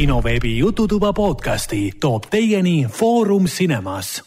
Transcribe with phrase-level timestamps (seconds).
[0.00, 4.24] kinoveebi Jututuba podcasti toob teieni Foorum Cinemas.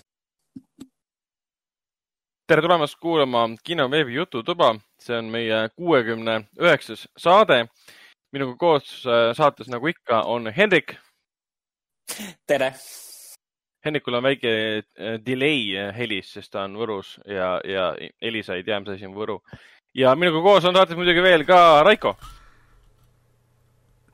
[2.47, 7.65] tere tulemast kuulama kinoveebi Jututuba, see on meie kuuekümne üheksas saade.
[8.31, 10.93] minuga koos äh, saates, nagu ikka, on Hendrik.
[12.47, 12.73] tere.
[13.85, 18.63] Hendrikul on väike äh, delay äh, helis, sest ta on Võrus ja, ja Elisa ei
[18.63, 19.39] tea, mis asi on Võru.
[19.95, 22.13] ja minuga koos on saates muidugi veel ka Raiko.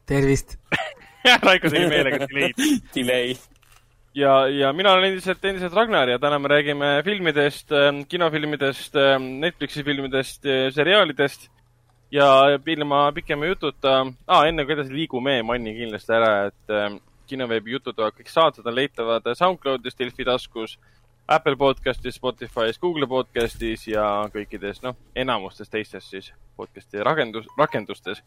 [0.06, 0.56] tervist
[1.48, 2.60] Raiko tegi meelega delay'd.
[2.96, 3.36] Delay.
[4.18, 7.74] ja, ja mina olen endiselt, endiselt Ragnar ja täna me räägime filmidest,
[8.10, 9.00] kinofilmidest,
[9.46, 11.50] Netflixi filmidest, seriaalidest.
[12.12, 18.00] ja ilma pikema jututa ah,, enne kui edasi liigume, mainin kindlasti ära, et kinoveebi jutud,
[18.16, 20.80] kõik saated on leitavad SoundCloudis, Delfi taskus,
[21.30, 28.24] Apple podcastis, Spotify's, Google podcastis ja kõikides, noh, enamustes teistes siis podcast'i rakendus, rakendustes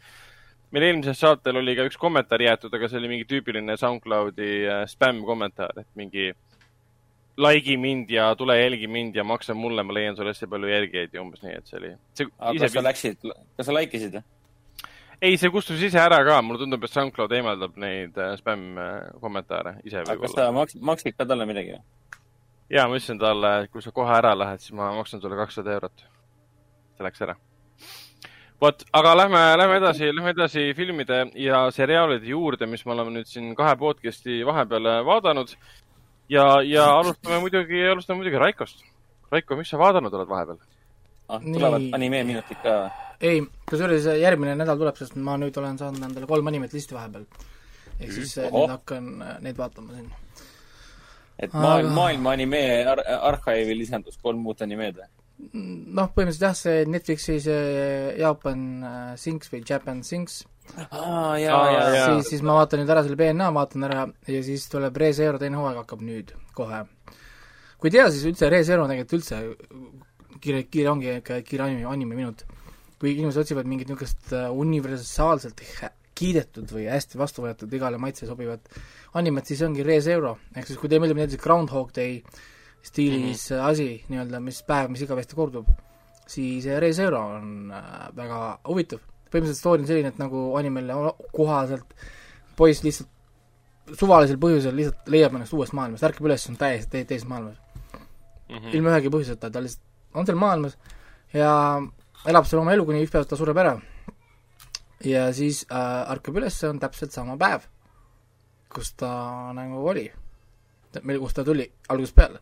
[0.72, 4.82] meil eelmisel saatel oli ka üks kommentaar jäetud, aga see oli mingi tüüpiline SoundCloudi äh,
[4.90, 6.30] spämm kommentaar, et mingi
[7.42, 11.16] like'i mind ja tule jälgi mind ja maksa mulle, ma leian sulle hästi palju jälgijaid
[11.16, 11.92] ja umbes nii, et see oli.
[12.38, 14.18] aga kas sa läksid, kas sa like isid?
[15.23, 18.80] ei, see kustus ise ära ka, mulle tundub, et SoundCloud eemaldab neid äh, spämm
[19.20, 20.24] kommentaare ise võib-olla.
[20.24, 21.76] kas sa maks-, maksid ka talle midagi?
[22.73, 25.76] ja, ma ütlesin talle, et kui sa kohe ära lähed, siis ma maksan sulle kakssada
[25.76, 26.09] eurot.
[26.96, 27.36] see läks ära
[28.63, 33.30] vot, aga lähme, lähme edasi, lähme edasi filmide ja seriaalide juurde, mis me oleme nüüd
[33.30, 35.54] siin kahe podcast'i vahepeal vaadanud.
[36.29, 38.85] ja, ja alustame muidugi, alustame muidugi Raikost.
[39.32, 40.60] Raiko, mis sa vaadanud oled vahepeal
[41.29, 41.41] ah,?
[41.41, 42.77] tulevad animeeminutid ka?
[43.21, 47.26] ei, kusjuures järgmine nädal tuleb, sest ma nüüd olen saanud endale kolm animet listi vahepeal.
[47.99, 50.13] ehk siis mm, nüüd hakkan äh, neid vaatama siin.
[51.38, 52.63] et maailm aga..., maailma anime
[52.95, 55.10] ar arhiivi lisandus kolm uut animeed või?
[55.51, 60.43] Noh, põhimõtteliselt jah, see Netflixi see Jaapan äh, Sinks või Japan Sinks
[61.43, 62.15] jaa.
[62.15, 65.41] siis, siis ma vaatan nüüd ära selle BNA, vaatan ära ja siis tuleb Re Zero
[65.41, 66.84] teine hooaeg hakkab nüüd, kohe.
[67.78, 69.41] kui ei tea, siis üldse Re Zero on tegelikult üldse
[70.42, 72.47] kiire, kiire ongi ikka kiire anime, anime minut.
[73.03, 75.60] kui inimesed otsivad mingit niisugust äh, universaalselt
[76.22, 78.69] kiidetud või hästi vastu võetud, igale maitse sobivat
[79.19, 82.20] animet, siis ongi Re Zero, ehk siis kui teile meeldib näiteks Groundhog Day,
[82.82, 83.70] stiilis mm -hmm.
[83.70, 85.69] asi nii-öelda, mis päev, mis igavesti kordub,
[86.26, 89.00] siis Re Zero on äh, väga huvitav.
[89.32, 90.94] põhimõtteliselt story on selline, et nagu animele
[91.32, 91.94] kohaselt
[92.56, 93.09] poiss lihtsalt
[93.98, 98.56] suvalisel põhjusel lihtsalt leiab ennast uuest maailmast, ärkab üles, on täiesti te teises maailmas mm.
[98.56, 98.75] -hmm.
[98.76, 100.76] ilma ühegi põhjuseta, ta lihtsalt on seal maailmas
[101.32, 101.54] ja
[102.28, 103.78] elab seal oma elu, kuni üks päev ta sureb ära.
[105.04, 107.65] ja siis äh, ärkab üles, on täpselt sama päev,
[108.75, 110.12] kus ta nagu oli.
[111.19, 112.41] kust ta tuli algusest peale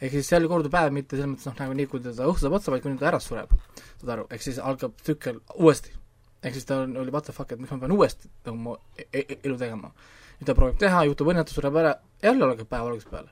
[0.00, 2.44] ehk siis seal ei kordu päev mitte selles mõttes noh, nagu nii, kui ta õhtu
[2.44, 3.54] saab otsa, vaid kuni ta ära sureb,
[4.00, 5.94] saad aru, ehk siis algab tsükkel uuesti.
[6.42, 9.08] ehk siis ta oli what the fuck, et miks ma pean uuesti nagu mu e
[9.12, 9.90] e elu tegema.
[10.38, 13.30] nüüd ta proovib teha, juhtub õnnetus, sureb ära, jälle algab päev algusest peale.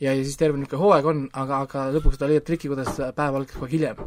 [0.00, 3.40] ja, ja siis terve niisugune hooaeg on, aga, aga lõpuks ta leiab triki, kuidas päev
[3.42, 4.02] algab aeg hiljem.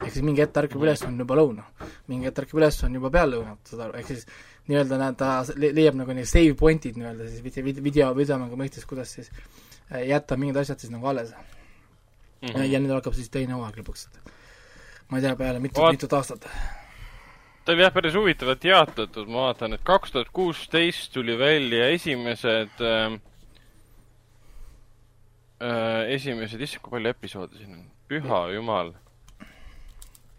[0.00, 1.68] ehk siis mingi hetk ärkab üles, on juba lõuna.
[2.08, 4.24] mingi hetk ärkab üles, on juba peallõunat, saad aru, ehk siis
[4.68, 9.28] nii-öelda ta leiab nagu need save point'id nii-öelda siis video, video, videomängu mõistes, kuidas siis
[9.90, 11.32] jätta mingid asjad siis nagu alles
[12.42, 12.48] mm.
[12.48, 12.66] -hmm.
[12.72, 14.32] ja nüüd hakkab siis teine hooaeg lõpuks, et
[15.08, 16.48] ma ei tea, peale mitu, mitut aastat.
[17.64, 22.80] ta oli jah, päris huvitavalt jaotatud, ma vaatan, et kaks tuhat kuusteist tuli välja esimesed
[22.84, 23.18] äh,
[25.62, 28.92] äh, esimesed, issand, kui palju episoode siin on, püha jumal.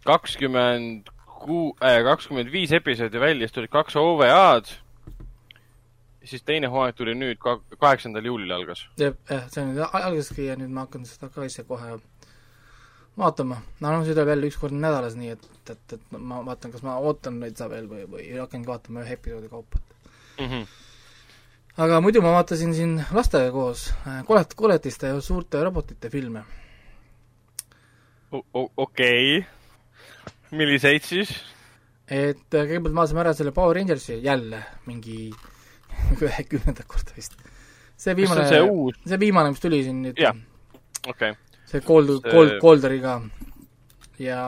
[0.05, 4.77] kakskümmend kuu- äh,, kakskümmend viis episoodi välja, siis tulid kaks OVA-d
[6.23, 8.85] siis teine hooaeg tuli nüüd ka kaheksandal juulil algas.
[8.99, 9.15] jah,
[9.51, 11.97] see nüüd algaski ja nüüd ma hakkan seda ka ise kohe
[13.19, 13.61] vaatama.
[13.79, 16.83] no noh, see tuleb jälle üks kord nädalas, nii et, et, et ma vaatan, kas
[16.85, 20.47] ma ootan neid sa veel või, või hakkangi vaatama ühe episoodi kaupa mm.
[20.47, 20.65] -hmm.
[21.85, 26.43] aga muidu ma vaatasin siin lastega koos äh, kolet-, koletiste ja suurte robotite filme.
[28.31, 29.45] okei okay.,
[30.51, 31.31] milliseid siis?
[32.07, 35.31] et äh, kõigepealt vaatasime ära selle Power Rangersi jälle mingi
[36.17, 37.37] ühekümnendat korda vist.
[37.99, 38.99] see viimane, see, uus...
[39.05, 40.19] see viimane, mis tuli siin nüüd.
[40.19, 40.37] jah,
[41.05, 41.63] okei okay..
[41.69, 43.19] see Cold see..., Cold, Colderiga
[44.21, 44.43] ja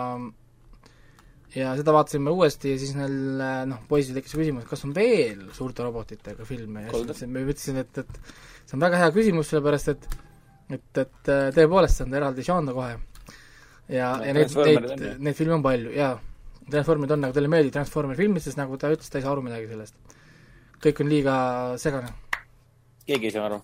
[1.55, 5.83] ja seda vaatasime uuesti ja siis neil noh, poisil tekkis küsimus, kas on veel suurte
[5.83, 8.33] robotitega filme ja siis ma ütlesin, et, et
[8.63, 10.11] see on väga hea küsimus, sellepärast et
[10.71, 12.93] et, et tõepoolest, see on eraldi žanr kohe.
[13.91, 16.15] ja no,, ja neid, neid, neid filme on palju, jaa.
[16.71, 19.33] Transformerid on, aga talle ei meeldi Transformeri filmid, sest nagu ta ütles, ta ei saa
[19.33, 19.97] aru midagi sellest
[20.83, 21.35] kõik on liiga
[21.81, 22.11] segane.
[23.07, 23.61] keegi ei saa aru.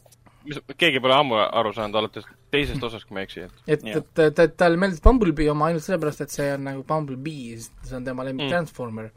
[0.47, 4.13] mis, keegi pole ammu aru saanud, alates teisest osast, kui ma ei eksi, et et,
[4.23, 8.07] et, et talle meeldis Bumblebee oma ainult sellepärast, et see on nagu Bumblebee, see on
[8.07, 8.53] tema lemmik mm.
[8.53, 9.11] Transformer.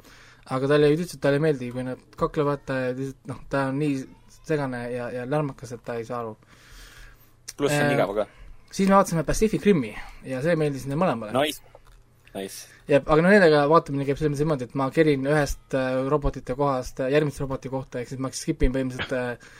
[0.51, 3.79] aga talle ütles, et talle ei meeldi, kui nad kaklevad, ta lihtsalt noh, ta on
[3.83, 4.01] nii
[4.51, 6.37] segane ja, ja lärmakas, et ta ei saa aru.
[7.57, 8.27] pluss see on Äh, igav ka.
[8.71, 9.95] siis me vaatasime Pacific Rimi
[10.27, 11.63] ja see meeldis neile mõlemale Nice,
[12.35, 12.69] nice.
[12.91, 16.57] jah, aga no nendega vaatamine käib selles mõttes niimoodi, et ma kerin ühest äh, robotite
[16.59, 19.51] kohast äh, järgmise roboti kohta, ehk siis ma skip in põhimõtteliselt äh,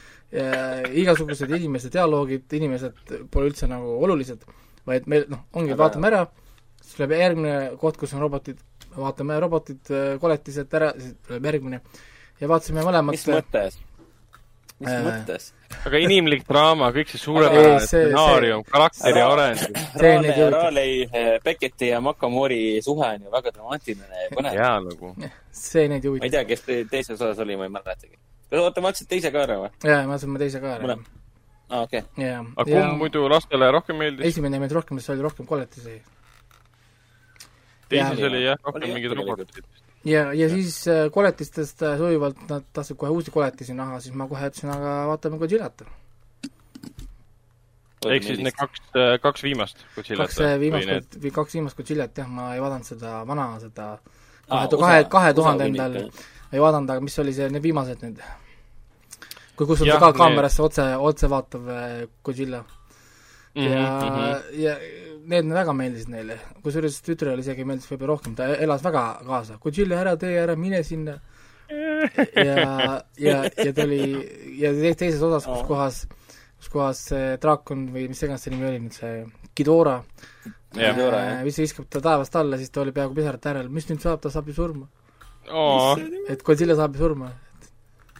[0.43, 4.45] äh, igasugused inimeste dialoogid, inimesed pole üldse nagu olulised,
[4.87, 6.25] vaid meil noh, ongi, vaatame ära,
[6.81, 8.63] siis tuleb järgmine koht, kus on robotid,
[8.95, 9.93] vaatame robotid,
[10.23, 11.83] koletised ära, siis tuleb järgmine
[12.41, 13.77] ja vaatasime mõlemat mis mõttes?
[14.81, 15.45] Mis Äh, mõttes?
[15.85, 19.61] aga inimlik draama, kõik see suurepärane stsenaarium, karakteri areng.
[19.61, 21.13] see neid ei Raleigh.
[21.13, 24.51] Raleigh, Becketi ja Makamori suhe on ju väga dramaatiline ja põnev.
[24.57, 25.13] ajalugu.
[25.51, 26.31] see neid ei ma ei huvita.
[26.37, 28.17] tea, kes te- teises osas oli, ma ei mäletagi.
[28.51, 29.69] oota, vaatasid teise ka ära või?
[29.83, 30.97] jaa, me vaatasime teise ka ära
[31.71, 32.01] aa, okei.
[32.17, 34.25] jaa, aga ja kumb muidu lastele rohkem meeldis?
[34.33, 36.01] esimene meeldis rohkem, sest seal oli rohkem koletisi
[37.89, 38.27] teises jaa.
[38.29, 39.19] oli jah, rohkem tegelikult.
[39.19, 39.63] robotid.
[40.05, 44.27] ja, ja siis äh, koletistest äh, sujuvalt nad tahtsid kohe uusi koletisi näha, siis ma
[44.27, 45.83] kohe ütlesin, aga vaatame Godzillat.
[48.09, 48.81] ehk siis need kaks,
[49.21, 53.47] kaks viimast Godzillat kaks äh, viimast, kaks viimast Godzillat jah, ma ei vaadanud seda vana,
[53.61, 53.91] seda
[54.49, 55.97] kahe, kahe, USA- kahe USA tuhandendal
[56.51, 58.23] ei vaadanud, aga mis oli see, need viimased nüüd?
[59.55, 62.63] kui kus on Jah, see ka need- kaamerasse otse, otse vaatav äh, Godzilla.
[63.51, 64.73] Mhm, ja, ja
[65.29, 69.99] need väga meeldisid neile, kusjuures tütrele isegi meeldis võib-olla rohkem, ta elas väga kaasa, Godzilla
[70.01, 71.17] ära tee, ära mine sinna.
[71.71, 74.01] ja, ja, ja ta oli,
[74.59, 75.99] ja te- teises osas, kus kohas,
[76.59, 79.13] kus kohas see draakon või mis iganes see nimi oli nüüd, see
[80.75, 80.97] jah.
[80.97, 84.19] äh, vis- viskab ta taevast alla, siis ta oli peaaegu pisarate äärel, mis nüüd saab,
[84.23, 84.89] ta saab ju surma.
[85.51, 85.95] oo,
[86.29, 87.31] et Godzilla saab ju surma.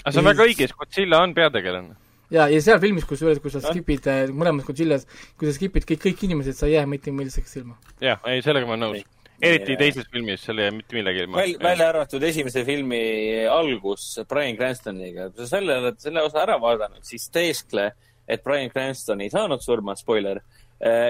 [0.04, 1.98] aga see on väga õige, sest Godzilla on peategelane.
[2.32, 5.08] ja, ja seal filmis, kusjuures, kui sa skip'id äh, mõlemas Godzillas,
[5.40, 7.78] kui sa skip'id kõik, kõik inimesed, sa ei jää mitte milliseks silma.
[8.04, 9.10] jah, ei, sellega ma olen nõus.
[9.42, 11.42] eriti Ei, teises filmis, seal ei jää mitte millegi ilma.
[11.42, 11.58] Väl,.
[11.64, 13.02] välja arvatud esimese filmi
[13.50, 15.30] algus Brian Cranstoniga.
[15.32, 17.92] kui sa selle oled, selle osa ära vaadanud, siis teeskle,
[18.28, 20.44] et Brian Cranston ei saanud surma, spoiler.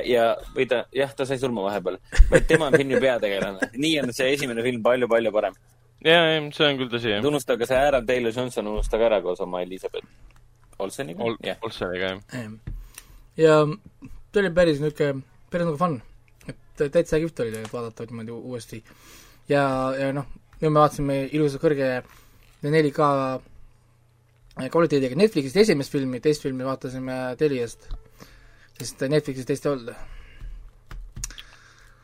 [0.03, 1.95] ja, või ta, jah, ta sai surma vahepeal,
[2.27, 3.69] vaid tema on filmi peategelane.
[3.79, 5.55] nii on see esimene film palju-palju parem.
[6.03, 7.23] jaa, ei, see on küll tõsi, jah.
[7.23, 10.03] unustage see Aaron Taylor Johnson, unustage ära koos oma Elizabeth
[10.85, 11.59] Olseniga Ol-, jah.
[11.65, 12.51] Olseniga, jah.
[13.37, 15.99] ja see oli päris niisugune, päris nagu fun.
[16.47, 18.83] et täitsa kihvt oli tegelikult vaadata niimoodi uuesti.
[19.49, 19.63] ja,
[19.99, 20.27] ja noh,
[20.59, 21.93] nüüd me vaatasime ilusa kõrge
[22.63, 23.09] 4K
[24.71, 27.87] kvaliteediga Netflixist esimest filmi, teist filmi vaatasime Teliast,
[28.79, 29.93] sest Netflixis teist ei olnud.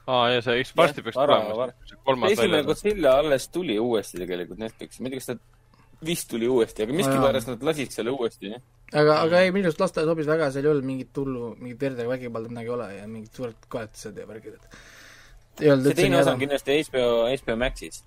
[0.08, 2.64] aa, ja see, eks varsti peaks tulema esimene.
[2.68, 5.57] Godzilla alles tuli uuesti tegelikult Netflixi, ma ei tea, kas ta
[6.06, 8.62] vist tuli uuesti, aga miskipärast nad lasid selle uuesti, jah.
[8.94, 12.04] aga, aga ei, minu arust lastele sobis väga, seal ei olnud mingit hullu, mingit verd
[12.04, 15.98] ega vägivalda midagi ei ole ja mingid suured koletised ja värgid, et ei olnud see
[16.04, 18.04] teine osa on kindlasti HBO, HBO Maxis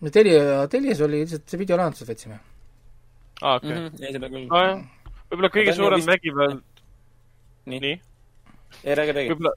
[0.00, 2.38] no Telia, Telias oli lihtsalt see videolahendus võtsime.
[3.42, 3.70] aa, okei.
[3.70, 3.86] mm.
[3.86, 4.04] -hmm.
[4.04, 4.46] ei, seda küll.
[4.50, 4.82] nojah,
[5.30, 6.82] võib-olla kõige suurem vägivald,
[7.72, 8.00] nii, nii,
[8.84, 9.34] ei räägi, räägi.
[9.34, 9.54] võib-olla,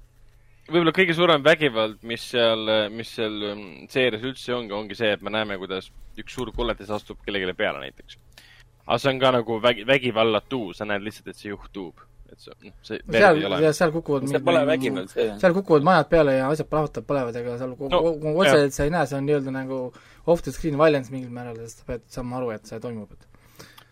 [0.68, 5.24] võib-olla kõige suurem vägivald, mis seal, mis seal mm, seerias üldse ongi, ongi see, et
[5.24, 8.20] me näeme, kuidas üks suur koletis astub kellelegi peale näiteks.
[8.86, 12.04] aga see on ka nagu vägi, vägivallatu, sa näed lihtsalt, et see juhtub.
[12.32, 13.72] et see, noh, see seal ei, ole ja.
[13.76, 15.30] seal kukuvad see pole vägivald, see.
[15.40, 18.92] seal kukuvad majad peale ja asjad plahvatavad, põlevad, ega seal No, no, otseselt sa ei
[18.92, 19.80] näe, see on nii-öelda nagu
[20.26, 23.28] off the screen violence mingil määral, sest sa pead saama aru, et see toimub, et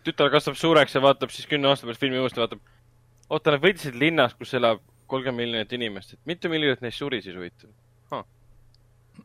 [0.06, 2.60] tütar kasvab suureks ja vaatab siis kümne aasta pärast filmi uuesti, vaatab,
[3.28, 7.36] oota, nad võitlesid linnas, kus elab kolmkümmend miljonit inimest, et mitu miljonit neist suri siis
[7.36, 7.70] huvitav
[8.12, 8.24] huh..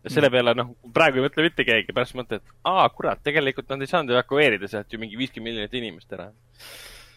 [0.04, 3.72] ja selle peale, noh, praegu ei mõtle mitte keegi, pärast mõtled, et aa, kurat, tegelikult
[3.72, 6.30] nad ei saanud evakueerida sealt ju mingi viiskümmend miljonit inimest ära.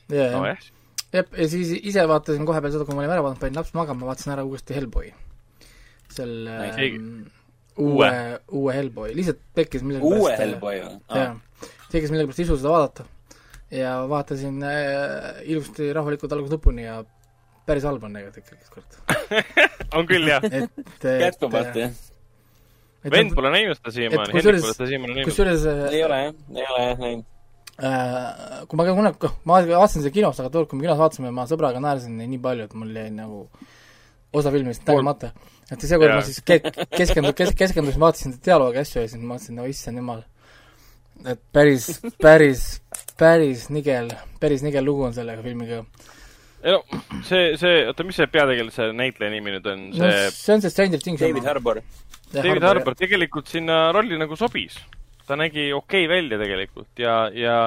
[0.09, 0.67] ja, ja nojah,
[1.15, 3.75] jah, ja siis ise vaatasin kohe peale seda, kui ma olin ära vaadanud, panin laps
[3.77, 5.11] magama, vaatasin ära uuesti Hellboy.
[6.15, 7.25] selle ähm,
[7.81, 8.11] uue,
[8.53, 11.01] uue Hellboy, lihtsalt tekkis millegipärast uue Hellboy või?
[11.19, 13.07] jah, tekkis millegipärast isu seda vaadata.
[13.75, 17.03] ja vaatasin äh, ilusti rahulikult algusest lõpuni ja
[17.69, 18.99] päris halb on tegelikult ikkagi kord.
[19.99, 20.45] on küll jah.
[21.05, 21.95] jätkuvalt, jah.
[23.15, 25.31] vend pole näinud seda siiamaani, Hendrik pole seda siiamaani näinud.
[25.31, 27.31] kusjuures ei ole jah, ei ole jah näinud.
[27.79, 31.33] äh, kui ma ka kunagi, ma vaatasin seda kinos, aga tookord, kui me kinos vaatasime,
[31.35, 33.47] ma sõbraga naersin nii palju, et mul jäi nagu
[34.35, 35.33] osa filmist nägemata.
[35.71, 36.61] et seekord ma siis ke-,
[36.93, 40.25] keskendu-, kes-, keskendusin, vaatasin dialoogi asju ja siis ma mõtlesin, no issand jumal,
[41.31, 41.89] et päris,
[42.21, 42.65] päris,
[43.21, 45.85] päris nigel, päris nigel lugu on sellega filmiga.
[46.65, 46.81] Ei no
[47.29, 50.73] see, see, oota, mis see peategelase näitleja nimi nüüd on, no see see on see
[50.73, 51.81] Stranger Things David Harbour.
[52.33, 54.79] David Harbour tegelikult sinna rolli nagu sobis.
[55.29, 57.59] ta nägi okei okay välja tegelikult ja, ja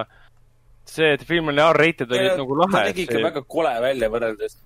[0.86, 3.08] see, et film oli R-rated oli nagu ta lahe nägi.
[3.08, 4.60] ikka väga kole välja võrreldes,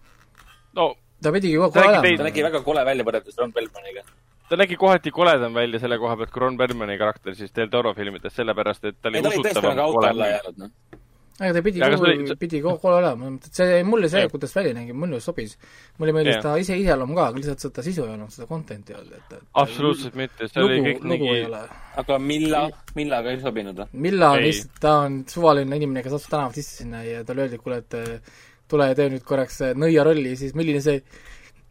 [0.79, 3.55] no ta pidigi kogu Ta aeg nägi olema ta nägi väga kole välja võrreldes Ron
[3.55, 4.07] Pelmaniga.
[4.49, 7.93] ta nägi kohati koledam välja selle koha pealt kui Ron Perlmani karakter siis Del Toro
[7.99, 11.00] filmides, sellepärast et ta oli ei, ta oli tõesti nagu auto alla jäänud, noh.
[11.39, 14.93] Aga ta pidi Ja oli-, pidi kogu kogu olema, see mulle see kuidas välja nägi,
[14.93, 15.57] mulle sobis.
[15.97, 16.43] mulle meeldis Jah.
[16.43, 19.35] ta ise iseloom ka, aga lihtsalt seda sisu ei olnud, seda content'i ei olnud, et,
[19.37, 21.61] et absoluutselt mitte, see oli lugu kõik, ei nii, ole.
[22.03, 22.63] aga Milla,
[22.99, 24.01] Millaga ei sobinud või?
[24.07, 27.59] Milla on lihtsalt, ta on suvaline inimene, kes astus tänavalt sisse sinna ja talle öeldi,
[27.59, 31.01] et kuule, et eh, tule ja tee nüüd korraks eh, nõia rolli, siis milline see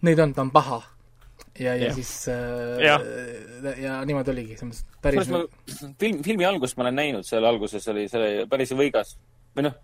[0.06, 0.80] nõid on, ta on paha.
[1.60, 1.94] ja, ja Jah.
[1.94, 3.02] siis äh, Jah.
[3.78, 5.42] ja niimoodi oligi, selles mõttes päris ma,
[6.00, 9.16] film, filmi algust ma olen näinud, seal alguses oli, see oli päris võigas
[9.56, 9.76] või noh,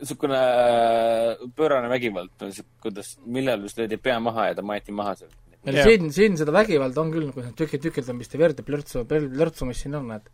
[0.00, 2.44] niisugune äh, pöörane vägivald,
[2.82, 5.32] kuidas, millal just löödi pea maha ja ta maeti maha seal.
[5.64, 9.96] siin, siin seda vägivalda on küll, need tükid, tükildamist ja verd ja plörtsu, plörtsumist siin
[10.00, 10.28] on, et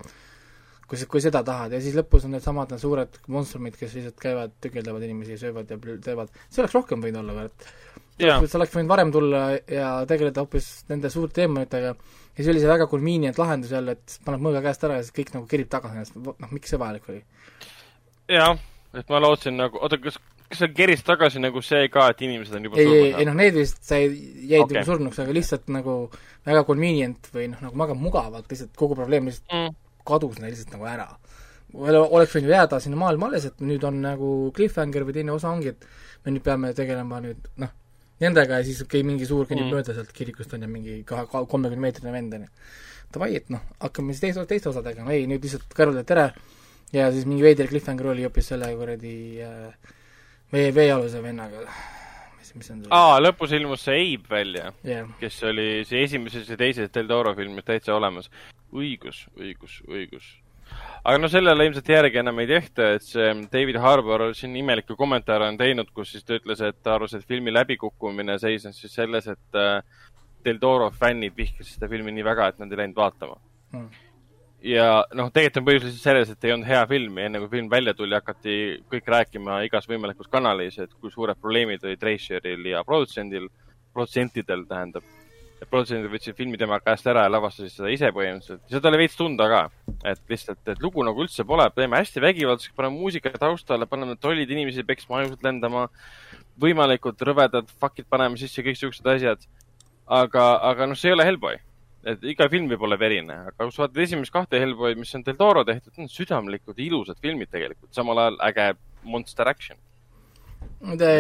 [0.91, 4.57] kui, kui seda tahad ja siis lõpus on needsamad need suured monstrumid, kes lihtsalt käivad,
[4.65, 8.59] tükeldavad inimesi ja söövad ja teevad, see oleks rohkem võinud olla veel, et jaa, sa
[8.59, 12.89] oleks võinud varem tulla ja tegeleda hoopis nende suurte teemonitega ja siis oli see väga
[12.91, 16.19] convenient lahendus jälle, et paned mõõga käest ära ja siis kõik nagu kerib tagasi ennast,
[16.19, 17.23] noh, miks see vajalik oli?
[18.31, 18.51] jaa,
[18.99, 20.19] et ma lootsin nagu, oota, kas,
[20.51, 23.29] kas see keris tagasi nagu see ka, et inimesed on juba ei, ei, ei surnud?
[23.31, 24.03] noh, need vist sai,
[24.51, 24.85] jäid okay.
[24.87, 25.97] surnuks, aga lihtsalt nagu
[26.47, 29.75] väga convenient või noh, nagu väga mugavalt lihtsalt kogu probleem lihtsalt Mm.
[30.07, 31.09] kadus neil lihtsalt nagu ära.
[31.75, 35.51] oleks võinud ju jääda sinna maailma alles, et nüüd on nagu cliffhanger või teine osa
[35.51, 35.87] ongi, et
[36.25, 37.71] me nüüd peame tegelema nüüd noh,
[38.21, 39.77] nendega ja siis okei okay,, mingi suur kõnnib Mm.
[39.77, 42.49] mööda sealt kirikust on ju mingi kahe, kolmekümne meetrine vend on ju.
[43.15, 46.27] Davai, et noh, hakkame siis teiste, teiste osadega, no ei, nüüd lihtsalt kõrvaldati ära
[46.93, 49.95] ja siis mingi veider cliffhanger oli hoopis selle kuradi äh,
[50.53, 51.65] vee, veealuse vennaga.
[52.39, 56.59] mis, mis on aa, lõpus ilmus see Abe välja, jah, kes oli see esimeses ja
[56.61, 58.31] teises Del Toro filmis täitsa olemas.
[58.73, 60.31] õigus, õigus, õigus.
[61.05, 65.49] aga no sellele ilmselt järgi enam ei tehta, et see David Harbour siin imeliku kommentaare
[65.49, 69.27] on teinud, kus siis ta ütles, et ta arvas, et filmi läbikukkumine seisnes siis selles,
[69.31, 69.83] et äh,
[70.45, 73.37] Del Toro fännid vihkasid seda filmi nii väga, et nad ei läinud vaatama
[73.73, 73.87] Mm.
[74.63, 74.87] Ja
[75.17, 77.71] noh, tegelikult on põhjus lihtsalt selles, et ei olnud hea film ja enne kui film
[77.73, 78.57] välja tuli, hakati
[78.93, 83.49] kõik rääkima igas võimalikus kanalis, et kui suured probleemid olid režissööril ja produtsendil,
[83.95, 85.07] produtsentidel tähendab.
[85.71, 88.63] produtsendid võtsid filmi tema käest ära ja lavastasid seda ise põhimõtteliselt.
[88.69, 89.63] seda oli veits tunda ka,
[90.09, 94.51] et lihtsalt, et lugu nagu üldse pole, teeme hästi vägivaldseks, paneme muusika taustale, paneme trollid
[94.51, 95.89] inimesi peksma, ajused lendama,
[96.61, 99.49] võimalikult rõvedad fuck'id paneme sisse, kõik siuksed asjad.
[100.07, 101.61] aga, aga noh, see ei ole Hellboy
[102.09, 105.25] et iga film võib olla verine, aga kui sa vaatad esimest kahte Hellboy'd, mis on
[105.27, 108.67] Del Toro tehtud, need on südamlikud, ilusad filmid tegelikult, samal ajal äge
[109.05, 109.79] monster action.
[110.81, 111.11] ta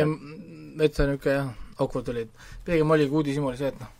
[0.80, 3.90] täitsa niisugune jah, awkward oli, et pigem oligi uudishimu oli see, et noh,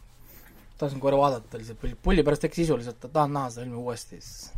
[0.81, 3.81] tahtsin korra vaadata lihtsalt pulli, pulli pärast tekkis sisu lihtsalt, et tahan näha seda filmi
[3.81, 4.53] uuesti, siis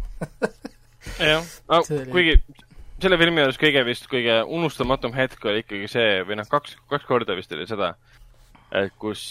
[1.33, 1.49] jah,
[1.79, 2.37] oli- kuigi
[3.02, 7.09] selle filmi juures kõige vist kõige unustamatum hetk oli ikkagi see või noh, kaks, kaks
[7.09, 7.97] korda vist oli seda,
[9.00, 9.23] kus,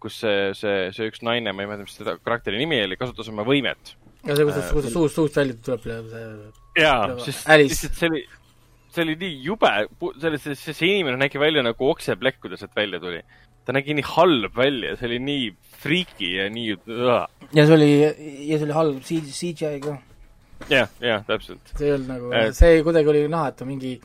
[0.00, 3.28] kus see, see, see üks naine, ma ei mäleta, mis seda karakteri nimi oli, kasutas
[3.32, 3.96] oma võimet.
[4.26, 8.22] ja see, kuidas, kuidas suust, suust välja tuleb, see jaa sest lihtsalt see oli,
[8.92, 9.72] see oli nii jube,
[10.20, 13.22] selle, see, see, see inimene nägi välja nagu okseplekk, kui ta sealt välja tuli.
[13.66, 15.48] ta nägi nii halb välja, see oli nii
[15.82, 19.98] friiki ja nii, ja see oli, ja see oli halb CGI ka,
[20.70, 21.74] jah, jah, täpselt.
[21.74, 23.96] see ei olnud nagu see kuidagi oli näha, et on mingi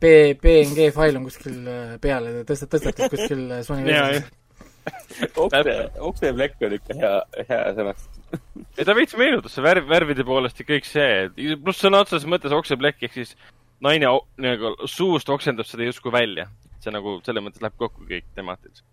[0.00, 4.34] B, BNG fail on kuskil äh, peale tõstet-, tõstetud kuskil äh, Sony ja, versionis
[5.36, 5.74] okse,
[6.08, 7.12] okseplekk on ikka hea,
[7.48, 8.40] hea sõnastus.
[8.78, 11.28] ja ta veits meenutas see värv, värvide poolest ja kõik see,
[11.62, 13.34] pluss sõna otseses mõttes okseplekk ehk siis
[13.84, 14.10] naine
[14.42, 16.48] nagu suust oksendab seda justkui välja.
[16.82, 18.86] see nagu selles mõttes läheb kokku kõik temaatiliselt.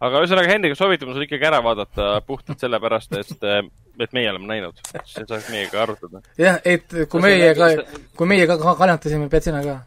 [0.00, 3.44] aga ühesõnaga, Hendrik soovitab sul ikkagi ära vaadata puhtalt sellepärast, et,
[4.00, 4.80] et meie oleme näinud.
[5.04, 6.22] siis saaks meiega arutada.
[6.38, 7.72] jah, et kui meie ka,
[8.16, 9.80] kui meie ka kannatasime, pead sina ka.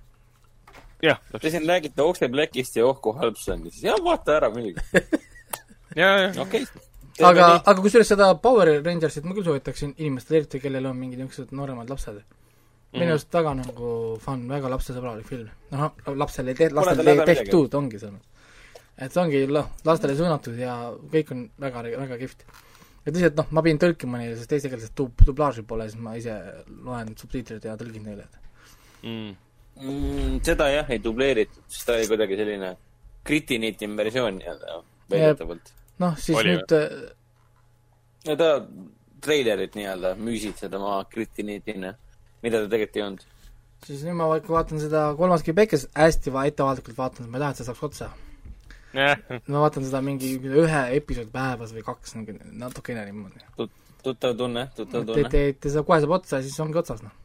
[1.03, 4.49] jah, Te siin räägite okseplekist ja oh kui halb see on, siis jah, vaata ära
[4.53, 4.81] muidugi.
[5.95, 6.65] ja, ja, okei.
[7.23, 11.51] aga, aga kusjuures seda Power Rangersit ma küll soovitaksin inimestele, eriti kellel on mingid niisugused
[11.55, 12.19] nooremad lapsed.
[12.93, 13.11] minu Mhm.
[13.13, 13.89] arust väga nagu
[14.23, 15.49] fun, väga lapsesõbralik film.
[15.71, 18.11] noh, lapsele ei tee, Pole lastele häda tehtud, ongi see.
[18.97, 20.77] et see ongi noh, lastele suunatud ja
[21.11, 22.43] kõik on väga, väga kihvt.
[23.05, 26.33] et lihtsalt noh, ma pidin tõlkima neile, sest teisekeelset dub-, dublaaži pole, siis ma ise
[26.83, 28.25] loen subtiitrid ja tõlgin neile.
[29.03, 29.35] mm..
[29.81, 30.39] mm,.
[30.45, 32.75] seda jah, ei dubleeritud, sest ta oli kuidagi selline
[33.27, 34.79] kritiniitim versioon nii-öelda,
[35.11, 35.73] väidetavalt.
[35.99, 36.75] noh, siis Oli nüüd
[38.27, 38.49] no ta
[39.23, 41.93] treilerit nii-öelda müüsid seda maha kritiniitina,
[42.43, 43.27] mida ta tegelikult ei olnud.
[43.85, 47.51] siis nüüd ma va- vaatan seda kolmas Quebecis hästi va- ettevaatlikult vaatan, ma ei taha,
[47.51, 48.09] et see saaks otsa.
[48.93, 49.17] jah,
[49.47, 52.15] ma vaatan seda mingi ühe episoodi päevas või kaks,
[52.63, 53.45] natukene niimoodi.
[54.03, 55.29] tuttav tunne, tuttav te, tunne.
[55.29, 57.15] te, te seda kohe saab otsa ja siis ongi otsas, noh.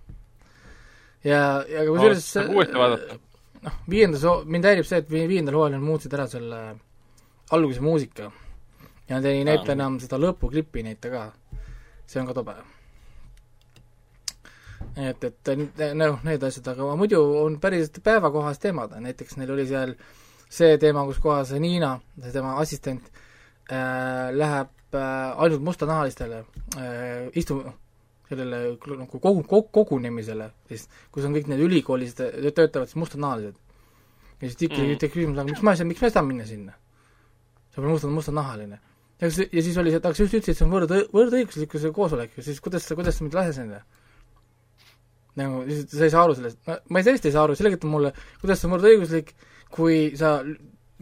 [1.25, 3.19] ja, ja kusjuures saab uuesti vaadata.
[3.64, 6.61] noh, viiendas, mind häirib see, et vi- viiendal hooajal nad muutsid ära selle
[7.50, 8.31] alguse muusika.
[9.09, 11.25] ja nad ei näita enam seda lõpuklippi näita ka.
[12.07, 12.54] see on ka tobe.
[14.97, 19.95] et, et noh, need asjad, aga muidu on päris päevakohased teemad, näiteks neil oli seal
[20.54, 21.97] see teema, kus kohas Niina,
[22.33, 23.09] tema assistent
[23.73, 26.45] äh,, läheb äh, ainult mustanahalistele
[26.76, 27.64] äh, istu-,
[28.28, 28.61] sellele
[29.00, 33.59] nagu kogu, kogu, kogunemisele, siis kus on kõik need ülikoolis töötavad siis mustanahalised.
[34.40, 35.12] ja siis tekib mm.
[35.12, 36.76] küsimus, aga miks ma ei saa, miks ma ei saa minna sinna?
[37.75, 38.81] sa pead musta, mustanahaline.
[39.21, 40.97] ja siis, ja siis oli see, et aga sa just ütlesid, et see on võrd,
[41.12, 43.83] võrdõiguslikkuse koosolek siis kuidas sa, kuidas sa mind lase sinna?
[45.40, 48.14] nagu, sa ei saa aru sellest, no ma ei, tõesti ei saa aru, selgita mulle,
[48.40, 49.35] kuidas see on võrdõiguslik,
[49.75, 50.38] kui sa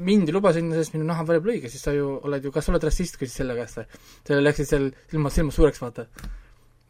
[0.03, 2.67] mind ei luba sinna, sest minu naha värv lõige, siis sa ju oled ju, kas
[2.67, 3.91] sa oled rassist, küsis selle käest või?
[4.25, 6.09] sellel läksid seal silmad, silmad suureks, vaata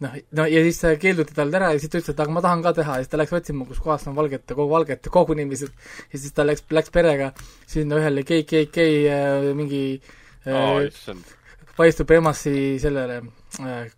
[0.03, 2.65] noh, no ja siis keelduti talt ära ja siis ta ütles, et aga ma tahan
[2.65, 2.99] ka teha.
[2.99, 5.73] Ja siis ta läks otsima, kus kohas on valgete, kogu valgete kogunemised
[6.13, 7.33] ja siis ta läks, läks perega
[7.71, 9.83] sinna ühele KKK äh, mingi
[10.51, 10.83] oh,
[11.77, 13.23] Paistu Premassi sellele
[13.63, 13.91] äh,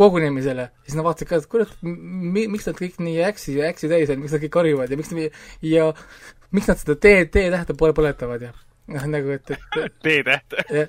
[0.00, 4.12] kogunemisele, siis nad vaatasid ka, et kurat, mi-, miks nad kõik nii äksi, äksi täis
[4.12, 5.90] on, miks nad kõik karjuvad ja miks nad ja
[6.56, 8.52] miks nad seda T-tähte põletavad ja
[8.94, 10.86] noh, nagu et, et T-tähte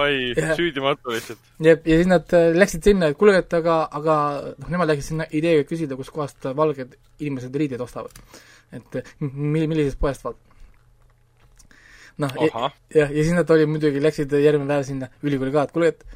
[0.00, 1.48] oi, süüdimatu lihtsalt.
[1.64, 4.16] jep, ja siis nad äh, läksid sinna, et kuule, et aga, aga
[4.52, 8.14] noh, nemad läksid sinna ideega küsida, kuskohast valged inimesed riideid ostavad.
[8.76, 10.40] et mi-, millisest poest vaat-.
[12.22, 15.74] noh, ja, ja, ja siis nad olid muidugi, läksid järgmine päev sinna ülikooli ka, et
[15.74, 16.06] kuule, et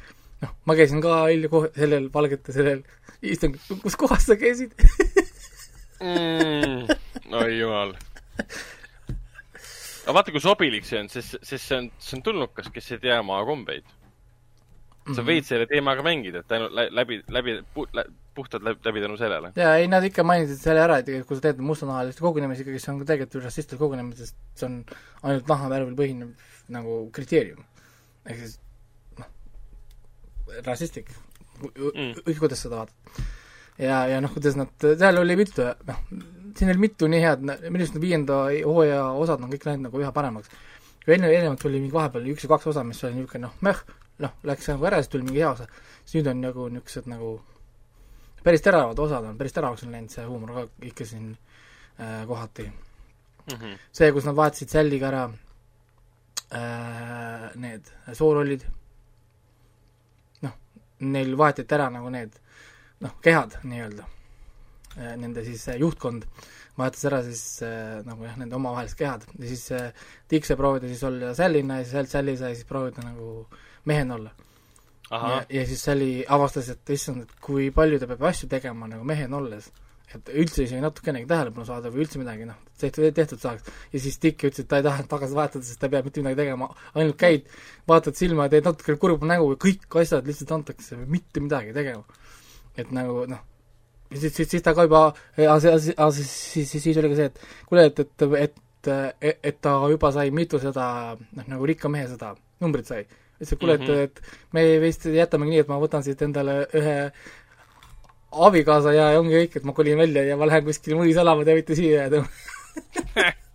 [0.45, 2.85] noh, ma käisin ka eile kohe sellel valgete sellel
[3.25, 4.71] istungil, kus kohas sa käisid
[5.99, 6.95] mm,?
[7.35, 7.95] oi jumal
[10.05, 13.01] aga vaata, kui sobilik see on, sest, sest see on, see on tulnukas, kes ei
[13.07, 13.85] tea maa kombeid.
[13.85, 15.27] sa mm -hmm.
[15.29, 17.51] võid selle teemaga mängida, et ainult läbi, läbi,
[18.35, 19.51] puhtalt läbi, läbi tänu sellele.
[19.55, 23.05] jaa, ei nad ikka mainisid selle ära, et kui sa teed mustanahaliste kogunemisi see on
[23.05, 24.83] tegelikult rassistlik kogunemine, sest see on
[25.23, 26.33] ainult nahavärvil põhinev
[26.69, 27.63] nagu kriteerium.
[28.25, 28.59] ehk siis
[29.19, 29.29] noh,
[30.65, 31.09] rassistlik
[31.61, 32.95] mm., kuidas seda vaatad.
[33.77, 35.99] Ja, ja noh, kuidas nad, seal oli mitu, noh,
[36.57, 40.11] siin oli mitu nii head, minu arust viienda hooaja osad on kõik läinud nagu üha
[40.15, 40.49] paremaks.
[41.05, 43.81] kui enne, eelnevalt tuli mingi vahepeal üks ja kaks osa, mis oli niisugune noh, meh,
[44.23, 45.67] noh, läks nagu ära, siis tuli mingi hea osa.
[46.03, 47.35] siis nüüd on nagu niisugused nagu
[48.45, 51.31] päris teravad osad on, päris teravaks on läinud see huumor ka ikka siin
[51.99, 53.57] äh, kohati mm.
[53.57, 53.77] -hmm.
[53.91, 55.23] see, kus nad vahetasid Salliga ära
[56.53, 58.65] äh, need soorollid,
[60.41, 60.57] noh,
[60.99, 62.37] neil vahetati ära nagu need
[63.03, 64.05] noh, kehad nii-öelda
[64.95, 66.23] Äh, nende siis äh, juhtkond
[66.79, 69.65] vahetas ära siis äh, nagu jah, nende omavahelised kehad ja siis
[70.31, 73.43] Dick sai proovida siis olla Sallina ja siis Sally sai siis proovida nagu
[73.91, 74.31] mehena olla.
[75.11, 79.03] ja, ja siis Sally avastas, et issand, et kui palju ta peab asju tegema nagu
[79.03, 79.67] mehena olles,
[80.15, 83.67] et üldse isegi natukenegi tähelepanu saada või üldse midagi, noh, tehtud, tehtud saaks.
[83.91, 86.23] ja siis Dick ütles, et ta ei taha tagasi vahetada, sest ta ei pea mitte
[86.23, 87.51] midagi tegema, ainult käid,
[87.91, 92.23] vaatad silma, teed natuke kurba nägu ja kõik asjad lihtsalt antakse, mitte midagi tegema.
[92.77, 93.43] Et nagu noh
[94.13, 96.31] siis, siis, siis ta ka juba, siis,
[96.69, 98.59] siis, siis oli ka see, et kuule, et, et, et,
[99.21, 102.33] et, et ta juba sai mitu seda, noh, nagu rikka mehe seda
[102.63, 103.05] numbrit sai.
[103.35, 104.03] ütles, et kuule mm, -hmm.
[104.03, 107.11] et, et me vist jätamegi nii, et ma võtan siit endale ühe
[108.31, 111.43] abikaasa ja, ja ongi kõik, et ma kolin välja ja ma lähen kuskile mõisa elama,
[111.43, 112.23] te võite siia jääda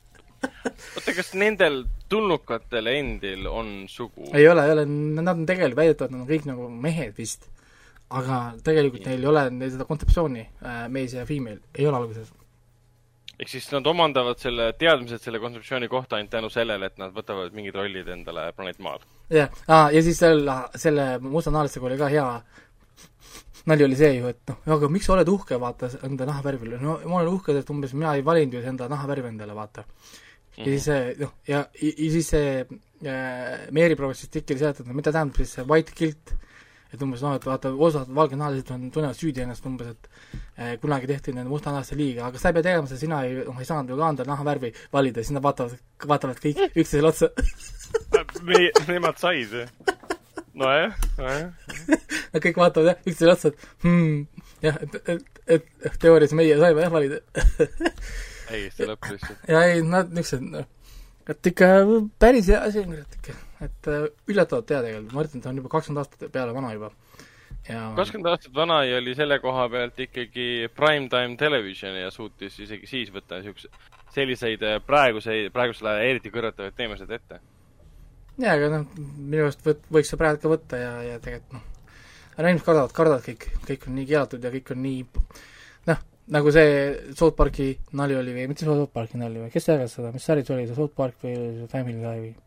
[0.97, 4.29] oota, kas nendel tulnukatel endil on sugu?
[4.35, 7.49] ei ole, ei ole, nad on tegelikult väidetavalt, nad on kõik nagu mehed vist
[8.11, 12.33] aga tegelikult neil ei ole neil seda kontseptsiooni äh,, mees ja female, ei ole alguses.
[13.39, 17.55] ehk siis nad omandavad selle, teadmised selle kontseptsiooni kohta ainult tänu sellele, et nad võtavad
[17.57, 19.05] mingid rollid endale planeet Maal.
[19.31, 22.27] jah yeah., ja siis selle, selle mustanahalisega oli ka hea
[23.71, 26.83] nali oli see ju, et noh, aga miks sa oled uhke, vaata, enda nahavärvi üle,
[26.83, 29.85] no ma olen uhke, et umbes mina ei valinud ju enda nahavärvi endale, vaata.
[30.57, 35.13] ja siis see, noh, ja, ja siis see äh, Meeri proovis siis tikil seletada, mida
[35.13, 36.35] tähendab siis see white guilt
[36.91, 40.09] et umbes noh, et vaata, osad valgenahalised on, tunnevad süüdi ennast umbes, et
[40.57, 43.59] eh, kunagi tehti nende mustanahalaste liiga, aga sa ei pea tegema seda, sina ei, noh,
[43.61, 45.77] ei saanud ju ka enda nahavärvi valida, siis nad vaatavad,
[46.07, 47.31] vaatavad kõik üksteisele otsa
[48.47, 49.65] Me, nemad said ju.
[50.61, 51.49] nojah, nojah.
[52.31, 56.59] Nad kõik vaatavad jah, üksteisele otsa, et hmm, jah, et, et, et, et teoorias meie
[56.59, 57.23] saime jah valida
[58.51, 59.47] täiesti lõpp lihtsalt.
[59.51, 60.67] ja ei, nad niisugused, noh,
[61.31, 61.71] et ikka
[62.23, 65.61] päris hea asi on, kurat ikka et äh, üllatavalt hea tegelikult, ma ütlen, ta on
[65.61, 66.91] juba kakskümmend aastat peale vana juba.
[67.99, 73.13] kakskümmend aastat vana ja oli selle koha pealt ikkagi primetime television ja suutis isegi siis
[73.13, 73.69] võtta niisuguse,
[74.15, 77.41] selliseid äh, praeguseid, praegusel ajal eriti kõrvetavaid teemasid ette.
[78.41, 81.67] jaa, aga noh, minu arust võt-, võiks seda praegu ka võtta ja, ja tegelikult noh,
[82.37, 85.03] aga inimesed kardavad, kardavad kõik, kõik on nii keelatud ja kõik on nii
[85.91, 86.77] noh, nagu see
[87.13, 90.47] South Parki nali oli või mitte South Parki nali või kes jagas seda, mis sari
[90.47, 92.39] see oli, see South Park või Family Guy või?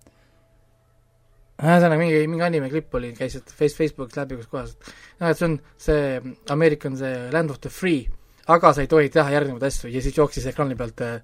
[1.61, 4.73] Ühesõnaga mingi, mingi anime klipp oli, käis sealt Face, Facebookis läbi kus kohas,
[5.21, 8.07] noh et see on see, Ameerika on see land of the free,
[8.49, 11.19] aga sa ei tohi teha järgnevaid asju ja siis jooksis ekraani pealt äh,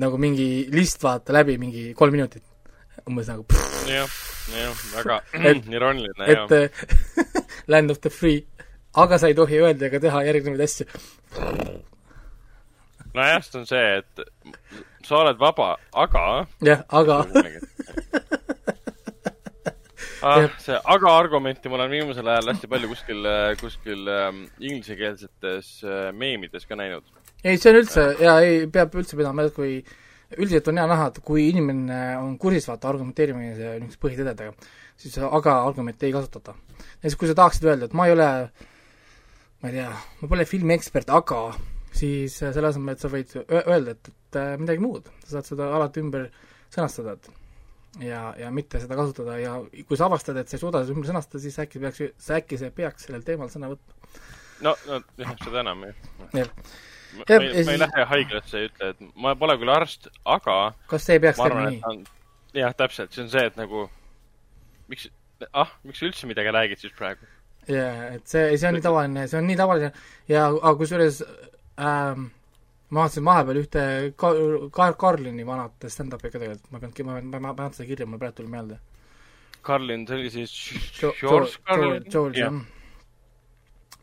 [0.00, 2.42] nagu mingi list vaata läbi mingi kolm minutit.
[3.08, 3.44] umbes nagu
[3.88, 4.08] jah,
[4.52, 5.20] jah, väga
[5.52, 6.64] Et- irooniline et jah.
[6.64, 8.40] äh, land of the free,
[8.96, 10.86] aga sa ei tohi öelda ega teha järgnevaid asju.
[13.14, 14.26] nojah, see on see, et
[15.06, 16.24] sa oled vaba, aga
[16.64, 17.22] jah, aga
[20.22, 26.10] ah, see aga argumenti ma olen viimasel ajal hästi palju kuskil, kuskil ähm, inglisekeelsetes äh,
[26.16, 27.06] meemides ka näinud.
[27.44, 29.78] ei, see on üldse, jaa, ei, peab üldse pidama, et kui
[30.36, 35.16] üldiselt on hea näha, et kui inimene on kursis vaata argumenteerimise ja niisuguste põhitõdedega, siis
[35.24, 36.56] aga argumente ei kasutata.
[37.00, 38.28] näiteks kui sa tahaksid öelda, et ma ei ole
[39.62, 41.42] ma ei tea, ma pole filmiekspert, aga
[41.94, 45.70] siis selle asemel, et sa võid öelda, et, et äh, midagi muud, sa saad seda
[45.78, 46.28] alati ümber
[46.74, 47.30] sõnastada, et
[48.02, 49.54] ja, ja mitte seda kasutada ja
[49.88, 52.70] kui sa avastad, et sa ei suuda seda ümber sõnastada, siis äkki peaks, äkki sa
[52.74, 54.12] peaks sellel teemal sõna võtma.
[54.66, 56.04] no, no jah, seda enam jah.
[56.42, 56.52] Jah.
[57.16, 60.60] ma ja, ma ei lähe haiglasse ja ütle, et ma pole küll arst, aga
[60.92, 62.06] kas see ei peaks ma tegema nii
[62.56, 63.86] jah, täpselt, see on see, et nagu
[64.92, 65.08] miks,
[65.52, 67.28] ah, miks sa üldse midagi räägid siis praegu?
[67.68, 69.92] jaa, et see, see on nii tavaline, see on nii tavaline
[70.30, 71.20] ja aga kusjuures
[71.76, 72.30] ähm,
[72.90, 73.82] ma vaatasin vahepeal ühte
[74.16, 74.34] ka-,
[74.74, 78.20] Kar-, Karlini vanat stand-up'i ka tegelikult, ma pean, ma pean, ma pean seda kirja, mul
[78.22, 78.78] praegu tuli meelde.
[79.64, 80.54] Carlin, see oli siis
[81.00, 82.04] George Carlin?
[82.08, 82.60] George, jah.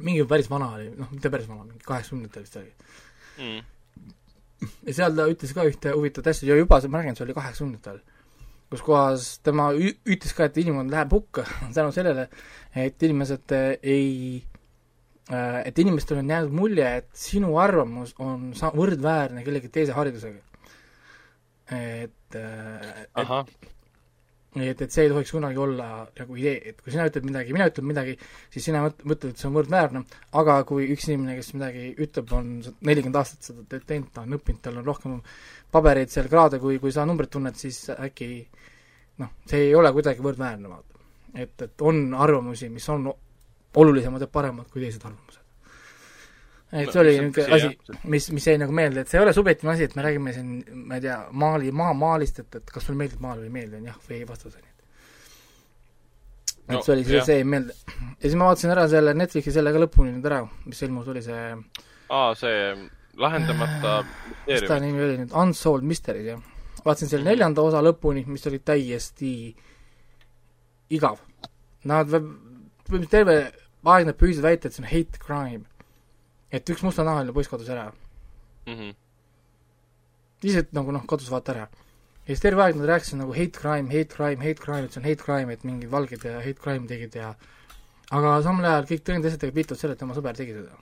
[0.05, 2.73] mingi päris vana oli, noh, mitte päris vana, mingi kaheksakümnendatel vist oli.
[3.39, 3.61] mm..
[4.89, 7.37] ja seal ta ütles ka ühte huvitavat asja ja juba see, ma räägin, see oli
[7.37, 8.01] kaheksakümnendatel,
[8.69, 12.27] kus kohas tema ütles ka, et inimkond läheb hukka tänu sellele,
[12.85, 14.11] et inimesed ei
[14.43, 14.54] äh,
[15.31, 20.41] et inimestel on jäänud mulje, et sinu arvamus on sa-, võrdväärne kellegi teise haridusega.
[21.73, 23.47] et, et, ahah,
[24.61, 25.87] et, et see ei tohiks kunagi olla
[26.19, 28.13] nagu idee, et kui sina ütled midagi, mina ütlen midagi,
[28.53, 30.03] siis sina mõt- mõtled, et see on võrdväärne,
[30.41, 32.53] aga kui üks inimene, kes midagi ütleb, on
[32.85, 35.19] nelikümmend aastat seda te- teinud, ta on õppinud, tal on rohkem
[35.73, 38.29] pabereid seal kraade, kui, kui sa numbrit tunned, siis äkki
[39.23, 41.03] noh, see ei ole kuidagi võrdväärne, vaata.
[41.33, 43.09] et, et on arvamusi, mis on
[43.75, 45.41] olulisemad ja paremad kui teised arvamused.
[46.71, 49.19] et No see oli see on niisugune asi mis, mis jäi nagu meelde, et see
[49.19, 50.53] ei ole subjektiivne asi, et me räägime siin,
[50.89, 53.85] ma ei tea, maali, maamaalist, et, et kas sulle meeldib maal või ei meeldi, on
[53.91, 54.71] jah või ei vastus, on ju.
[56.65, 57.75] et No, see oli, see, see jäi meelde.
[57.93, 61.21] ja siis ma vaatasin ära selle Netflixi selle ka lõpuni nüüd ära, mis ilmus, oli
[61.23, 61.43] see,
[62.09, 62.57] aa, see
[63.21, 63.99] lahendamata
[64.47, 66.41] mis ta nimi oli nüüd, Unsolved Mysteries, jah.
[66.85, 69.31] vaatasin selle neljanda osa lõpuni, mis oli täiesti
[70.97, 71.21] igav.
[71.85, 72.11] Nad,
[73.09, 73.37] terve
[73.93, 75.65] aeg nad püüdsid väita, et see on hate crime.
[76.51, 77.91] et üks mustanahaline poiss kadus ära.
[78.65, 78.93] Mhm.
[80.43, 81.67] lihtsalt nagu noh, kadus vaata ära.
[82.25, 85.01] ja siis terve aeg nad rääkisid nagu hate crime, hate crime, hate crime, et see
[85.01, 87.35] on hate crime, et mingid valged ja hate crime tegid ja
[88.13, 90.77] aga samal ajal kõik tõendid viitavad sellele, et tema sõber tegi seda.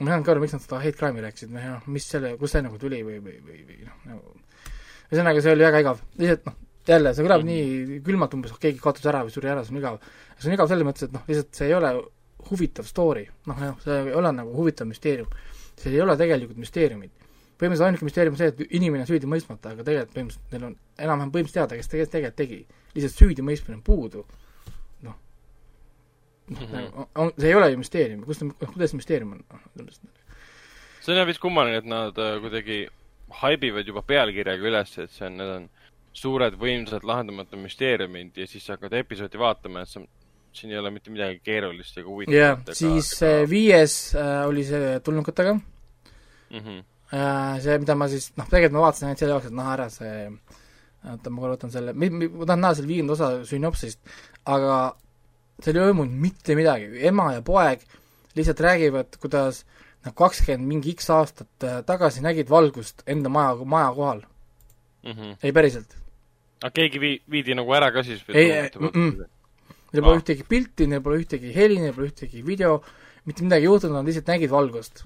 [0.00, 2.36] ma ei saanud ka aru, miks nad seda hate crime'i rääkisid, noh jah, mis selle,
[2.40, 4.34] kust see nagu tuli või, või, või, või noh, nagu
[5.10, 6.56] ühesõnaga, see oli väga igav, lihtsalt noh,
[6.90, 9.80] jälle see kõlab nii külmalt umbes, oh keegi kaotas ära või suri ära, see on
[9.80, 9.98] igav.
[10.38, 11.92] see on igav selles mõttes, et noh, lihtsalt see ei ole
[12.50, 15.30] huvitav story, noh, noh, see ei ole nagu huvitav müsteerium.
[15.76, 17.12] see ei ole tegelikult müsteeriumid.
[17.56, 20.76] põhimõtteliselt ainuke müsteerium on see, et inimene on süüdi mõistmata, aga tegelikult põhimõtteliselt neil on
[20.98, 22.66] enam-vähem põhimõtteliselt teada, kes tegelikult tegelikult tegi.
[22.94, 24.26] lihtsalt süüdimõistmine on puudu.
[25.02, 25.16] noh,
[26.48, 26.72] noh Mhm.
[26.72, 29.88] nagu on, see ei ole ju müsteerium, kus ta, kuidas see müsteerium on, noh,
[31.00, 32.86] see on jah vist kummaline, et nad äh, kuidagi
[33.42, 35.68] haibivad juba pealkirjaga üles, et see on, need on
[36.16, 40.04] suured võimsad lahendamata müsteeriumid ja siis sa hakkad episoodi vaatama, et see,
[40.56, 42.76] siin ei ole mitte midagi keerulist ega jah huvitavat.
[42.78, 46.60] siis see viies äh, oli see tulnukatega mm.
[46.60, 46.84] -hmm.
[47.12, 49.90] äh,, see, mida ma siis, noh, tegelikult ma vaatasin ainult selle jaoks, et noh, ära
[49.92, 50.14] see
[51.06, 54.00] oota, ma korra võtan selle, ma tahan näha selle viienda osa sünopsist,
[54.44, 54.78] aga
[55.62, 57.84] seal ei toimunud mitte midagi, ema ja poeg
[58.36, 59.64] lihtsalt räägivad, kuidas
[60.04, 64.20] nad kakskümmend mingi X aastat äh, tagasi nägid valgust enda maja, maja kohal.
[65.06, 65.36] Mm -hmm.
[65.42, 65.96] ei, päriselt.
[66.62, 68.22] Aga keegi vii-, viidi nagu ära ka siis?
[68.32, 68.48] Ei.
[69.92, 70.20] Neil pole Aa.
[70.20, 72.80] ühtegi pilti, neil pole ühtegi heli, neil pole ühtegi video,
[73.28, 75.04] mitte midagi ei juhtunud, nad lihtsalt nägid valgust.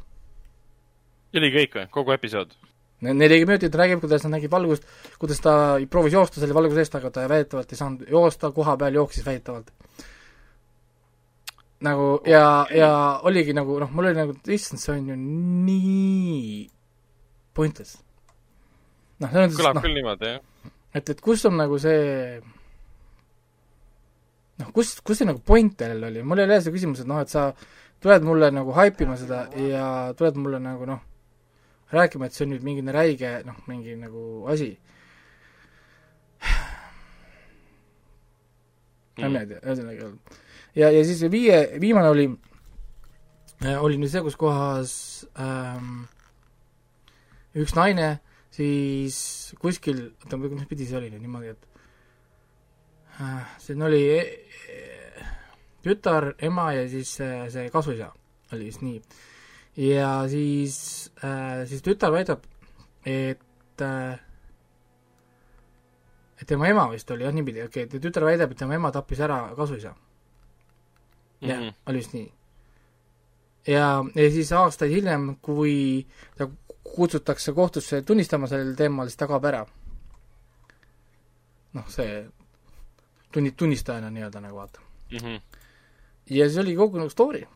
[1.33, 2.57] ja oli kõik või, kogu episood?
[3.01, 4.85] nelikümmend minutit räägib, kuidas nad nägid valgust,
[5.19, 5.53] kuidas ta
[5.91, 9.71] proovis joosta selle valguse eest, aga ta väidetavalt ei saanud joosta, koha peal jooksis väidetavalt.
[11.81, 12.91] nagu ja, ja
[13.25, 16.69] oligi nagu noh, mul oli nagu, issand, see on ju nii
[17.57, 18.03] pointless.
[19.21, 20.47] noh, selles mõttes, kõlab noh, küll niimoodi, jah.
[20.95, 22.41] et, et kus on nagu see
[24.61, 27.21] noh, kus, kus see nagu point sellel oli, mul oli jälle see küsimus, et noh,
[27.23, 27.51] et sa
[28.01, 29.87] tuled mulle nagu haipima seda ja
[30.19, 31.01] tuled mulle nagu noh,
[31.95, 34.73] rääkima, et see on nüüd mingi räige noh, mingi nagu asi.
[39.21, 40.07] ma ei tea, ühesõnaga.
[40.79, 42.27] ja, ja siis viie, viimane oli,
[43.77, 44.93] oli nüüd see, kus kohas
[45.37, 46.07] ähm,
[47.53, 48.15] üks naine
[48.51, 49.17] siis
[49.63, 51.69] kuskil, oota, mis pidi see oli nüüd niimoodi, et
[53.21, 54.31] äh, siin oli e-
[54.75, 55.27] e-
[55.85, 58.11] tütar, ema ja siis see, see kasuisa
[58.53, 59.03] oli vist nii.
[59.91, 60.81] ja siis
[61.25, 62.45] äh,, siis tütar väidab,
[63.07, 64.19] et äh,
[66.41, 69.21] et tema ema vist oli jah niipidi, okei okay,, tütar väidab, et tema ema tappis
[69.21, 69.95] ära kasuisa.
[71.41, 72.27] jah, oli vist nii.
[73.71, 76.51] ja, ja siis aastaid hiljem, kui ta
[76.97, 79.65] kutsutakse kohtusse tunnistama sellel teemal, siis ta kaob ära.
[81.73, 82.25] noh, see
[83.33, 84.81] tunni, tunnistajana nii-öelda nagu vaata.
[85.13, 85.37] Mhm.
[86.31, 87.47] ja siis oli kogu nagu story.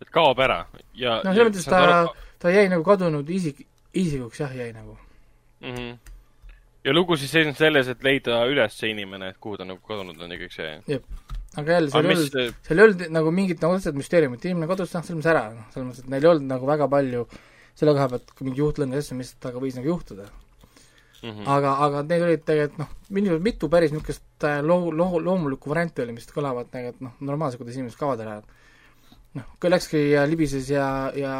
[0.00, 2.06] et kaob ära ja noh, selles mõttes ta,
[2.38, 4.98] ta jäi nagu kadunud isik, isikuks jah, jäi nagu.
[5.60, 5.74] mm.
[5.74, 5.98] -hmm.
[6.84, 10.20] ja lugu siis seisneb selles, et leida üles see inimene, et kuhu ta nagu kadunud
[10.20, 11.00] on ja kõik see.
[11.60, 14.68] Aga jälle, seal ei mis olnud, seal ei olnud nagu mingit nagu otseselt müsteeriumit, inimene
[14.70, 17.26] kadus noh, selles mõttes ära, noh, selles mõttes, et neil ei olnud nagu väga palju
[17.78, 20.28] selle koha pealt, mingi juhtlõnga asja, mis temaga võis nagu juhtuda.
[21.22, 21.48] mm -hmm.
[21.54, 26.02] aga, aga neil olid tegelikult noh, mitu, mitu päris niisugust äh, loo-, loo-, loomulikku varianti
[26.02, 28.42] oli, mis kõlavad tegelikult noh, normaalselt, kuidas inimesed kaovad ära.
[29.34, 31.34] noh, kui läkski ja libises ja, ja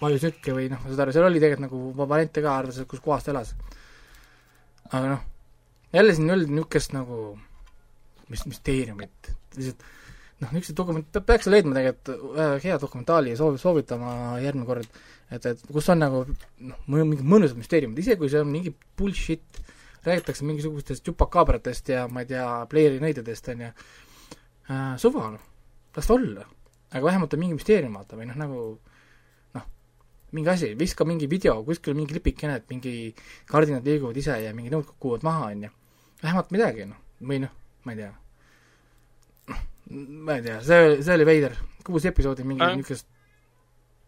[0.00, 3.24] vajus nükke või noh, saad aru, seal oli tegelikult nagu variante ka, arvestades, kus kohas
[3.24, 3.54] ta elas.
[4.90, 5.22] aga noh,
[5.92, 7.38] jälle siin ei olnud niisugust nagu
[8.30, 9.88] mis-, müsteeriumit, lihtsalt
[10.40, 15.48] noh, niisugused dokument, peaks leidma tegelikult äh, hea dokumentaali ja soovi-, soovitama järgmine kord, et,
[15.52, 19.60] et kus on nagu noh, mingid mõnusad müsteeriumid, isegi kui see on mingi bullshit,
[20.06, 25.44] räägitakse mingisugustest jupakaabratest ja ma ei tea, player'i nõidedest, on ju äh,, suva, noh,
[25.96, 26.46] las ta olla.
[26.90, 28.62] aga vähemalt on mingi müsteerium, vaata, või noh, nagu
[29.54, 29.68] noh,
[30.34, 33.12] mingi asi, viska mingi video, kuskil mingi lipikene, et mingi
[33.50, 35.76] kardinad liiguvad ise ja mingi nõud kukuvad maha, on ju.
[36.24, 37.52] vähemalt midagi, noh, või noh,
[37.84, 38.12] ma ei tea.
[39.90, 42.76] ma ei tea, see, see oli veider, kuus episoodi mingi Äh.
[42.78, 43.06] niisugust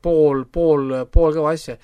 [0.03, 1.77] pool, pool, poolkõva asja.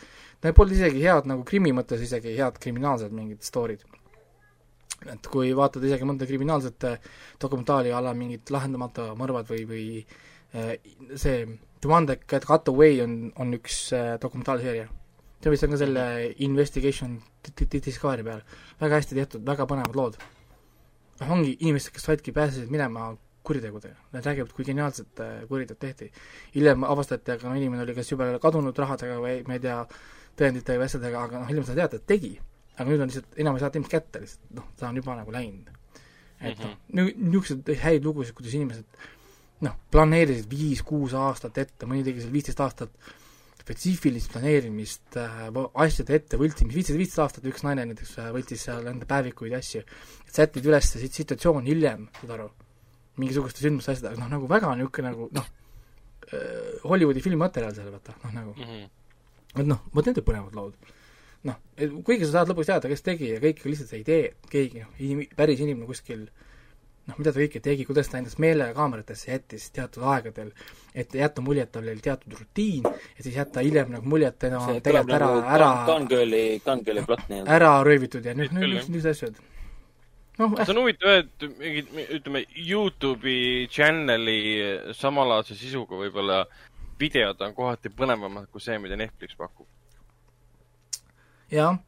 [0.43, 3.83] Need polnud isegi head nagu krimi mõttes isegi head kriminaalsed mingid story'd.
[5.07, 6.97] et kui vaatad isegi mõnda kriminaalset äh,
[7.41, 9.85] dokumentaali a la mingit lahendamata mõrvad või, või
[10.55, 10.73] äh,
[11.15, 11.45] see
[11.81, 14.89] The One That Got Away on, on üks dokumentaalseeria.
[15.43, 16.05] see vist on ka selle
[16.43, 18.43] Investigation Di- Di- Discovery peal.
[18.81, 20.17] väga hästi tehtud, väga põnevad lood.
[21.21, 23.11] noh, ongi inimesed, kes saidki, pääsesid minema
[23.49, 26.11] kuritegudega, nad räägivad, kui geniaalselt äh, kuriteod tehti.
[26.55, 29.79] hiljem avastati, aga no inimene oli kas jube kadunud rahadega või ma ei tea,
[30.39, 32.35] tõendite või asjadega, aga noh, hiljem sa tead, et tegi.
[32.77, 35.35] aga nüüd on lihtsalt, enam ei saa ilmselt kätte lihtsalt, noh, ta on juba nagu
[35.35, 35.71] läinud.
[36.41, 36.61] et
[36.95, 39.01] noh, niisuguseid häid lugusid, kuidas inimesed
[39.67, 43.09] noh, planeerisid viis-kuus aastat ette, mõni tegi seal viisteist aastat
[43.69, 45.49] spetsiifilist planeerimist äh,,
[45.85, 49.61] asjade ette võltsimist, viisteist, viisteist aastat üks naine näiteks äh, võltsis seal enda päevikuid ja
[49.61, 49.85] asju,
[50.25, 52.49] et sättid üles sit- situatsioon hiljem, saad aru,
[53.21, 55.51] mingisuguste sündmuste asjadega, noh nagu väga niisugune nagu noh,
[56.85, 59.61] Hollywoodi filmmaterjal seal vaata, noh nagu Mm -hmm.
[59.61, 60.75] et noh, vot need on põnevad lood.
[61.45, 61.57] noh,
[62.05, 64.89] kuigi sa saad lõpuks teada, kes tegi ja kõik lihtsalt sa ei tee, keegi noh,
[64.99, 66.29] inim-, päris inimene kuskil
[67.09, 70.51] noh, mida ta kõike tegi, kuidas ta endast meelega kaameratesse jättis teatud aegadel,
[70.95, 74.39] et jätta mulje, et tal oli teatud rutiin, ja siis jätta hiljem nagu mulje, et
[74.45, 77.55] tema on see tuleb tegelikult ära nagu, ära, Gun Girli, Gun Girli plott nii-öelda.
[77.57, 78.91] ära röövitud ja nüüd, nüüd jah.
[78.93, 79.41] niisugused asjad.
[80.39, 84.41] noh, see on huvitav, et mingid, ütleme, Youtube'i channel'i
[84.99, 86.43] samalaadse sisuga võib-olla
[87.01, 89.67] videod on kohati põnevamad kui see, mida Netflix pakub.
[91.55, 91.79] jah,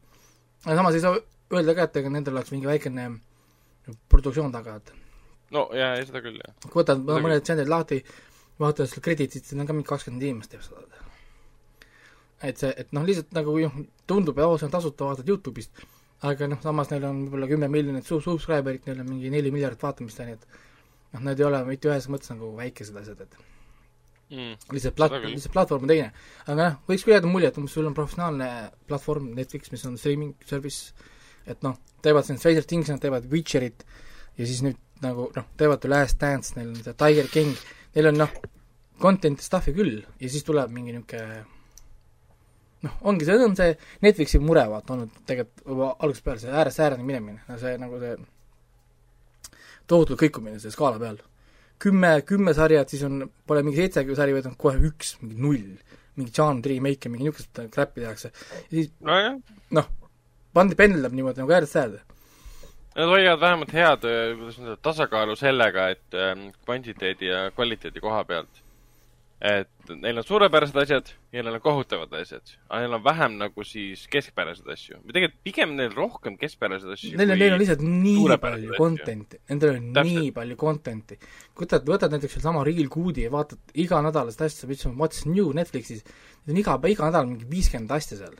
[0.65, 1.19] aga samas ei saa
[1.51, 3.11] öelda ka, et ega nendel oleks mingi väikene
[4.09, 5.00] produktsioon taga, et
[5.51, 6.53] no ja, ja seda küll, jah.
[6.69, 8.01] kui võtad mõned channel'id lahti,
[8.61, 10.85] vaatad seal krediitid, siis on ka mingi kakskümmend inimest teeb seda.
[12.41, 13.73] et see, et noh, lihtsalt nagu jah,
[14.09, 15.83] tundub, et oo, see on tasuta, vaatad Youtube'ist,
[16.25, 19.81] aga noh, samas neil on võib-olla kümme miljonit sub- subscriber'it, neil on mingi neli miljardit
[19.85, 23.39] vaatamist, on ju, et noh, need ei ole mitte ühes mõttes nagu väikesed asjad, et
[24.31, 24.53] Mm.
[24.71, 26.13] lihtsalt plat- lihtsalt platvorm on teine.
[26.47, 30.33] aga noh, võiks küll jääda mulje, et sul on professionaalne platvorm Netflix, mis on streaming
[30.47, 30.93] service,
[31.45, 33.83] et noh, teevad siin Stranger Things, nad teevad Witcherit
[34.41, 37.55] ja siis nüüd nagu noh, teevad The Last Dance, neil on see Tiger King,
[37.95, 38.35] neil on noh,
[39.01, 41.41] content'i stuff'i küll ja siis tuleb mingi niisugune
[42.85, 43.73] noh, ongi, see on see
[44.05, 48.15] Netflixi mure vaata olnud tegelikult juba algusest peale, see äärest ääreni minemine, see nagu see
[49.89, 51.21] tohutu kõikumine selle skaala peal
[51.81, 55.73] kümme, kümme sarjat, siis on, pole mingi seitse sari, vaid on kohe üks, mingi null.
[56.19, 58.31] mingi genre remake ja mingi niisugust crap'i tehakse.
[58.33, 59.37] ja siis nojah,
[59.77, 59.85] noh,
[60.53, 62.01] pandi pendlab niimoodi nagu äärest äärde.
[62.95, 68.61] Nad hoiavad vähemalt head, kuidas öelda, tasakaalu sellega, et ähm, kvantiteedi ja kvaliteedi koha pealt
[69.41, 73.63] et neil on suurepärased asjad ja neil on kohutavad asjad, aga neil on vähem nagu
[73.65, 74.99] siis keskpäraseid asju.
[75.01, 77.15] või tegelikult pigem neil rohkem keskpäraseid asju.
[77.17, 80.19] Neil on, neil on lihtsalt nii palju content'i, nendel on Täpselt.
[80.19, 81.17] nii palju content'i.
[81.57, 86.05] võtad, võtad näiteks sedasama Real Good'i ja vaatad iganädalast asja, mis on What's New Netflixis,
[86.45, 88.37] iga, iga nädal mingi viiskümmend asja seal.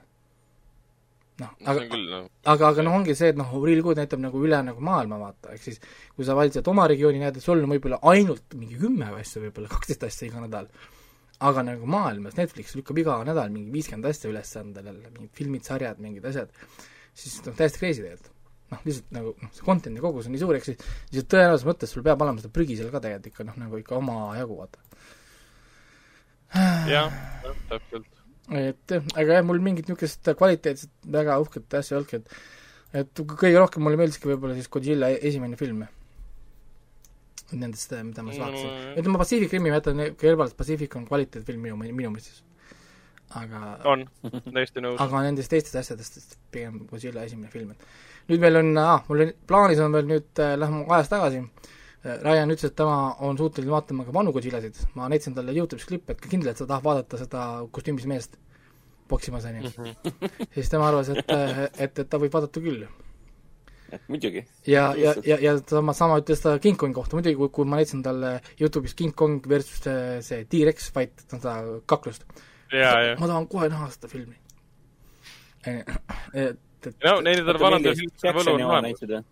[1.39, 4.59] noh, aga noh, aga, aga noh, ongi see, et noh, Real Good näitab nagu üle
[4.65, 5.79] nagu maailma vaata, ehk siis
[6.15, 9.41] kui sa valid sealt oma regiooni, näed, et sul on võib-olla ainult mingi kümme asja,
[9.43, 10.67] võib-olla kaksteist asja iga nädal.
[11.41, 15.97] aga nagu maailmas Netflix lükkab iga nädal mingi viiskümmend asja üles endale, mingid filmid, sarjad,
[16.03, 16.53] mingid asjad,
[17.17, 18.29] siis noh, täiesti crazy tegelikult.
[18.71, 20.77] noh, lihtsalt nagu noh, see content'i kogus on nii suur, ehk siis
[21.11, 23.97] lihtsalt tõenäosuse mõttes sul peab olema seda prügi seal ka tegelikult ikka noh, nagu ikka
[23.97, 24.79] omajagu vaata.
[26.91, 27.21] jah,
[27.71, 28.20] täpselt.
[28.51, 33.21] Et jah, aga jah, mul mingit niisugust kvaliteetset väga uhket asja ei olnudki, et et
[33.23, 35.85] kõige rohkem mulle meeldiski võib-olla siis Godzilla e- esimene film.
[37.51, 38.93] Nendest, mida ma siis vaatasin Mm..
[39.01, 42.41] ütleme, Pacific Rimi ma jätan kõrvale, Pacific on kvaliteetfilm minu, minu mõistes.
[43.35, 44.05] aga, on,
[44.55, 44.99] täiesti nõus.
[44.99, 49.31] aga nendest teistest asjadest pigem Godzilla esimene film, et nüüd meil on ah,, mul on
[49.47, 51.43] plaanis on veel nüüd äh,, lähme ajas tagasi,
[52.01, 56.15] Ryan ütles, et tema on suuteline vaatama ka vanu Godzillasid, ma näitasin talle Youtube'is klippe,
[56.15, 58.39] et kindlalt sa tahad vaadata seda kostüümis meest
[59.11, 59.91] poksimas, on ju.
[60.55, 62.87] siis tema arvas, et, et, et ta võib vaadata küll.
[64.07, 64.41] muidugi.
[64.65, 67.77] ja, ja, ja, ja sama, sama ütles ta King Kongi kohta, muidugi kui, kui ma
[67.81, 71.59] näitasin talle Youtube'is King Kong versus see, see T-Rex fight, seda
[71.91, 72.25] kaklust,
[72.73, 73.13] ja, ja.
[73.19, 74.39] ma tahan kohe näha seda filmi.
[75.69, 79.29] et, et no neid on vanade filmide võlu on olemas.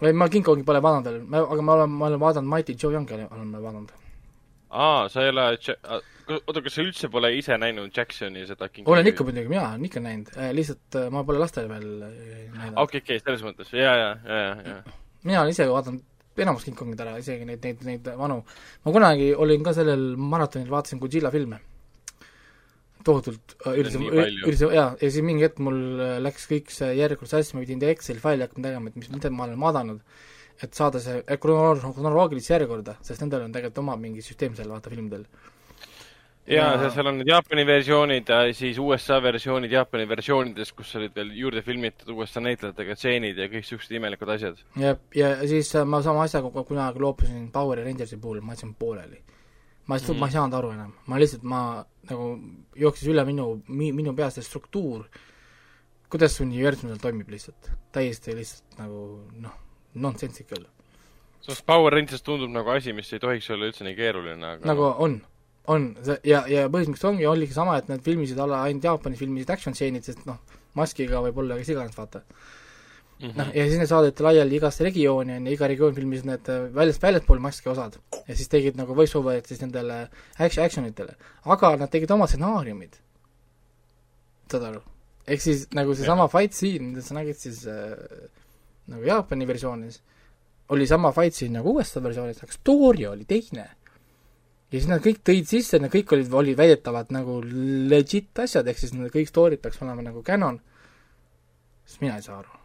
[0.00, 2.94] ei, ma King Kongi pole vaadanud veel, aga ma olen, ma olen vaadanud Mighty Joe
[2.94, 3.92] Youngi olen ma vaadanud.
[4.70, 5.46] aa, sa ei ole,
[6.38, 9.88] oota, kas sa üldse pole ise näinud Jacksoni seda King olen ikka muidugi, mina olen
[9.90, 12.14] ikka näinud, lihtsalt äh, ma pole lastele veel äh,
[12.54, 12.78] näidanud.
[12.84, 15.00] okei, okei, selles mõttes, ja, ja, ja, ja, ja.
[15.24, 16.06] mina olen ise vaadanud
[16.40, 18.40] enamus King Kongid ära, isegi neid, neid, neid vanu.
[18.84, 21.60] ma kunagi olin ka sellel maratonil, vaatasin Godzilla filme.
[23.06, 24.42] Tohutult äh, nii palju.
[24.46, 27.82] üritasin, jaa, ja siis mingi hetk mul äh, läks kõik see järjekord sassi, ma pidin
[27.92, 30.02] Exceli faili hakkama tegema, et mis, mida ma olen vaadanud,
[30.62, 34.68] et saada see äh, kronoloog- kronoloogilisse järjekorda, sest nendel on tegelikult oma mingi süsteem seal,
[34.68, 35.24] vaata, filmidel.
[36.50, 41.30] ja seal- on need Jaapani versioonid ja siis USA versioonid Jaapani versioonidest, kus olid veel
[41.38, 44.60] juurde filmitud USA näitlejatega stseenid ja kõik siuksed imelikud asjad.
[44.76, 48.74] ja, ja siis äh, ma sama asjaga ku- kunagi loobusin Power Rangersi puhul, ma jätsin
[48.74, 49.20] pooleli.
[49.90, 51.60] Ma lihtsalt mm, ma ei saanud aru enam, ma lihtsalt, ma
[52.10, 52.26] nagu
[52.78, 55.08] jooksis üle minu, minu peas see struktuur,
[56.10, 59.02] kuidas universum seal toimib lihtsalt, täiesti lihtsalt nagu
[59.42, 59.56] noh,
[59.98, 60.68] nonsensical.
[61.42, 64.86] sest Power Rangers tundub nagu asi, mis ei tohiks olla üldse nii keeruline, aga nagu
[65.06, 65.18] on,
[65.74, 65.90] on.
[66.26, 70.06] Ja, ja miks ongi, oligi sama, et nad filmisid alla ainult Jaapanis filmisid action stseenid,
[70.06, 70.38] sest noh,
[70.78, 72.22] maskiga võib olla kes iganes, vaata.
[73.20, 73.36] Mhm.
[73.36, 76.62] noh, ja siis need saadeti laiali igasse regiooni, on ju, iga regioon filmis need äh,
[76.72, 77.98] väljast, väljaspool maski osad.
[78.16, 80.06] ja siis tegid nagu voice over'id siis nendele
[80.38, 81.16] action, action itele.
[81.44, 82.96] aga nad tegid oma stsenaariumid.
[84.50, 84.80] saad aru?
[85.26, 87.92] ehk siis nagu seesama fight scene, mida sa nägid siis äh,
[88.88, 90.00] nagu Jaapani versioonis,
[90.72, 93.66] oli sama fight scene nagu USA versioonis, aga story oli teine.
[94.70, 98.80] ja siis nad kõik tõid sisse, need kõik olid, olid väidetavad nagu legit asjad, ehk
[98.80, 100.56] siis need kõik story'd peaks olema nagu canon,
[101.84, 102.59] siis mina ei saa aru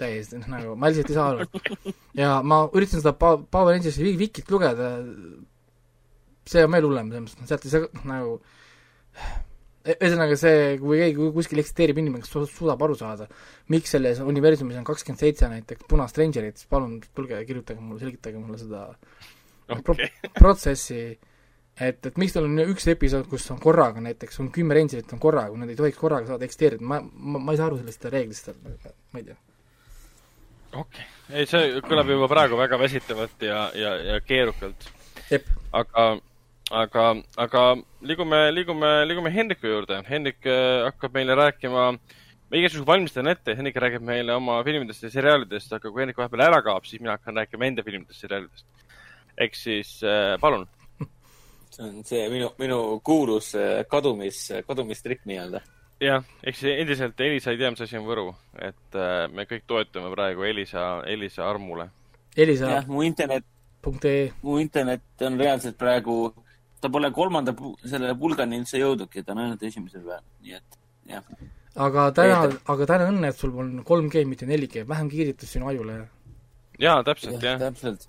[0.00, 1.94] täiesti, nagu ma lihtsalt ei saa aru.
[2.18, 4.90] ja ma üritasin seda Pa-, Power Rangersi vi- Vikit lugeda,
[6.50, 8.34] see on veel hullem, selles mõttes, sealt ei saa noh, nagu
[9.90, 13.26] ühesõnaga see, kui keegi kuskil eksisteerib inimene, kes su- suudab aru saada,
[13.72, 18.00] miks selles universumis on kakskümmend seitse näiteks punast Rangerit, siis palun tulge ja kirjutage mulle,
[18.02, 18.82] selgitage mulle seda
[19.80, 21.00] pro- okei, protsessi,
[21.80, 25.22] et, et miks tal on üks episood, kus on korraga näiteks, on kümme Rangerit on
[25.22, 28.52] korraga, nad ei tohiks korraga saada eksisteerida, ma, ma, ma ei saa aru sellest reeglist,
[28.52, 29.38] ma ei tea.
[30.72, 31.04] okei.
[31.32, 34.88] ei, see kõlab juba praegu väga väsitavalt ja, ja, ja keerukalt.
[35.72, 36.06] aga,
[36.70, 37.04] aga,
[37.44, 37.64] aga
[38.06, 40.00] liigume, liigume, liigume Hendriku juurde.
[40.08, 45.12] Hendrik äh, hakkab meile rääkima, ma igasugused valmistan ette, Hendrik räägib meile oma filmidest ja
[45.12, 48.66] seriaalidest, aga kui Hendrik vahepeal ära kaob, siis mina hakkan rääkima enda filmidest ja seriaalidest.
[49.40, 50.68] ehk siis äh, palun.
[51.70, 55.62] see on see minu, minu kuulus äh, kadumis, kadumistrikk nii-öelda.
[56.00, 58.26] jah, ehk siis endiselt Elisa ei tea, mis asi on Võru,
[58.56, 61.90] et äh, me kõik toetume praegu Elisa, Elisa armule.
[62.36, 63.46] Elisa jah, mu internet,
[63.84, 66.18] punkt ee, mu internet on reaalselt praegu,
[66.80, 70.78] ta pole kolmanda sellele pulgani üldse jõudnudki, ta on ainult esimesel peal, nii et
[71.10, 71.26] jah.
[71.88, 75.98] aga täna aga täna õnne, et sul on 3G, mitte 4G, vähem kiiritust sinu ajule.
[76.80, 77.60] jaa, täpselt, jah.
[77.60, 78.08] täpselt,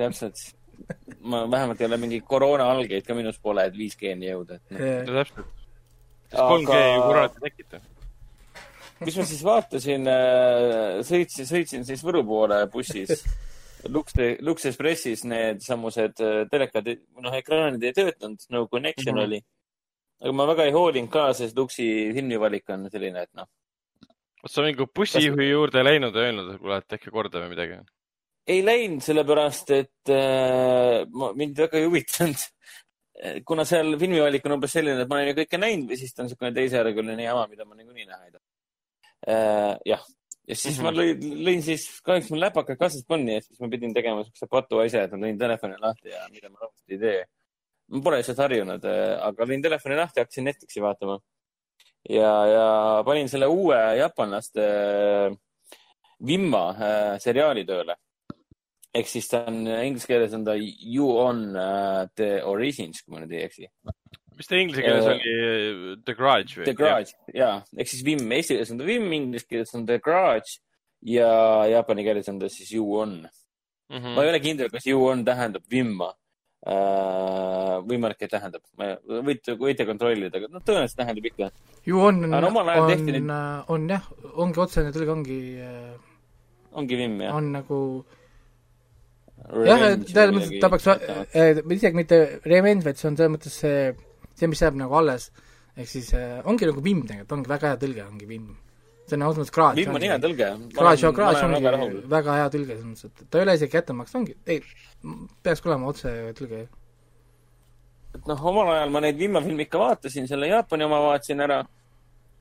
[0.00, 0.46] täpselt.
[1.28, 5.16] ma vähemalt ei ole mingi koroona algeid ka minus pole, et 5G-ni jõuda, et noh.
[5.20, 5.57] täpselt.
[6.28, 7.82] Sest 3G ju koroonat ei tekita.
[9.04, 10.08] mis ma siis vaatasin,
[11.10, 13.22] sõitsin, sõitsin siis Võru poole bussis
[13.86, 16.88] Lux, Lux Expressis need samused äh, telekad,
[17.22, 19.20] noh, ekraanid ei töötanud, no connection mm.
[19.20, 19.24] -hmm.
[19.24, 19.40] oli.
[20.22, 23.46] aga ma väga ei hoolinud ka, sest Luxi filmivalik on selline, et noh,
[24.42, 27.78] kas sa mingi bussijuhi juurde läinud ja öelnud, et kuule, et tehke korda või midagi?
[28.48, 32.46] ei läinud, sellepärast et äh, ma, mind väga ei huvitanud.
[33.46, 36.28] Kuna seal filmivalik on umbes selline, et ma olen ju kõike näinud siis ta on
[36.28, 38.44] niisugune teisejärguline jama, mida ma niikuinii näha ei taha
[39.26, 39.74] äh,.
[39.88, 40.04] jah,
[40.48, 40.94] ja siis mm -hmm.
[40.94, 44.46] ma lõin, lõin siis, kahjuks mul läpakad kassas panni ja siis ma pidin tegema siukse
[44.50, 47.24] patu asja, et ma lõin telefoni lahti ja mida ma raudselt ei tee.
[47.88, 48.86] ma pole lihtsalt harjunud,
[49.28, 51.18] aga lõin telefoni lahti, hakkasin Netflixi vaatama.
[52.08, 52.66] ja, ja
[53.04, 54.64] panin selle uue jaapanlaste
[56.26, 56.62] Vimma
[57.22, 57.94] seriaali tööle.
[58.98, 63.22] Ehk siis ta on inglise keeles on ta You on uh, the origins, kui ma
[63.22, 63.68] nüüd ei eksi.
[64.38, 65.96] mis ta inglise keeles Äh, oli?
[66.06, 66.68] The Garage või?
[66.68, 69.98] The Garage ja, ehk siis Vim, eesti keeles on ta Vim, inglise keeles on The
[70.04, 70.60] Garage
[71.06, 71.30] ja
[71.72, 73.34] jaapani keeles on ta siis You on mm.
[73.88, 74.04] Mhm.
[74.04, 74.14] -hmm.
[74.14, 76.12] ma ei ole kindel, kas You on tähendab Vimma
[76.66, 77.78] uh,.
[77.88, 78.62] võimalik, et tähendab,
[79.24, 81.50] võite, võite kontrollida, aga noh, tõenäoliselt tähendab ikka.
[81.86, 83.32] ju on, on tehti neid-,
[83.68, 85.38] on jah, ongi otsene tõlge, ongi,
[86.72, 87.34] ongi Vim jah?
[87.34, 87.78] on nagu
[89.68, 90.88] jah, tähendab mõttes, ta peaks,
[91.78, 93.92] isegi mitte revenge, vaid see on selles mõttes see,
[94.38, 95.30] see, mis jääb nagu alles.
[95.78, 98.56] ehk siis äh, ongi nagu vimm tegelikult, ongi väga hea tõlge, ongi vimm.
[99.06, 99.78] see on ausalt mõttes kraad.
[99.78, 100.50] Vim on hea tõlge.
[100.74, 104.36] kraad, kraad ongi väga hea tõlge selles mõttes, et ta ei ole isegi kättemaks, ongi,
[104.46, 104.60] ei,
[105.46, 106.66] peakski olema otse tõlge.
[108.18, 111.62] et noh, omal ajal ma neid Vimma filme ikka vaatasin, selle Jaapani oma vaatasin ära.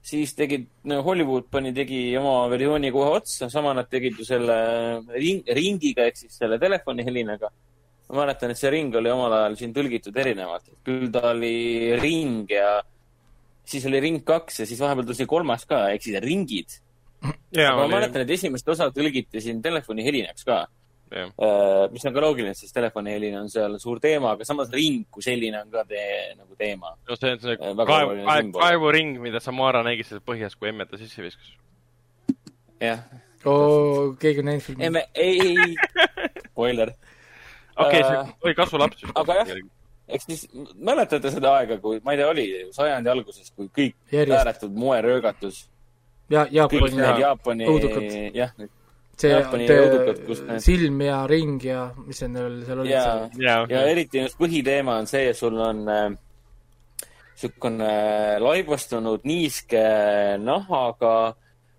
[0.08, 0.68] Siis tegid
[1.03, 4.58] Hollywood pani, tegi oma versiooni kohe otsa, sama nad tegid ju selle
[5.14, 7.51] ring, ringiga ehk siis selle telefonihelinaga.
[8.08, 12.47] ma mäletan, et see ring oli omal ajal siin tõlgitud erinevalt, küll ta oli ring
[12.51, 12.78] ja
[13.68, 16.80] siis oli ring kaks ja siis vahepeal tuli kolmas ka, ehk siis ringid.
[17.51, 20.64] ma mäletan, et esimest osa tõlgiti siin telefonihelinaks ka
[21.12, 21.30] jah.
[21.39, 25.24] Äh, mis on ka loogiline, sest telefonihelin on seal suur teema, aga samas ring kui
[25.26, 26.95] selline on ka tee, nagu teema.
[27.10, 30.58] no see on see Äh, väga kaev oluline, kaev, kaevuring, mida Samara nägi seal põhjas,
[30.60, 31.53] kui emme ta sisse viskas.
[32.82, 32.99] jah,
[33.45, 35.05] oo, keegi on näinud filmi.
[35.16, 35.76] ei, ei,
[36.51, 36.93] spoiler.
[37.78, 39.03] okei, Äh, see oli kasvulaps.
[39.16, 39.55] aga jah.
[40.08, 40.45] eks siis
[40.76, 42.45] mäletate seda aega, kui, ma ei tea, oli
[42.76, 43.97] sajandi alguses, kui kõik
[44.38, 45.66] ääretud moeröögatus,
[46.30, 47.68] ja, Jaapani need Jaapani
[48.36, 48.51] jah,
[49.18, 53.03] see Jaapani õudukad, kus need- silm ja ring ja mis see neil seal oli ja,
[53.41, 56.07] jaa, ja eriti just põhiteema on see, et sul on äh,
[57.34, 59.84] niisugune äh, laibastunud niiske
[60.43, 61.15] nahaga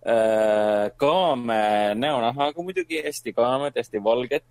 [0.03, 1.63] äh, kaame
[1.99, 4.47] näonahaga muidugi, hästi kaamed, hästi valged.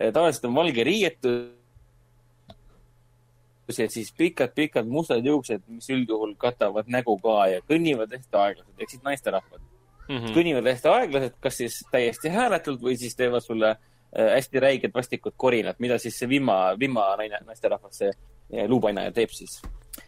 [0.00, 1.50] tavaliselt on valge riietus
[3.78, 8.90] ja siis pikad-pikad mustad juuksed, mis üldjuhul katavad nägu ka ja kõnnivad hästi aeglaselt, ehk
[8.94, 9.60] siis naisterahvad
[10.10, 10.32] Mhm.
[10.34, 15.36] kõnnivad hästi aeglaselt, kas siis täiesti hääletult või siis teevad sulle äh, hästi räiged vastikut
[15.36, 19.60] korinat, mida siis see vimma, vimma naine, naisterahvas, see äh, luupainaja teeb siis.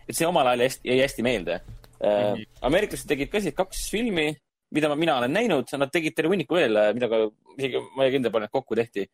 [0.09, 2.09] et see omal ajal hästi, jäi hästi meelde mm.
[2.09, 2.46] -hmm.
[2.68, 4.32] ameeriklased tegid ka siis kaks filmi,
[4.74, 7.22] mida ma, mina olen näinud, nad tegid terve hunniku veel, mida ka
[7.59, 9.07] isegi ma ei ole kindel, palju neid kokku tehti.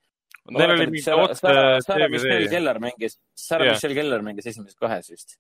[0.49, 1.53] Neil oli mingi otse
[1.84, 2.49] Sarah Michelle.
[2.49, 3.76] Keller mängis, Sarah Jah.
[3.76, 5.36] Michelle Keller mängis esimeses kahes vist.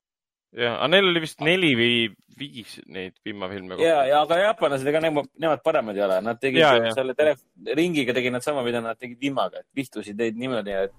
[0.56, 1.92] jah, aga neil oli vist neli või
[2.38, 6.62] viis neid vimafilme ja, ja aga jaapanlased, ega nemad, nemad paremad ei ole, nad tegid
[6.62, 7.42] Ja, ja, selle telef-,
[7.76, 10.94] ringiga tegid nad sama, mida nad tegid vimmaga, et vihtusid neid niimoodi, et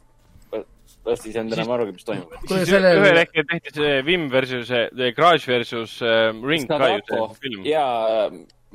[1.06, 2.36] varsti ei saanud enam arugi, mis toimub.
[2.50, 4.72] Selle- ühel hetkel tehti see Vim versus,
[5.18, 7.66] Garage versus äh, Ring ka ju see film.
[7.70, 7.86] ja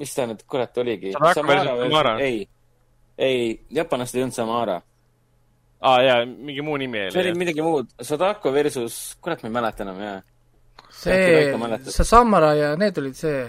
[0.01, 1.13] mis ta nüüd kurat oligi?
[2.23, 2.45] Ei,
[3.19, 3.39] ei,
[3.77, 4.81] jaapanlased ei olnud Samara,
[5.85, 7.43] aa jaa, mingi muu nimi see oli oli.
[7.45, 10.23] midagi muud, Sadako versus, kurat, ma ei mäleta enam jah.
[10.95, 13.41] See see Samara ja need olid see,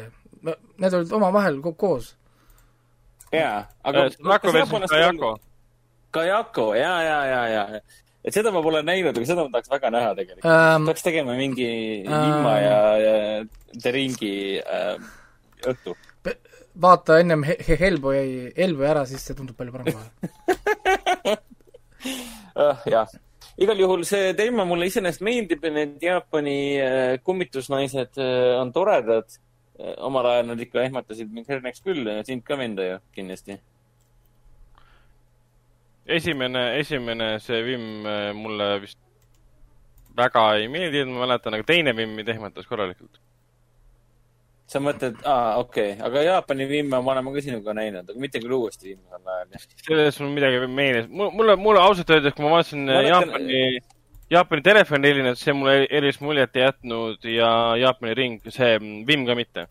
[0.82, 2.16] need olid omavahel ko- koos.
[3.32, 4.10] jaa, aga.
[4.16, 5.30] Sadako versus Kajako.
[6.16, 7.80] Kajako ja, ja, ja, ja,
[8.24, 10.46] et seda ma pole näinud, aga seda ma tahaks väga näha tegelikult.
[10.52, 11.68] Ähm, peaks tegema mingi
[12.08, 12.12] Ähm.
[12.24, 13.46] Vimma ja, ja
[13.84, 14.96] The Ringi äh,
[15.68, 15.96] õhtu.
[16.82, 20.08] vaata ennem He- He- Hellboy, Hellboy ära, siis see tundub palju parem kohe.
[22.56, 22.80] ah,.
[22.86, 23.08] jah,
[23.58, 29.42] igal juhul see teema mulle iseenesest meeldib ja need Jaapani äh, kummitusnaised äh, on toredad.
[29.98, 33.58] omal ajal nad ikka ehmatasid mind herneks küll sind ka venda ju kindlasti.
[36.06, 39.00] esimene, esimene see Vim äh, mulle vist
[40.16, 43.20] väga ei meeldinud, ma mäletan, aga teine Vim mind ehmatas korralikult.
[44.70, 48.42] Sa mõtled, aa, okei okay., aga Jaapani vimme ma olen ka sinuga näinud, aga mitte
[48.42, 49.68] küll uuesti viimasel ajal.
[49.86, 53.62] selles mul midagi meeles, mulle, mulle ausalt öeldes, kui ma vaatasin Ma Jaapani,
[54.34, 57.50] Jaapani telefonihelinat, see mulle erilist muljet ei jätnud ja
[57.84, 58.74] Jaapani ring, see
[59.08, 59.68] Vim ka mitte.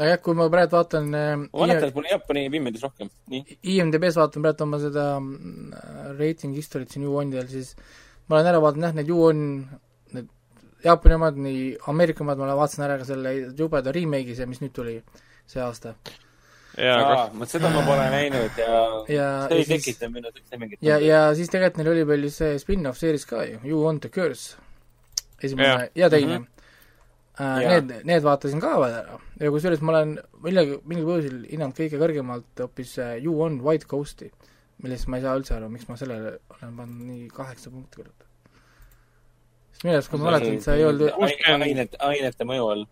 [0.00, 3.12] nojah, kui ma praegu vaatan ma mäletan, et mulle Jaapani film meeldis rohkem.
[3.32, 7.76] nii, IMDB-s vaatan praegu oma seda mm, reiting history't siin U1-del, siis
[8.28, 9.85] ma olen ära vaadanud jah, need U1 need
[10.86, 14.74] Jaapani omad, nii Ameerika omad ma vaatasin ära ka selle jubeda remake'i, see, mis nüüd
[14.76, 14.96] tuli
[15.46, 15.94] see aasta.
[16.76, 20.34] jaa, aga vot seda ma pole näinud ja, ja see ei ja siis tekita minus
[20.36, 23.62] üldse mingit ja, ja siis tegelikult neil oli veel ju see spin-off seeris ka ju,
[23.64, 24.58] You Want the Curse.
[25.40, 25.88] esimene Jah.
[25.94, 26.44] ja teine mm.
[26.44, 26.52] -hmm.
[27.36, 27.80] Jaa.
[27.80, 30.14] Need, need vaatasin ka veel ära ja kusjuures ma olen
[30.44, 34.30] millegi, mingil põhjusel hinnanud kõige kõrgemalt hoopis äh, You Want White Coast'i,
[34.84, 38.25] millest ma ei saa üldse aru, miks ma sellele olen pannud nii kaheksa punkti kurat.
[39.76, 41.10] Sest minu arust, kui ma mäletan, see ei olnud,
[41.52, 42.84] ainete, ainete mõju all.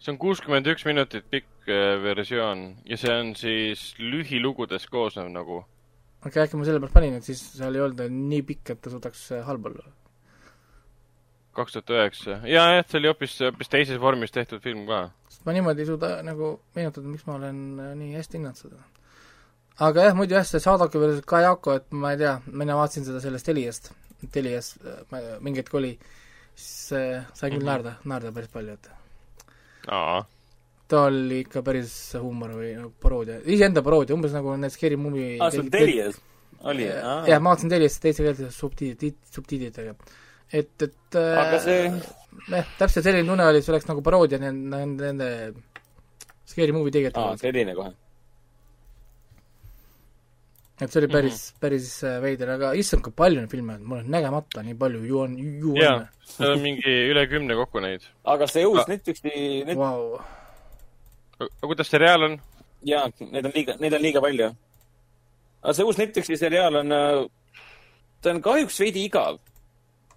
[0.00, 5.64] see on kuuskümmend üks minutit pikk äh, versioon ja see on siis lühilugudest koosnev nagu.
[6.24, 9.26] okei, äkki ma sellepärast panin, et siis seal ei olnud nii pikk, et ta suudaks
[9.36, 9.84] äh, halb olla.
[11.54, 12.40] kaks tuhat üheksa.
[12.48, 15.06] ja, jah, see oli hoopis, hoopis teises vormis tehtud film ka.
[15.28, 18.80] sest ma niimoodi ei suuda nagu meenutada, miks ma olen äh, nii hästi hinnanud seda.
[19.90, 23.20] aga jah, muidu jah, see Sadako versus Kajako, et ma ei tea, mina vaatasin seda
[23.20, 23.92] sellest Teliast,
[24.32, 25.92] Telias äh, mingi hetk oli,
[26.54, 27.66] siis äh, sai küll Mhm.
[27.70, 28.88] naerda, naerda päris palju, et
[30.88, 35.38] ta oli ikka päris huumor või no, paroodia, iseenda paroodia, umbes nagu need Scary Movie
[35.40, 36.18] aa, Ah, see on Telias
[36.64, 37.24] oli, aa.
[37.28, 39.94] jah, ma vaatasin Teliast teise keelde subtiitrid, subtiitritega.
[40.52, 41.90] et, et aga see,
[42.52, 45.28] jah, täpselt selline tunne oli, see oleks nagu paroodia nende, nende,
[46.46, 47.92] Scary Movie tegijate aa, selline kohe.
[50.80, 51.60] Et see oli päris mm, -hmm.
[51.60, 55.04] päris äh, veider, aga issand, kui palju neid filme on, mul on nägemata nii palju,
[55.06, 58.02] ju on, ju on., seal on mingi üle kümne kokku neid.
[58.24, 58.88] aga see uus Ah.
[58.88, 60.18] Netflixi, net-, Vau,
[61.38, 62.40] aga kuidas seriaal on?
[62.82, 64.50] jaa, neid on liiga, neid on liiga palju.
[65.62, 66.88] aga see uus Netflixi seriaal on,
[68.20, 69.38] ta on kahjuks veidi igav.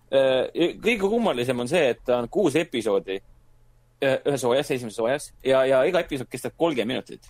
[0.09, 5.65] kõige kummalisem on see, et ta on kuus episoodi äh, ühes hooajas, esimeses hooajas ja,
[5.65, 7.29] ja iga episood kestab kolmkümmend minutit.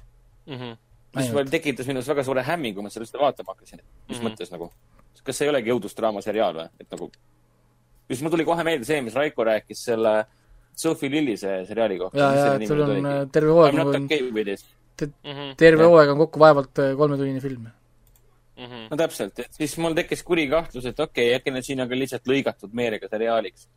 [1.15, 3.79] Mis veel tekitas minus väga suure hämmi, kui ma seda vaatama hakkasin.
[3.79, 4.25] mis mm Mhm.
[4.25, 4.29] -hmm.
[4.31, 4.71] mõttes nagu,
[5.23, 7.11] kas see ei olegi õudusdraama seriaal või, et nagu.
[8.07, 10.25] siis mul tuli kohe meelde see, mis Raiko rääkis selle
[10.75, 12.17] Sophie Lillise seriaali kohta.
[12.19, 14.65] ja, ja, et sul on äh, terve hooaeg nagu, okay with it.
[15.57, 17.67] terve hooaeg on kokku vaevalt äh, kolmetunnine film.
[18.57, 18.87] Mhm.
[18.91, 21.89] no täpselt, et siis mul tekkis kuri kahtlus, et okei okay,, äkki need siin on
[21.89, 23.67] ka lihtsalt lõigatud meelega seriaaliks.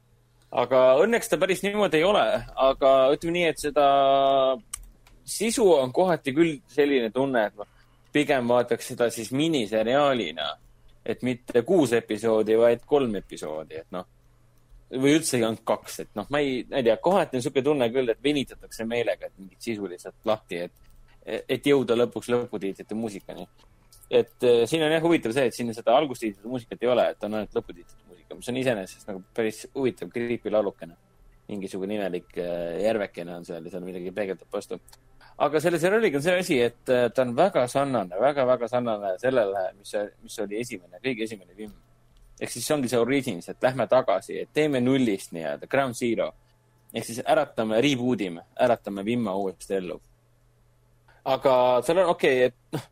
[0.51, 3.87] aga õnneks ta päris niimoodi ei ole, aga ütleme nii, et seda
[5.25, 7.67] sisu on kohati küll selline tunne, et ma
[8.13, 10.57] pigem vaataks seda siis miniseriaalina.
[11.05, 14.05] et mitte kuus episoodi, vaid kolm episoodi, et noh,
[15.01, 17.89] või üldsegi ainult kaks, et noh, ma ei, ma ei tea, kohati on niisugune tunne
[17.91, 23.47] küll, et venitatakse meelega, et mingit sisu lihtsalt lahti, et, et jõuda lõpuks lõputiitrite muusikani
[24.11, 27.27] et äh, siin on jah huvitav see, et siin seda algustiitrite muusikat ei ole, et
[27.27, 30.99] on ainult lõputiitrite muusika, mis on iseenesest nagu päris huvitav creepy laulukene.
[31.51, 34.77] mingisugune imelik äh, järvekene on seal ja seal midagi peegeldab vastu.
[35.47, 39.15] Aga selle seriaaliga on see asi, et äh, ta on väga sarnane väga,, väga-väga sarnane
[39.23, 41.73] sellele, mis, mis oli esimene, kõige esimene film.
[42.41, 46.31] ehk siis see ongi see origins, et lähme tagasi, et teeme nullist nii-öelda, ground zero.
[46.95, 50.01] ehk siis äratame, reboot ime, äratame Vimma uuesti ellu.
[51.25, 51.53] aga
[51.85, 52.89] seal on okei okay,, et noh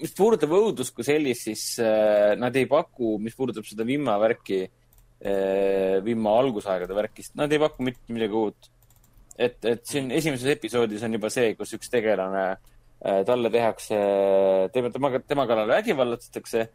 [0.00, 4.60] mis puudutab õudust kui sellist, siis äh, nad ei paku, mis puudutab seda Vimma värki
[4.64, 8.70] äh,, Vimma algusaegade värki, sest nad ei paku mitte midagi uut.
[9.40, 13.98] et, et siin esimeses episoodis on juba see, kus üks tegelane äh,, talle tehakse,
[14.74, 16.68] tema, temaga, tema kallal vägivallatakse.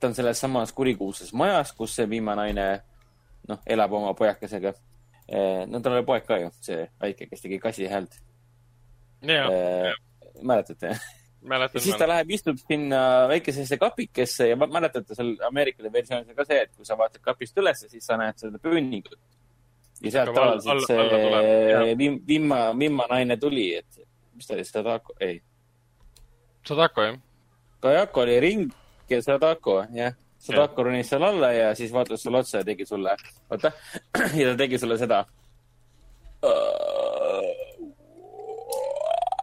[0.00, 2.66] ta on selles samas kurikuulsas majas, kus see Vimma naine,
[3.48, 5.64] noh, elab oma pojakesega äh,.
[5.68, 8.20] no tal oli poeg ka ju, see väike, kes tegi kassi häält
[9.24, 9.92] äh,.
[10.42, 10.96] mäletate?
[11.42, 16.46] mäletan siis ta läheb, istub sinna väikesesse kapikesse ja mäletate seal Ameerika versioonis on ka
[16.48, 19.18] see, et kui sa vaatad kapist ülesse, siis sa näed seda pööningut.
[20.02, 24.02] Ja sealt tavaliselt see vim, vimma, vimma naine tuli, et
[24.34, 25.40] mis ta oli, Sadako, ei,
[26.68, 27.20] Sadako jah?
[27.82, 28.72] Kajako oli ring
[29.10, 30.14] ja Sadako, jah.
[30.42, 33.14] Sadako ronis seal alla ja siis vaatas sulle otsa ja tegi sulle,
[33.50, 33.70] oota,
[34.40, 35.24] ja ta tegi sulle seda.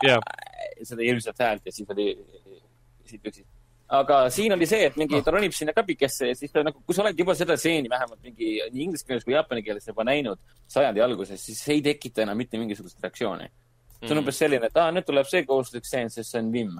[0.04, 0.20] jah,
[0.84, 2.10] seda hirmsat häält ja siis oli
[3.08, 3.48] siit püksid.
[3.90, 6.94] Aga siin oli see, et mingi ta ronib sinna kapikesse ja siis ta nagu, kui
[6.94, 10.42] sa oled juba seda stseeni vähemalt mingi nii inglise keeles kui jaapani keeles juba näinud
[10.70, 13.50] sajandi alguses, siis ei tekita enam mitte mingisugust reaktsiooni.
[14.00, 16.78] see on umbes selline, et aa, nüüd tuleb see kohustuslik stseen, sest see on vimm.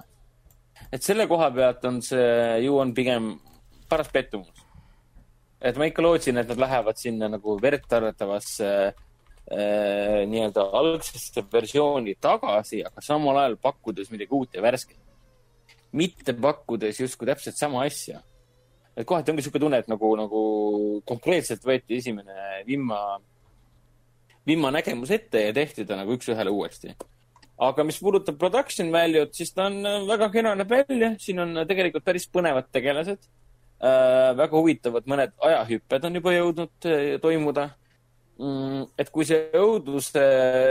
[0.92, 3.32] et selle koha pealt on see ju on pigem
[3.90, 4.64] paras pettumus.
[5.60, 12.14] et ma ikka lootsin, et nad lähevad sinna nagu verd tarvatavasse äh, nii-öelda algsesse versiooni
[12.22, 15.09] tagasi, aga samal ajal pakkudes midagi uut ja värsket.
[15.92, 18.20] Mitte pakkudes justkui täpselt sama asja.
[18.96, 20.40] et kohati ongi niisugune tunne, et nagu, nagu
[21.08, 23.20] konkreetselt võeti esimene Vimma,
[24.46, 26.94] Vimma nägemus ette ja tehti ta nagu üks-ühele uuesti.
[27.60, 31.56] aga mis puudutab production value't, siis ta on äh, väga kena näeb välja, siin on
[31.60, 34.36] äh, tegelikult päris põnevad tegelased äh,.
[34.36, 37.70] väga huvitavad mõned ajahüpped on juba jõudnud äh, toimuda
[38.40, 38.86] mm,.
[38.98, 40.12] et kui see õudus,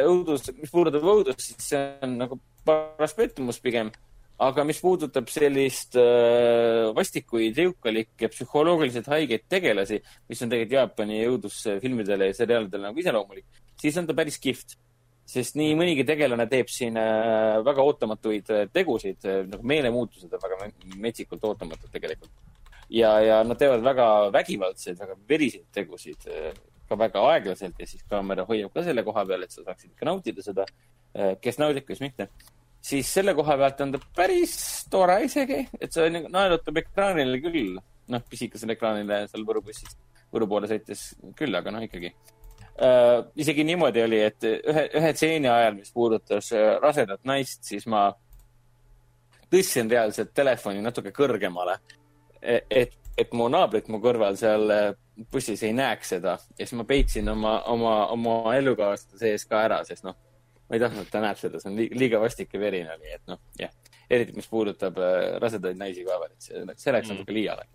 [0.09, 3.91] õudus, mis puudutab õudust, siis see on nagu paras pettumus pigem.
[4.39, 9.99] Aga mis puudutab sellist äh, vastikuid, jõukalikke, psühholoogiliselt haigeid tegelasi,
[10.31, 14.77] mis on tegelikult Jaapani õudusfilmidele ja seriaalidele nagu iseloomulik, siis on ta päris kihvt
[15.29, 20.61] sest nii mõnigi tegelane teeb siin äh, väga ootamatuid äh, tegusid, nagu meelemuutused on väga
[20.63, 22.31] me- metsikult ootamatud tegelikult.
[22.89, 26.29] ja, ja nad teevad väga vägivaldseid, väga veriseid tegusid,
[26.89, 30.07] ka väga aeglaselt ja siis kaamera hoiab ka selle koha peal, et sa saaksid ikka
[30.09, 30.65] nautida seda.
[31.41, 32.29] kes naudib, kes mitte.
[32.89, 34.55] Siis selle koha pealt on ta päris
[34.91, 37.77] tore isegi, et see nagu naerutab ekraanile küll,
[38.09, 39.97] noh, pisikesele ekraanile seal Võrubussis,
[40.29, 42.13] Võru poole sõites küll, aga noh, ikkagi.
[42.79, 43.25] Uh,.
[43.35, 48.05] isegi niimoodi oli, et ühe, ühe tseeni ajal, mis puudutas äh, rasedat naist, siis ma
[49.51, 51.75] tõstsin reaalselt telefoni natuke kõrgemale,
[52.39, 54.87] et, et mu naabrid mu kõrval seal äh,
[55.33, 56.37] bussis ei näeks seda.
[56.55, 60.15] Ja siis ma peitsin oma, oma, oma elukaaslase sees ka ära, sest noh,
[60.69, 63.13] ma ei tahtnud, et ta näeb seda, see on li- liiga vastik ja verine oli,
[63.15, 63.71] et noh, jah.
[64.09, 67.15] eriti, mis puudutab äh, rasedaid naisi ka veel, et see, see läks Mm.
[67.17, 67.65] natuke liiale.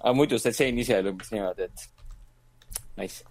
[0.00, 1.88] aga muidu see tseen ise oli umbes niimoodi, et
[2.96, 3.24] nice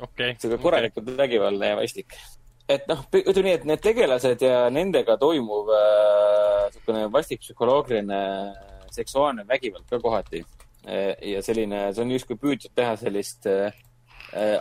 [0.00, 0.34] okei.
[0.38, 2.14] sihuke korralikult vägivaldne ja vastik.
[2.68, 8.18] et noh, ütleme nii, et need tegelased ja nendega toimuv äh, niisugune vastik psühholoogiline
[8.92, 10.44] seksuaalne vägivald ka kohati.
[11.22, 13.72] ja selline, see on justkui püütud teha sellist äh,
[14.32, 14.56] äh,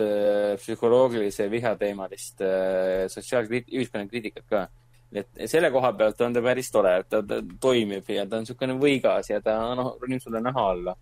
[0.00, 4.68] allasurutud äh, psühholoogilise vihateemalist äh, sotsiaalkriit-, ühiskonnakriitikat ka.
[5.12, 8.44] et selle koha pealt on ta päris tore, et ta, ta toimib ja ta on
[8.44, 10.94] niisugune võigas ja ta noh, ronib sulle naha alla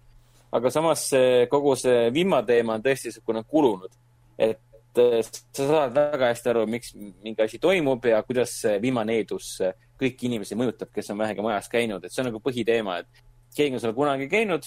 [0.52, 3.92] aga samas see, kogu see vimmateema on tõesti niisugune kulunud.
[4.38, 5.20] et eh,
[5.52, 10.28] sa saad väga hästi aru, miks mingi asi toimub ja kuidas see vimmaneedus eh, kõiki
[10.30, 13.24] inimesi mõjutab, kes on vähegi majas käinud, et see on nagu põhiteema, et
[13.56, 14.64] keegi on seal kunagi käinud.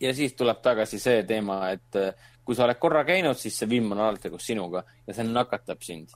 [0.00, 1.98] ja siis tuleb tagasi see teema, et
[2.44, 5.82] kui sa oled korra käinud, siis see vimm on alati koos sinuga ja see nakatab
[5.82, 6.12] sind.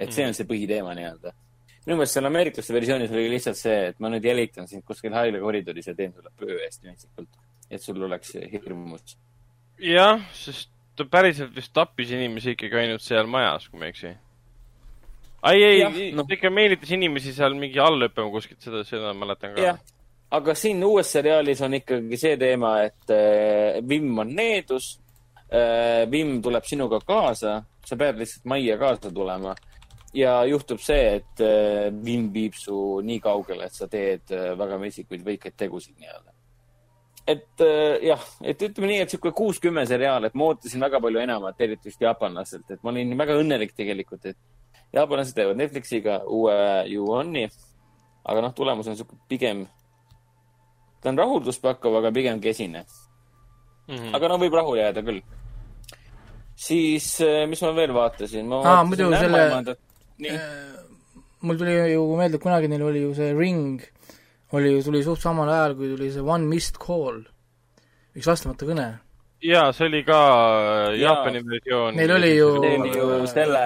[0.00, 1.32] et see on see põhiteema nii-öelda.
[1.84, 5.40] minu meelest seal ameeriklaste versioonis oli lihtsalt see, et ma nüüd jälitan sind kuskil haigla
[5.40, 7.28] koridoris ja teen sulle pöö hästi metsikult,
[7.70, 9.16] et sul oleks hirmus.
[9.80, 14.16] jah, sest ta päriselt vist tappis inimesi ikkagi ainult seal majas, kui ma ei eksi.
[15.42, 16.24] ai, ei no.
[16.24, 19.78] ta ikka meelitas inimesi seal mingi all hüppama kuskilt, seda, seda ma mäletan ka
[20.30, 24.99] aga siin uues seriaalis on ikkagi see teema, et äh, vimm on needus
[25.52, 26.10] äh,.
[26.10, 29.54] vimm tuleb sinuga kaasa, sa pead lihtsalt majja kaasa tulema.
[30.14, 34.78] ja juhtub see, et äh, vimm viib su nii kaugele, et sa teed äh, väga
[34.78, 36.32] metsikuid võikaid tegusid nii-öelda.
[37.30, 37.62] et
[38.02, 41.92] jah, et ütleme nii, et sihuke kuus-kümme seriaal, et ma ootasin väga palju enamat, eriti
[41.92, 44.38] just jaapanlastelt, et ma olin väga õnnelik tegelikult, et
[44.92, 46.56] jaapanlased teevad Netflixiga uue
[46.90, 47.44] Ju-Oni,
[48.24, 49.64] aga noh, tulemus on sihuke pigem,
[51.00, 52.84] ta on rahulduspakkuv, aga pigem kesine.
[53.88, 53.96] mm.
[53.96, 54.16] -hmm.
[54.16, 55.22] aga no võib rahule jääda küll.
[56.60, 57.06] siis,
[57.50, 58.46] mis ma veel vaatasin?
[58.50, 59.80] ma Aa, vaatasin muidu selle- ämmaemandat-
[60.20, 60.38] nii,
[61.48, 63.80] mul tuli ju meelde, et kunagi neil oli ju see Ring,
[64.52, 67.22] oli ju, tuli suht samal ajal, kui tuli see One Missed Call,
[68.16, 68.88] üks vastamata kõne.
[69.42, 70.18] ja see oli ka
[70.92, 70.96] Jaa.
[71.00, 71.96] Jaapani versioon.
[71.96, 73.64] Neil oli ju- see oli ju selle,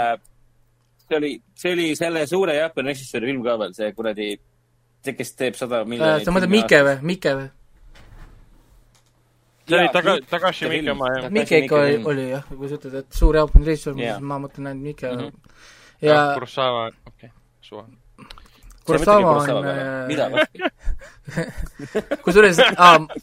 [1.08, 4.28] see oli, see oli selle suure Jaapani režissööri film ka veel, see kuradi,
[5.02, 6.20] see, kes teeb sada miljonit.
[6.22, 7.50] Äh, sa mõtled Mike või, Mike või?
[9.68, 11.22] See oli taga, Mike- Takashi Miike oma jah.
[11.22, 14.20] Takashi Mike ikka Miike oli, oli jah, kui sa ütled, et suur Jaapani režissöör yeah.,
[14.20, 15.20] ma mõtlen ainult Mike mm.
[15.20, 15.60] -hmm.
[16.08, 17.86] ja Kurosawa, okei okay., suva.
[18.84, 20.28] Kurosawa on äh, mida
[22.24, 22.60] kusjuures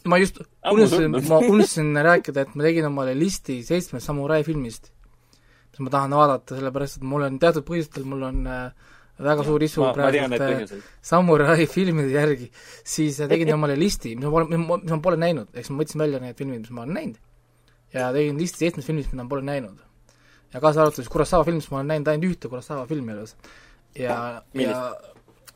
[0.04, 0.40] ma just
[0.72, 4.90] unustasin, ma unustasin rääkida, et ma tegin omale listi seitsmest samurai filmist,
[5.70, 9.62] mis ma tahan vaadata, sellepärast et mul on teatud põhjustel, mul on äh, väga suur
[9.62, 10.86] isu ma, ma tean need praegu põhjused.
[11.04, 12.48] samurai filmide järgi,
[12.94, 16.20] siis tegin omale listi, mis ma pole, mis ma pole näinud, eks ma võtsin välja
[16.22, 17.18] need filmid, mis ma olen näinud.
[17.92, 19.82] ja tegin listi seitsmest filmist, mida ma pole näinud.
[20.54, 23.36] ja kaasa arvatud siis Kurosawa filmist ma olen näinud ainult ühte Kurosawa filmi elus.
[23.98, 24.80] ja, ja,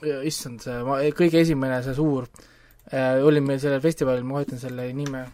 [0.04, 2.28] ja issand, see ma, kõige esimene, see suur
[2.92, 5.26] äh, oli meil sellel festivalil, ma ütlen selle nime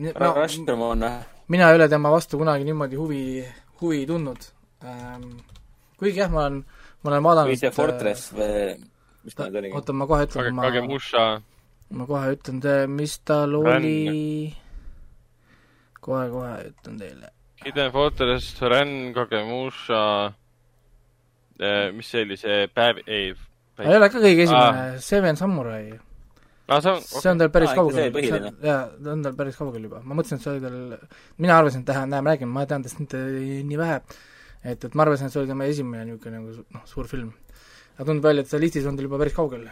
[0.00, 1.12] no, Rashomon või?
[1.50, 3.22] mina ei ole tema vastu kunagi niimoodi huvi,
[3.82, 4.46] huvi tundnud
[4.84, 5.32] ähm,.
[6.00, 6.62] Kuigi jah, ma olen,
[7.04, 8.74] ma olen vaadanud või see Fortress või
[9.26, 9.74] mis ta nüüd oligi?
[9.76, 11.24] oota, ma kohe ütlen, ma, Kagemusha,
[12.00, 12.62] ma kohe ütlen,
[12.96, 13.98] mis tal oli,
[16.00, 17.30] kohe-kohe ütlen teile.
[17.64, 20.02] Hidden Fortress, Ren, Kagemusha,
[21.96, 23.34] mis see oli, see päev, ei.
[23.84, 25.84] ei ole ka kõige esimene, Seven Samurai.
[26.70, 28.48] aa, see on, see on tal päris ikka kaugel.
[28.64, 30.76] jaa, ta on tal päris kaugel juba, ma mõtlesin, et see oli tal,
[31.42, 34.00] mina arvasin, et lähe- läheme räägime, ma tean tast nii vähe
[34.64, 37.32] et, et ma arvasin, et see oli tema esimene niisugune nagu noh, suur film.
[37.96, 39.70] aga tundub välja, et see listis on tal juba päris kaugel.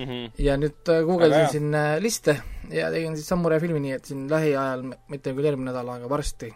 [0.00, 0.32] Mhm.
[0.38, 2.36] ja nüüd äh, guugeldasin siin liste
[2.70, 6.52] ja tegin siis Samurai filmi, nii et siin lähiajal, mitte küll eelmine nädal, aga varsti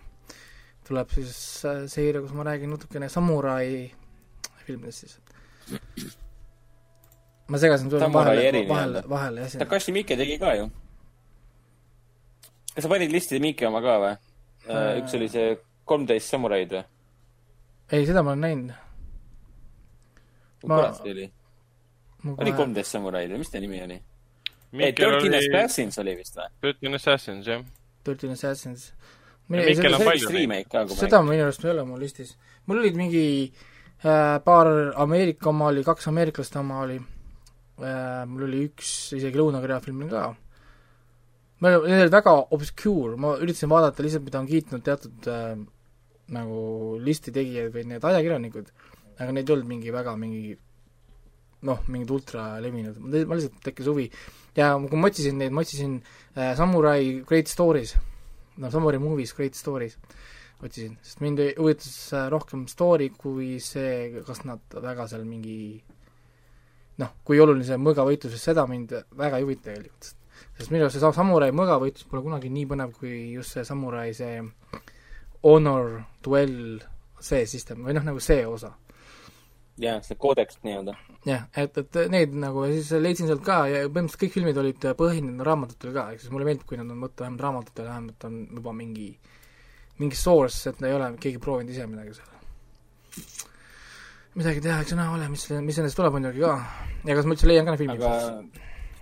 [0.89, 1.37] tuleb siis
[1.68, 3.91] äh, seire, kus ma räägin natukene samurai
[4.64, 5.18] filmidest siis.
[7.49, 10.68] ma segasin sulle vahele vahele vahele jah, Takashi Miike tegi ka ju.
[12.74, 14.12] kas sa panid listi Miike oma ka või?
[14.68, 14.91] Äh.
[15.03, 16.85] üks oli see kolmteist samuraid või?
[17.93, 18.74] ei, seda ma olen näinud.
[20.64, 21.30] Ma- kurat see oli?
[22.35, 24.01] oli kolmteist samuraid või mis ta nimi oli?
[24.80, 26.49] ei, Thirteen Assassins oli vist või?
[26.64, 27.64] Thirteen Assassins, jah.
[28.05, 28.91] Thirteen Assassins.
[29.53, 30.93] Mikkel on palju neid.
[30.97, 32.32] seda minu arust ei ole mul listis.
[32.66, 34.70] mul olid mingi äh, paar
[35.05, 40.30] Ameerika oma oli, kaks ameeriklaste oma oli äh,, mul oli üks isegi Lõuna-Korea film ka.
[41.61, 45.53] me olime, need olid väga obscure, ma üritasin vaadata lihtsalt, mida on kiitnud teatud äh,
[46.33, 48.70] nagu listi tegijad või need ajakirjanikud,
[49.18, 50.55] aga neid ei olnud mingi väga mingi
[51.64, 54.09] noh, mingid ultra levinud, ma lihtsalt tekkis huvi.
[54.57, 55.97] ja kui ma otsisin neid, ma otsisin
[56.37, 57.95] äh, Samurai Great Stories,
[58.61, 59.97] no Samurai Movies Great Stories
[60.64, 65.83] otsisin, sest mind huvitas äh, rohkem story kui see, kas nad väga seal mingi
[67.01, 70.12] noh, kui oluline see mõõgavõitlus, sest seda mind väga ei huvita tegelikult.
[70.59, 74.12] sest minu arust see sa- samurai mõõgavõitlus pole kunagi nii põnev kui just see samurai
[74.14, 74.41] see
[75.45, 76.81] honor duell
[77.25, 78.73] see system või noh, nagu see osa.
[79.81, 80.97] jah, see koodeks nii-öelda.
[81.29, 84.91] jah, et, et need nagu ja siis leidsin sealt ka ja põhimõtteliselt kõik filmid olid
[84.99, 88.39] põhinenud raamatutel ka, ehk siis mulle meeldib, kui nad on võtta vähemalt raamatutel, vähemalt on
[88.59, 89.09] juba mingi
[89.99, 92.31] mingi source, et ei ole keegi proovinud ise midagi seal.
[94.35, 96.57] midagi teha, eks näha ole, mis, mis nendest tuleb muidugi ka.
[97.07, 98.15] ja kas ma üldse leian ka need filmid aga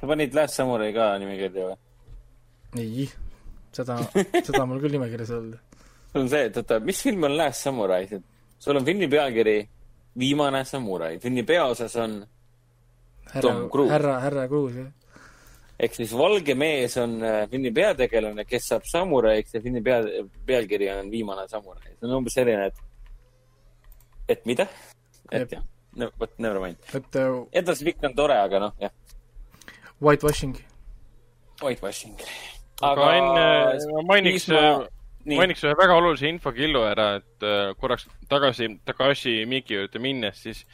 [0.02, 1.78] sa panid Last Samurai ka nimekirja või?
[2.82, 3.06] ei,
[3.76, 4.00] seda,
[4.48, 5.71] seda mul küll nimekirjas ei olnud.
[6.12, 8.06] Sul on see, et oota, mis film on Last Samurai?
[8.58, 9.68] sul on filmi pealkiri
[10.18, 11.18] Viimane samurai.
[11.18, 12.26] filmi peaosas on,
[13.32, 13.92] härra Tom, Cruise.
[13.92, 14.92] härra, härra Cruise, jah.
[15.80, 20.02] ehk siis valge mees on äh, filmi peategelane, kes saab samuraiks ja filmi pea,
[20.46, 21.96] pealkiri on Viimane samurai.
[21.96, 22.74] see on umbes selline, et,
[24.28, 24.68] et mida?
[25.32, 25.64] et jah,
[25.96, 26.76] no vot, never mind.
[26.94, 28.92] et uh, edasi pikk on tore, aga noh, jah,
[30.00, 30.58] whitewashing.
[31.62, 32.20] whitewashing.
[32.82, 33.46] aga enne
[33.96, 34.76] ma mainiks, nii,
[35.26, 40.64] mainiks ühe väga olulise infokillu ära, et äh, korraks tagasi Takashi Miiki juurde minnes, siis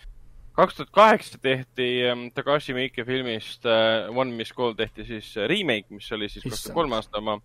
[0.56, 5.48] kaks tuhat kaheksa tehti ähm, Takashi Miiki filmist äh, One Miss Call tehti siis äh,
[5.50, 7.38] remake, mis oli siis kaks tuhat kolm aasta oma.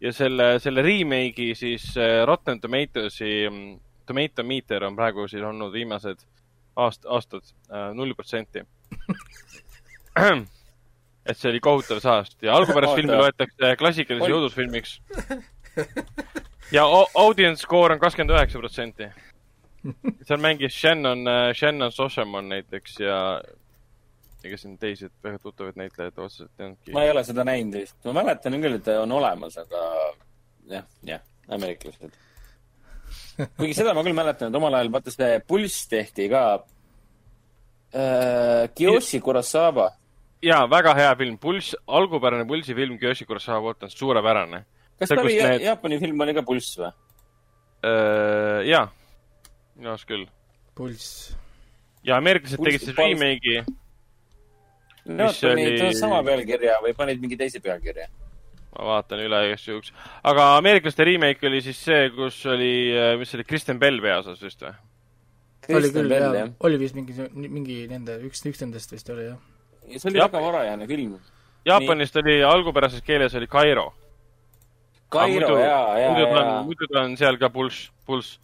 [0.00, 1.90] ja selle, selle remake'i siis
[2.26, 6.24] Rotten Tomatoes'i mm, Tomato meter on praegu siis olnud viimased
[6.80, 7.44] aast-, aastad
[7.94, 8.64] null protsenti.
[11.30, 14.36] et see oli kohutav saast ja algupärast filmi loetakse klassikalise Oi.
[14.38, 14.96] õudusfilmiks.
[16.72, 19.08] ja au- audience score on kakskümmend üheksa protsenti.
[20.28, 21.24] seal mängis Shannon,
[21.56, 23.18] Shannon Soshamon näiteks ja
[24.44, 26.92] ega siin teisi väga tuttavaid näitlejaid otseselt ei olnudki.
[26.92, 27.96] ma ei ole seda näinud vist.
[28.04, 29.84] ma mäletan küll, et ta on olemas, aga
[30.70, 32.12] jah, jah, ameeriklased.
[33.56, 36.42] kuigi seda ma küll mäletan, et omal ajal vaata see Pulss tehti ka
[37.94, 38.68] äh,.
[38.74, 39.90] Kiyoshi Kurosawa.
[40.42, 44.64] jaa, väga hea film, Pulss, algupärane Pulssi film Kyoshi Kurosawa poolt on suurepärane.
[45.00, 45.64] Kas See, ta oli need...
[45.64, 46.90] Jaapani film oli ka Pulss või?
[48.68, 48.86] jaa,
[49.78, 50.26] minu arust küll.
[50.76, 51.30] pulss.
[52.04, 53.62] ja ameeriklased tegid siis remake'i,
[55.10, 58.10] Nad panid oli- sama pealkirja või panid mingi teise pealkirja?
[58.76, 59.92] ma vaatan üle igaks juhuks.
[60.22, 64.60] aga ameeriklaste remake oli siis see, kus oli, mis see oli, Kristen Bell peaosas vist
[64.62, 64.74] või?
[65.80, 67.16] oli küll, jaa, oli vist mingi,
[67.48, 69.40] mingi nende, üks, üks nendest vist oli, jah.
[69.96, 70.28] see oli Jah.
[70.28, 71.16] väga varajane film.
[71.68, 73.90] Jaapanist oli, algupärases keeles oli Kairo.
[75.10, 76.62] Kairo, jaa, jaa, jaa.
[76.66, 78.38] muidu ta on seal ka Pulss, Pulss.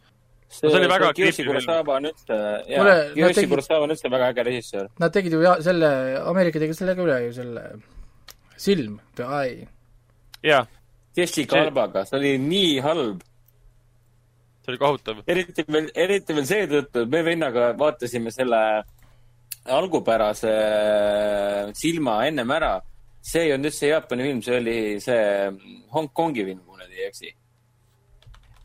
[0.48, 1.44] see, see oli väga Kiyoshi.
[1.46, 2.38] Kurosawa on üldse,
[2.72, 4.88] jaa, Kiyoshi Kurosawa on üldse väga äge režissöör.
[4.98, 5.90] Nad tegid ju ja- selle,
[6.32, 7.62] Ameerika tegi selle ka üle ju, selle
[8.56, 9.68] Silm, The Eye.
[10.42, 10.66] jaa,
[11.16, 13.20] Jessica See- Albaga, see oli nii halb.
[14.64, 15.22] see oli kohutav.
[15.26, 18.82] eriti veel, eriti veel seetõttu, et me vennaga vaatasime selle
[19.66, 20.52] algupärase
[21.74, 22.80] silma ennem ära.
[23.26, 25.24] See ei olnud üldse Jaapani film, see oli see
[25.94, 27.32] Hongkongi film, kui ma nüüd ei eksi.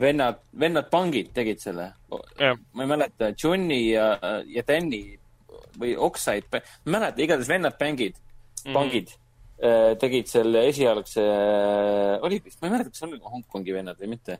[0.01, 1.87] vennad, vennad pangid tegid selle.
[2.39, 4.13] jah, ma ei mäleta, Johnny ja,
[4.49, 5.01] ja Danny
[5.81, 8.21] või Oxide, ma ei mäleta, igatahes vennad pangid,
[8.73, 9.99] pangid mm -hmm.
[10.01, 11.25] tegid selle esialgse,
[12.21, 14.39] oli vist, ma ei mäleta, kas see oli Hongkongi vennad või mitte.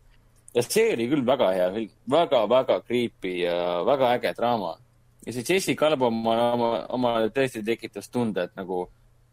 [0.53, 4.77] ja see oli küll väga hea film, väga-väga creepy ja väga äge draama.
[5.25, 8.89] ja see Jessica Alba oma, oma, oma tõesti tekitas tunde, et nagu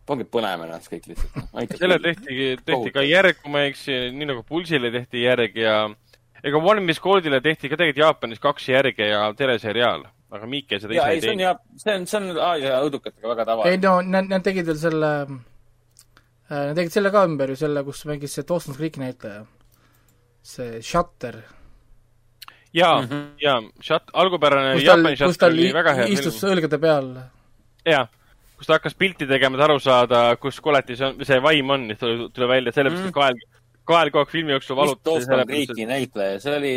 [0.09, 1.75] pange põlema ennast kõik lihtsalt.
[1.79, 5.81] selle tehti, tehti ka järg, kui ma ei eksi, nii nagu Pulsile tehti järg ja
[6.43, 10.97] ega One Miss Goldile tehti ka tegelikult Jaapanis kaks järge ja teleseriaal, aga Miike seda
[10.97, 11.45] ja ise ei, ei teinud.
[11.45, 11.55] ja,
[11.85, 13.85] see on, see on Aasia õudukatega väga ei tavaline.
[13.85, 15.13] no nad, nad tegid veel selle,
[16.49, 19.47] nad tegid selle ka ümber ju, selle, kus mängis see Dawson's Creek'i näitleja.
[20.49, 21.43] see Shutter,
[22.73, 26.41] ja Mhm., ja Shut-, algupärane kus tal Jaapani, kus Shut tal oli väga hea istus
[26.41, 26.53] film.
[26.53, 27.11] õlgade peal.
[27.87, 28.07] jaa,
[28.59, 32.01] kus ta hakkas pilti tegema, et aru saada, kus koletis on, see vaim on, siis
[32.03, 33.09] tuli, tuli välja, sellepärast Mhm.
[33.09, 33.39] et kael,
[33.89, 35.27] kael kogu aeg filmi jooksul mis valutas.
[35.29, 36.75] Dawson Creek'i näitleja, see oli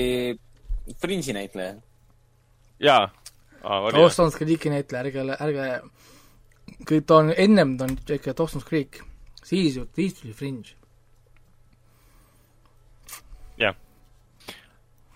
[1.02, 1.74] Fringe'i näitleja.
[2.80, 3.10] jaa,
[3.64, 3.94] jah.
[3.94, 5.82] Dawson's Creek'i näitleja, ärge, ärge,
[6.88, 9.02] kui ta on, ennem ta on ikka Dawson's Creek,
[9.44, 10.76] siis ju, siis tuli Fringe.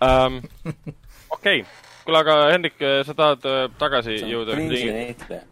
[0.03, 0.41] Ähm,
[1.35, 1.61] okei,
[2.03, 2.75] kuule, aga Hendrik,
[3.07, 5.43] sa tahad äh, tagasi jõuda Fringe'i näitleja.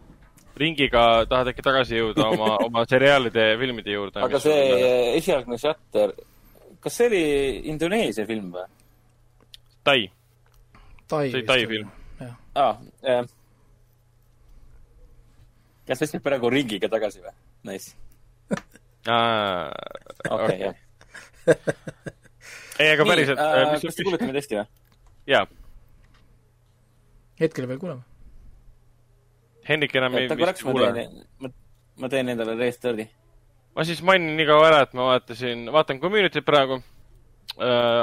[0.60, 4.22] ringiga, tahad äkki tagasi jõuda oma, oma seriaalide ja filmide juurde?
[4.22, 4.60] aga see
[5.18, 6.12] esialgne Shutter,
[6.84, 7.22] kas see oli
[7.72, 8.66] Indoneesia film või?
[9.84, 9.98] Tai,
[11.10, 11.90] Tai see oli Tai film.
[12.54, 12.70] aa
[13.02, 13.26] äh,,
[15.88, 17.34] kas sa ütled praegu ringiga tagasi või?
[17.68, 17.92] Nice,
[20.36, 20.76] okei, jah.
[22.78, 23.40] ei, aga päriselt,
[23.74, 24.66] mis kas te kuulete mind hästi või?
[25.34, 25.44] jaa,
[27.40, 28.02] hetkel veel kuuleme.
[29.68, 30.92] Hendrik enam ei vist kuule.
[30.92, 31.52] teen,
[31.96, 33.06] ma, teen endale restardi.
[33.74, 36.82] ma siis mainin nii kaua ära, et ma vaatasin, vaatan Community't praegu.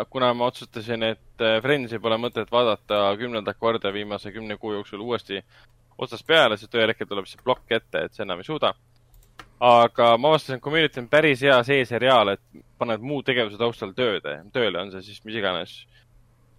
[0.09, 5.01] kuna ma otsustasin, et äh, Friendsi pole mõtet vaadata kümnendat korda viimase kümne kuu jooksul
[5.01, 5.41] uuesti
[5.97, 8.73] otsast peale, sest ühel hetkel tuleb see plokk ette, et see enam ei suuda.
[9.59, 13.91] aga ma avastasin, et Community on päris hea see seriaal, et paned muu tegevuse taustal
[13.93, 15.75] tööde, tööle on see siis mis iganes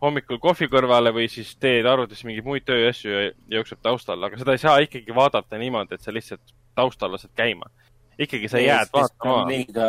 [0.02, 4.56] hommikul kohvi kõrvale või siis teed arvutis mingeid muid tööasju ja jookseb taustal, aga seda
[4.56, 7.70] ei saa ikkagi vaadata niimoodi, et sa lihtsalt taustal lased käima.
[8.18, 9.48] ikkagi sa jääd vaatama.
[9.48, 9.88] liiga,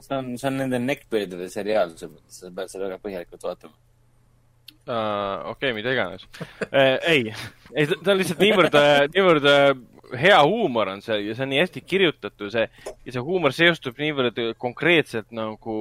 [0.00, 3.74] see on, see on nende neckbeard'ide seriaal, sa pead seda väga põhjalikult vaatama.
[4.86, 5.50] uh,.
[5.52, 6.98] okei okay,, mida iganes uh,.
[7.06, 7.32] ei,
[7.74, 8.80] ei, ta on lihtsalt niivõrd,
[9.14, 9.76] niivõrd uh,
[10.14, 13.98] hea huumor on see ja see on nii hästi kirjutatud, see ja see huumor seostub
[14.00, 15.76] niivõrd konkreetselt nagu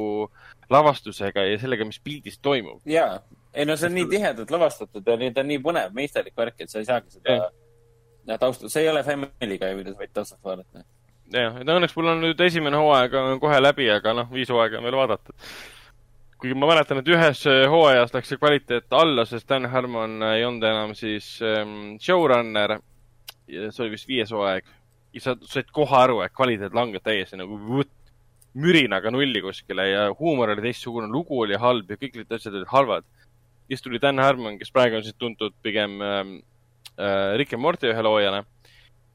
[0.70, 2.82] lavastusega ja sellega, mis pildis toimub.
[2.89, 3.20] jaa,
[3.53, 6.70] ei no see on nii tihedalt lavastatud ja ta on nii põnev, meisterlik värk, et
[6.70, 7.47] sa ei saagi seda Jah.
[8.28, 10.84] ja taustal, see ei ole Family Guy, võid taustalt vaadata.
[11.34, 14.78] jah, et õnneks mul on nüüd esimene hooaeg on kohe läbi, aga noh, viis hooaega
[14.82, 15.34] on veel vaadata.
[16.41, 20.43] kuigi ma mäletan, et ühes äh, hooajas läks see kvaliteet alla, sest Dan Harmon ei
[20.45, 22.80] olnud enam siis ähm, showrunner.
[23.47, 24.66] see oli vist viies hooaeg.
[25.13, 27.95] ja sa said kohe aru, et kvaliteet langeb täiesti nagu võt-
[28.56, 32.72] mürinaga nulli kuskile ja huumor oli teistsugune, lugu oli halb ja kõik need asjad olid
[32.72, 33.06] halvad.
[33.68, 36.36] siis tuli Dan Harmon, kes praegu on siis tuntud pigem ähm,
[36.99, 38.43] äh, Rick and Morty ühe loojana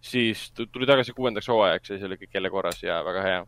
[0.00, 3.46] siis tu- tuli tagasi kuuendaks hooajaks ja siis oli kõik jälle korras ja väga hea.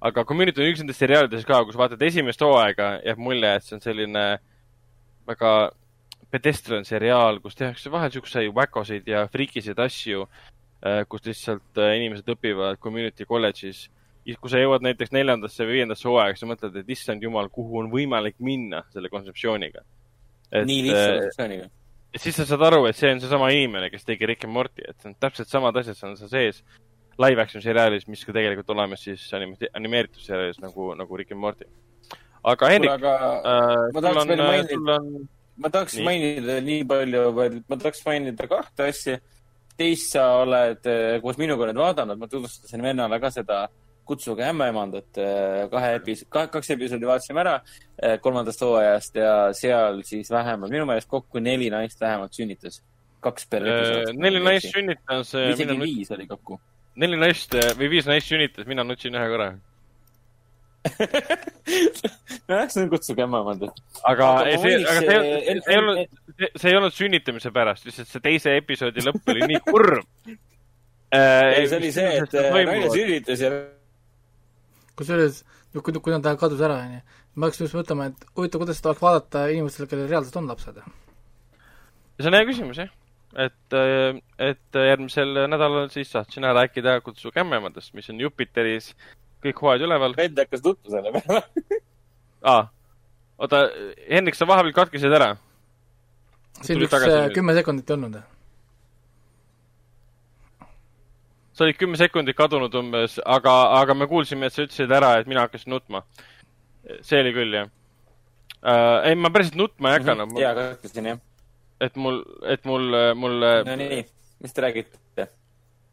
[0.00, 3.74] aga Community on üks nendest seriaalidest ka, kus vaatad esimest hooaega, jääb mulje, et see
[3.76, 4.24] on selline
[5.28, 5.50] väga
[6.30, 10.24] pedestrian seriaal, kus tehakse vahel siukseid väkosid ja frikiseid asju,
[11.08, 13.90] kus lihtsalt äh, inimesed õpivad community kolledžis.
[14.26, 17.80] Ja kui sa jõuad näiteks neljandasse või viiendasse hooaega, sa mõtled, et issand jumal, kuhu
[17.82, 19.84] on võimalik minna selle kontseptsiooniga.
[20.52, 21.70] nii lihtsa kontseptsiooniga.
[22.14, 24.82] et siis sa saad aru, et see on seesama inimene, kes tegi Rick and Morty,
[24.88, 26.62] et see on täpselt samad asjad, see on seal sees
[27.20, 31.40] live action seriaalis, mis ka tegelikult olemas siis anime- animeeritud seriaalis nagu, nagu Rick and
[31.40, 31.66] Morty.
[32.44, 33.14] aga Hendrik aga
[33.44, 35.28] äh,, ma tahaks veel, mainida- sul on,
[35.60, 36.04] ma tahaks Nii.
[36.04, 39.18] mainida nii palju veel, ma tahaks mainida kahte asja.
[39.80, 43.62] teist sa oled eh, koos minuga nüüd vaadanud, ma tutvustasin vennale ka seda
[44.10, 50.32] Kutsuge ämmaemandat eh, kahe episoodi, kaks episoodi vaatasime ära eh, kolmandast hooajast ja seal siis
[50.34, 52.80] vähemalt, minu meelest kokku neli naist vähemalt sünnitas.
[53.22, 54.10] kaks per episood.
[54.10, 56.58] äh, neli naist sünnitas, isegi viis oli kokku.
[56.98, 59.50] neli naist äh, või viis naist sünnitas, mina nutsin ühe korra.
[62.48, 63.82] nojah, see on Kutsuge ämmaemandat.
[64.02, 66.22] aga Aga ei, see, aga see, see, see ei olnud,
[66.56, 70.06] see ei olnud sünnitamise pärast, lihtsalt see teise episoodi lõpp oli nii kurb.
[71.14, 73.52] ei, see oli see, et naine sünnitas ja
[75.00, 75.42] kusjuures,
[75.74, 77.02] kui, kui nad kadus ära, onju,
[77.34, 80.82] ma hakkasin just mõtlema, et huvitav, kuidas seda oleks vaadata inimestele, kellel reaalselt on lapsed.
[82.20, 82.92] see on hea küsimus jah,
[83.46, 83.78] et,
[84.50, 88.92] et järgmisel nädalal siis saad sina rääkida Kutsu kämmemadest, mis on Jupiteris
[89.44, 91.42] kõik hooajad üleval vend hakkas tutvu selle peale.
[92.54, 92.68] ah..
[93.40, 93.64] oota,
[94.08, 95.32] Hendrik, sa vahepeal katkesid ära.
[96.60, 98.20] siin üks äh, kümme sekundit ei olnud.
[101.60, 103.52] Sa olid kümme sekundit kadunud umbes, aga,
[103.82, 106.00] aga me kuulsime, et sa ütlesid ära, et mina hakkasin nutma.
[107.04, 109.04] see oli küll jah uh,.
[109.04, 111.20] ei, ma päriselt nutma ei hakanud jaa, katkasin jah.
[111.84, 113.36] et mul, et mul, mul
[113.68, 114.00] no nii,
[114.40, 115.28] mis te räägite?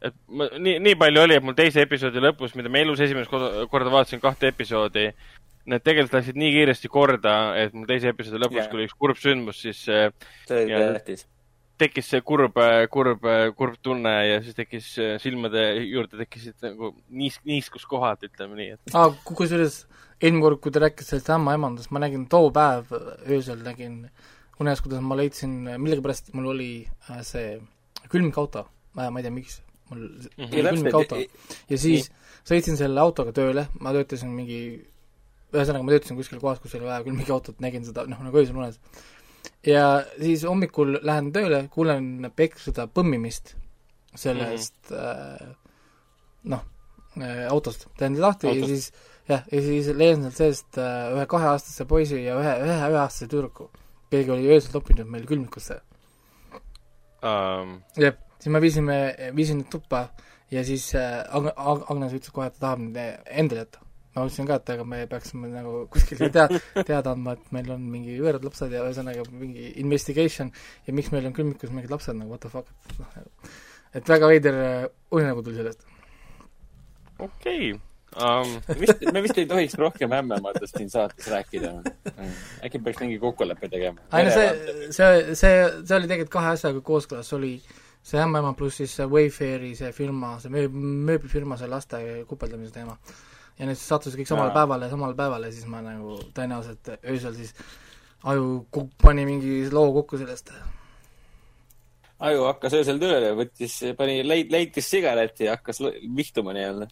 [0.00, 3.30] et ma, nii, nii palju oli, et mul teise episoodi lõpus, mida ma elus esimest
[3.30, 5.08] korda, vaatasin kahte episoodi,
[5.68, 8.70] need tegelikult läksid nii kiiresti korda, et mul teise episoodi lõpus Jah.
[8.70, 10.08] kui oli üks kurb sündmus, siis äh,
[10.48, 11.26] see oli tähtis.
[11.78, 12.56] Tekkis see kurb,
[12.92, 13.26] kurb,
[13.58, 18.96] kurb tunne ja siis tekkis äh, silmade juurde tekkisid nagu niis-, niiskuskohad, ütleme nii, et
[18.98, 19.84] aa, kusjuures
[20.18, 22.90] eelmine kord, kui ta rääkis sellest ämmaemandast, ma nägin too päev
[23.30, 24.00] öösel nägin
[24.58, 26.70] unes, kuidas ma leidsin, millegipärast mul oli
[27.10, 27.56] äh, see
[28.10, 28.64] külmikauto,
[28.98, 29.60] ma ma ei tea, miks,
[29.92, 30.08] mul
[30.38, 30.50] Mhm.
[30.52, 32.08] ja külmikauto täpselt, ja siis
[32.48, 34.58] sõitsin selle autoga tööle, ma töötasin mingi,
[35.54, 38.80] ühesõnaga ma töötasin kuskil kohas, kus oli vaja külmikautot, nägin seda noh, nagu öösel unes.
[39.66, 39.84] Ja
[40.18, 43.54] siis hommikul lähen tööle, kuulen peksuda põmmimist
[44.14, 45.54] sellest mm -hmm.
[46.54, 46.64] noh
[47.20, 48.60] äh,, autost, teen lahti autost.
[48.60, 48.92] ja siis
[49.28, 53.70] jah, ja siis leian sealt seest äh, ühe kaheaastase poisi ja ühe, ühe üheaastase tüdruku.
[54.10, 55.80] keegi oli öösel topinud meil külmikusse
[57.22, 60.08] ähm, jah, siis me viisime, viisin nad tuppa
[60.50, 63.84] ja siis Ag-, Ag-, Agnes ütles kohe, et ta tahab need endale jätta.
[64.14, 67.84] Ma ütlesin ka, et aga me peaksime nagu kuskil tea-, teada andma, et meil on
[67.92, 70.52] mingi võõrad lapsed ja ühesõnaga mingi investigation
[70.86, 73.52] ja miks meil on külmikus mingid lapsed nagu what the fuck, et noh,
[73.98, 75.84] et väga veider äh, unenägu tuli sellest.
[77.18, 77.80] okei okay.
[78.16, 78.54] um,.
[78.80, 81.74] vist, me vist ei tohiks rohkem ämmemadest siin saates rääkida.
[82.64, 84.08] äkki peaks mingi kokkuleppe tegema.
[84.12, 84.48] ei no see,
[84.90, 85.54] see, see,
[85.84, 87.58] see oli tegelikult kahe asjaga kooskõlas, oli
[88.08, 90.76] see ämmaema pluss siis see Wayfairi see firma, see mööb-,
[91.08, 92.00] mööblifirma, see laste
[92.30, 92.96] kupeldamise teema.
[93.58, 94.56] Ja need siis sattusid kõik samale Jaa.
[94.60, 97.54] päevale, samale päevale, siis ma nagu tõenäoliselt öösel siis
[98.28, 100.52] aju ku- pani mingi loo kokku sellest.
[102.20, 105.78] aju hakkas öösel tööle, võttis, pani, leid-, leitis sigareti ja hakkas
[106.16, 106.88] vihtuma nii-öelda.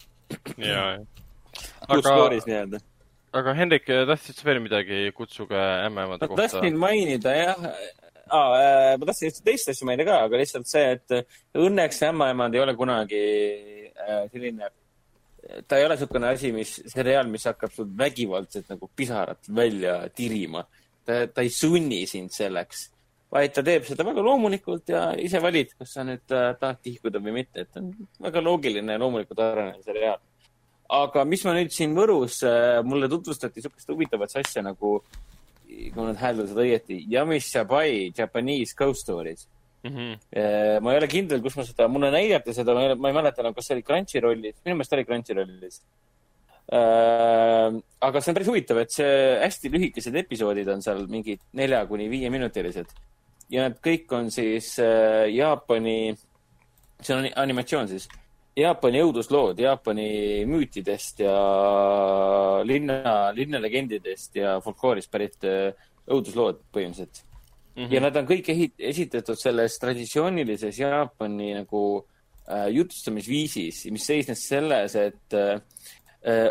[0.57, 0.83] ja,
[1.87, 2.79] Good aga, stories nii-öelda.
[3.33, 6.47] aga Hendrik, tahtsid sa veel midagi Kutsuge ämmaemade ma kohta?
[6.47, 7.59] tahtsin mainida jah,
[8.31, 11.15] ma tahtsin just teist asja mainida ka, aga lihtsalt see, et
[11.55, 13.23] õnneks ämmaemand ei ole kunagi
[13.91, 14.71] äh, selline,
[15.67, 20.65] ta ei ole niisugune asi, mis, seriaal, mis hakkab sul vägivaldselt nagu pisarat välja tirima.
[21.05, 22.87] ta, ta ei sunni sind selleks,
[23.31, 27.21] vaid ta teeb seda väga loomulikult ja ise valid, kas sa nüüd äh, tahad tihkuda
[27.23, 30.19] või mitte, et ta on väga loogiline ja loomulikult arenev seriaal.
[30.97, 32.41] aga mis ma nüüd siin Võrus,
[32.87, 35.01] mulle tutvustati niisugust huvitavat asja nagu
[35.67, 39.47] kui ma nüüd hääldasin õieti, Yamishabai Japanese Ghost Stories.
[39.87, 40.83] Mhm.
[40.83, 43.67] ma ei ole kindel, kus ma seda, mulle näidati seda, ma ei, mäleta enam, kas
[43.67, 45.81] see oli Crunchyrollis, minu meelest oli Crunchyrollis.
[46.67, 52.09] aga see on päris huvitav, et see hästi lühikesed episoodid on seal mingid nelja kuni
[52.11, 52.91] viieminutilised
[53.53, 56.15] ja need kõik on siis äh, Jaapani,
[57.01, 58.07] see on animatsioon siis,
[58.57, 60.09] Jaapani õuduslood Jaapani
[60.49, 61.35] müütidest ja
[62.65, 65.71] linna, linnalegendidest ja folkloorist pärit äh,
[66.07, 67.23] õuduslood põhimõtteliselt
[67.77, 67.83] mm.
[67.83, 67.93] -hmm.
[67.93, 71.83] ja nad on kõik ehit-, esitatud selles traditsioonilises Jaapani nagu
[72.49, 75.61] äh, jutustamisviisis, mis seisnes selles, et äh,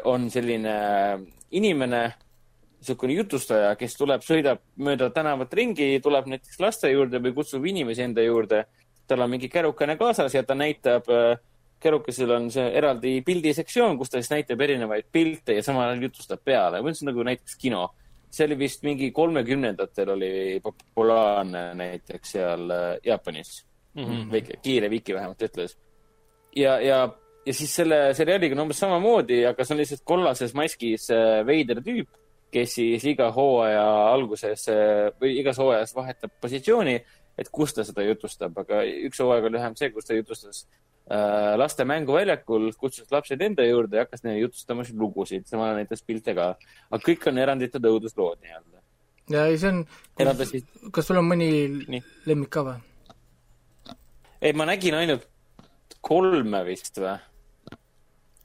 [0.04, 0.76] on selline
[1.50, 2.14] inimene,
[2.78, 8.02] niisugune jutustaja, kes tuleb, sõidab mööda tänavat ringi, tuleb näiteks laste juurde või kutsub inimesi
[8.02, 8.64] enda juurde.
[9.06, 11.38] tal on mingi kärukene kaasas ja ta näitab äh,
[11.80, 16.42] kärukesel on see eraldi pildisektsioon, kus ta siis näitab erinevaid pilte ja samal ajal jutustab
[16.44, 17.88] peale, või see on nagu näiteks kino.
[18.30, 24.04] See oli vist mingi kolmekümnendatel oli populaarne näiteks seal äh, Jaapanis mm.
[24.04, 24.32] -hmm.
[24.32, 25.76] väike, kiire Viki vähemalt ütles.
[26.56, 27.08] ja, ja,
[27.46, 31.82] ja siis selle seriaaliga on umbes samamoodi, aga see on lihtsalt kollases maskis äh, veider
[31.84, 32.08] tüüp,
[32.50, 36.96] kes siis iga hooaja alguses äh, või igas hooajas vahetab positsiooni,
[37.38, 40.66] et kus ta seda jutustab, aga üks hooaeg oli vähemalt see, kus ta jutustas
[41.56, 46.02] laste mänguväljakul, kutsus lapsed enda juurde ja hakkas neile jutustama siis lugusid, samal ajal näitas
[46.02, 46.48] pilte ka.
[46.90, 48.82] aga kõik on eranditult õuduslood nii-öelda.
[49.30, 49.84] ja ei, see on,
[50.18, 51.50] eraldasid, kas sul on mõni
[51.86, 52.02] Nii.
[52.26, 52.82] lemmik ka või?
[54.40, 55.28] ei ma nägin ainult
[56.02, 57.14] kolme vist või?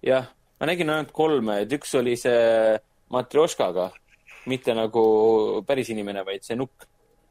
[0.06, 2.78] jah, ma nägin ainult kolme, et üks oli see
[3.12, 3.90] Matrjoškaga,
[4.50, 5.04] mitte nagu
[5.68, 6.86] päris inimene, vaid see nukk.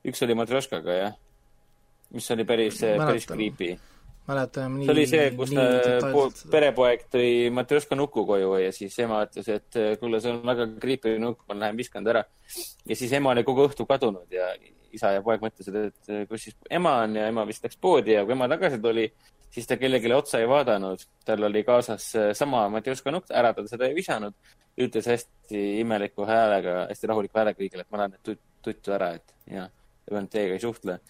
[0.07, 1.15] üks oli Matrjoškaga, jah.
[2.11, 3.77] mis oli päris, päris creepy.
[4.31, 9.25] Mäletan nii see oli see, kus ta perepoeg tõi Matjoška nuku koju ja siis ema
[9.27, 12.25] ütles, et kuule, see on väga creepy nukk, ma lähen viskan ta ära.
[12.89, 14.53] ja siis ema oli kogu õhtu kadunud ja
[14.97, 18.25] isa ja poeg mõtlesid, et kus siis ema on ja ema vist läks poodi ja
[18.25, 19.07] kui ema tagasi tuli,
[19.55, 21.05] siis ta kellelegi otsa ei vaadanud.
[21.25, 24.35] tal oli kaasas äh, sama Matjoška nukk, ära ta seda ei visanud.
[24.81, 29.11] ütles hästi imeliku häälega, hästi rahuliku häälega kõigile, et ma lähen nüüd tut- tuttu ära,
[29.19, 29.67] et ja,
[30.11, 31.01] ja teiega ei suhtle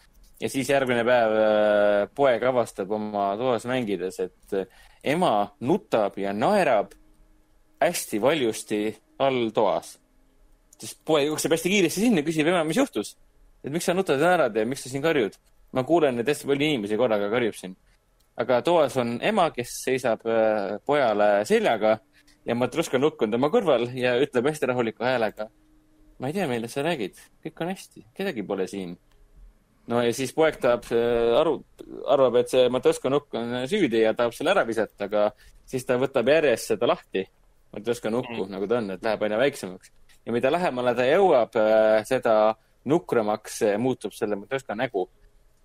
[0.41, 4.67] ja siis järgmine päev äh, poeg avastab oma toas mängides, et äh,
[5.15, 6.95] ema nutab ja naerab
[7.81, 8.81] hästi valjusti
[9.19, 9.99] all toas.
[10.81, 13.17] siis poeg jookseb hästi kiiresti sinna, küsib ema, mis juhtus.
[13.65, 15.37] et miks sa nutad ja naerad ja miks sa siin karjud?
[15.73, 17.77] ma kuulen, et hästi palju inimesi korraga karjub siin.
[18.37, 21.99] aga toas on ema, kes seisab äh, pojale seljaga
[22.47, 25.51] ja nukk on tema kõrval ja ütleb hästi rahuliku häälega.
[26.19, 28.97] ma ei tea, millest sa räägid, kõik on hästi, kedagi pole siin.
[29.91, 31.59] No ja siis poeg tahab äh, aru,
[32.15, 35.29] arvab, et see Matrjoška nukk on süüdi ja tahab selle ära visata, aga
[35.69, 37.25] siis ta võtab järjest seda lahti,
[37.75, 39.95] Matrjoška nukku mm., nagu ta on, et läheb aina väiksemaks.
[40.27, 41.57] ja mida lähemale ta jõuab,
[42.09, 42.35] seda
[42.91, 45.09] nukramaks muutub selle Matrjoška nägu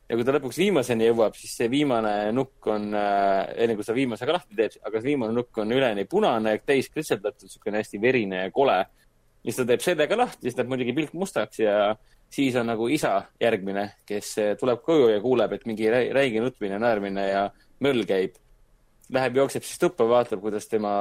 [0.10, 3.96] ja kui ta lõpuks viimaseni jõuab, siis see viimane nukk on äh,, enne kui ta
[3.98, 8.02] viimase ka lahti teeb, aga see viimane nukk on üleni punane, täis kritseldatud, niisugune hästi
[8.02, 8.84] verine ja kole.
[9.46, 11.96] siis ta teeb selle ka lahti, siis läheb muidugi pilk mustaks ja
[12.36, 17.30] siis on nagu isa järgmine, kes tuleb koju ja kuuleb, et mingi räige nutmine, naermine
[17.30, 17.46] ja
[17.86, 18.36] möll käib.
[19.16, 20.92] Läheb, jookseb siis tuppa, vaatab, kuidas tema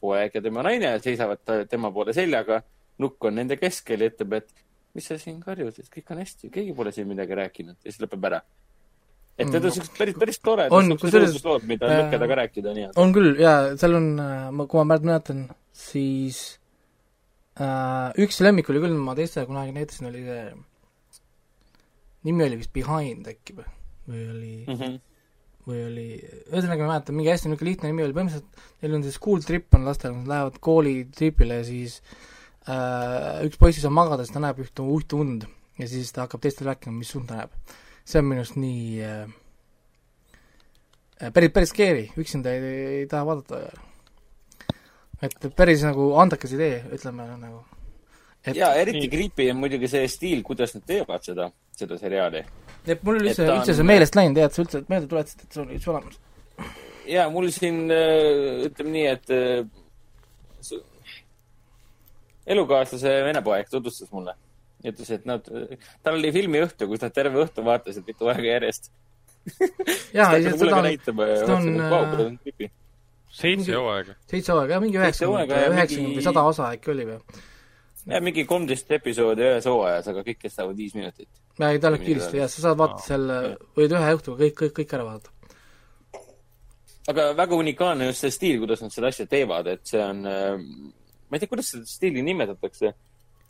[0.00, 2.62] poeg ja tema naine seisavad tema poole seljaga.
[2.98, 4.52] nukk on nende keskel ja ütleb, et
[4.94, 7.98] mis sa siin karjud, et kõik on hästi, keegi pole siin midagi rääkinud ja siis
[8.04, 8.40] lõpeb ära.
[9.36, 9.74] et need on Mm.
[9.74, 13.00] siuksed päris, päris toredad On, siuksed õuduslood, mida äh, lugeda ka rääkida nii-öelda.
[13.02, 14.06] on küll jaa, seal on,
[14.68, 16.63] kui ma mäletan, siis äh,
[17.54, 20.44] üks lemmik oli küll, ma teistele kunagi näitasin, oli see,
[22.26, 23.66] nimi oli vist Behind äkki või,
[24.08, 25.00] või oli Mm -hmm.
[25.68, 26.06] või oli,
[26.50, 29.40] ühesõnaga ma ei mäleta, mingi hästi niisugune lihtne nimi oli, põhimõtteliselt neil on see school
[29.46, 32.02] trip on lastel, nad lähevad koolitripile ja siis
[32.68, 35.46] äh, üks poiss ei saa magada, sest ta näeb ühte, ühte und
[35.78, 37.56] ja siis ta hakkab teistele rääkima, mis und ta näeb.
[38.04, 39.28] see on minu arust nii äh,
[41.22, 43.93] äh, päris, päris scary, üksinda ei, ei taha vaadata.
[45.22, 47.64] Et päris nagu andekas idee, ütleme nagu.
[48.44, 52.44] et ja eriti creepy on muidugi see stiil, kuidas nad teevad seda, seda seriaali.
[52.86, 55.46] et mul oli üldse, üldse on- see meelest läinud jah, et sa üldse meelde tuletasid,
[55.46, 56.18] et see oli üldse olemas.
[57.06, 60.80] ja mul siin äh, ütleme nii, et äh,
[62.46, 64.34] elukaaslase vene poeg tutvustas mulle.
[64.84, 65.46] ütles, et nad,
[66.04, 68.90] tal oli filmiõhtu, kus nad terve õhtu vaatasid mitu aega järjest.
[70.12, 70.88] jaa, seda ka on
[71.40, 72.74] seda on,
[73.34, 74.16] seitse hooaega.
[74.30, 77.20] seitse hooaega, jah, mingi üheksakümmend, üheksakümmend mingi- või sada osa äkki oli või?
[78.14, 81.28] ja mingi kolmteist episoodi ühes hooajas, aga kõik kestavad viis minutit.
[81.58, 84.44] ja ei, ta läheb kiiresti jah, sa saad vaadata Aa, selle jah., võid ühe õhtuga
[84.44, 85.30] kõik, kõik, kõik ära vaadata.
[87.12, 90.60] aga väga unikaalne just see stiil, kuidas nad seda asja teevad, et see on äh,
[91.28, 92.94] ma ei tea, kuidas seda stiili nimetatakse,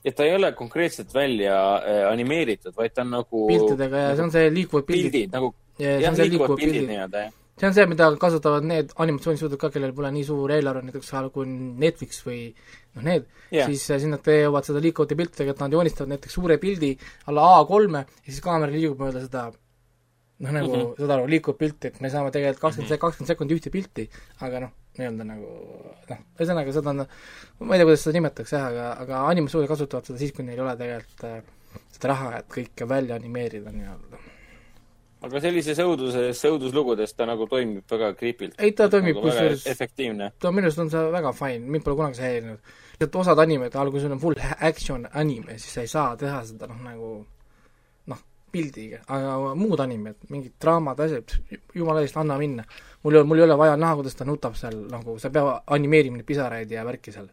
[0.04, 4.26] et ta ei ole konkreetselt välja äh, animeeritud, vaid ta on nagu piltidega ja see
[4.28, 5.12] on see liikuvad pildid.
[5.12, 6.92] pildid nagu jah, liikuvad liikuvad pildid pildid.
[6.92, 7.40] nii-öelda jah.
[7.58, 11.46] See on see, mida kasutavad need animatsioonisuudud ka, kellel pole nii suur eelarve, näiteks kui
[11.48, 12.40] Netflix või
[12.94, 13.68] noh, need Jah.
[13.68, 16.96] siis äh, siis nad teevad seda liikuvate piltidega, et nad joonistavad näiteks suure pildi
[17.30, 20.86] alla A3-e ja siis kaamera liigub mööda seda noh, nagu mm Mhm.
[20.90, 20.96] -hmm.
[20.98, 24.08] saad aru, liikuvat pilti, et me saame tegelikult kakskümmend mm -hmm., kakskümmend sekundit ühte pilti,
[24.40, 25.48] aga noh, nii-öelda nagu
[26.10, 27.06] noh, ühesõnaga seda on,
[27.60, 30.58] ma ei tea, kuidas seda nimetatakse jah, aga, aga animatsioonid kasutavad seda siis, kui neil
[30.58, 31.42] ei ole tegelikult äh,
[31.92, 34.22] seda raha, et kõike välja animeerida nii-öelda.
[35.24, 38.56] Aga sellises õuduses, õuduslugudes ta nagu toimib väga creepy'lt.
[38.58, 40.32] ei, ta toimib nagu kusjuures efektiivne.
[40.40, 42.74] ta minu arust on see väga fine, mind pole kunagi see häirinud.
[43.04, 46.68] et osad animed, algul sul on full action anime, siis sa ei saa teha seda
[46.70, 47.12] noh, nagu
[48.12, 48.20] noh,
[48.52, 51.38] pildiga, aga muud animed, mingid draamad, asjad,
[51.74, 52.66] jumala eest, anna minna.
[53.02, 55.38] mul ei ole, mul ei ole vaja näha, kuidas ta nutab seal nagu, sa ei
[55.38, 57.30] pea animeerima neid pisaraid ja värki seal.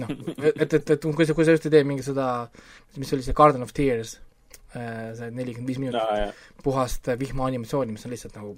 [0.00, 0.10] noh,
[0.42, 2.48] et, et, et kui sa, kui sa just ei tee mingi seda,
[2.98, 4.18] mis oli see Garden of Tears,
[4.74, 6.32] see nelikümmend viis minutit aa, jaa.
[6.64, 8.56] puhast vihma animatsiooni, mis on lihtsalt nagu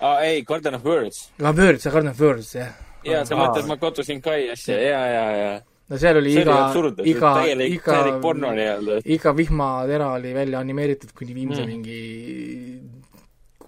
[0.00, 1.26] aa, ei, Garden of Words.
[1.42, 2.72] ah, Birds, Garden of Birds, jah.
[3.06, 5.60] jaa, sa mõtled Makoto Shinkai asja, jaa, jaa, jaa.
[5.92, 6.58] no seal oli see iga
[7.04, 7.34] iga,
[7.68, 9.02] iga nii-öelda.
[9.16, 11.72] iga vihmatera oli välja animeeritud kuni viimse mm.
[11.72, 13.02] Mingi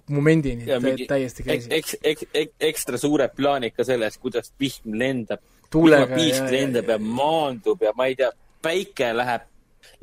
[0.09, 1.67] momendini ja täiesti crazy.
[1.71, 5.41] eks, eks, eks, ekstra suured plaanid ka sellest, kuidas vihm lendab,
[5.71, 8.29] tuulega vihmapiisk lendab ja maandub ja ma ei tea,
[8.65, 9.47] päike läheb,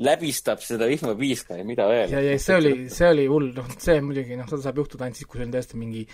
[0.02, 2.12] läbistab seda vihmapiiska ja mida veel.
[2.12, 5.20] ja, ja see oli, see oli hull, noh, see muidugi, noh, seda saab juhtuda ainult
[5.20, 6.06] siis, kui sul on tõesti mingi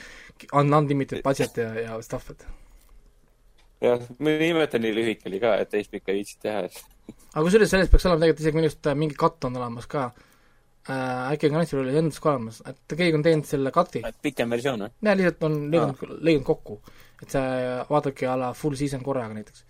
[0.53, 2.47] un- unlimited budget ja, ja stuff, et
[3.85, 6.65] jah, ma ei imeta, nii lühike oli ka, et teist pikka ei viitsinud teha.
[7.35, 10.09] aga kusjuures selles peaks olema tegelikult isegi minu arust äh, mingi katt on olemas ka
[10.09, 14.87] äh,, äkki on Crunchyrollil endas ka olemas, et keegi on teinud selle kati, pikem versioon
[14.87, 14.95] või?
[15.09, 16.81] ja lihtsalt on lõiganud, lõiganud kokku.
[17.23, 17.45] et sa
[17.91, 19.65] vaatadki a la full season korraga näiteks.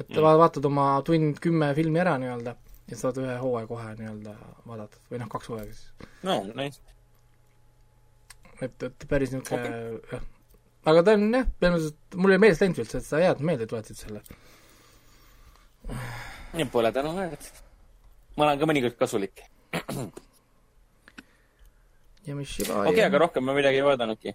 [0.00, 0.30] et mm.
[0.42, 2.58] vaatad oma tund kümme filmi ära nii-öelda
[2.90, 4.34] ja saad ühe hooaja kohe nii-öelda
[4.68, 6.10] vaadata või noh, kaks hooaega siis.
[6.26, 6.80] no nice.
[8.60, 9.98] et, et päris niisugune okay.
[10.12, 10.26] jah.
[10.92, 13.40] aga ta on jah, selles mõttes, et mul ei meelest läinud üldse, et sa head
[13.40, 14.20] meelde tuletasid selle.
[16.54, 17.50] nii pole tänu väärt.
[18.36, 19.46] ma olen ka mõnikord kasulik.
[22.28, 24.34] ja mis juba okei okay,, aga rohkem ma midagi ei vaadanudki.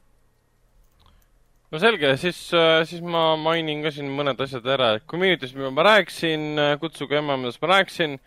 [1.70, 2.42] no selge, siis,
[2.90, 7.38] siis ma mainin ka siin mõned asjad ära, et Community'st ma juba rääkisin, Kutsuge ema,
[7.38, 8.18] millest ma rääkisin.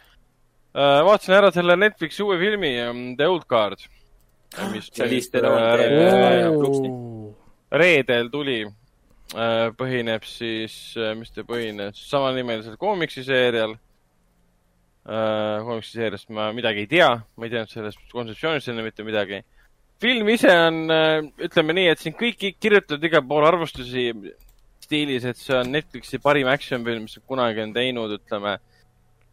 [0.75, 3.83] Vaatasin ära selle Netflixi uue filmi um, The Old Guard.
[4.73, 8.61] mis Charlize nüüd, Theron äh, reedel tuli.
[9.33, 10.75] äh, põhineb siis,
[11.17, 13.77] mis ta põhines, samanimelisel koomiksiseerial.
[15.03, 19.43] koomiksiseeriast ma midagi ei tea, ma ei teadnud sellest kontseptsioonist enne mitte midagi.
[20.01, 20.85] film ise on,
[21.43, 24.11] ütleme nii, et siin kõik kirjutavad igal pool arvustusi
[24.83, 28.59] stiilis, et see on Netflixi parim action film, mis kunagi on teinud, ütleme.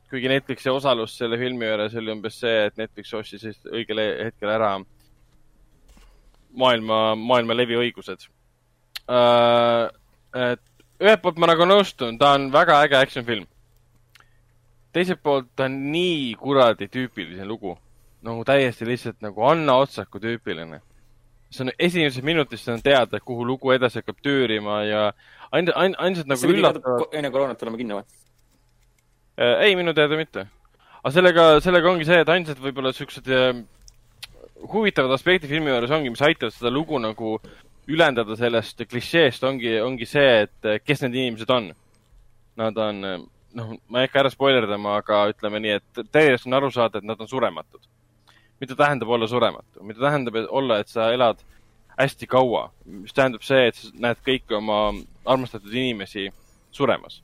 [0.10, 4.72] Kuigi Netflixi osalus selle filmi juures oli umbes see, et Netflix ostis õigel hetkel ära
[6.58, 8.26] maailma, maailma leviõigused
[9.10, 9.90] uh,.
[10.34, 10.62] et
[11.00, 13.46] ühelt poolt ma nagu nõustun, ta on väga äge action film.
[14.94, 17.78] teiselt poolt ta on nii kuradi tüüpiline lugu,
[18.26, 20.82] nagu täiesti lihtsalt nagu Anna Otsaku tüüpiline.
[21.50, 25.14] see on esimesest minutist on teada, kuhu lugu edasi hakkab tüürima ja
[25.52, 27.08] ainult, ainult, ainult nagu üllatavad.
[27.14, 28.04] enne koroonat oleme kinni või?
[29.40, 30.48] Äh, ei, minu teada mitte.
[31.00, 33.62] aga sellega, sellega ongi see, et ainsad võib-olla siuksed äh,
[34.74, 37.38] huvitavad aspekti filmi juures ongi, mis aitavad seda lugu nagu
[37.88, 41.70] ülendada sellest klišeest, ongi, ongi see, et äh, kes need inimesed on.
[42.60, 43.00] Nad on,
[43.56, 47.08] noh, ma ei hakka ära spoilerdama, aga ütleme nii, et täiesti on aru saada, et
[47.08, 47.88] nad on surematud.
[48.60, 51.40] mida tähendab olla surematu, mida tähendab et olla, et sa elad
[51.96, 54.82] hästi kaua, mis tähendab see, et sa näed kõiki oma
[55.24, 56.28] armastatud inimesi
[56.76, 57.22] suremas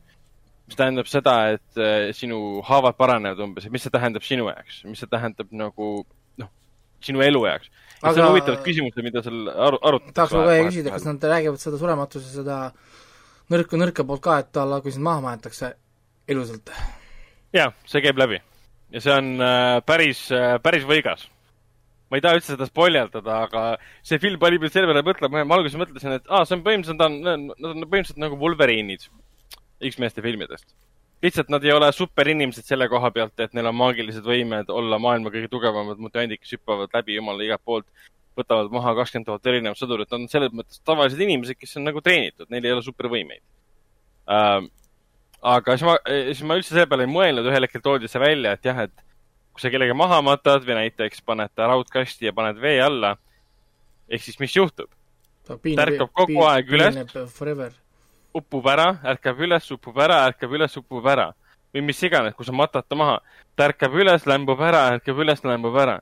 [0.66, 4.82] mis tähendab seda, et äh, sinu haavad paranevad umbes, et mis see tähendab sinu jaoks,
[4.90, 5.90] mis see tähendab nagu
[6.42, 6.52] noh,
[7.06, 7.70] sinu elu jaoks.
[8.02, 8.14] Aga...
[8.14, 10.16] see on huvitavad küsimused, mida seal aru, arutatakse.
[10.18, 12.58] tahaks ma kohe küsida, kas nad räägivad seda surematuse seda
[13.54, 15.72] nõrka, nõrka poolt ka, et alla, kui sind maha maetakse
[16.34, 16.74] ilusalt.
[17.56, 18.42] jaa, see käib läbi
[18.94, 21.28] ja see on äh, päris äh,, päris võigas.
[22.10, 23.68] ma ei taha üldse seda spoiljerdada, aga
[24.06, 27.00] see film pani mind selle peale mõtlema, ma alguses mõtlesin, et aa, see on põhimõtteliselt,
[27.02, 29.08] nad on, nad on põhimõtteliselt nagu Wolverine'id
[29.84, 30.76] X-meeste filmidest.
[31.24, 35.32] lihtsalt nad ei ole superinimesed selle koha pealt, et neil on maagilised võimed olla maailma
[35.34, 37.88] kõige tugevamad mutandid, kes hüppavad läbi jumala igalt poolt,
[38.38, 42.04] võtavad maha kakskümmend tuhat erinevat sõdurit, nad on selles mõttes tavalised inimesed, kes on nagu
[42.04, 43.42] treenitud, neil ei ole supervõimeid
[44.32, 44.70] ähm,.
[45.42, 48.54] aga siis ma, siis ma üldse selle peale ei mõelnud, ühel hetkel toodi see välja,
[48.58, 49.06] et jah, et
[49.56, 53.16] kui sa kellegi maha matad või näiteks paned ta raudkasti ja paned vee alla,
[54.12, 54.92] ehk siis mis juhtub?
[55.48, 56.98] Tärkab kogu aeg üles.
[58.36, 61.32] Upub ära, ärkab üles, upub ära, ärkab üles, upub ära
[61.76, 63.18] või mis iganes, kui sa matad ta maha,
[63.56, 66.00] ta ärkab üles, lämbub ära, ärkab üles, lämbub ära.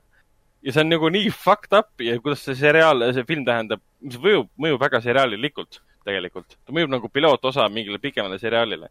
[0.64, 4.16] ja see on nagu nii fucked up ja kuidas see seriaal, see film tähendab, mis
[4.22, 6.56] mõjub, mõjub väga seriaalilikult tegelikult.
[6.64, 8.88] ta mõjub nagu pilootosa mingile pikemale seriaalile.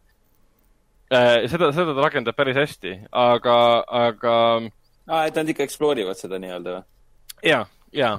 [1.10, 3.56] seda, seda ta rakendab päris hästi, aga,
[4.04, 4.36] aga
[5.08, 6.86] aa, et nad ikka explore ivad seda nii-öelda või?
[7.48, 8.12] ja, ja.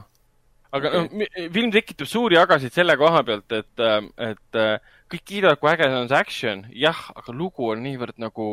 [0.72, 1.30] aga okay.
[1.30, 3.86] no, film tekitab suuri jagasid selle koha pealt, et,
[4.18, 8.48] et äh, kõik kiidavad, kui äge on see action, jah, aga lugu on niivõrd nagu,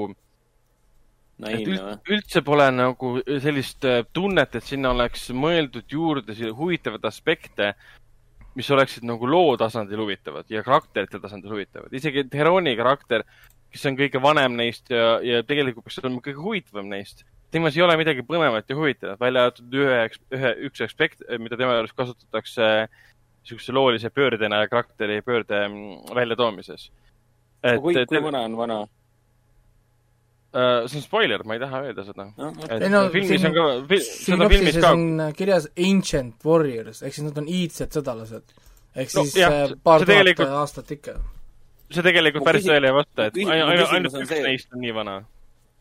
[1.42, 1.64] et või?
[1.74, 3.14] üld, üldse pole nagu
[3.44, 7.72] sellist äh, tunnet, et sinna oleks mõeldud juurde huvitavaid aspekte,
[8.58, 11.92] mis oleksid nagu loo tasandil huvitavad ja karakterite tasandil huvitavad.
[11.92, 13.24] isegi Heroni karakter,
[13.72, 17.84] kes on kõige vanem neist ja, ja tegelikult peaks olema kõige huvitavam neist, temas ei
[17.84, 20.02] ole midagi põnevat ja huvitavat, välja arvatud ühe,
[20.36, 22.68] ühe, üks aspekt, mida tema juures kasutatakse
[23.42, 26.90] niisuguse loolise pöördena ja karakteri pöörde mm, väljatoomises.
[27.64, 28.80] et kui, kui te- vana on vana?
[30.54, 32.26] äh, see on spoiler, ma ei taha öelda seda.
[32.68, 33.54] et Ei no filmis siin- on
[33.88, 38.54] ka, seda filmis ka, on kirjas Ancient Warriors, ehk siis nad on iidsed sõdalased.
[38.94, 41.14] ehk No siis jah, äh, see- paar tuhat tegelikult- aastat ikka.
[41.90, 44.80] see tegelikult päris tõele ei vasta, et ainult, küsimus ainult on üks see- neist on
[44.80, 45.24] nii vana.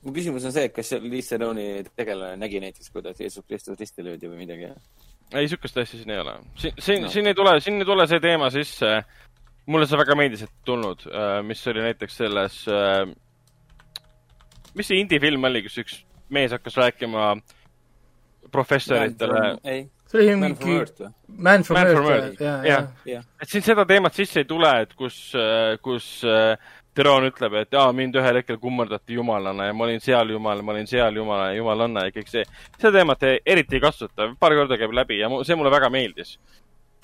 [0.03, 3.77] mu küsimus on see, et kas seal Lee Cerroni tegelane nägi näiteks, kuidas Jeesus Kristus
[3.79, 4.71] risti löödi või midagi?
[5.33, 6.33] ei, sihukest asja siin ei ole.
[6.55, 7.09] siin, siin No.
[7.09, 9.01] siin ei tule, siin ei tule see teema sisse.
[9.65, 11.03] mulle see väga meeldis, et tulnud,
[11.47, 12.55] mis oli näiteks selles,
[14.75, 15.97] mis see indie-film oli, kus üks
[16.33, 17.35] mees hakkas rääkima
[18.51, 19.43] professoritele.
[19.63, 20.77] ei, see oli mingi?
[21.37, 22.65] Man from Earth Earth,, ja, jah.
[22.65, 25.19] ja, jah, et siin seda teemat sisse ei tule, et kus,
[25.85, 26.57] kus äh,
[26.91, 30.73] Teron ütleb, et jaa, mind ühel hetkel kummardati jumalana ja ma olin seal jumal, ma
[30.73, 32.43] olin seal jumal jumalanna ja kõik see.
[32.75, 36.35] seda teemat eriti ei kasutata, paar korda käib läbi ja see mulle väga meeldis.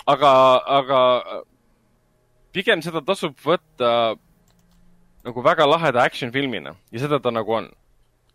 [0.06, 0.32] aga,
[0.80, 1.00] aga
[2.52, 3.92] pigem seda tasub võtta
[5.24, 7.70] nagu väga laheda action filmina ja seda ta nagu on.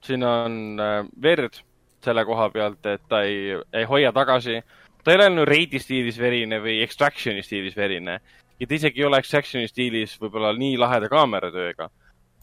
[0.03, 1.61] siin on äh, verd
[2.03, 4.61] selle koha pealt, et ta ei, ei hoia tagasi.
[5.03, 8.19] ta ei ole nüüd Raidi stiilis verine või Extractioni stiilis verine
[8.59, 11.89] ja ta isegi ei ole Extractioni stiilis võib-olla nii laheda kaameratööga.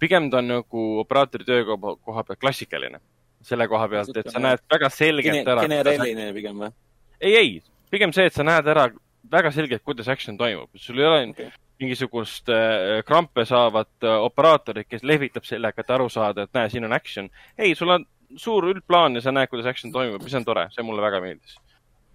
[0.01, 3.01] pigem ta on nagu operaatori töö koha- pealt klassikaline.
[3.43, 5.63] selle koha pealt, et sa näed väga selgelt ära.
[5.63, 6.73] genereeriline pigem või?
[7.21, 8.91] ei, ei, pigem see, et sa näed ära
[9.31, 10.69] väga selgelt, kuidas action toimub.
[10.77, 11.51] sul ei ole Okei.
[11.81, 16.85] mingisugust äh, krampe saavat äh, operaatorit, kes lehvitab sellega, et aru saada, et näe, siin
[16.85, 17.31] on action.
[17.59, 18.07] ei, sul on
[18.37, 21.57] suur üldplaan ja sa näed, kuidas action toimub, mis on tore, see mulle väga meeldis.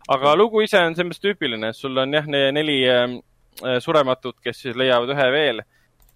[0.09, 3.17] aga lugu ise on selles mõttes tüüpiline, et sul on jah, neli, äh,
[3.79, 5.61] surematut, kes siis leiavad ühe veel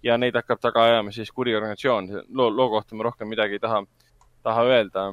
[0.02, 2.08] ja neid hakkab taga ajama siis kuri organisatsioon.
[2.28, 3.82] loo, loo kohta ma rohkem midagi ei taha,
[4.42, 5.10] taha öelda.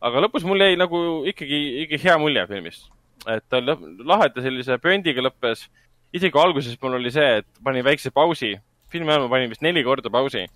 [0.00, 2.90] aga lõpus mul jäi nagu ikkagi, ikkagi hea mulje filmist.
[3.28, 5.68] et ta laheda sellise pöndiga lõppes.
[6.12, 8.56] isegi alguses mul oli see, et panin väikse pausi,
[8.90, 10.46] filmi ajal ma panin vist neli korda pausi,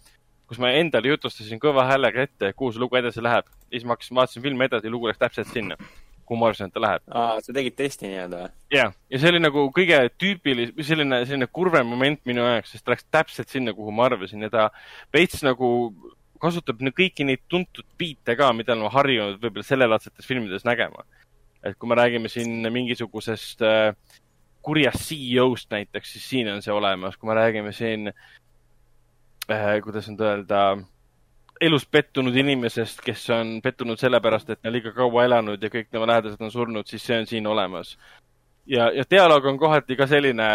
[0.48, 3.44] kus ma endale jutustasin kõva häälega ette, kuhu see lugu edasi läheb.
[3.46, 5.76] ja siis ma hakkasin, vaatasin filmi edasi lugu läks täpselt sinna,
[6.24, 7.04] kuhu ma arvasin, et ta läheb.
[7.10, 8.50] aa, sa tegid testi nii-öelda või?
[8.74, 12.94] jah, ja see oli nagu kõige tüüpilis-, selline, selline kurvem moment minu jaoks, sest ta
[12.94, 14.68] läks täpselt sinna, kuhu ma arvasin ja ta
[15.14, 15.70] veits nagu
[16.44, 21.06] kasutab kõiki neid tuntud biite ka, mida olen harjunud võib-olla sellelaadsetes filmides nägema.
[21.64, 23.94] et kui me räägime siin mingisugusest äh,
[24.64, 28.10] kurjast CEO-st näiteks, siis siin on see olemas, kui me räägime siin
[29.48, 30.60] äh,, kuidas nüüd öelda,
[31.60, 35.90] elus pettunud inimesest, kes on pettunud sellepärast, et ta on liiga kaua elanud ja kõik
[35.90, 37.96] tema lähedased on surnud, siis see on siin olemas
[38.66, 40.48] ja, ja dialoog on kohati ka selline,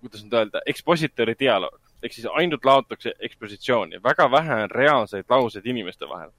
[0.00, 5.66] kuidas nüüd öelda, ekspositori dialoog ehk siis ainult laotakse ekspositsiooni, väga vähe on reaalseid lauseid
[5.66, 6.30] inimeste vahel.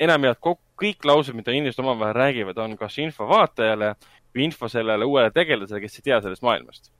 [0.00, 0.38] enamjaolt
[0.80, 3.94] kõik, laused, mida inimesed omavahel räägivad, on kas info vaatajale
[4.34, 6.92] või info sellele uuele tegelasele, kes ei tea sellest maailmast.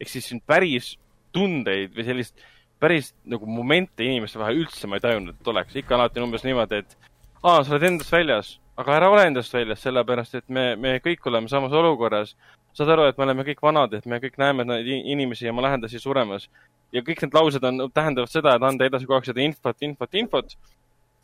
[0.00, 0.98] ehk siis siin päris
[1.32, 2.44] tundeid või sellist
[2.82, 5.76] päris nagu momente inimeste vahel üldse ma ei tajunud, et oleks.
[5.78, 6.96] ikka alati on umbes niimoodi, et
[7.42, 11.30] aa, sa oled endast väljas, aga ära ole endast väljas, sellepärast et me, me kõik
[11.30, 12.34] oleme samas olukorras
[12.76, 15.66] saad aru, et me oleme kõik vanad, et me kõik näeme neid inimesi ja oma
[15.66, 16.48] lähedasi suremas.
[16.92, 20.14] ja kõik need laused on, tähendavad seda, et anda edasi kogu aeg seda infot, infot,
[20.14, 20.56] infot.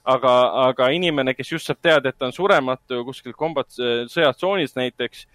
[0.09, 0.32] aga,
[0.68, 3.76] aga inimene, kes just saab teada, et ta on surematu kuskil kombat-,
[4.09, 5.26] sõjatsoonis näiteks,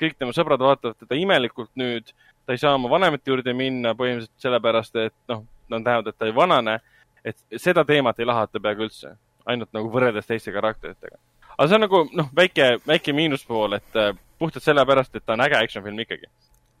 [0.00, 2.14] kõik tema sõbrad vaatavad teda imelikult nüüd,
[2.46, 6.26] ta ei saa oma vanemate juurde minna põhimõtteliselt sellepärast, et noh, nad näevad, et ta
[6.26, 6.80] ei vanane.
[7.24, 9.12] et seda teemat ei lahata peaaegu üldse,
[9.46, 11.18] ainult nagu võrreldes teiste karakteritega.
[11.52, 15.44] aga see on nagu noh, väike, väike miinuspool, et äh, puhtalt sellepärast, et ta on
[15.44, 16.26] äge action film ikkagi.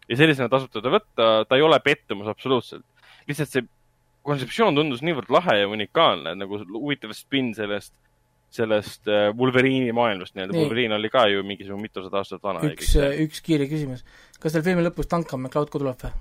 [0.08, 2.84] ja sellisena tasub teda võtta, ta ei ole pettumus absoluutselt.
[3.28, 3.68] lihtsalt see
[4.26, 7.94] kontseptsioon tundus niivõrd lahe ja unikaalne, nagu huvitav spin sellest,
[8.54, 10.54] sellest äh, Wolverine'i maailmast nii-öelda.
[10.54, 10.66] Nii.
[10.66, 12.62] Wolverine oli ka ju mingisugune mitusada aastat vana.
[12.68, 12.92] üks,
[13.26, 14.04] üks kiire küsimus.
[14.42, 16.14] kas teil filmi lõpus Duncan MacLeod ka tuleb või?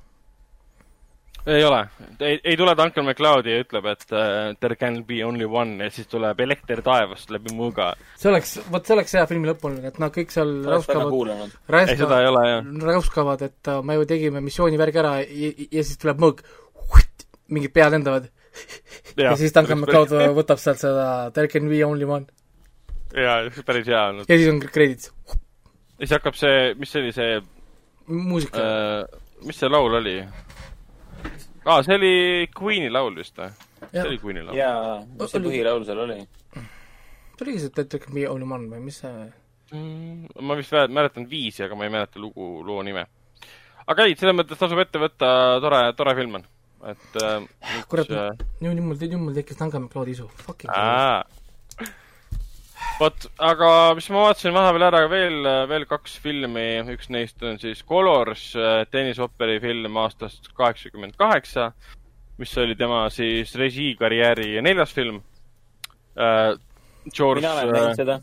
[1.46, 1.80] Ei ole,
[2.20, 5.94] ei, ei tule Duncan MacLeodi ja ütleb, et uh, there can be only one ja
[5.94, 7.92] siis tuleb elekter taevast läbi mõõga.
[8.20, 11.16] see oleks, vot see oleks hea filmi lõpp olnud, et nad kõik seal räuskavad,
[12.52, 12.68] jah.
[12.92, 16.46] räuskavad, et uh, me ju tegime missioonivärgi ära ja, ja siis tuleb mõõg,
[17.52, 18.30] mingid pead lendavad
[19.18, 22.30] ja, ja siis Duncan MacLeod võtab sealt seda There can be only one
[23.18, 24.30] jaa, päris hea olnud.
[24.30, 27.42] ja siis on krediit, ja siis hakkab see, mis see oli, see
[28.12, 30.20] muusika uh,, mis see laul oli?
[31.66, 32.14] aa, see oli
[32.58, 33.52] Queen'i laul vist või?
[33.92, 34.58] see oli Queen'i laul.
[34.58, 36.18] jaa, mis see põhilaul seal oli?
[36.56, 39.30] see oligi see There can be only one või mis see
[39.72, 43.06] Mm, ma vist mäletan viisi, aga ma ei mäleta lugu, loo nime.
[43.88, 45.30] aga ei, selles mõttes tasub ette võtta,
[45.64, 46.44] tore, tore film on.
[46.92, 47.46] et äh,
[47.88, 51.22] kurat äh,, nüüd nüüd mul, nüüd mul tekkis Duncan MacLeodi isu, fucking aa.
[53.00, 57.84] vot, aga mis ma vaatasin vahepeal ära veel, veel kaks filmi, üks neist on siis
[57.88, 58.52] Colors,
[58.94, 61.72] tennisooperi film aastast kaheksakümmend kaheksa,
[62.42, 65.22] mis oli tema siis režiikarjääri neljas film.
[67.16, 68.20] George olen näinud seda.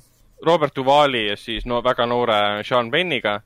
[0.46, 3.40] Robert Duvali ja siis no väga noore Sean Penniga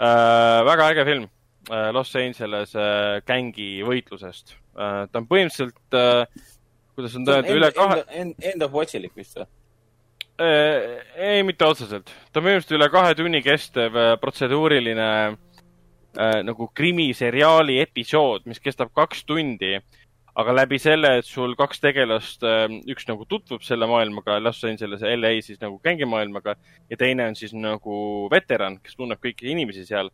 [0.00, 0.64] äh,.
[0.66, 1.28] väga äge film
[1.70, 5.04] äh, Los Angeles äh, gängi võitlusest äh,.
[5.10, 6.26] ta on põhimõtteliselt äh,,
[6.96, 9.46] kuidas nüüd öelda, üle kahe, end of watch'ilik vist või?
[10.42, 16.70] Äh, ei mitte otseselt, ta on põhimõtteliselt üle kahe tunni kestev äh, protseduuriline äh, nagu
[16.74, 19.76] krimiseriaali episood, mis kestab kaks tundi
[20.34, 22.44] aga läbi selle, et sul kaks tegelast,
[22.90, 26.56] üks nagu tutvub selle maailmaga, Los Angeles, LA siis nagu gängimaailmaga
[26.90, 30.10] ja teine on siis nagu veteran, kes tunneb kõiki inimesi seal.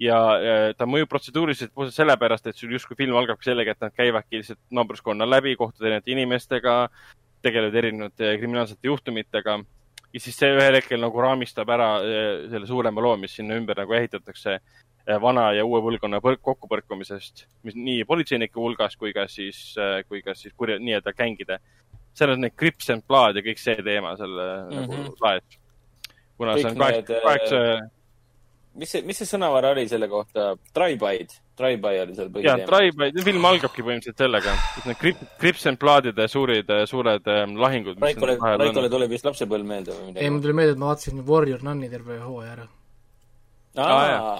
[0.00, 3.92] ja äh, ta mõjub protseduuriliselt puhtalt sellepärast, et sul justkui film algabki sellega, et nad
[3.92, 6.76] käivadki lihtsalt naabruskonna läbi, kohtuvad erinevate inimestega,
[7.42, 9.58] tegelevad erinevate kriminaalsete juhtumitega
[10.12, 13.78] ja siis see ühel hetkel nagu raamistab ära äh, selle suurema loo, mis sinna ümber
[13.82, 19.26] nagu ehitatakse äh, vana ja uue põlvkonna põrk- kokkupõrkumisest, mis nii politseinike hulgas kui ka
[19.30, 19.74] siis,
[20.08, 21.60] kui ka siis kurja, nii-öelda gängide.
[22.14, 24.86] seal on need Crips and Blood ja kõik see teema selle mm -hmm.
[24.88, 25.02] Mhm.
[25.02, 25.58] nagu laes.
[26.36, 27.90] kuna Kõik see on kaheksa kaheksa,
[28.74, 30.54] mis see, mis see sõnavara oli selle kohta?
[30.74, 32.66] Drive-by'd, Drive-by oli seal jah, põhiteema.
[32.70, 37.98] Drive-by, film algabki põhimõtteliselt sellega, et need Crips and Bloodide suured, suured ähm, lahingud.
[38.02, 40.44] Raikole, Raikole tuleb vist lapsepõlv meelde või ei, midagi mul?
[40.46, 42.68] tuli meelde, et ma vaatasin Warrior Nunni terve hooaja ära.
[43.84, 44.38] aa,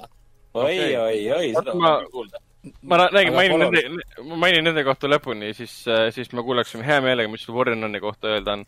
[0.54, 2.40] oi, oi, oi, seda Ma- ma kuulda.
[2.82, 3.84] ma räägin, mainin nende,
[4.24, 5.76] ma mainin nende kohta lõpuni, siis,
[6.16, 8.66] siis ma kuulaksin hea meelega, mis sul Warriorani kohta öelda on.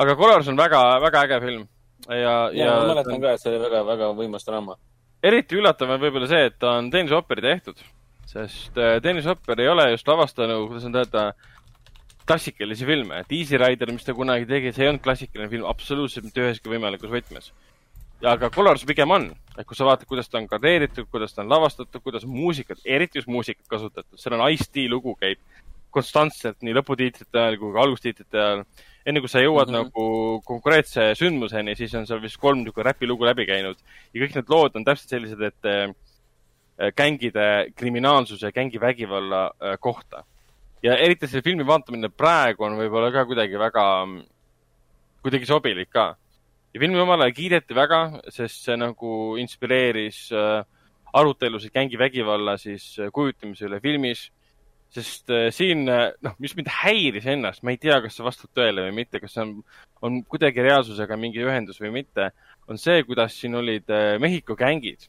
[0.00, 1.68] aga Colors on väga, väga äge film
[2.08, 4.76] ja, ja ma mäletan ka, et see oli väga, väga võimas draama.
[5.22, 7.80] Eriti üllatav on võib-olla see, et ta on teenuseoperi tehtud.
[8.30, 11.24] sest äh, Dennis Hopper ei ole just lavastanud, kuidas nüüd öelda,
[12.30, 16.28] klassikalisi filme, et Easy Rider, mis ta kunagi tegi, see ei olnud klassikaline film absoluutselt
[16.28, 17.50] mitte üheski võimalikus võtmes.
[18.22, 21.50] aga Colors pigem on, et kui sa vaatad, kuidas ta on gradeeritud, kuidas ta on
[21.50, 25.40] lavastatud, kuidas muusikat, eriti just muusikat kasutatud, seal on Ice-T lugu käib
[25.90, 28.64] konstantselt nii lõputiitrite ajal kui ka algustiitrite ajal.
[29.06, 29.88] Enne kui sa jõuad mm -hmm.
[29.88, 33.78] nagu konkreetse sündmuseni, siis on seal vist kolm niisugune räpilugu läbi käinud
[34.12, 35.94] ja kõik need lood on täpselt sellised, et äh,
[36.96, 40.24] gängide kriminaalsuse, gängi vägivalla äh, kohta.
[40.82, 43.84] ja eriti selle filmi vaatamine praegu on võib-olla ka kuidagi väga,
[45.22, 46.16] kuidagi sobilik ka.
[46.74, 50.64] ja filmi omal ajal kiideti väga, sest see nagu inspireeris äh,
[51.12, 54.30] arutelusid gängi vägivalla siis kujutamise üle filmis
[54.94, 58.50] sest äh, siin, äh, noh, mis mind häiris ennast, ma ei tea, kas see vastab
[58.56, 59.52] tõele või mitte, kas see on,
[60.06, 62.30] on kuidagi reaalsusega mingi ühendus või mitte,
[62.70, 65.06] on see, kuidas siin olid äh, Mehhiko gängid.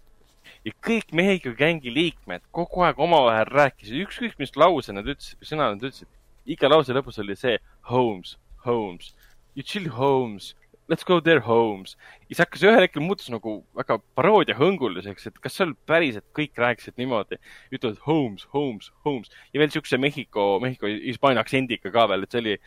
[0.65, 5.49] ja kõik Mehhiko gängi liikmed kogu aeg omavahel rääkisid, ükskõik mis lause nad ütlesid või
[5.49, 6.09] sõna nad ütlesid,
[6.45, 7.57] iga lause lõpus oli see
[7.89, 9.15] Holmes, Holmes,
[9.55, 10.53] you chill Holmes
[10.91, 11.95] let's go their homes.
[12.29, 16.99] ja see hakkas ühel hetkel muutus nagu väga paroodiahõnguliseks, et kas seal päriselt kõik rääkisid
[16.99, 17.39] niimoodi,
[17.71, 22.43] ütlevad homes, homes, homes ja veel siukse Mehhiko, Mehhiko hispaania aktsendiga ka veel, et see
[22.43, 22.57] oli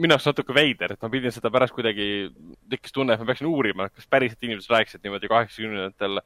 [0.00, 2.06] minu arust natuke veider, et ma pidin seda pärast kuidagi,
[2.72, 6.22] tekkis tunne, et ma peaksin uurima, kas päriselt inimesed rääkisid niimoodi kaheksakümnendatel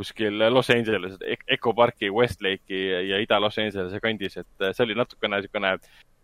[0.00, 5.74] kuskil Los Angeleses, Eco Parki, Westlake'i ja Ida-Los Angelese kandis, et see oli natukene niisugune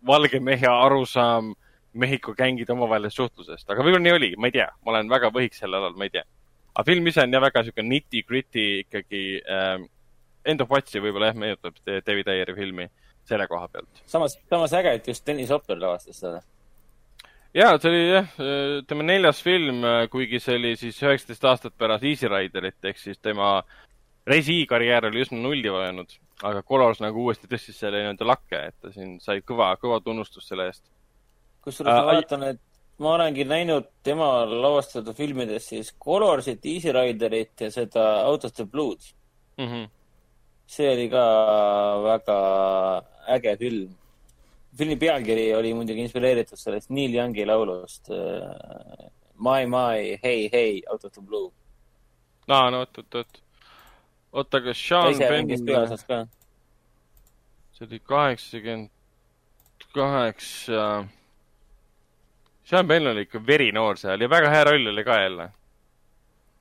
[0.07, 1.53] valge mehe arusaam
[1.97, 5.57] Mehhiko gängide omavahelisest suhtlusest, aga võib-olla nii oli, ma ei tea, ma olen väga võhik
[5.57, 6.25] sel alal, ma ei tea.
[6.73, 9.77] aga film ise on jah väga niisugune nitty-gritty ikkagi äh,.
[10.47, 12.85] End of Watchi võib-olla jah meenutab David Ayeri filmi
[13.27, 14.03] selle koha pealt.
[14.05, 16.39] samas, samas äge, et just Dennis Hopper lavastas seda.
[17.55, 18.29] ja see oli jah,
[18.87, 19.83] tema neljas film,
[20.13, 23.57] kuigi see oli siis üheksateist aastat pärast Easy Riderit ehk siis tema
[24.27, 26.11] Resi karjäär oli üsna nulli vajanud,
[26.43, 30.51] aga Colors nagu uuesti tõstis selle nii-öelda lakke, et ta siin sai kõva, kõva tunnustust
[30.51, 30.83] selle eest
[31.67, 32.63] kusjuures ma vaatan, et
[33.03, 38.65] ma olengi näinud tema lavastatud filmides siis Colorsit, Easy Riderit ja seda Out of the
[38.65, 39.13] Blues
[39.57, 39.67] mm.
[39.67, 39.89] -hmm.
[40.67, 41.23] see oli ka
[42.03, 42.39] väga
[43.35, 43.95] äge film.
[44.77, 48.17] filmi pealkiri oli muidugi inspireeritud sellest Neil Youngi laulust uh,
[49.39, 51.51] My, my, hey, hey, Out of the Blue.
[52.47, 53.41] aa, no oot, oot, oot.
[54.33, 56.29] oota, kas Sean Penn.
[57.73, 58.89] see oli kaheksakümmend
[59.93, 61.07] kaheksa
[62.67, 65.51] Sean Penn oli ikka verinoor seal ja väga hea roll oli ka jälle.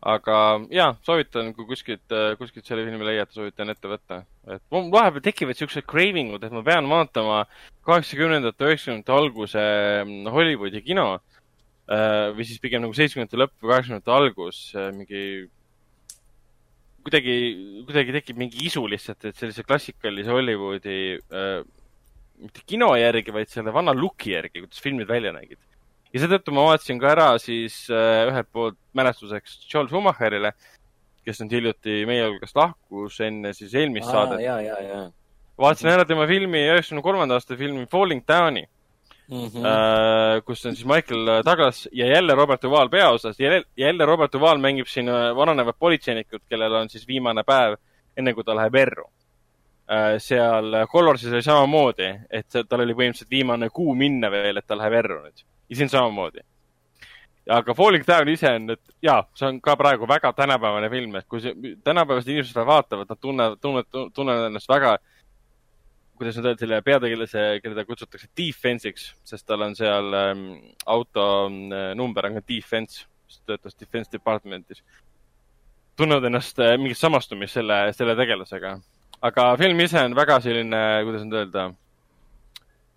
[0.07, 0.37] aga
[0.71, 4.21] jaa, soovitan, kui kuskilt, kuskilt selle filmi leiate, soovitan ette võtta.
[4.55, 7.41] et mul vahepeal tekivad siuksed craving ud, et ma pean vaatama
[7.89, 9.67] kaheksakümnendate, üheksakümnendate alguse
[10.05, 11.09] mm, Hollywoodi kino.
[11.91, 15.21] Äh, või siis pigem nagu seitsmekümnendate lõpp või kaheksakümnendate algus, äh, mingi
[17.07, 17.37] kuidagi,
[17.87, 21.63] kuidagi tekib mingi isu lihtsalt, et sellise klassikalise Hollywoodi äh,
[22.43, 25.63] mitte kino järgi, vaid selle vana looki järgi, kuidas filmid välja nägid
[26.17, 30.55] ja seetõttu ma vaatasin ka ära siis äh, ühelt poolt mälestuseks Joel Schumacherile,
[31.27, 35.13] kes nüüd hiljuti meie hulgast lahkus enne siis eelmist Aa, saadet.
[35.61, 40.47] vaatasin ära tema filmi, üheksakümne kolmanda aasta filmi Falling Downi mm, -hmm.
[40.47, 44.87] kus on siis Michael Douglas ja jälle Robert Duval peaosas ja jälle Robert Duval mängib
[44.87, 47.77] siin äh, vananevat politseinikut, kellel on siis viimane päev
[48.17, 49.11] enne, kui ta läheb erru
[50.19, 54.97] seal Colorsis oli samamoodi, et tal oli põhimõtteliselt viimane kuu minna veel, et ta läheb
[54.99, 56.41] erru nüüd ja siin samamoodi.
[57.51, 61.29] aga Falling Down ise on, et jaa, see on ka praegu väga tänapäevane film, et
[61.31, 64.97] kui see, tänapäevased inimesed seda vaatavad, nad tunnevad, tunnevad, tunnevad ennast väga,
[66.19, 70.45] kuidas nüüd öelda, selle peategelase, keda kutsutakse defense'iks, sest tal on seal ähm,
[70.91, 73.07] auto äh, number on ka defense,
[73.47, 74.83] töötas defense department'is.
[75.97, 78.79] tunnevad ennast äh, mingit samastumist selle, selle tegelasega.
[79.23, 81.71] aga film ise on väga selline, kuidas nüüd öelda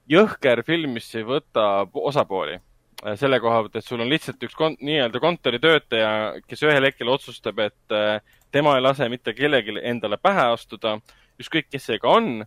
[0.10, 4.58] jõhker film, mis ei võta osapooli äh, selle koha pealt, et sul on lihtsalt üks
[4.58, 6.12] kont-, nii-öelda kontoritöötaja,
[6.50, 8.18] kes ühel hetkel otsustab, et äh,
[8.52, 10.98] tema ei lase mitte kellelgi endale pähe astuda,
[11.40, 12.42] ükskõik, kes see ka on,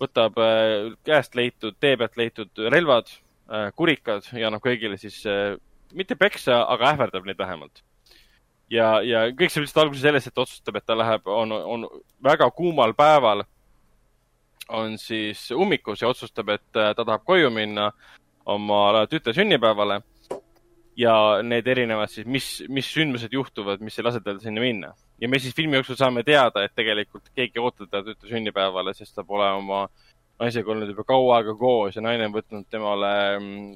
[0.00, 3.10] võtab äh, käest leitud, tee pealt leitud relvad,
[3.74, 5.24] kurikad ja annab kõigile siis
[5.98, 7.80] mitte peksa, aga ähvardab neid vähemalt.
[8.70, 11.88] ja, ja kõik see lihtsalt alguse sellest, et otsustab, et ta läheb, on, on
[12.22, 13.42] väga kuumal päeval
[14.70, 17.90] on siis ummikus ja otsustab, et äh, ta tahab koju minna
[18.46, 20.00] oma tütre sünnipäevale.
[20.96, 24.92] ja need erinevad siis, mis, mis sündmused juhtuvad, mis ei lase tal sinna minna.
[25.20, 28.94] ja me siis filmi jooksul saame teada, et tegelikult keegi ei oota teda tütre sünnipäevale,
[28.94, 29.86] sest ta pole oma
[30.40, 33.70] naisega olnud juba kaua aega koos ja naine on võtnud temale mm,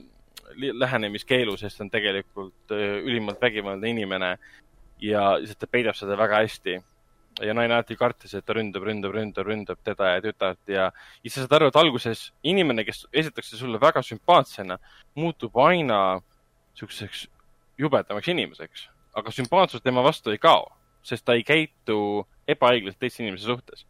[0.80, 4.36] lähenemiskeelu, sest ta on tegelikult äh, ülimalt vägivaldne inimene
[5.00, 6.78] ja lihtsalt ta peidab seda väga hästi
[7.42, 11.30] ja naine alati kartis, et ta ründab, ründab, ründab, ründab teda ja tütart ja ja
[11.30, 14.78] sa saad aru, et alguses inimene, kes esitatakse sulle väga sümpaatsena,
[15.18, 16.20] muutub aina
[16.78, 17.26] siukseks
[17.78, 18.88] jubedamaks inimeseks,
[19.18, 20.68] aga sümpaatsus tema vastu ei kao,
[21.02, 23.86] sest ta ei käitu ebaõiglaselt teiste inimese suhtes.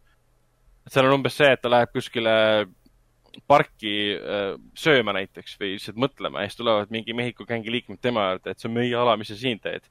[0.85, 2.33] et seal on umbes see, et ta läheb kuskile
[3.49, 8.29] parki äh, sööma näiteks või lihtsalt mõtlema ja siis tulevad mingi Mehhiko gängi liikmed tema
[8.29, 9.87] juurde, et see on meie ala, mis sa siin teed.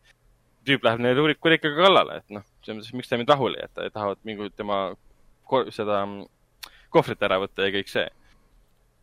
[0.66, 3.66] Tüüp läheb neile kurik- kurikaga kallale, et noh, selles mõttes, miks te mind rahule ei
[3.66, 4.78] jäta, tahavad mingi tema
[5.74, 6.26] seda mm,
[6.94, 8.06] kohvrit ära võtta ja kõik see.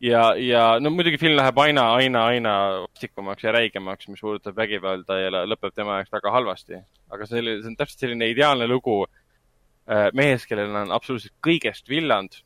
[0.02, 2.54] ja, ja no muidugi film läheb aina, aina, aina
[2.88, 6.82] vastikumaks ja räigemaks, mis puudutab vägivalda ja lõ- lõpeb tema jaoks väga halvasti.
[7.12, 11.90] aga see oli, see on täpselt selline ideaalne lugu äh, mehes, kellel on absoluutselt kõigest
[11.90, 12.42] villand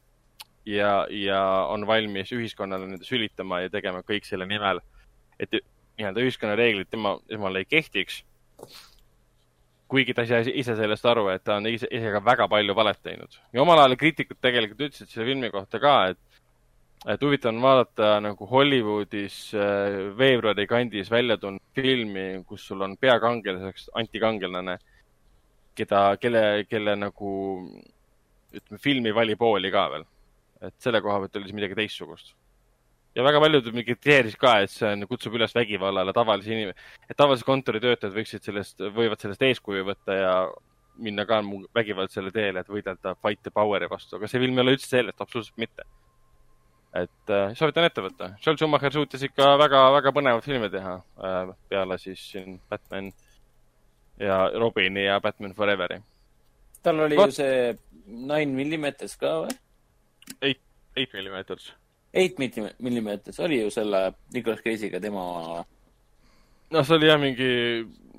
[0.65, 4.81] ja, ja on valmis ühiskonnale nii-öelda sülitama ja tegema kõik selle nimel,
[5.39, 8.23] et nii-öelda ühiskonna reeglid tema, temale ei kehtiks.
[9.95, 12.75] Kuigi ta ei saa ise sellest aru, et ta on ise, ise ka väga palju
[12.75, 16.41] valet teinud ja omal ajal kriitikud tegelikult ütlesid selle filmi kohta ka, et
[17.05, 22.95] et huvitav on vaadata nagu Hollywoodis äh, veebruari kandis välja tulnud filmi, kus sul on
[22.97, 24.79] peakangelaseks antikangelane,
[25.77, 27.35] keda, kelle, kelle nagu
[28.55, 30.07] ütleme, film ei vali pooli ka veel.
[30.65, 32.33] et selle koha pealt oli see midagi teistsugust.
[33.15, 36.73] Ja väga paljud mingi kriteerisid ka, et see on, kutsub üles vägivallale tavalisi inim-,
[37.09, 40.33] et tavalised kontoritöötajad võiksid sellest, võivad sellest eeskuju võtta ja
[40.97, 44.63] minna ka mu- vägivaldsele teele, et võidelda fight the power'i vastu, aga see film ei
[44.65, 45.87] ole üldse sellest, absoluutselt mitte.
[46.95, 48.29] et äh, soovitan ette võtta.
[48.39, 53.09] Joel Schumacher suutis ikka väga-väga põnevat filmi teha äh, peale siis siin Batman
[54.19, 55.99] ja Robini ja Batman Foreveri.
[56.83, 57.33] tal oli Vot.
[57.33, 57.73] ju see
[58.07, 59.57] nine millimeetris ka või?
[60.95, 61.73] Eight millimeeters.
[62.15, 62.37] Eight
[62.79, 65.23] millimeetris oli ju selle Nicolas Cage'iga tema,
[66.71, 67.49] no see oli jah mingi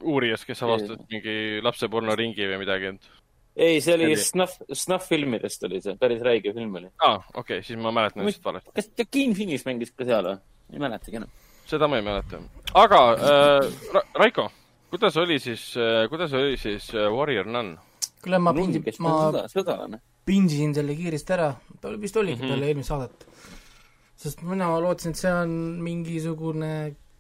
[0.03, 3.09] uurijas, kes avastas mingi lapsepornoringi või midagi, et
[3.57, 4.11] ei, see oli.
[4.21, 6.91] Snuff, Snuff filmidest oli see, päris räige film oli.
[7.01, 8.77] aa ah,, okei okay,, siis ma mäletan lihtsalt valesti.
[8.77, 10.39] kas Joaquin Phoenix mängis ka seal või?
[10.75, 11.33] ei mäletagi enam.
[11.67, 12.43] seda ma ei mäleta.
[12.75, 14.51] aga äh, Ra Raiko,
[14.93, 17.79] kuidas oli siis äh,, kuidas oli siis äh, Warrior Nun?
[18.23, 19.17] kuule, ma pindi- kes ma
[19.53, 20.03] sõdalane.
[20.27, 22.43] pindisin selle kiiresti ära, ta oli vist oligi mm.
[22.43, 22.55] -hmm.
[22.55, 23.27] peale eelmist saadet.
[24.27, 25.53] Sest mina lootsin, et see on
[25.85, 26.73] mingisugune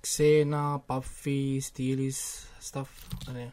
[0.06, 2.18] Xena, Buffy stiilis
[2.62, 3.50] stuff, onju.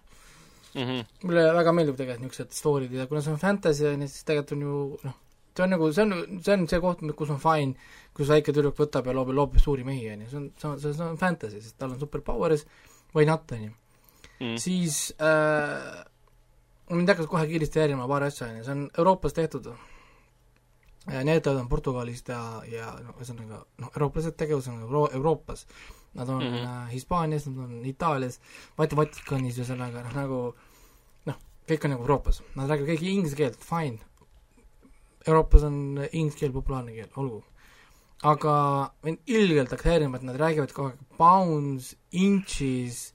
[0.73, 1.03] Mhm.
[1.23, 4.63] mulle väga meeldib tegelikult niisugused story'd ja kuna see on fantasy onju, siis tegelikult on
[4.65, 5.19] ju noh,
[5.53, 8.79] see on nagu, see on, see on see koht, kus on fine, kus väike tüdruk
[8.81, 11.77] võtab ja loob, loob suuri mehi onju, see on, see on, see on fantasy, sest
[11.77, 12.65] tal on superpowers,
[13.13, 13.69] why not onju.
[14.39, 14.57] Mhm.
[14.57, 16.01] siis äh,
[16.89, 19.69] mind hakkas kohe kiiresti häirima paar asja onju, see on Euroopas tehtud.
[21.05, 22.39] Need on Portugalist ja,
[22.69, 25.65] ja no ühesõnaga noh, eurooplased tegevus on Euro Euroopas.
[26.13, 26.53] Nad on mm.
[26.53, 26.87] -hmm.
[26.93, 28.39] Hispaanias, nad on Itaalias,
[28.77, 30.39] Vat-, Vatikanis ühesõnaga noh, nagu
[31.25, 33.99] noh, kõik on nagu Euroopas, nad räägivad kõik inglise keelt, fine.
[35.27, 37.43] Euroopas on inglise keel populaarne keel, olgu.
[38.23, 38.55] aga
[39.03, 43.13] mind ilgelt häirima, et nad räägivad kogu aeg pounds, inches,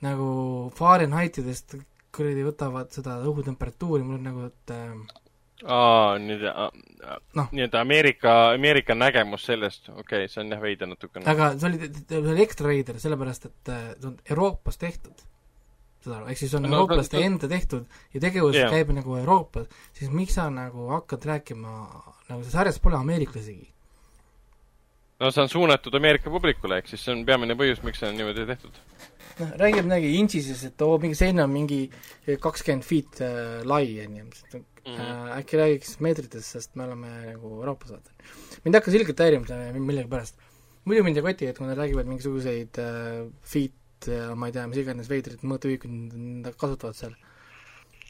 [0.00, 1.76] nagu Fahrenheitidest
[2.16, 5.19] kuradi võtavad seda õhutemperatuuri, mul on nagu, et äh,
[5.66, 6.44] aa, nüüd,
[7.34, 7.48] Noh.
[7.52, 11.26] nii-öelda Ameerika, Ameerika nägemus sellest, okei okay,, see on jah veider natukene.
[11.30, 15.26] aga see oli, see oli ekstra veider, sellepärast et äh, see on Euroopas tehtud.
[16.00, 18.56] saad aru, ehk siis on No, no, no, eurooplaste no- no, enda tehtud ja tegevus
[18.56, 18.70] yeah.
[18.72, 21.74] käib nagu Euroopas, siis miks sa nagu hakkad rääkima,
[22.30, 23.68] nagu see sarjas pole ameeriklasigi.
[25.20, 28.16] no see on suunatud Ameerika publikule, ehk siis see on peamine põhjus, miks see on
[28.16, 28.80] niimoodi tehtud.
[29.40, 31.82] noh, räägib midagi inchises, et oo, mingi sein on mingi
[32.40, 37.92] kakskümmend feet äh, lai, on ju, äh, äkki räägiks meetritest, sest me oleme nagu Euroopas,
[37.94, 38.30] vaata.
[38.64, 40.40] mind hakkas ilgelt häirima see millegipärast.
[40.84, 44.66] muidu mind ei koti, et kui nad räägivad mingisuguseid äh, feet ja ma ei tea,
[44.70, 45.92] mis iganes veidrid mõõteühikud
[46.46, 47.16] nad kasutavad seal,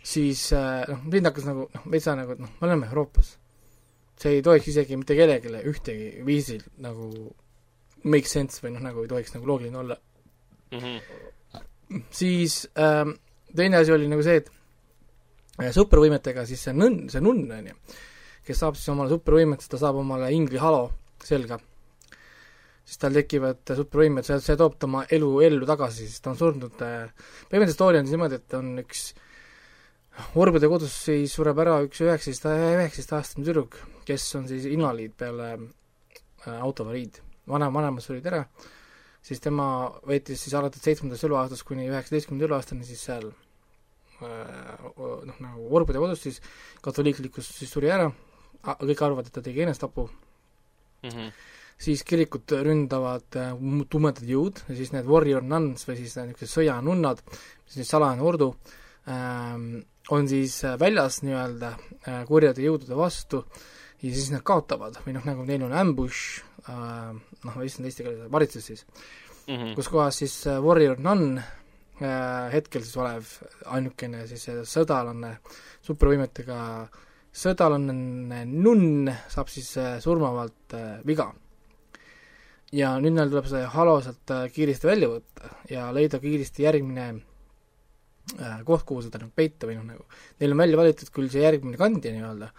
[0.06, 3.36] siis äh, noh, mind hakkas nagu noh, veitsa nagu, et noh, me oleme Euroopas.
[4.20, 7.08] see ei tohiks isegi mitte kellelegi ühtegi viisil nagu
[8.04, 9.96] make sense või noh, nagu ei tohiks nagu loogiline olla
[12.10, 13.10] siis ähm,
[13.56, 14.59] teine asi oli nagu see, et äh,
[15.74, 17.76] supervõimetega siis see nõnn, see nunn, on ju,
[18.46, 20.86] kes saab siis omale supervõimet, siis ta saab omale ingli halo
[21.24, 21.60] selga.
[22.84, 26.80] siis tal tekivad supervõimed, see, see toob tema elu ellu tagasi, siis ta on surnud
[26.86, 27.12] äh,
[27.50, 29.10] põhimõtteliselt story on siis niimoodi, et on üks
[30.36, 36.58] Orbude kodus siis sureb ära üks üheksateist, üheksateistaastane tüdruk, kes on siis invaliid peale äh,
[36.58, 37.22] autoavariid.
[37.48, 38.42] vanem, vanemad surid ära
[39.22, 39.66] siis tema
[40.08, 43.30] veetis siis alates seitsmendast eluaastast kuni üheksateistkümnenda eluaastani siis seal
[44.20, 46.40] noh, nagu Orbude kodus siis
[46.84, 48.10] katoliiklikkus siis suri ära,
[48.62, 50.08] kõik arvavad, et ta tegi enestapu,
[51.80, 53.54] siis kirikut ründavad äh,
[53.88, 57.22] tumedad jõud ja siis need warrior nuns või siis äh, niisugused sõjanunnad,
[57.70, 58.50] siis salajane ordu
[59.08, 59.80] ähm,,
[60.12, 63.44] on siis äh, väljas nii-öelda äh, kurjade jõudude vastu
[64.02, 64.98] ja siis nad kaotavad.
[65.06, 67.16] Või noh, nagu neil on ambush äh,,
[67.46, 68.84] noh, issand eesti keeles, varitsus siis.
[69.46, 69.74] Mm, -hmm.
[69.74, 71.59] kus kohas siis äh, Warrior Nun äh,
[72.00, 73.28] hetkel siis olev
[73.76, 75.36] ainukene siis äh, sõdalane
[75.84, 76.58] supervõimetega
[77.30, 81.30] sõdalane nunn saab siis äh, surmavalt äh, viga.
[82.74, 87.06] Ja nüüd neil tuleb see halo sealt äh, kiiresti välja võtta ja leida kiiresti järgmine
[87.10, 90.06] äh, koht, kuhu seda nagu peita või noh, nagu
[90.40, 92.52] neil on välja valitud küll see järgmine kandja nii-öelda,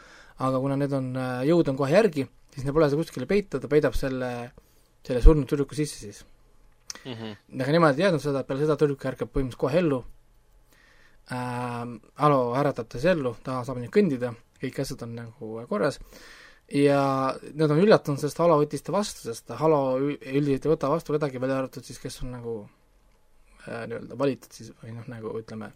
[0.44, 3.60] aga kuna need on, äh, jõud on kohe järgi, siis neil pole seda kuskile peita,
[3.64, 4.32] ta peidab selle,
[5.08, 6.22] selle surnud tüdruku sisse siis
[7.06, 7.14] mm.
[7.14, 7.62] -hmm.
[7.62, 10.04] aga nemad ei teadnud seda, et peale seda tüdruk ärkab põhimõtteliselt kohe ellu
[11.32, 11.88] äh,,
[12.26, 16.00] Alo äratab ta siis ellu, ta saab nüüd kõndida, kõik asjad on nagu korras,
[16.72, 17.02] ja
[17.54, 21.42] nad on üllatunud, sest Halo võttis ta vastu, sest Halo üldiselt ei võta vastu kedagi,
[21.42, 22.56] välja arvatud siis, kes on nagu
[23.68, 25.72] äh, nii-öelda valitud siis või noh, nagu ütleme,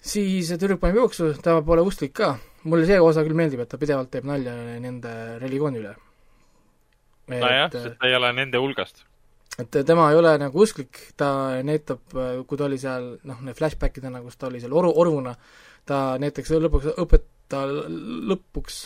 [0.00, 2.34] siis tüdruk paneb jooksu, ta pole usklik ka,
[2.64, 5.94] mulle see osa küll meeldib, et ta pidevalt teeb nalja nende religiooni üle.
[7.30, 9.06] nojah, sest ta ei ole nende hulgast.
[9.60, 11.30] Et tema ei ole nagu usklik, ta
[11.66, 12.02] näitab,
[12.46, 15.34] kui ta oli seal noh, need flashbackidena, kus ta oli seal oru, orvuna,
[15.88, 18.80] ta näiteks lõpuks õpet-, ta lõpuks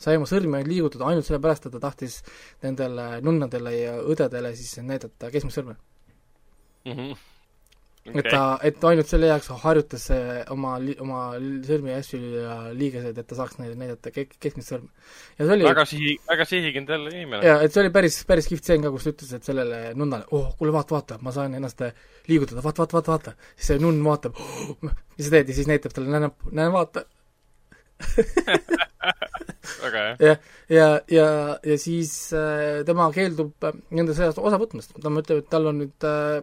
[0.00, 2.20] sai oma sõrmi liigutada ainult sellepärast, et ta tahtis
[2.62, 5.76] nendele nunnadele ja õdedele siis näidata keskmist sõrme
[6.86, 6.92] mm.
[6.92, 7.18] -hmm.
[8.00, 8.22] Okay.
[8.22, 10.06] et ta, et ainult selle jaoks harjutas
[10.54, 10.70] oma,
[11.04, 11.18] oma
[11.66, 14.88] sõrmi ja asju ja liigesed, et ta saaks neile näidata ke-, keskmist sõrme.
[15.36, 17.42] ja see oli väga sihi, väga sihikindel inimene.
[17.44, 20.24] jaa, et see oli päris, päris kihvt stseen ka, kus ta ütles, et sellele nunnale,
[20.32, 21.84] oh, kuule vaata, vaata, ma saan ennast
[22.30, 23.52] liigutada, vaata, vaata, vaata, vaata.
[23.52, 27.04] siis see nunn vaatab oh,, mis sa teed, ja siis näitab talle, näe näe vaata
[29.82, 30.14] väga hea.
[30.24, 30.40] jah,
[30.72, 31.26] ja, ja,
[31.68, 36.08] ja siis äh, tema keeldub nende sõjast osa võtmast, ta ütleb, et tal on nüüd
[36.08, 36.40] äh,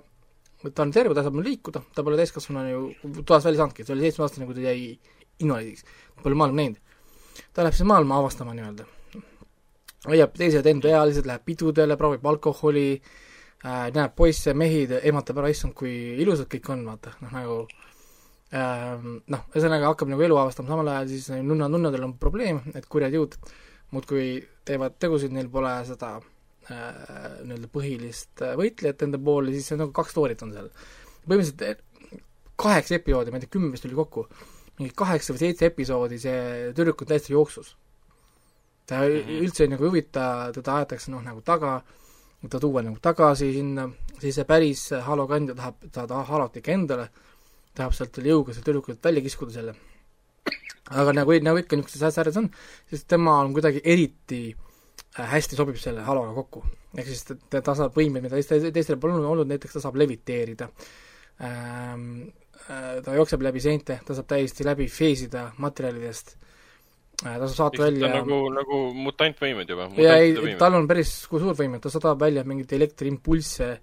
[0.76, 4.06] ta on terve, ta saab liikuda, ta pole täiskasvanuna ju toast välja saanudki, ta oli
[4.08, 5.00] seitsmeaastane, kui ta jäi
[5.44, 5.86] invaliidiks.
[6.24, 6.78] Pole maailma näinud.
[7.54, 8.86] ta läheb siis maailma avastama nii-öelda.
[10.08, 12.88] hoiab teised enda ealised, läheb pidudele, proovib alkoholi
[13.66, 17.60] äh,, näeb poisse, mehi, ehmatab ära, issand, kui ilusad kõik on, vaata, noh nagu
[18.54, 18.96] äh,
[19.34, 23.14] noh, ühesõnaga hakkab nagu elu avastama, samal ajal siis nunna, nunnadel on probleem, et kurjad
[23.18, 23.38] jõud
[23.92, 24.32] muudkui
[24.68, 26.34] teevad tegusid, neil pole seda äh,
[26.76, 30.70] nii-öelda põhilist äh, võitlejat enda poole, siis see on nagu kaks stoorit on seal.
[31.28, 32.22] põhimõtteliselt eh,
[32.60, 34.26] kaheksa episoodi, ma ei tea, kümme vist tuli kokku,
[34.80, 37.76] mingi kaheksa või seitse episoodi, see tüdruk on täiesti jooksus.
[38.88, 39.40] ta mm -hmm.
[39.46, 41.82] üldse nagu ei huvita, teda aetakse noh, nagu taga,
[42.50, 43.90] ta tuua nagu tagasi sinna,
[44.20, 47.10] siis see päris Halo kandja tahab, ta tahab Halot ikka endale,
[47.76, 49.76] tahab sealt selle jõuga sealt tüdrukult välja kiskuda selle.
[50.90, 52.50] aga nagu, nagu ikka niisugustes sarjades on,
[52.90, 54.67] siis tema on kuidagi eriti äh, Äh,
[55.26, 56.64] hästi sobib selle haloga kokku.
[56.98, 58.40] ehk siis ta, ta saab võimeid, mida
[58.74, 60.70] teistel, pole olnud, näiteks ta saab leviteerida
[61.44, 62.28] ähm,,
[62.68, 67.88] äh, ta jookseb läbi seinte, ta saab täiesti läbi feesida materjalidest äh,, ta saab saata
[67.88, 69.90] välja nagu, nagu mutantvõimed juba.
[70.02, 73.74] ja ei, tal on päris suur võime, ta saadab välja mingeid elektriimpulsse,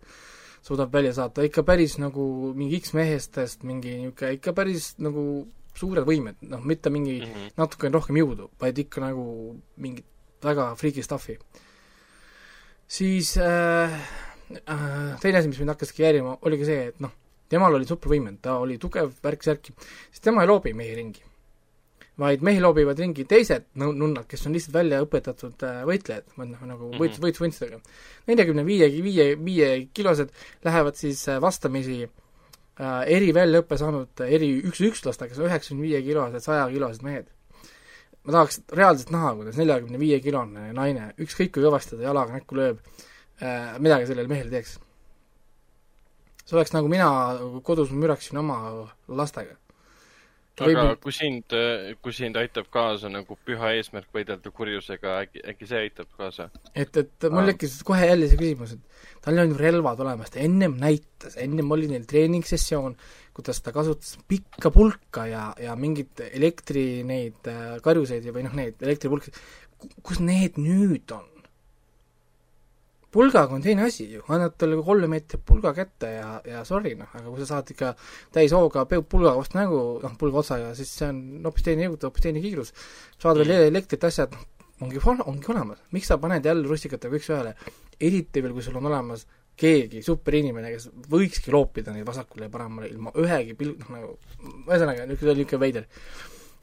[0.65, 5.45] suudab välja saata, ikka päris nagu mingi X-mehestest mingi niisugune, ikka päris nagu
[5.75, 7.55] suured võimed, noh, mitte mingi mm -hmm.
[7.59, 9.25] natukene rohkem jõudu, vaid ikka nagu
[9.83, 10.07] mingid
[10.45, 11.39] väga freaky stuff'i.
[12.87, 13.93] siis äh,
[14.53, 17.13] äh, teine asi, mis mind hakkaski häirima, oligi see, et noh,
[17.51, 19.75] temal oli supervõimed, ta oli tugev, värk-särki,
[20.11, 21.31] siis tema ei loobi mehi ringi.
[22.15, 26.91] vaid mehi loobivad ringi teised nunnad, kes on lihtsalt välja õpetatud äh, võitlejad, noh, nagu
[26.93, 26.99] mhm.
[27.01, 27.81] võitlus, võitluskunstidega.
[28.31, 30.31] neljakümne viie, viie, viie kilosed
[30.65, 36.47] lähevad siis äh, vastamisi äh, eriväljaõppe saanud eri üks, ükslastega, kes on üheksakümne viie kilosed,
[36.47, 37.34] saja kilosed mehed
[38.25, 42.57] ma tahaks reaalselt näha, kuidas neljakümne viie kilone naine, ükskõik kui kõvasti ta jalaga näkku
[42.59, 44.79] lööb äh,, midagi sellele mehele teeks.
[46.45, 47.11] see oleks nagu mina
[47.65, 48.59] kodus müraksin oma
[49.09, 49.59] lastega.
[50.57, 51.01] aga võib...
[51.05, 51.57] kui sind,
[52.01, 56.49] kui sind aitab kaasa nagu püha eesmärk võidelda kurjusega, äkki, äkki see aitab kaasa?
[56.75, 60.41] et, et mul tekkis kohe jälle see küsimus, et tal on ju relvad olemas, ta
[60.41, 62.97] ennem näitas, ennem oli neil treeningsessioon,
[63.35, 68.83] kuidas ta kasutas pikka pulka ja, ja mingit elektri neid äh, karjuseid või noh, neid
[68.85, 69.35] elektripulki,
[70.07, 71.31] kus need nüüd on?
[73.15, 77.11] pulgaga on teine asi ju, annad talle kolme meetrit pulga kätte ja, ja sorry noh,
[77.15, 77.93] aga kui sa saad ikka
[78.35, 82.27] täis hooga pulgaga vastu nägu, noh, pulga otsaga, siis see on hoopis teine jõud, hoopis
[82.27, 82.75] teine kiirus.
[83.23, 83.69] saad veel mm.
[83.71, 84.35] elektrit, asjad,
[84.83, 85.85] ongi, ongi olemas.
[85.95, 87.55] miks sa paned jälle russikatega üks-ühele?
[88.03, 89.29] eriti veel, kui sul on olemas
[89.59, 94.11] keegi superinimene, kes võikski loopida neid vasakule ja paremale ilma ühegi pil-, noh nagu,
[94.67, 95.87] ühesõnaga, niisugune, niisugune veider,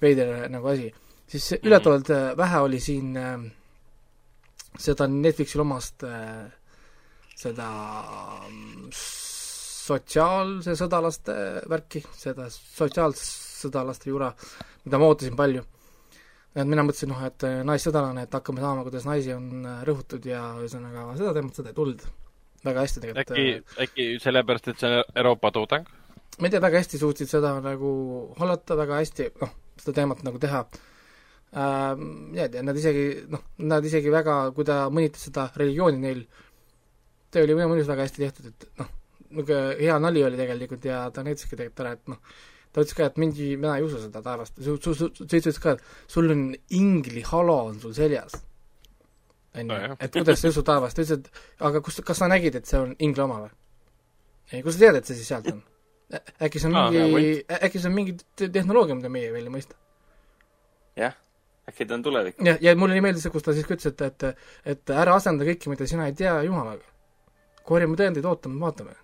[0.04, 0.92] veider nagu asi.
[1.28, 1.68] siis mm -hmm.
[1.68, 3.40] üllatavalt äh, vähe oli siin äh,
[4.78, 6.52] seda Netflixil omast äh,
[7.36, 7.68] seda
[8.92, 11.34] sotsiaalse sõdalaste
[11.70, 14.34] värki, seda sotsiaalsõdalaste jura,
[14.86, 15.64] mida ma ootasin palju.
[16.56, 21.16] et mina mõtlesin, noh, et naissõdalane, et hakkame saama, kuidas naisi on rõhutud ja ühesõnaga
[21.18, 22.21] seda teemat, seda ei tulnud
[22.66, 23.34] väga hästi tegelikult.
[23.38, 25.90] äkki, äkki sellepärast, et see on Euroopa toodang?
[26.40, 27.92] ma ei tea, väga hästi suutsid seda nagu
[28.40, 29.52] hallata, väga hästi, noh,
[29.82, 32.06] seda teemat nagu teha äh,.
[32.38, 36.24] ja, ja nad isegi, noh, nad isegi väga, kui ta mõnitas seda religiooni neil,
[37.34, 38.96] see oli minu meelest väga hästi tehtud, et noh,
[39.32, 42.20] niisugune hea nali oli tegelikult ja ta näitaski tegelikult ära, et noh,
[42.72, 46.32] ta ütles ka, et mingi, mina ei usu seda taevast, sa ütlesid ka, et sul
[46.32, 46.48] on
[46.78, 48.38] ingli halo on sul seljas.
[49.56, 52.30] On ju, et kuidas sa ei usu taevast, ta ütles, et aga kus, kas sa
[52.32, 53.52] nägid, et see on ingli oma või?
[54.52, 55.62] ei, kust sa tead, et see siis sealt on?
[56.46, 59.78] äkki see on mingi, äkki see on mingi tehnoloogia, mida meie veel ei mõista?
[61.00, 61.16] jah,
[61.70, 62.42] äkki ta on tulevik.
[62.46, 64.44] jah, ja mulle nii meeldis see, kus ta siis ütles, et, et,
[64.76, 66.86] et ära asenda kõike, mida sina ei tea Jumalaga.
[67.68, 68.96] korjame tõendeid, ootame, vaatame.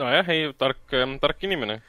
[0.00, 1.80] nojah, ei, tark, tark inimene.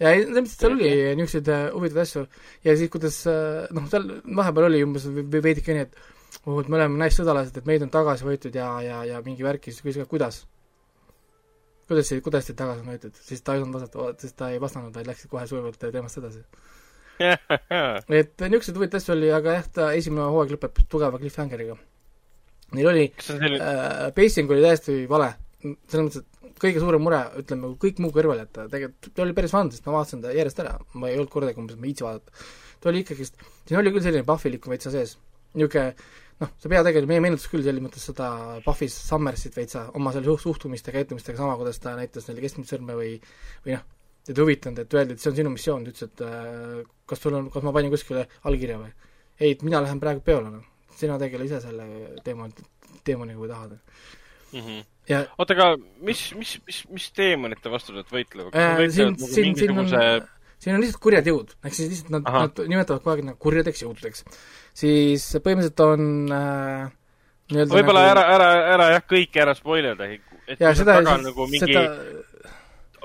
[0.00, 2.28] ja ei, selles mõttes, seal oli niisuguseid äh, huvitavaid asju
[2.68, 6.78] ja siis, kuidas äh, noh, seal vahepeal oli umbes veidike nii, et oh, et me
[6.78, 10.08] oleme naissõdalased, et meid on tagasi võetud ja, ja, ja mingi värk, siis küsis ka,
[10.10, 10.42] kuidas?
[11.88, 14.60] Kuidas see, kuidas teid tagasi on võetud, siis ta ei osanud vastata, sest ta ei
[14.60, 16.44] vastanud, vaid läksid kohe sujuvalt teemast edasi.
[17.18, 21.78] Et niisuguseid huvitavaid asju oli, aga jah, ta esimene hooaeg lõpeb tugeva cliffhangeriga.
[22.76, 23.58] Neil oli selline...
[23.64, 25.30] äh,, pacing oli täiesti vale,
[25.62, 29.36] selles mõttes, et kõige suurem mure, ütleme, kui kõik muu kõrvale jätta, tegelikult ta oli
[29.36, 31.94] päris fun, sest ma vaatasin ta järjest ära, ma ei olnud kordagi umbes, ma ei
[31.94, 32.46] viitsi vaadata.
[32.82, 35.16] ta oli ikkagist, siin oli küll selline Buffy-likku veitsa sees,
[35.56, 35.94] niisugune
[36.38, 38.30] noh, see peategelane, meie meenutas küll selles mõttes seda
[38.64, 42.96] Buffy Summersit veitsa oma selle suhtumist ja käitumistega, sama kuidas ta näitas neile keskmist sõrme
[42.98, 43.14] või
[43.64, 43.84] või noh,
[44.28, 47.38] teid huvitanud, et öeldi, et see on sinu missioon, ta ütles, et äh, kas sul
[47.38, 48.92] on, kas ma panin kuskile allkirja või?
[49.40, 50.94] ei, et mina lähen praegu peole, noh.
[50.98, 51.88] sina tegele ise selle
[52.26, 52.48] teema,
[53.06, 54.60] teemaniga, kui tahad mm.
[54.60, 54.82] -hmm.
[55.10, 55.70] ja oota, aga
[56.06, 58.54] mis, mis, mis, mis teemonite vastu nad võitlevad?
[58.54, 59.88] Äh, siin, siin, siin on
[60.58, 63.84] siin on lihtsalt kurjad jõud, ehk siis lihtsalt nad, nad nimetavad kogu aeg nagu kurjadeks
[63.84, 64.24] jõududeks
[64.78, 66.88] siis põhimõtteliselt on äh,
[67.52, 68.14] nii-öelda võib-olla nagu...
[68.14, 70.08] ära, ära, ära jah, kõike ära spoilida,
[70.48, 71.84] et ja, seda, taga on nagu mingi seda...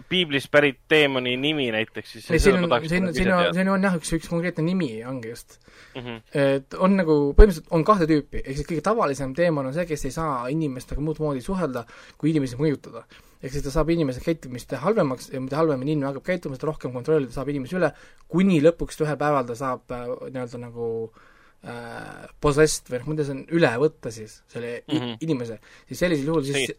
[0.10, 3.98] piiblist pärit teemani nimi näiteks, siis ei, siin on, siin, siin on, siin on jah,
[4.00, 5.58] üks, üks konkreetne nimi ongi just
[5.96, 6.02] mm.
[6.02, 6.22] -hmm.
[6.44, 10.08] et on nagu, põhimõtteliselt on kahte tüüpi, ehk siis kõige tavalisem teeman on see, kes
[10.10, 11.86] ei saa inimestega muud moodi suhelda,
[12.18, 13.06] kui inimesi mõjutada.
[13.44, 16.94] ehk siis ta saab inimese käitumist halvemaks ja mida halvemini inimene hakkab käituma, seda rohkem
[16.94, 17.92] kontrollida saab inimesi üle,
[18.28, 21.30] kuni lõpuks ühel päeval ta saab äh, nii-öelda nagu äh,
[21.64, 25.18] äh, possessed või noh, kuidas on, üle võtta siis selle mm -hmm.
[25.28, 26.74] inimese, siis sellisel juhul siis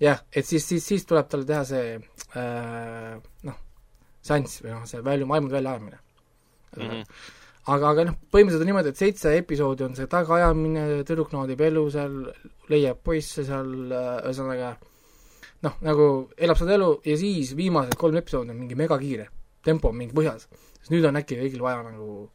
[0.00, 3.18] jah, et siis, siis, siis tuleb talle teha see äh,
[3.48, 3.58] noh,
[4.24, 6.82] seanss või noh, see välju, vaimude väljaajamine mm.
[6.82, 7.04] -hmm.
[7.74, 11.84] aga, aga noh, põhimõtteliselt on niimoodi, et seitse episoodi on see tagaajamine, tüdruk naudib elu
[11.90, 12.16] seal,
[12.72, 14.74] leiab poisse seal, äh, ühesõnaga
[15.66, 19.28] noh, nagu elab seda elu ja siis viimased kolm episoodi on mingi megakiire,
[19.64, 20.48] tempo on mingi põhjas.
[20.80, 22.30] sest nüüd on äkki kõigil vaja nagu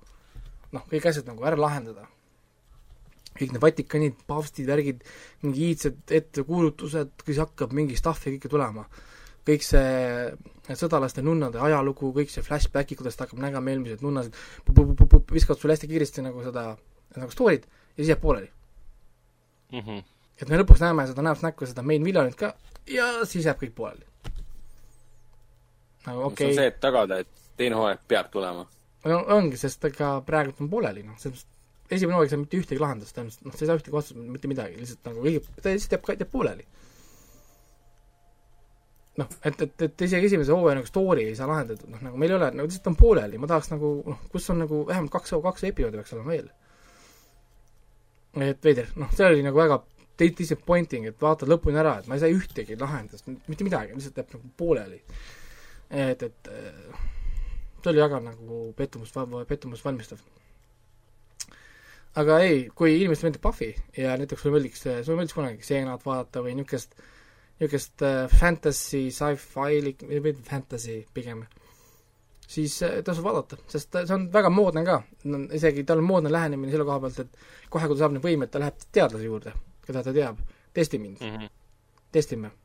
[0.76, 2.08] noh, kõik asjad nagu ära lahendada.
[3.36, 5.02] kõik need Vatikanid, paavstid, värgid,
[5.44, 8.86] mingi iidsed ettekuulutused, siis hakkab mingi stuff'i kõike tulema.
[9.46, 14.34] kõik see sõdalaste nunnade ajalugu, kõik see flashback'i, kuidas ta hakkab nägema eelmised nunnasid,
[15.32, 16.72] viskavad sulle hästi kiiresti nagu seda,
[17.16, 18.50] nagu story'd ja siis jääb pooleli
[19.72, 19.80] mm.
[19.80, 20.04] -hmm.
[20.42, 22.54] et me lõpuks näeme seda näost näkku, seda main villanit ka
[22.90, 24.06] ja siis jääb kõik pooleli.
[26.06, 26.38] nagu okei okay..
[26.38, 27.28] see on see, et tagada, et
[27.58, 28.68] teine hooaeg peab tulema
[29.10, 31.54] no ongi, sest ega praegu on pooleli, noh, selles mõttes
[31.96, 34.50] esimene hooaeg ei saa mitte ühtegi lahendust, tõenäoliselt noh, sa ei saa ühtegi vastust, mitte
[34.50, 36.66] midagi, lihtsalt nagu kõige, ta lihtsalt jääb, jääb pooleli.
[39.22, 42.34] noh, et, et, et isegi esimese hooaja nagu story ei saa lahendatud, noh nagu meil
[42.34, 45.36] ei ole, nagu lihtsalt on pooleli, ma tahaks nagu noh, kus on nagu vähemalt kaks,
[45.46, 46.50] kaks episoodi peaks olema veel.
[48.50, 49.84] et veider, noh, see oli nagu väga
[50.20, 54.36] disappointing, et vaatad lõpuni ära, et ma ei saa ühtegi lahendust, mitte midagi, lihtsalt jääb
[54.36, 55.04] nagu pooleli.
[55.92, 56.56] et, et
[57.86, 59.18] see oli väga nagu pettumust,
[59.48, 60.22] pettumust valmistav.
[62.16, 66.42] aga ei, kui inimestele meeldib Buffy ja näiteks sulle meeldiks, sulle meeldiks kunagi seenat vaadata
[66.46, 66.96] või niisugust,
[67.60, 71.44] niisugust äh, fantasy, sci-fi, fantasy pigem,
[72.48, 75.02] siis äh, tasub vaadata, sest see on väga moodne ka,
[75.60, 78.54] isegi tal on moodne lähenemine selle koha pealt, et kohe, kui ta saab need võimed,
[78.54, 80.40] ta läheb teadlase juurde, keda ta teab,
[80.74, 81.58] testi mind mm, -hmm.
[82.16, 82.56] testime,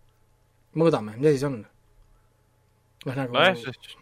[0.78, 1.59] mõõdame, mis asi see on.
[3.06, 3.99] noh, nagu nojah, sest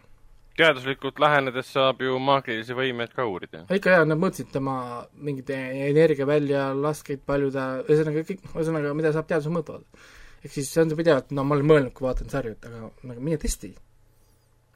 [0.59, 3.65] teaduslikult lähenedes saab ju maagilisi võimeid ka uurida.
[3.73, 4.75] ikka jaa, nad mõõtsid tema
[5.15, 5.51] mingeid
[5.89, 10.07] energia väljalaskeid, palju ta, ühesõnaga kõik, ühesõnaga, mida saab teaduse mõõta vaadata.
[10.43, 12.89] ehk siis see on see pidevalt, no ma olen mõelnud, kui vaatan sarju, et aga
[13.11, 13.71] nagu mine testi.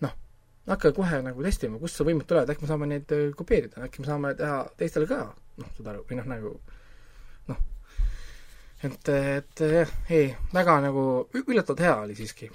[0.05, 0.15] noh,
[0.71, 4.03] hakka kohe nagu testima, kust see võimed tulevad, äkki me saame neid äh, kopeerida, äkki
[4.03, 5.21] me saame teha teistele ka,
[5.63, 6.55] noh, saad aru, või noh, nagu
[7.51, 7.63] noh,
[8.87, 11.03] et, et jah, ei, väga nagu
[11.39, 12.49] üllatavalt hea oli siiski.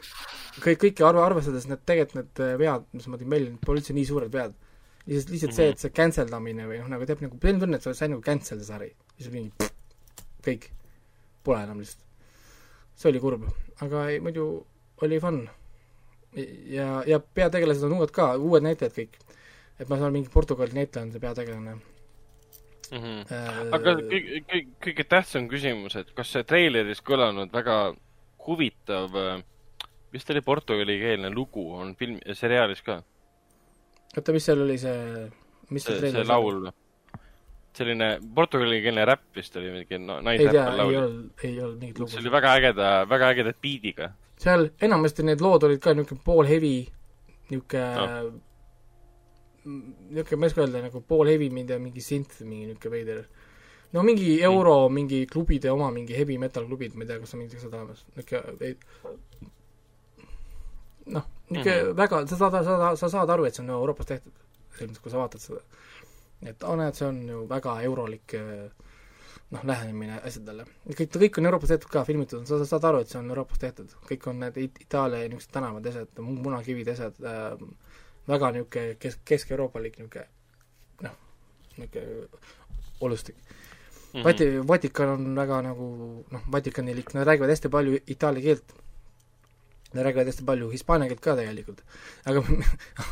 [0.59, 3.83] kõik, kõiki arve, arvestades need tegelikult need äh, vead, mis ma tõin välja, need pole
[3.83, 4.57] üldse nii suured vead.
[5.09, 7.87] lihtsalt, lihtsalt see, et see cancel damine või noh, nagu teeb nagu, on tunne, et
[7.87, 8.91] sa sai nagu cancel see sari.
[9.17, 10.71] siis mingi pff, kõik,
[11.47, 12.05] pole enam lihtsalt.
[12.99, 13.47] see oli kurb,
[13.87, 14.49] aga ei, muidu
[15.07, 15.47] oli fun.
[16.69, 19.23] ja, ja peategelased on uued ka, uued näitlejad kõik.
[19.79, 21.79] et ma saan mingi Portugali näitleja on see peategelane
[22.93, 22.99] mm.
[22.99, 23.21] -hmm.
[23.33, 23.61] äh,.
[23.77, 27.79] aga kõige, kõige, kõige tähtsam küsimus, et kas see treileris kõlanud väga
[28.47, 29.15] huvitav,
[30.13, 33.03] vist oli portugalikeelne lugu, on film, seriaalis ka?
[34.17, 35.29] oota, mis seal oli see,
[35.71, 36.71] mis see, see treiler laul,
[37.79, 40.97] selline portugalikeelne räpp vist oli mingi no, ei tea, naisräppar ei laul.
[41.03, 42.35] olnud, ei olnud mingit see lugu oli.
[42.39, 44.13] väga ägeda, väga ägeda beat'iga.
[44.41, 46.77] seal enamasti need lood olid ka niisugune pool heavy,
[47.51, 48.48] niisugune No.
[49.69, 53.23] niisugune, ma ei oska öelda, nagu pool heavy, mingi, mingi synth, mingi niisugune veider.
[53.93, 57.43] no mingi euro mingi klubide oma, mingi heavy metal klubid, ma ei tea, kas on
[57.43, 58.75] mingid asjad olemas, niisugune
[61.09, 61.89] noh, niisugune mm.
[61.91, 61.97] -hmm.
[61.97, 64.33] väga, sa saad, sa, sa saad aru, et see on Euroopas tehtud,
[64.77, 65.63] selles mõttes, kui sa vaatad seda.
[66.43, 68.71] et aa, näed, see on ju väga eurolik eh,
[69.51, 70.65] noh, lähenemine asjadele.
[70.89, 73.59] kõik, kõik on Euroopas tehtud ka, filmitud on, sa saad aru, et see on Euroopas
[73.59, 73.95] tehtud.
[74.11, 77.69] kõik on need It- Itaalia niisugused tänavad, asjad, munakivid, asjad äh,,
[78.29, 80.27] väga niisugune kesk, kesk-euroopalik niisugune
[81.07, 81.17] noh,
[81.77, 82.29] niisugune
[83.01, 83.37] olustik.
[84.13, 84.25] Mhm.
[84.25, 85.89] Vati-, Vatikan on väga nagu
[86.31, 88.75] noh, Vatikanilik, nad räägivad hästi palju itaalia keelt,
[89.93, 91.83] nad räägivad hästi palju hispaania keelt ka tegelikult,
[92.25, 92.43] aga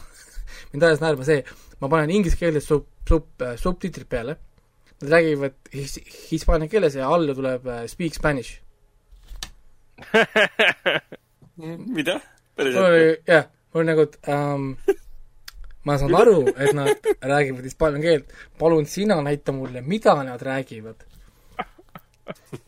[0.73, 1.45] mind ajas naerma see,
[1.81, 4.39] ma panen inglise keeles sub-, sub-, subtiitrid peale,
[5.03, 8.61] nad räägivad his-, hispaania keeles ja alla tuleb äh, speak spanish.
[11.97, 12.21] mida?
[12.59, 13.45] oli, jah,
[13.75, 14.77] mul nagu, um,
[15.87, 21.05] ma saan aru, et nad räägivad hispaania keelt, palun sina näita mulle, mida nad räägivad.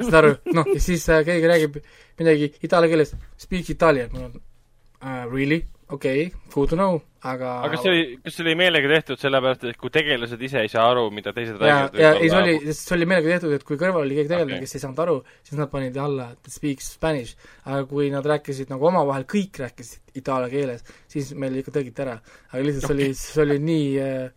[0.05, 1.81] saad aru, noh, ja siis äh, keegi räägib
[2.21, 7.53] midagi itaalia keeles, speak italian, mul on uh, really, okei okay,, good to know, aga
[7.63, 10.73] aga kas see oli, kas see oli meelega tehtud sellepärast, et kui tegelased ise ei
[10.73, 12.01] saa aru, mida teised ja, räägivad?
[12.03, 14.67] ja ei, see oli, see oli meelega tehtud, et kui kõrval oli keegi tegelane okay.,
[14.67, 15.17] kes ei saanud aru,
[15.49, 17.49] siis nad panid alla that speaks spanish.
[17.65, 22.19] aga kui nad rääkisid nagu omavahel, kõik rääkisid itaalia keeles, siis meil ikka tõlgiti ära.
[22.53, 24.29] aga lihtsalt see oli, see oli nii noh,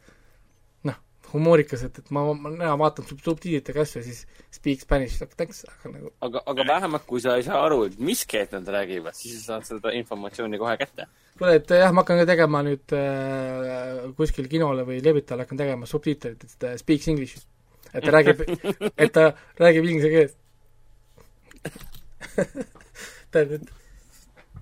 [1.33, 4.21] humoorikas, et, et ma, ma näen, vaatan sub- subtiitritega asju ja siis
[4.53, 8.23] speak spanish, thanks, aga nagu aga, aga vähemalt, kui sa ei saa aru, et mis
[8.29, 11.07] keelt nad räägivad, siis sa saad seda informatsiooni kohe kätte.
[11.37, 15.89] kuule, et jah, ma hakkan ka tegema nüüd äh, kuskil kinole või Levital hakkan tegema
[15.89, 17.41] subtiitrit, et ta speaks english.
[17.93, 18.45] et ta räägib,
[19.05, 19.31] et ta
[19.61, 20.37] räägib inglise keeles.
[23.31, 23.67] tähendab,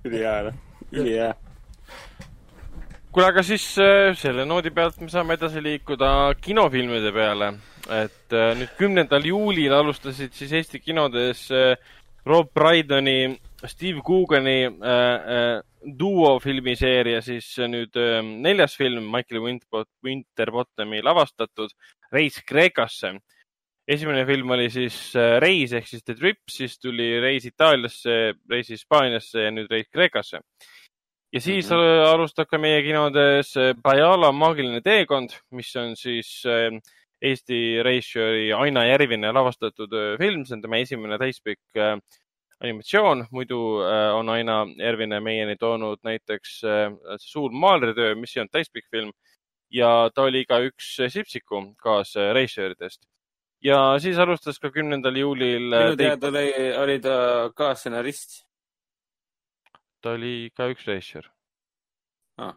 [0.06, 0.66] ülihea, noh.
[0.92, 1.34] ülihea.
[3.12, 6.10] kuule, aga siis äh, selle noodi pealt me saame edasi liikuda
[6.42, 7.54] kinofilmide peale.
[7.90, 11.74] et äh, nüüd kümnendal juulil alustasid siis Eesti kinodes äh,
[12.28, 13.34] Rob Brydoni,
[13.66, 15.62] Steve Coogani äh, äh,
[16.00, 21.74] duofilmiseeria siis nüüd äh, neljas film Michael Winterbot- Winterbottomi lavastatud
[22.14, 23.16] Reis Kreekasse.
[23.88, 28.70] esimene film oli siis äh, Reis ehk siis The Trip, siis tuli Reis Itaaliasse, Reis
[28.70, 30.44] Hispaaniasse ja nüüd Reis Kreekasse
[31.34, 32.14] ja siis mm -hmm.
[32.14, 36.82] alustab ka meie kinodes äh, Bajala maagiline teekond, mis on siis äh,
[37.22, 41.62] Eesti režissööri Aina Järvine lavastatud äh, film, see on tema esimene täispikk
[42.60, 43.60] animatsioon, muidu
[44.14, 46.62] on Aina Järvine meieni toonud näiteks
[47.18, 49.12] Suur maalritöö, mis ei olnud täispikk film
[49.72, 53.06] ja ta oli ka üks Sipsiku kaasrežissööridest.
[53.64, 58.49] ja siis alustas ka kümnendal juulil minu teada oli, oli ta kaasstsenarist
[60.02, 61.30] ta oli ka üks režissöör.
[62.38, 62.56] ah,.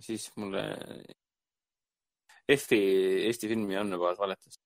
[0.00, 0.64] siis mulle
[2.50, 2.78] Eesti,
[3.28, 4.58] Eesti filmi andmebaas valetas.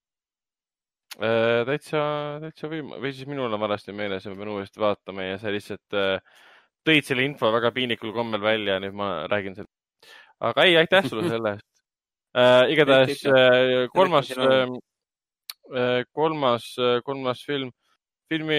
[1.20, 2.00] Äh, täitsa,
[2.42, 5.52] täitsa võim-, või siis minul on valesti meeles ja ma pean uuesti vaatama ja sa
[5.54, 6.40] lihtsalt äh,
[6.86, 10.10] tõid selle info väga piinlikul kombel välja ja nüüd ma räägin sellest.
[10.42, 11.68] aga ei, aitäh sulle selle eest
[12.40, 12.64] äh,.
[12.74, 16.66] igatahes äh, kolmas äh,, kolmas,
[17.06, 17.70] kolmas film,
[18.28, 18.58] filmi,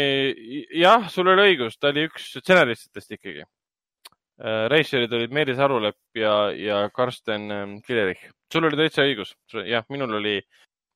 [0.73, 3.43] jah, sul oli õigus, ta oli üks stsenaristidest ikkagi
[4.41, 4.67] äh,.
[4.71, 8.31] režissöörid olid Meelis Arulepp ja, ja Karsten ähm, Killerich.
[8.53, 9.35] sul oli täitsa õigus,
[9.65, 10.39] jah, minul oli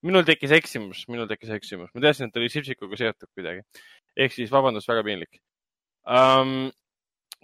[0.05, 3.63] minul tekkis eksimus, minul tekkis eksimus, ma teadsin, et ta oli Sipsikuga seotud kuidagi.
[4.17, 5.39] ehk siis vabandust, väga piinlik
[6.07, 6.71] um,.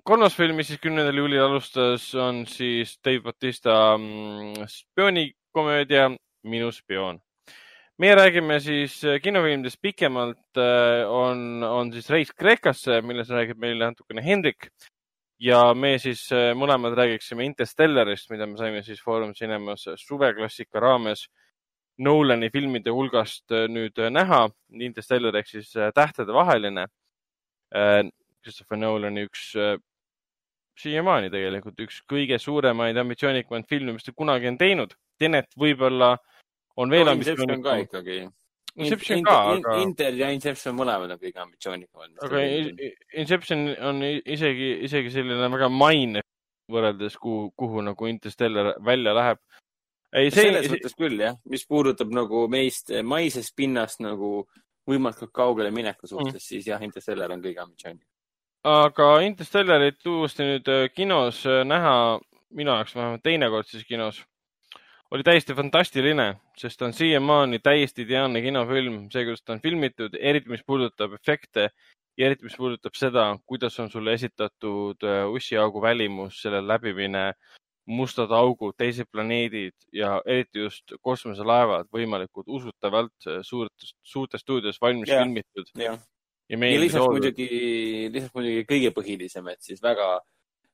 [0.05, 6.11] kolmas film, mis siis kümnendal juulil alustas, on siis Dave Bautista um, spioonikomöödia
[6.45, 7.19] Minu spioon.
[7.97, 10.59] meie räägime siis äh, kinofilmidest pikemalt,
[11.09, 14.69] on, on siis Reis Kreekasse, milles räägib meile natukene Hendrik
[15.39, 21.27] ja me siis äh, mõlemad räägiksime Interstellarist, mida me saime siis Foorum Cinemas suveklassika raames
[21.97, 24.45] Nolani filmide hulgast äh, nüüd äh, näha.
[24.83, 26.87] Interstellar ehk siis äh, Tähtede vaheline.
[28.45, 29.49] Christopher Nolani üks,
[30.79, 34.93] siiamaani tegelikult üks kõige suuremaid, ambitsioonikumaid filme, mis ta kunagi on teinud.
[35.19, 36.13] Tenet võib-olla
[36.77, 37.15] on veel no,
[38.75, 39.77] Inception ka aga.
[39.79, 42.15] Inter ja Inception mõlemad on kõige ambitsioonikamad.
[42.27, 42.41] aga
[43.21, 46.23] Inception on isegi, isegi selline väga maine
[46.71, 49.39] võrreldes, kuhu, kuhu nagu Interstellar välja läheb
[50.15, 54.45] ei, see, selles mõttes küll jah, mis puudutab nagu meist maisest pinnast nagu
[54.89, 58.07] võimalikult kaugele mineku suhtes mm., siis jah, Interstellar on kõige ambitsioonikam.
[58.75, 61.95] aga Interstellarit uuesti nüüd äh, kinos äh, näha,
[62.55, 64.21] minu jaoks vähemalt teinekord siis kinos,
[65.15, 70.51] oli täiesti fantastiline, sest on siiamaani täiesti ideaalne kinofilm, see, kuidas ta on filmitud, eriti
[70.51, 71.69] mis puudutab efekte
[72.17, 77.29] ja eriti, mis puudutab seda, kuidas on sulle esitatud äh, ussiaugu välimus, selle läbimine
[77.85, 85.21] mustad augud, teised planeedid ja eriti just kosmoselaevad võimalikult usutavalt suurtes, suurtes stuudios valmis ja,
[85.21, 85.69] filmitud.
[85.77, 85.93] ja,
[86.49, 87.49] ja, ja lisaks muidugi,
[88.11, 90.17] lisaks muidugi kõige põhilisem, et siis väga,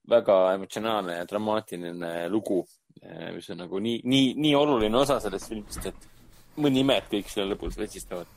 [0.10, 2.64] väga emotsionaalne ja dramaatiline lugu,
[3.36, 6.10] mis on nagu nii, nii, nii oluline osa sellest filmist, et
[6.62, 8.30] mõni ime, et kõik selle lõpus vetsistavad.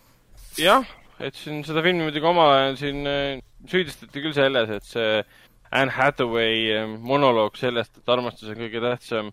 [0.61, 0.87] jah,
[1.19, 3.41] et siin seda filmi muidugi omal ajal siin eh,
[3.71, 5.23] süüdistati küll selles, et see
[5.75, 9.33] Anne Hathaway eh, monoloog sellest, et armastus on kõige tähtsam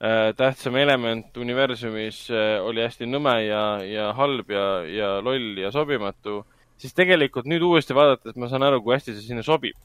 [0.00, 5.72] äh,, tähtsam element universumis äh, oli hästi nõme ja, ja halb ja, ja loll ja
[5.74, 6.42] sobimatu,
[6.80, 9.78] siis tegelikult nüüd uuesti vaadates ma saan aru, kui hästi see sinna sobib.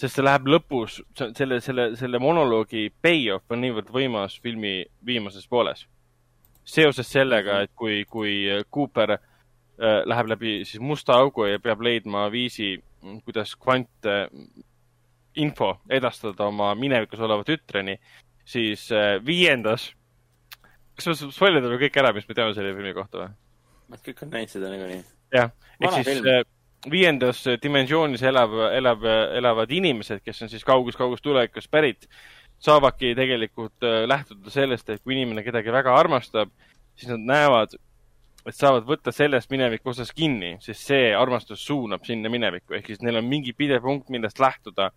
[0.00, 5.86] Sest see läheb lõpus, selle, selle, selle monoloogi payoff on niivõrd võimas filmi viimases pooles.
[6.64, 9.20] seoses sellega, et kui, kui Cooper äh,
[10.06, 12.76] läheb läbi siis musta augu ja peab leidma viisi
[13.24, 18.00] kuidas kvantinfo edastada oma minevikus oleva tütreni,
[18.44, 19.92] siis äh, viiendas,
[20.96, 23.30] kas ma spoil idan kõik ära, mis me teame selle filmi kohta või?
[24.06, 25.02] kõik on näinud seda niikuinii.
[25.34, 25.48] jah,
[25.80, 26.24] ehk siis film.
[26.80, 29.04] Äh, viiendas dimensioonis elav, elav,
[29.36, 32.08] elavad inimesed, kes on siis kaugus-kaugus tulevikus pärit,
[32.58, 36.50] saavadki tegelikult äh, lähtuda sellest, et kui inimene kedagi väga armastab,
[36.96, 37.76] siis nad näevad
[38.48, 43.02] et saavad võtta sellest mineviku osas kinni, sest see armastus suunab sinna minevikku, ehk siis
[43.04, 44.90] neil on mingi pidev punkt, millest lähtuda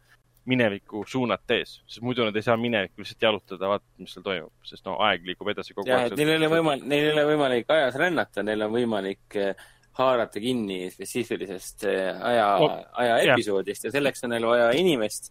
[0.48, 4.88] minevikku suunates, sest muidu nad ei saa minevikku lihtsalt jalutada, vaadata, mis seal toimub, sest
[4.88, 6.16] no aeg liigub edasi kogu ja, aeg.
[6.20, 9.68] Neil ei ole võimalik, neil ei ole võimalik ajas rännata, neil on võimalik eh,
[10.00, 13.92] haarata kinni spetsiifilisest eh, aja oh,, aja episoodist ja.
[13.92, 15.30] ja selleks on neil vaja inimest,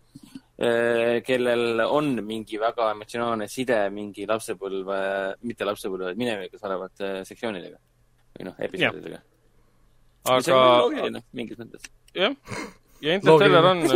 [0.58, 5.00] eh, kellel on mingi väga emotsionaalne side mingi lapsepõlve,
[5.48, 7.78] mitte lapsepõlve, vaid minevikus olevate sektsioonidega
[8.38, 9.18] või noh, episoodidega.
[10.28, 10.38] aga.
[10.46, 11.90] see on loogiline mingis mõttes.
[12.16, 12.38] jah,
[13.02, 13.82] ja Interstellar on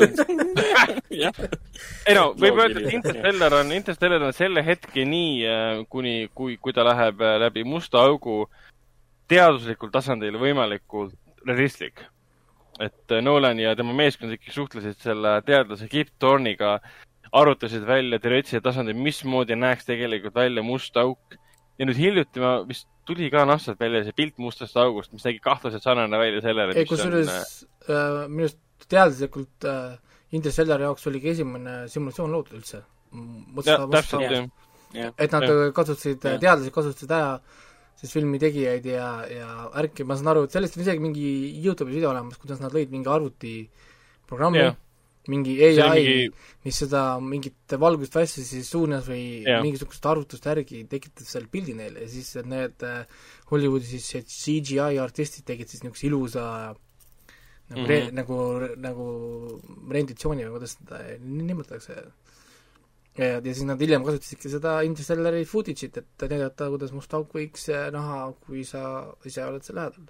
[2.07, 6.75] ei no, võib öelda, et Interstellar on, Interstellar on selle hetkeni, äh, kuni, kui, kui
[6.77, 8.45] ta läheb äh, läbi musta augu
[9.31, 11.17] teaduslikul tasandil võimalikult
[11.47, 12.05] realistlik.
[12.81, 16.79] et äh, Nolan ja tema meeskond ikkagi suhtlesid selle teadlase Kip Thorne'iga,
[17.33, 21.39] arutasid välja teoreetilisel tasandil, mismoodi näeks tegelikult välja must auk.
[21.79, 25.41] ja nüüd hiljuti ma vist tuli ka nahkselt välja see pilt mustast august, mis nägi
[25.45, 27.95] kahtlaselt sarnane välja sellele, ei, kusjuures on...
[27.95, 29.97] äh, minu arust teaduslikult äh,
[30.37, 32.83] Interstellari jaoks oligi esimene simulatsioon loodud üldse.
[33.65, 34.25] jah, täpselt,
[34.93, 35.13] jah.
[35.17, 35.69] et nad ja.
[35.73, 37.37] kasutasid, teadlased kasutasid ära
[37.97, 39.51] siis filmi tegijaid ja, ja
[39.83, 41.29] ärki, ma saan aru, et sellest on isegi mingi
[41.65, 44.83] Youtube'i video olemas, kuidas nad lõid mingi arvutiprogrammi yeah
[45.29, 46.33] mingi ai mingi...,
[46.65, 49.61] mis seda mingit valgust asja siis suunas või ja.
[49.65, 53.05] mingisuguste arvutuste järgi tekitas selle pildi neile ja siis need äh,
[53.51, 56.47] Hollywoodi siis CGI artistid tegid siis niisuguse ilusa
[57.67, 57.89] nagu mm -hmm.
[57.91, 58.39] re-, nagu,
[58.79, 59.07] nagu
[59.91, 62.05] renditsiooni või kuidas seda nimetatakse.
[63.19, 67.69] Ja, ja siis nad hiljem kasutasidki seda Interstellari footage'it, et näidata, kuidas must auk võiks
[67.93, 68.83] näha, kui sa
[69.29, 70.05] ise oled seal lähedal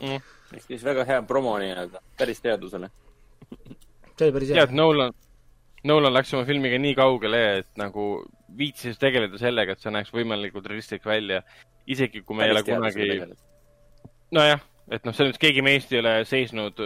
[0.00, 0.32] mm..
[0.56, 2.90] ehk siis väga hea promo nii-öelda, päris teadusele
[4.18, 4.64] see oli päris hea.
[4.66, 5.14] tead, Nolan,
[5.88, 8.08] Nolan läks oma filmiga nii kaugele, et nagu
[8.58, 11.42] viitsis tegeleda sellega, et see näeks võimalikult realistlik välja,
[11.88, 13.10] isegi kui me ei ole kunagi.
[14.34, 16.82] nojah, et noh, selles mõttes keegi meist ei ole seisnud,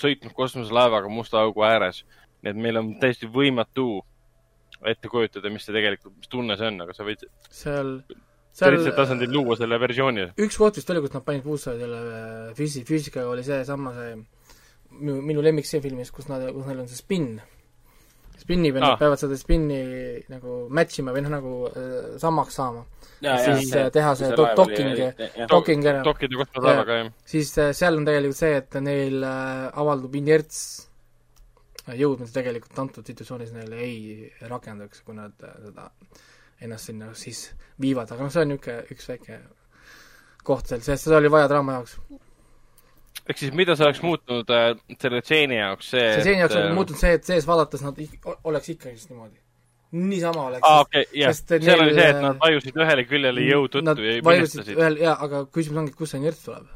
[0.00, 2.04] sõitnud kosmoselaevaga musta augu ääres.
[2.42, 4.02] nii et meil on täiesti võimatu
[4.90, 7.96] ette kujutada, mis see tegelikult, mis tunne see on, aga sa võid seal
[8.52, 10.28] seal sellisel tasandil luua selle versiooni.
[10.44, 14.10] üks koht vist oli, kus nad panid puusse selle äh, füüsi-, füüsikaga oli seesama see,
[14.12, 14.42] sama, see
[15.00, 17.40] minu, minu lemmik see filmis, kus nad, kus neil on see spinn.
[18.42, 19.80] spinni peal ah., nad peavad seda spinni
[20.32, 22.84] nagu match ima või noh, nagu äh, samaks saama.
[23.22, 24.96] siis ja, äh, teha see do-, docking,
[25.50, 26.02] docking ära.
[26.06, 27.12] dockida kosmoselaevaga, jah.
[27.34, 30.64] siis äh, seal on tegelikult see, et neil äh, avaldub inerts
[31.90, 35.88] jõud, mida tegelikult antud situatsioonis neile ei rakendaks, kui nad äh, seda
[36.62, 37.48] ennast sinna siis
[37.82, 39.38] viivad, aga noh, see on niisugune üks väike
[40.46, 41.96] koht seal, sest seda oli vaja draama jaoks.
[43.22, 44.68] ehk siis mida see oleks muutunud äh,
[44.98, 47.98] selle stseeni jaoks, see see stseeni jaoks on äh, muutunud see, et sees vaadates nad
[48.50, 49.40] oleks ikkagi just niimoodi.
[50.02, 53.66] niisama oleks aa, okei, jah, seal oli see, et äh, nad vajusid ühele küljele jõu
[53.66, 54.78] Nad tõttu ja vajusid minestasid.
[54.78, 56.70] ühel, jaa, aga küsimus ongi, et kust see nirts tuleb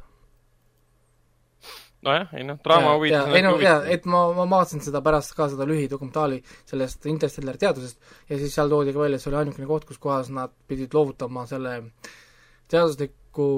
[2.06, 5.48] nojah, ei noh, draama huvides ei no jaa, et ma, ma vaatasin seda pärast ka
[5.52, 6.38] seda lühidokumentaali
[6.68, 10.30] sellest Interstellari teadusest ja siis seal toodi ka välja, see oli ainukene koht, kus kohas
[10.34, 11.76] nad pidid loovutama selle
[12.70, 13.50] teadusliku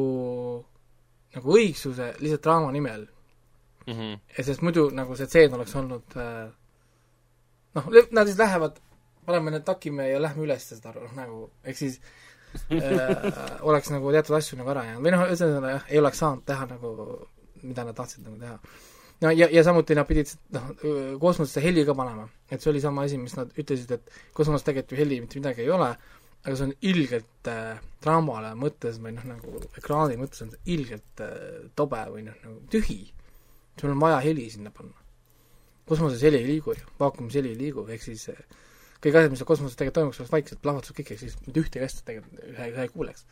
[1.37, 3.07] nagu õigsuse lihtsalt draama nimel.
[3.89, 4.17] Mhm.
[4.37, 6.51] ja sest muidu nagu see tseen oleks olnud äh,
[7.79, 8.77] noh, nad siis lähevad,
[9.25, 11.97] paneme need takime ja lähme üles seda noh nagu, ehk siis
[12.69, 13.33] äh,
[13.69, 16.69] oleks nagu teatud asju nagu ära jäänud või noh, ühesõnaga jah, ei oleks saanud teha
[16.69, 16.93] nagu
[17.69, 18.59] mida nad tahtsid nagu teha.
[19.25, 20.71] no ja, ja samuti nad pidid noh,
[21.21, 24.97] kosmosesse heli ka panema, et see oli sama asi, mis nad ütlesid, et kosmoses tegelikult
[24.97, 25.91] ju heli mitte midagi ei ole,
[26.45, 31.25] aga see on ilgelt äh, draamale mõttes või noh, nagu ekraani mõttes on see ilgelt
[31.25, 31.35] äh,
[31.79, 33.01] tobe või noh, nagu tühi.
[33.81, 34.95] sul on vaja heli sinna panna.
[35.89, 38.59] kosmoses heli ei liigu ju, vaakumis heli ei liigu, ehk siis äh,
[39.03, 41.87] kõik asjad, mis seal kosmoses tegelikult toimuks, oleks vaikselt plahvatused kõik, ehk siis mitte ühtegi
[41.87, 43.27] asja tegelikult ühe, ühe ei kuuleks.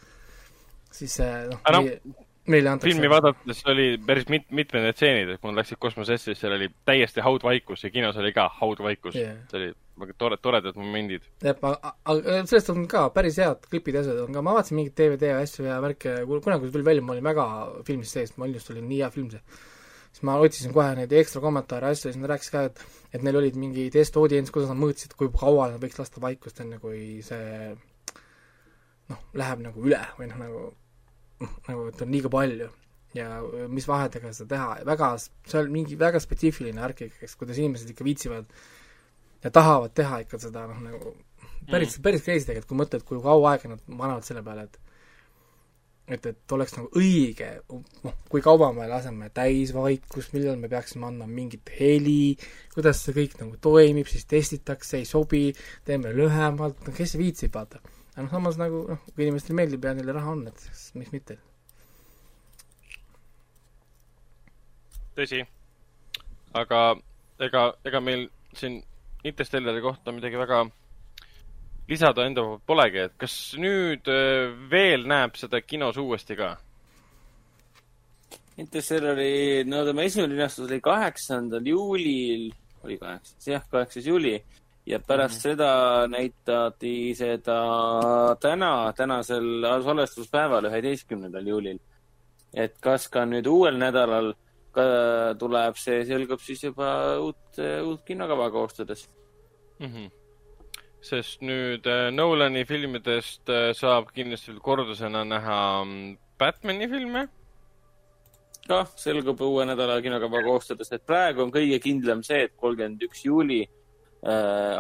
[0.95, 2.17] siis äh, noh Aga no,
[2.53, 6.31] meile antakse filmi vaadates oli päris mit-, mitmed need stseenid, et kui nad läksid kosmosesse,
[6.31, 9.37] siis seal oli täiesti haudvaikus ja kinos oli ka haudvaikus Jah.
[9.51, 9.71] see oli
[10.01, 11.25] väga tore, toredad momendid.
[11.45, 14.99] jah, aga sellest on ka päris head klipid ja asjad on ka, ma vaatasin mingeid
[14.99, 17.47] DVD asju ja värke, kunagi kui see tuli välja, ma olin väga
[17.89, 19.43] filmis sees, ma olin just, oli nii hea film see.
[20.11, 23.25] siis ma otsisin kohe neid ekstra kommentaare asju ja siis nad rääkisid ka, et et
[23.25, 26.81] neil olid mingi test audients, kuidas nad mõõtsid, kui kaua nad võiks lasta vaikust, enne
[26.83, 27.73] kui see
[29.11, 30.67] noh, läheb nagu üle või noh, nagu
[31.43, 32.71] noh, nagu on liiga palju
[33.17, 33.29] ja
[33.73, 38.05] mis vahedega seda teha, väga, see on mingi väga spetsiifiline värk ikkagi, kuidas inimesed ikka
[38.07, 38.51] viitsivad
[39.45, 41.15] ja tahavad teha ikka seda noh, nagu
[41.71, 44.83] päris mm., päris crazy tegelikult, kui mõtled, kui kaua aega nad panevad selle peale, et
[46.07, 47.49] et, et oleks nagu õige,
[48.05, 52.37] noh, kui kaua me laseme täisvaikust, millal me peaksime andma mingit heli,
[52.75, 55.49] kuidas see kõik nagu toimib, siis testitakse, ei sobi,
[55.89, 57.83] teeme lühemalt, no kes viitsib, vaata.
[58.17, 61.13] Aga noh, samas nagu noh, kui inimestele meeldib ja neil raha on, et siis miks
[61.13, 61.37] mitte.
[65.17, 65.43] tõsi.
[66.57, 66.81] aga
[67.45, 68.83] ega, ega meil siin
[69.27, 70.61] Interstellari kohta midagi väga
[71.89, 76.55] lisada enda poolt polegi, et kas nüüd äh, veel näeb seda kinos uuesti ka?
[78.57, 82.47] Interstellari, no tema esimene linastus oli kaheksandal juulil,
[82.85, 84.39] oli kaheksas, jah, kaheksas juuli
[84.87, 85.43] ja pärast mm -hmm.
[85.43, 87.61] seda näitati seda
[88.41, 91.79] täna, tänasel salvestuspäeval, üheteistkümnendal juulil.
[92.55, 94.35] et kas ka nüüd uuel nädalal
[94.73, 94.85] ka
[95.39, 99.11] tuleb, see selgub siis juba uut, uut kinokava koostades.
[99.79, 99.87] mm.
[99.87, 100.11] -hmm.
[101.01, 107.29] sest nüüd äh, Nolani filmidest äh, saab kindlasti kordusena näha mm, Batman'i filme.
[108.69, 113.25] kah selgub uue nädala kinokava koostades, et praegu on kõige kindlam see, et kolmkümmend üks
[113.25, 113.67] juuli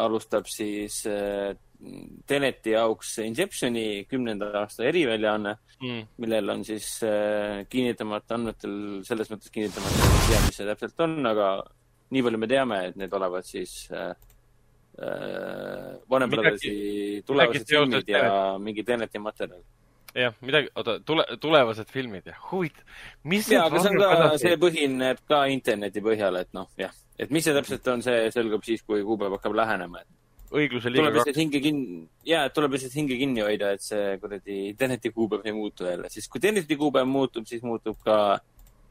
[0.00, 1.54] alustab siis äh,
[2.26, 6.06] Teneti jaoks Inceptioni kümnenda aasta eriväljaanne, Mm.
[6.16, 11.18] millel on siis äh, kinnitamata andmetel, selles mõttes kinnitamata, ei tea, mis see täpselt on,
[11.28, 11.48] aga
[12.16, 14.14] nii palju me teame, et need olevat siis äh,
[15.04, 18.22] äh, Brothersi tulevased filmid ja
[18.56, 19.60] mingi Teneti materjal.
[20.16, 22.88] jah, midagi, oota, tule, tulevased filmid ja huvitav,
[23.28, 27.30] mis ja, aga see on ka, see põhineb ka interneti põhjal, et noh, jah, et
[27.32, 31.18] mis see täpselt on, see selgub siis, kui kuupäev hakkab lähenema, et õigluse liiga tuleb
[31.18, 35.54] lihtsalt hinge kinni, jaa, tuleb lihtsalt hinge kinni hoida, et see kuradi interneti kuupäev ei
[35.56, 38.18] muutu jälle, siis kui interneti kuupäev muutub, siis muutub ka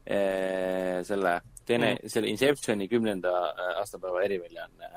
[0.04, 2.08] eh, selle teine Mm.
[2.12, 4.90] selle Inceptioni kümnenda eh, aastapäeva eriväljaanne,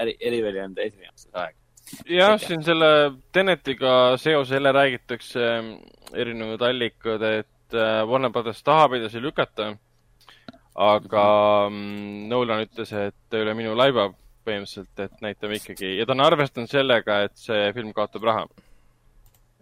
[0.00, 1.56] äri, eriväljaande esinemise aeg.
[2.08, 5.74] jah, siin selle Tenetiga seoses jälle räägitakse ähm,
[6.12, 7.48] erinevad allikad, et
[8.06, 9.74] Warner Brothers tahab edasi lükata.
[10.74, 11.24] Aga
[11.70, 14.08] mm, Nolan ütles, et üle minu laiba
[14.44, 18.46] põhimõtteliselt, et näitame ikkagi ja ta on arvestanud sellega, et see film kaotab raha.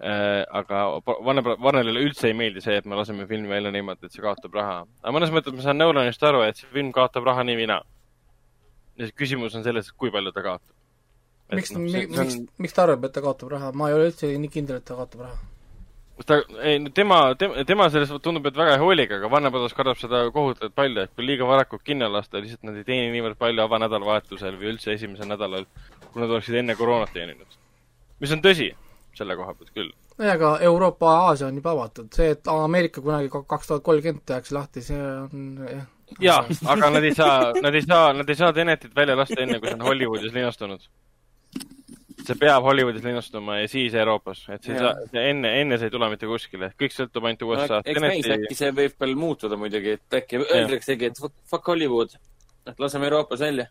[0.02, 0.78] aga
[1.22, 4.56] Warner, Warnerile üldse ei meeldi see, et me laseme filmi välja niimoodi, et see kaotab
[4.58, 4.82] raha.
[5.02, 7.84] aga mõnes mõttes ma saan Nolanist aru, et see film kaotab raha nii või naa.
[8.98, 10.74] ja küsimus on selles, kui palju ta kaotab.
[11.52, 14.80] miks, miks, miks ta arvab, et ta kaotab raha, ma ei ole üldse nii kindel,
[14.80, 15.51] et ta kaotab raha.
[16.26, 20.22] ta, ei, tema, tema, tema sellest tundub, et väga ei hooligi, aga Brothers kardab seda
[20.34, 24.58] kohutavalt palju, et kui liiga varakult kinno lasta, lihtsalt nad ei teeni niivõrd palju avanädalavahetusel
[24.60, 25.66] või üldse esimesel nädalal,
[26.10, 27.58] kui nad oleksid enne koroonat teeninud.
[28.22, 28.70] mis on tõsi,
[29.18, 29.92] selle koha pealt küll.
[30.18, 34.54] nojah, aga Euroopa, Aasia on juba avatud, see, et Ameerika kunagi kaks tuhat kolmkümmend tehakse
[34.54, 35.86] lahti, see on jah.
[36.20, 36.42] jaa,
[36.74, 39.72] aga nad ei saa, nad ei saa, nad ei saa Tenetit välja lasta enne, kui
[39.72, 40.84] see on Hollywoodis linastunud.
[42.26, 46.08] See peab Hollywoodis lindustama ja siis Euroopas, et see saa, enne, enne see ei tule
[46.12, 47.90] mitte kuskile, kõik sõltub ainult no, USA-st.
[47.92, 52.16] eks näis, äkki see võib veel muutuda muidugi, et äkki öeldaksegi, et fuck- Hollywood,
[52.68, 53.68] et laseme Euroopas välja.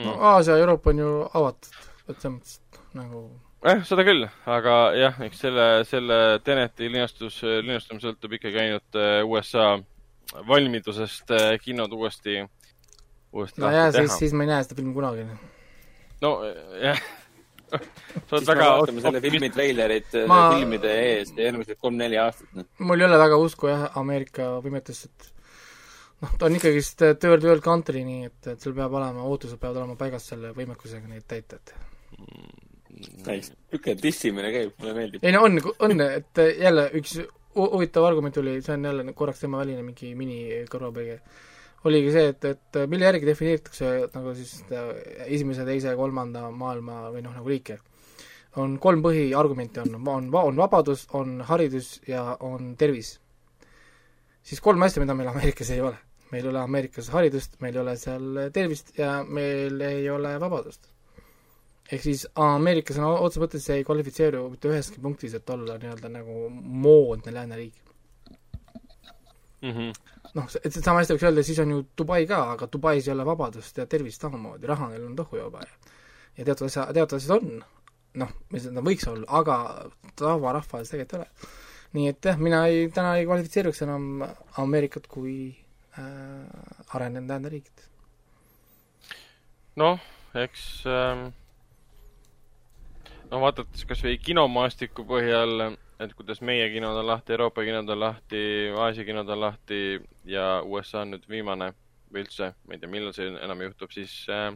[0.00, 3.22] no Aasia ja Euroopa on ju avatud, et selles mõttes, nagu
[3.64, 9.20] jah, seda küll, aga jah, eks selle, selle Teneti linastus, linastamine sõltub ikkagi ainult äh,
[9.26, 9.74] USA
[10.48, 12.40] valmidusest äh, kinod uuesti,
[13.32, 15.26] uuesti no teha siis, siis ma ei näe seda filmi kunagi.
[16.24, 16.36] no
[16.80, 17.00] jah.
[17.70, 20.38] sa oled väga vaatame selle filmi treilerit Ma- ma...
[20.54, 22.48] filmide eest järgmised kolm-neli aastat.
[22.56, 22.70] noh.
[22.78, 25.30] mul ei ole väga usku jah, Ameerika võimetesse, et
[26.24, 29.82] noh, ta on ikkagist third world country, nii et, et sul peab olema, ootused peavad
[29.82, 31.74] olema paigas selle võimekusega neid täita, et
[33.26, 35.24] nice, niisugune dissimine käib, mulle meeldib.
[35.24, 37.18] ei no on, on, et jälle üks
[37.54, 40.40] hu- huvitav argument oli, see on jälle korraks tema väline mingi mini
[40.70, 41.20] kõrvapõige,
[41.88, 44.58] oligi see, et, et mille järgi defineeritakse nagu siis
[45.26, 47.78] esimese, teise, kolmanda maailma või noh, nagu riike.
[48.60, 53.18] on kolm põhiargumenti on, on, on vabadus, on haridus ja on tervis.
[54.42, 55.96] siis kolm asja, mida meil Ameerikas ei ole.
[56.32, 60.90] meil ei ole Ameerikas haridust, meil ei ole seal tervist ja meil ei ole vabadust
[61.92, 66.46] ehk siis Ameerikas on otseses mõttes ei kvalifitseeru mitte üheski punktis, et olla nii-öelda nagu
[66.50, 67.74] moodne lääneriik.
[69.62, 69.90] Mhm.
[70.38, 73.26] noh, et sama hästi võiks öelda, siis on ju Dubai ka, aga Dubais ei ole
[73.26, 77.58] vabadust ja tervist samamoodi, raha neil on tohu juba ja teatud asja, teatud asjad on,
[78.22, 79.56] noh, mis nad võiks olla, aga
[80.18, 81.58] tavarahval see tegelikult ei ole.
[81.98, 84.24] nii et jah, mina ei, täna ei kvalifitseeruks enam
[84.62, 85.34] Ameerikat kui
[85.98, 87.86] äh, arenenud lääneriigit.
[89.82, 90.00] noh,
[90.38, 91.30] eks ähm,
[93.30, 98.00] no vaadates kas või kinomaastiku põhjal, et kuidas meie kinod on lahti, Euroopa kinod on
[98.00, 99.80] lahti, Aasia kinod on lahti
[100.24, 101.72] ja USA on nüüd viimane
[102.10, 104.48] või üldse, ma ei tea, millal see enam juhtub, siis äh,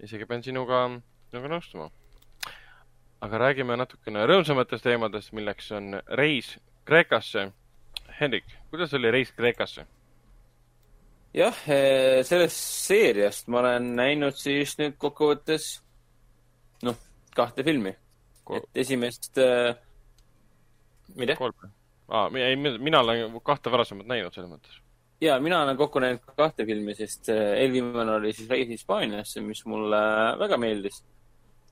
[0.00, 0.86] isegi pean sinuga,
[1.30, 1.90] sinuga nõustuma.
[3.20, 6.54] aga räägime natukene rõõmsamatest teemadest, milleks on reis
[6.88, 7.50] Kreekasse.
[8.20, 9.86] Hendrik, kuidas oli reis Kreekasse?
[11.34, 11.58] jah,
[12.26, 15.76] sellest seeriast ma olen näinud siis nüüd kokkuvõttes
[16.82, 16.96] noh,
[17.36, 17.94] kahte filmi.
[18.50, 19.76] et esimest äh,,
[21.18, 21.36] mida?
[21.38, 21.70] kolm?
[22.10, 24.80] aa, ei, mina olen kahte varasemat näinud selles mõttes.
[25.20, 29.64] ja mina olen kokku näinud kahte filmi, sest äh, eelviimane oli siis Reis Hispaaniasse, mis
[29.70, 30.02] mulle
[30.40, 31.02] väga meeldis.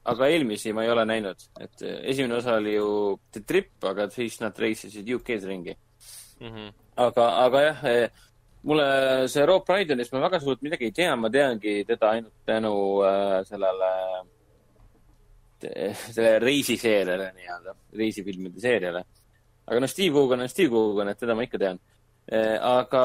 [0.09, 4.09] aga eelmisi ma ei ole näinud, et äh, esimene osa oli ju The Trip, aga
[4.15, 5.77] siis nad reisisid UK-s ringi.
[6.41, 6.73] Mhm.
[7.03, 7.85] aga, aga jah,
[8.63, 12.73] mulle see Rob Brydonist ma väga suurt midagi ei tea, ma teangi teda ainult tänu
[13.07, 13.93] äh, sellele,
[15.59, 19.05] selle reisiseeriale nii-öelda, reisifilmide seeriale.
[19.69, 21.81] Aga noh, Steve Coogan on Steve Coogan, et teda ma ikka tean.
[22.29, 23.05] aga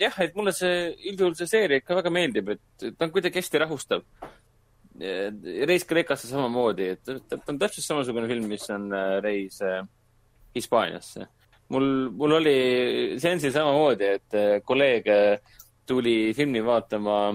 [0.00, 3.64] jah, et mulle see, üldjuhul see seeria ikka väga meeldib, et ta on kuidagi hästi
[3.64, 4.06] rahustav.
[5.68, 9.60] reis Kreekasse samamoodi, et ta on täpselt samasugune film, mis on äh, Reis
[10.54, 11.28] Hispaaniasse
[11.72, 12.56] mul, mul oli
[13.20, 15.08] seansil samamoodi, et kolleeg
[15.88, 17.34] tuli filmi vaatama.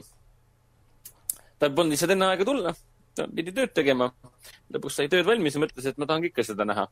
[1.58, 2.74] tal polnud lihtsalt enne aega tulla,
[3.18, 4.12] ta pidi tööd tegema.
[4.74, 6.88] lõpuks sai tööd valmis ja mõtles, et ma tahan ikka seda näha.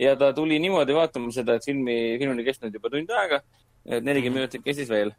[0.00, 3.40] Ja ta tuli niimoodi vaatama seda, et filmi, film oli kestnud juba tund aega,
[3.84, 5.12] nelikümmend minutit kestis veel.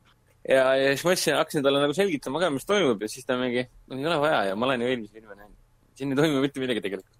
[0.47, 3.37] ja, ja siis ma ütlesin, hakkasin talle nagu selgitama ka, mis toimub ja siis ta
[3.39, 5.61] mingi, no ei ole vaja ja ma olen ju eelmisi filme näinud.
[5.95, 7.15] siin ei toimu mitte midagi tegelikult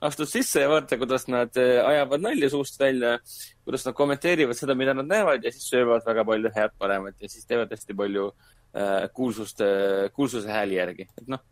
[0.00, 3.18] astud sisse ja vaata, kuidas nad äh, ajavad nalja suust välja,
[3.64, 7.28] kuidas nad kommenteerivad seda, mida nad näevad ja siis söövad väga palju head paremat ja
[7.28, 11.08] siis teevad hästi palju äh, kuulsust äh,, kuulsuse hääli järgi.
[11.20, 11.42] et noh,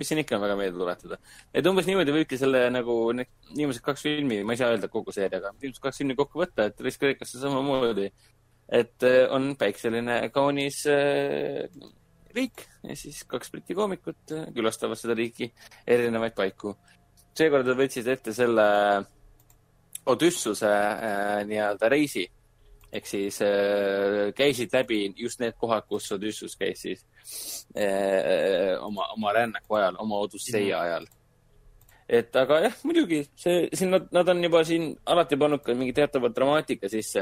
[0.00, 1.20] mis siin ikka on väga meelde tuletada.
[1.54, 5.54] et umbes niimoodi võibki selle nagu viimased kaks filmi, ma ei saa öelda kogu seeriaga,
[5.60, 8.10] viimased kaks filmi kokku võtta, et Reis Kreekasse samamoodi.
[8.70, 11.66] et äh, on päikseline kaunis äh,
[12.34, 15.52] riik ja siis kaks briti koomikut äh, külastavad seda riiki
[15.86, 16.76] erinevaid paiku
[17.36, 18.66] seekord nad võtsid ette selle
[20.10, 22.24] Odüssuse äh, nii-öelda reisi
[22.90, 27.19] ehk siis äh, käisid läbi just need kohad, kus Odüssus käis siis äh,
[28.82, 30.84] oma, oma rännaku ajal, oma Odüsseia Mhm.
[30.86, 31.06] ajal.
[32.08, 35.92] et aga jah, muidugi see, siin nad, nad on juba siin alati pannud ka mingi
[35.94, 37.20] teatava dramaatika sisse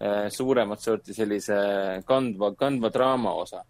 [0.00, 1.54] äh,, suuremat sorti sellise
[2.04, 3.62] kandva, kandva draama osa.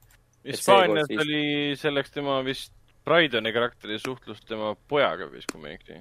[0.47, 2.73] Hispaanias siis- oli selleks tema vist
[3.05, 6.01] Brydoni karakteri suhtlus tema pojaga vist, kui ma ei eksi.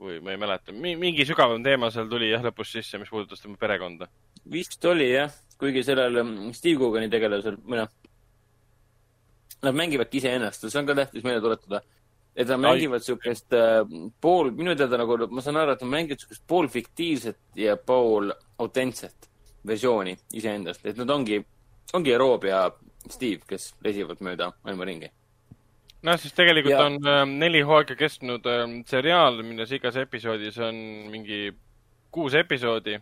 [0.00, 3.56] või ma ei mäleta, mingi sügavam teema seal tuli jah lõpus sisse, mis puudutas tema
[3.58, 4.06] perekonda.
[4.50, 7.88] vist oli jah, kuigi sellel mm, Steve Cogani tegelasel, või noh,
[9.62, 11.82] nad mängivadki iseennast, see on ka tähtis meelde tuletada.
[12.38, 13.80] et nad mängivad siukest äh,
[14.22, 18.30] pool, minu teada nagu, ma saan aru, et nad mängivad siukest pool fiktiivset ja pool
[18.62, 19.26] autentset
[19.66, 21.40] versiooni iseendast, et nad ongi,
[21.98, 22.68] ongi Rob ja
[23.10, 25.10] Steve, kes reisivad mööda maailma ringi.
[26.02, 26.86] noh, siis tegelikult Ja- ja.
[26.86, 30.74] on ähm, neli hooaega kestnud ähm, seriaal, milles igas episoodis on
[31.10, 31.50] mingi
[32.14, 33.00] kuus episoodi.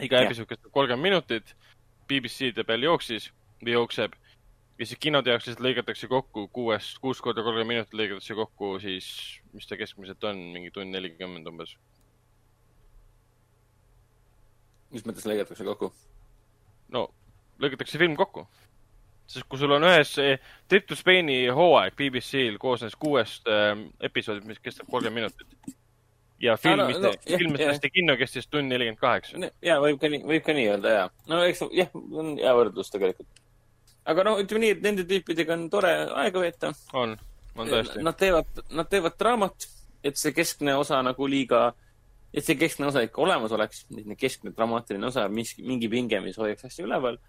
[0.00, 1.54] Iga episood kestab kolmkümmend minutit.
[2.08, 3.30] BBC-de peal jooksis
[3.62, 4.16] või jookseb
[4.78, 9.08] ja siis kinode jaoks lihtsalt lõigatakse kokku kuuest, kuus korda kolmkümmend minutit lõigatakse kokku siis,
[9.52, 11.76] mis ta keskmiselt on, mingi tund nelikümmend umbes.
[14.92, 15.92] mis mõttes lõigatakse kokku?
[16.92, 17.06] no
[17.62, 18.46] lõigatakse film kokku.
[19.26, 24.48] sest kui sul on ühes eh, Trip to Spain'i hooaeg BBC-l koosnes kuuest äh, episoodist,
[24.48, 25.78] mis kestab kolmkümmend minutit.
[26.42, 27.70] Ja film no- no,, no, no, jah, film, mis jah.
[27.72, 29.50] lasti kinno, kestis tund nelikümmend kaheksa.
[29.62, 31.04] ja võib ka nii, võib ka nii öelda ja.
[31.30, 33.28] no eks jah, on hea võrdlus tegelikult.
[34.10, 35.92] aga no ütleme nii, et nende tüüpidega on tore
[36.24, 36.72] aega veeta.
[36.98, 37.14] on,
[37.56, 38.02] on tõesti.
[38.02, 39.68] Nad teevad, nad teevad draamat,
[40.02, 41.68] et see keskne osa nagu liiga,
[42.34, 43.84] et see keskne osa ikka olemas oleks,
[44.18, 47.20] keskne dramaatiline osa, mis, mingi pinge, mis hoiaks hästi üleval.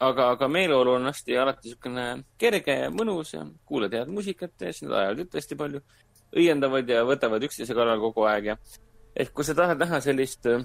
[0.00, 2.04] aga, aga meeleolu on hästi alati niisugune
[2.40, 5.82] kerge ja mõnus ja kuulad head muusikat ja siis nad ajavad juttu hästi palju.
[6.36, 8.56] Õiendavad ja võtavad üksteise kallal kogu aeg ja
[9.16, 10.64] et kui sa tahad näha sellist äh,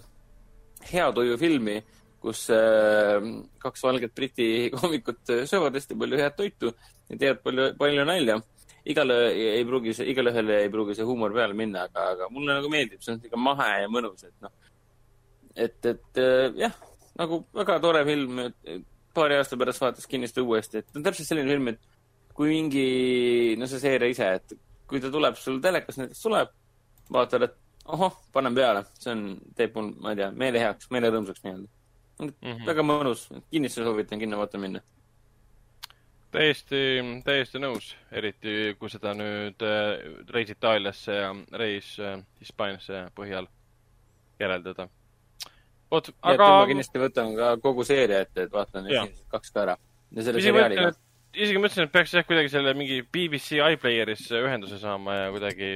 [0.91, 1.79] hea tuju filmi,
[2.21, 3.23] kus äh,
[3.61, 6.73] kaks valget briti koomikut äh, söövad hästi palju head toitu
[7.09, 8.41] ja teevad palju, palju nalja.
[8.85, 12.53] igale ei pruugi see, igale ühele ei pruugi see huumor peale minna, aga, aga mulle
[12.53, 14.51] nagu meeldib, see on siuke mahe ja mõnus, et noh.
[15.55, 16.21] et, et
[16.61, 16.75] jah,
[17.17, 18.43] nagu väga tore film,
[19.17, 21.81] paari aasta pärast vaadates kindlasti uuesti, et ta on täpselt selline film, et
[22.37, 22.85] kui mingi,
[23.57, 24.53] no see seeria ise, et
[24.87, 26.51] kui ta tuleb sul telekas näiteks tuleb,
[27.13, 27.55] vaatad, et
[27.85, 29.23] ohoh, panen peale, see on,
[29.57, 31.69] teeb mul, ma ei tea, meele heaks, meele rõõmsaks nii-öelda
[32.19, 32.33] mm.
[32.41, 32.65] -hmm.
[32.65, 34.81] väga mõnus, kindlasti soovitan kinno vaatama minna.
[36.31, 36.81] täiesti,
[37.23, 43.47] täiesti nõus, eriti kui seda nüüd äh, reis Itaaliasse ja reis äh, Hispaaniasse põhjal
[44.37, 44.89] kirjeldada.
[45.91, 49.77] vot, aga ma kindlasti võtan ka kogu seeria ette, et vaatan esimesed kaks ka ära.
[50.11, 51.04] ja selle isegi
[51.35, 55.75] isegi mõtlesin, et peaks jah kuidagi selle mingi BBC iPlayeris ühenduse saama ja kuidagi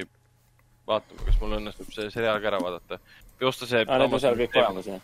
[0.90, 2.99] vaatama, kas mul õnnestub see seriaal ka ära vaadata.
[3.40, 3.84] või osta see.
[3.86, 5.02] aa, need on seal kõik olemas, jah?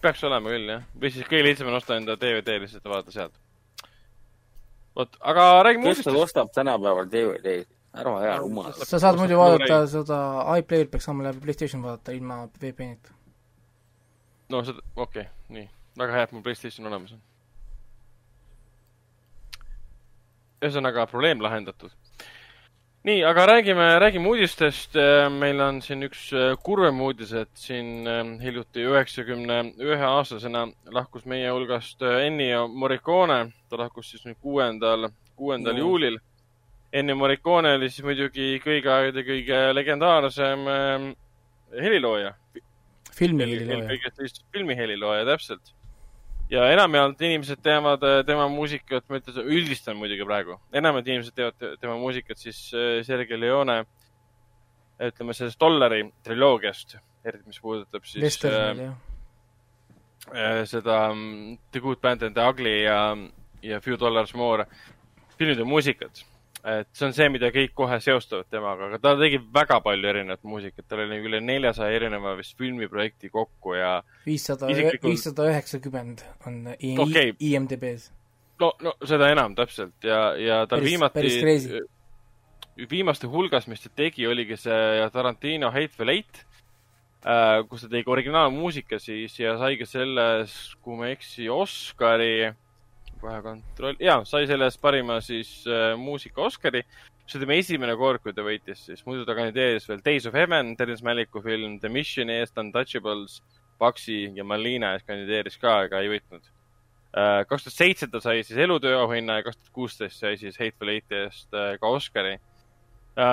[0.00, 3.16] peaks olema küll jah, või siis kõige lihtsam on osta enda DVD lihtsalt ja vaadata
[3.16, 3.40] sealt.
[4.96, 6.24] vot, aga räägime kes tal uudistest.
[6.28, 7.68] ostab tänapäeval DVD-d?
[7.94, 8.72] ära hea rumal.
[8.72, 10.20] sa saad muidu vaadata seda
[10.58, 13.16] iPlayer'it peaks saama läbi Playstation vaadata ilma VPN-ita.
[14.54, 15.66] no seda, okei okay,, nii,
[15.98, 17.22] väga hea, et mul Playstation olemas on.
[20.62, 21.90] Ühesõnaga probleem lahendatud.
[23.04, 24.96] nii, aga räägime, räägime uudistest.
[25.38, 31.24] meil on siin üks äh, kurvem uudis, et siin äh, hiljuti üheksakümne ühe aastasena lahkus
[31.24, 33.52] meie hulgast äh, Ennio Morricone.
[33.68, 35.86] ta lahkus siis nüüd kuuendal, kuuendal Jaa.
[35.86, 36.18] juulil.
[36.92, 41.10] Ennio Morricone oli siis muidugi kõigi aegade kõige legendaarsem äh,
[41.80, 42.34] helilooja
[43.20, 43.84] filmi Heli- helilooja.
[43.84, 45.72] eelkõige siis filmihelilooja, täpselt.
[46.50, 51.58] Ja enamjaolt inimesed teavad äh, tema muusikat, ma ütlen, üldistan muidugi praegu, enamjaolt inimesed teavad
[51.58, 53.84] te- tema muusikat siis äh, Sergei Leone,
[55.00, 58.82] ütleme sellest Dollari triloogiast, eriti mis puudutab siis äh,
[60.34, 62.98] äh, seda mm, The Good Band and the Ugly ja,
[63.62, 64.66] ja Few Dollars More
[65.38, 66.24] filmide muusikat.
[66.64, 70.42] Et see on see, mida kõik kohe seostavad temaga, aga ta tegi väga palju erinevat
[70.44, 73.94] muusikat, tal oli üle neljasaja erineva vist filmiprojekti kokku ja
[74.26, 74.68] viissada,
[75.04, 77.34] viissada üheksakümmend on I- Okei.
[77.38, 78.10] IMDB-s.
[78.60, 81.26] no, no seda enam täpselt ja, ja tal viimati
[82.90, 86.44] viimaste hulgas, mis ta tegi, oligi see Tarantino Hateful Eight,
[87.68, 92.52] kus ta tegi originaalmuusika siis ja sai ka selles, kui ma ei eksi, Oscari,
[93.20, 96.84] kohe kontroll, jaa, sai selles parima siis äh, muusika Oscari.
[97.26, 100.34] see oli tema esimene kord, kui ta võitis siis, muidu ta kandideeris veel Days of
[100.34, 103.40] Heaven, Terence Maliku film The Missioni eest, Untouchables,
[103.78, 106.48] Paxi ja Malina eest kandideeris ka, aga ei võitnud
[107.10, 110.88] kaks tuhat seitse ta sai siis elutöö auhinna ja kaks tuhat kuusteist sai siis Hateful
[110.88, 112.38] Eighti eest äh, ka Oscari.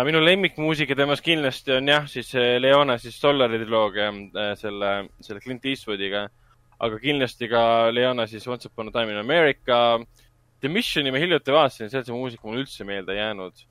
[0.05, 5.39] minu lemmikmuusika temas kindlasti on jah, siis see Leone siis Sollari triloogia äh, selle, selle
[5.41, 6.27] Clint Eastwoodiga.
[6.79, 9.99] Aga kindlasti ka Leone siis Once Upon a Time in America.
[10.61, 13.65] The Missioni ma hiljuti vaatasin, seal see muusika mulle üldse meelde ei jäänud.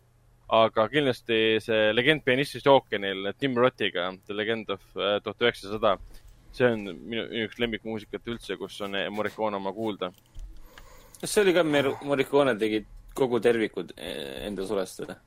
[0.47, 5.97] aga kindlasti see Legend pianistist ookeanil Tim Rottiga, The Legend of äh, tuhat üheksasada
[6.57, 10.13] see on minu, üks lemmikmuusikat üldse, kus on Morricone oma kuulda.
[11.23, 12.85] see oli ka Morricone tegi
[13.17, 15.19] kogu tervikud eh, enda sulestada?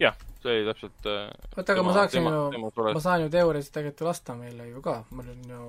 [0.00, 1.08] jah, see oli täpselt.
[1.56, 5.30] oota, aga ma saaksin ju, ma saan ju teoorias tegelikult lasta meile ju ka, mul
[5.34, 5.66] on ju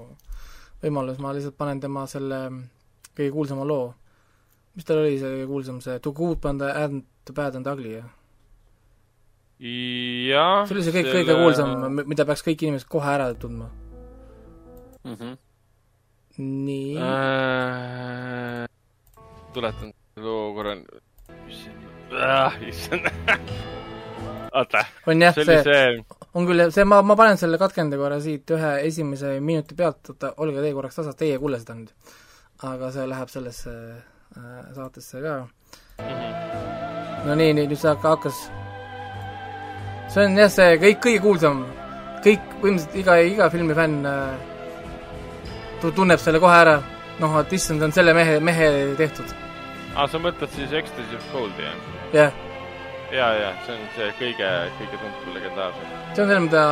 [0.84, 2.40] võimalus, ma lihtsalt panen tema selle
[3.14, 3.94] kõige kuulsama loo.
[4.74, 7.68] mis tal oli see kõige kuulsam, see To good and the and the bad and
[7.68, 8.10] ugly, jah?
[9.60, 10.66] jah.
[10.68, 11.24] see oli see kõik selle...
[11.24, 13.70] kõige kuulsam, mida peaks kõik inimesed kohe ära tundma.
[15.04, 15.38] Mm -hmm.
[16.38, 18.66] nii äh...,
[19.54, 20.78] tuletan loo korra.
[22.18, 23.08] ah, issand
[24.54, 25.84] oota, on jah, see see
[26.34, 30.34] on küll, see ma, ma panen selle katkende korra siit ühe esimese minuti pealt, oota,
[30.44, 31.92] olge teie korraks tasas, teie ei kuule seda nüüd.
[32.64, 35.36] aga see läheb sellesse äh, saatesse ka.
[37.26, 38.40] no nii, nii, nüüd see hakka- hakkas.
[40.14, 41.64] see on jah, see kõik, kõige kuulsam,
[42.26, 44.50] kõik, põhimõtteliselt iga, iga filmi fänn äh,
[45.82, 46.78] tu- tunneb selle kohe ära.
[47.20, 49.34] noh, et issand, see on selle mehe, mehe tehtud.
[49.96, 51.78] aa, sa mõtled siis Ecstasy of Goldi, jah?
[52.14, 52.32] jah,
[53.14, 54.50] ja, ja see on see kõige,
[54.80, 55.94] kõige tuntum legendaarsem.
[56.16, 56.64] see on see, mida,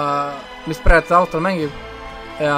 [0.69, 2.57] mis praegu autor mängib ja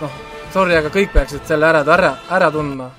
[0.00, 0.18] noh,
[0.54, 2.90] sorry, aga kõik peaksid selle ära, ära, ära tundma.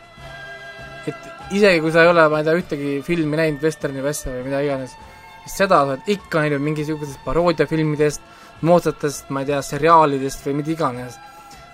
[1.08, 4.34] et isegi, kui sa ei ole, ma ei tea, ühtegi filmi näinud, vesterni või asja
[4.34, 4.98] või mida iganes,
[5.44, 8.36] siis seda sa oled ikka näinud mingisugusest paroodiafilmidest,
[8.68, 11.20] moodsatest, ma ei tea, seriaalidest või mida iganes.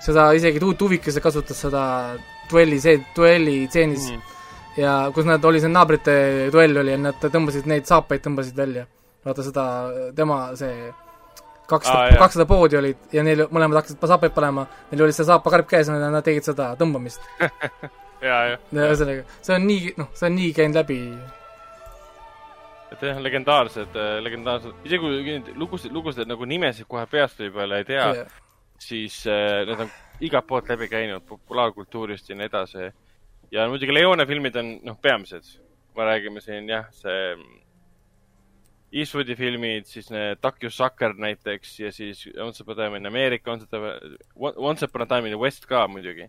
[0.04, 1.84] seda isegi tu-, Tuvikese kasutas seda
[2.52, 4.33] duelli, see duelli tseenis mm.
[4.78, 6.16] Ja kus nad, oli see naabrite
[6.54, 8.86] duell oli ja nad tõmbasid neid saapaid tõmbasid välja.
[9.26, 9.66] vaata seda,
[10.16, 10.92] tema see
[11.68, 15.92] kakssada kakssada poodi olid ja neil mõlemad hakkasid saapaid panema, neil oli see saapakarp käes
[15.92, 17.24] ja nad tegid seda tõmbamist.
[18.28, 21.00] ja, ja, ühesõnaga, see on nii, noh, see on nii käinud läbi.
[22.94, 27.88] et jah, legendaarsed, legendaarsed, isegi kui neid lugusid, lugusid nagu nimesid kohe peast võib-olla ei
[27.90, 28.10] tea,
[28.82, 32.92] siis äh, need on igalt poolt läbi käinud, populaarkultuurist ja nii edasi.
[33.54, 35.60] Ja muidugi Leone filmid on, noh, peamised.
[35.96, 37.60] me räägime siin jah, see mm,
[38.94, 43.06] Eastwoodi filmid, siis need Duck You Sucker näiteks ja siis Once Upon a Time in
[43.10, 46.28] America, Once Upon a- Time in the West ka muidugi.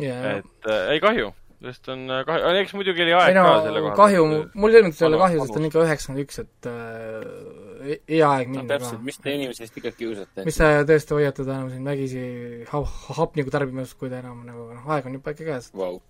[0.00, 1.30] ja, et äh, ei kahju,
[1.64, 4.22] sest on äh, kahju, eks muidugi oli aeg ei no ka selle koha kahju,
[4.54, 8.48] mul selles mõttes ei ole kahju, sest on ikka üheksakümmend üks, et äh, hea aeg
[8.50, 9.06] no minna täpselt, ka.
[9.06, 10.44] mis te inimesi eest ikka kiusate?
[10.46, 12.22] mis sa tõesti hoiatad enam siin vägisi
[12.70, 12.84] ha-,
[13.18, 15.70] hapniku tarbimist, kui ta enam nagu noh, aeg on juba ikka käes.
[15.76, 16.00] Vau.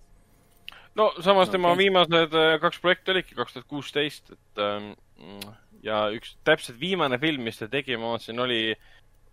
[0.99, 1.57] no samas okay.
[1.57, 4.91] tema viimased äh, kaks projekti olidki kaks tuhat kuusteist, et ähm,
[5.85, 8.63] ja üks täpselt viimane film, mis ta tegi, ma vaatasin, oli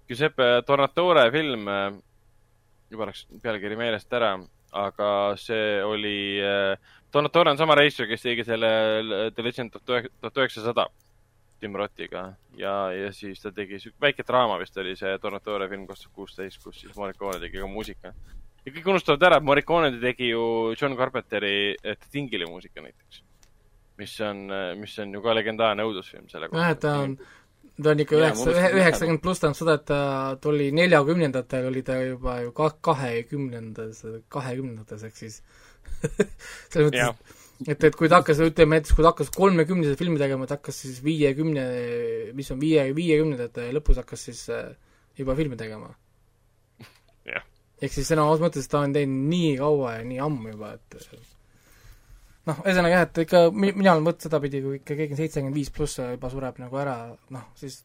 [0.08, 1.66] Giuseppe Tornatore film,
[2.88, 4.36] juba läks pealkiri meelest ära,
[4.78, 5.10] aga
[5.40, 8.70] see oli äh,, Tornatore on sama reisija, kes tegi selle
[9.34, 10.88] The Legend of tuhat üheksasada
[11.60, 12.24] Tim Rottiga
[12.58, 16.14] ja, ja siis ta tegi siuke väike draama vist oli see Tornatore film kaks tuhat
[16.20, 18.12] kuusteist, kus siis Morricone tegi ka muusika
[18.68, 20.44] ja kõik unustavad ära, et Morricone tegi ju
[20.78, 23.24] John Carpenteri The Thingili muusika näiteks.
[23.98, 24.46] mis on,
[24.78, 27.16] mis on ju ka legendaarne õudusfilm selle jah, et ta on,
[27.82, 30.02] ta on ikka üheksa, üheksakümmend pluss tähendab seda, et ta
[30.42, 35.42] tuli neljakümnendatel oli ta juba ju ka-, kahekümnendas, kahekümnendates, ehk siis
[36.70, 40.46] selles mõttes, et, et kui ta hakkas, ütleme näiteks kui ta hakkas kolmekümneseid filmi tegema,
[40.46, 41.64] ta hakkas siis viiekümne,
[42.38, 44.68] mis on viie, viiekümnendate lõpus hakkas siis äh,
[45.18, 45.90] juba filme tegema.
[47.28, 47.42] Jah.
[47.82, 50.96] ehk siis sõna otseses mõttes ta on teinud nii kaua ja nii ammu juba, et
[52.48, 55.58] noh, ühesõnaga jah, et ikka mi- mina olen mõtelnud sedapidi, kui ikka keegi on seitsekümmend
[55.58, 56.96] viis pluss ja juba sureb nagu ära,
[57.34, 57.82] noh, siis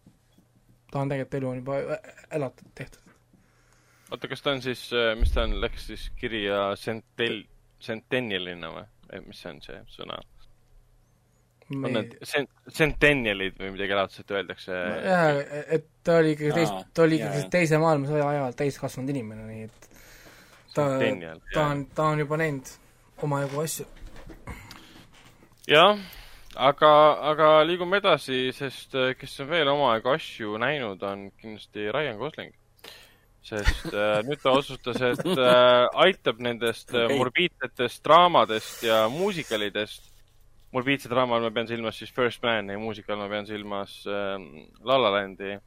[0.93, 1.99] ta on tegelikult elu on juba ä-
[2.39, 3.01] elatud, tehtud.
[4.13, 4.85] oota, kas ta on siis,
[5.19, 7.43] mis ta on, läks siis kirja centel-,
[7.83, 8.87] centennialina või?
[9.25, 10.19] Mis see on see sõna?
[11.73, 14.77] on need cent-, centennialid või midagi laadset öeldakse?
[15.05, 15.39] jah,
[15.77, 17.51] et ta oli ikkagi teist Aa,, ta oli jaa, ikkagi jaa.
[17.57, 19.87] teise maailmasõja ajal täiskasvanud inimene, nii et
[20.75, 20.87] ta,
[21.53, 22.73] ta on, ta on juba näinud
[23.23, 23.87] omajagu asju.
[25.69, 26.03] jah,
[26.55, 26.91] aga,
[27.31, 32.53] aga liigume edasi, sest äh, kes on veel omajagu asju näinud, on kindlasti Ryan Gosling.
[33.43, 37.19] Sest äh, nüüd ta otsustas, et äh, aitab nendest äh, Okei.
[37.19, 40.09] morbiidsetest draamadest ja muusikalidest.
[40.73, 44.37] morbiidse draama all ma pean silmas siis First Man ja muusikal ma pean silmas äh,
[44.83, 45.57] La La Landi.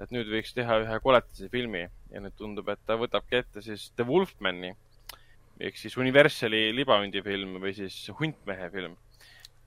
[0.00, 3.90] et nüüd võiks teha ühe koletise filmi ja nüüd tundub, et ta võtabki ette siis
[3.96, 4.74] The Wolfmani
[5.56, 8.96] ehk siis Universali libahundifilm või siis Huntmehe film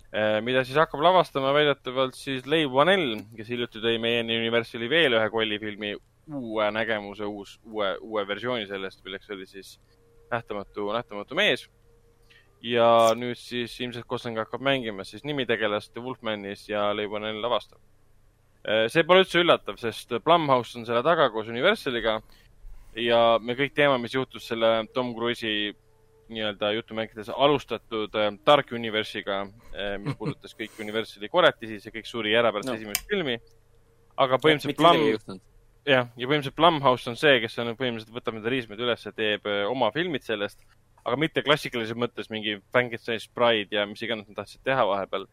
[0.09, 5.13] Eh, mida siis hakkab lavastama väidetavalt siis Leigh Whannell, kes hiljuti tõi meieni Universali veel
[5.13, 5.91] ühe kollifilmi
[6.35, 9.79] uue nägemuse, uus, uue, uue versiooni sellest, milleks oli siis
[10.29, 11.67] Nähtamatu, nähtamatu mees.
[12.61, 17.79] ja nüüd siis ilmselt Gosling hakkab mängima siis nimitegelast Wolfmanis ja Whannell lavastab.
[18.91, 22.21] see pole üldse üllatav, sest Blumhouse on selle taga koos Universaliga
[22.95, 25.73] ja me kõik teame, mis juhtus selle Tom Cruise'i
[26.29, 29.41] nii-öelda jutumärkides alustatud äh, Dark Universe'iga
[29.73, 32.75] äh,, mis puudutas kõiki Universali koletisi, see kõik suri ära pärast No.
[32.77, 33.39] esimest filmi.
[34.19, 35.39] aga põhimõtteliselt Plum.
[35.89, 39.47] jah, ja põhimõtteliselt Blumhouse on see, kes on põhimõtteliselt võtab need riismed üles ja teeb
[39.69, 40.61] oma filmid sellest,
[41.05, 45.25] aga mitte klassikalises mõttes mingi Frankenstein's Bride ja mis iganes nad tahtsid teha vahepeal,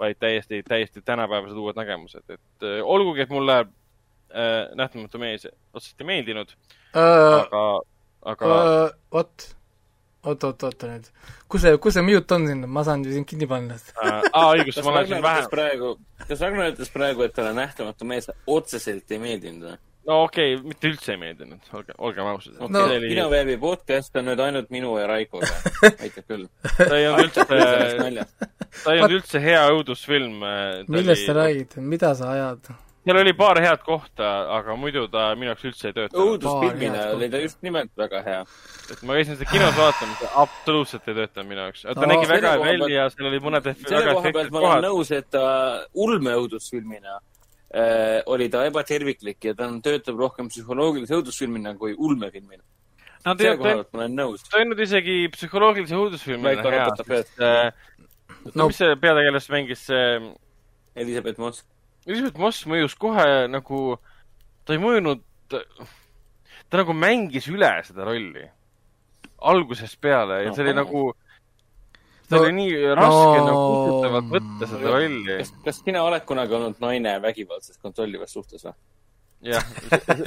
[0.00, 6.10] vaid täiesti, täiesti tänapäevased uued nägemused, et olgugi, et mulle äh, Nähtamatu mees otseselt ei
[6.14, 6.54] meeldinud,
[6.94, 7.64] aga,
[8.32, 8.54] aga
[9.12, 9.50] vot,
[10.24, 11.10] oot, oot, oota nüüd,
[11.52, 13.76] kus see, kus see mute on siin, ma saan ju sind kinni panna.
[14.00, 18.32] aa, õigus, ma olen siin vähe praegu, kas Ragnar ütles praegu, et talle nähtamatu mees
[18.48, 19.78] otseselt ei meeldinud või?
[20.08, 23.56] No okei okay,, mitte üldse ei meeldinud, olge, olgem ausad No- okay,, see oli, kinoveebi
[23.62, 25.48] podcast on nüüd ainult minu ja Raikoga.
[26.04, 26.46] aitab küll.
[26.76, 30.38] ta ei olnud üldse, ta ei olnud üldse hea õudusfilm.
[30.88, 31.36] millest sa?
[31.42, 32.72] räägid, mida sa ajad?
[33.00, 34.26] seal oli paar head kohta,
[34.58, 36.44] aga muidu ta minu jaoks üldse ei töötanud.
[36.80, 38.42] head oli ta just nimelt väga hea.
[38.92, 41.82] et ma käisin seda kinos vaatamas, absoluutselt ei töötanud minu jaoks.
[41.88, 44.36] ta No, nägi selle väga hea välja, seal oli mõned eff- selle väga koha pealt
[44.36, 44.84] efektsed ma olen kohad.
[44.88, 45.44] nõus, et ta
[46.04, 47.29] ulmeõudusfilmina äh,
[48.26, 52.62] oli ta ebaterviklik ja ta on- töötab rohkem psühholoogilise õudusfilmina kui ulmefilmina.
[53.24, 54.42] Nad selle koha pealt ma olen nõus.
[54.50, 57.72] teinud isegi psühholoogilise õudusfilmina hea, sest äh,
[58.44, 60.34] No- no mis see peategelast mängis, see
[60.96, 61.64] Elizabeth Moss.
[62.06, 63.98] Elizabeth Moss mõjus kohe nagu,
[64.64, 65.20] ta ei mõjunud,
[65.50, 68.46] ta nagu mängis üle seda rolli
[69.40, 71.29] algusest peale ja see oli nagu, ta
[72.36, 75.36] No- oli nii raske no- nagu kustutavalt võtta seda rolli.
[75.40, 78.74] kas, kas sina oled kunagi olnud naine vägivaldses kontrollivas suhtes või?
[79.50, 79.64] jah,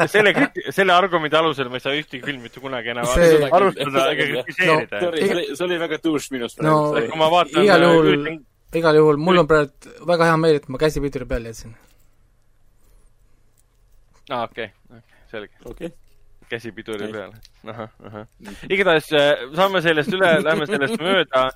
[0.10, 0.34] selle,
[0.74, 5.00] selle argumendi alusel ma ei saa ühtegi filmi mitte kunagi enam See- alustada ega kritiseerida
[5.06, 8.40] Sorry, see oli, see oli väga douche minust No- kui ma vaatan igal juhul üritan-,
[8.82, 11.76] igal juhul mul on praegu väga hea meel, et ma käsipiduri peale jätsin.
[14.32, 14.70] aa, okei,
[15.32, 15.92] selge, okei.
[16.50, 17.34] Käsi piduri peal.
[18.74, 21.48] igatahes äh, saame sellest üle, lähme sellest mööda.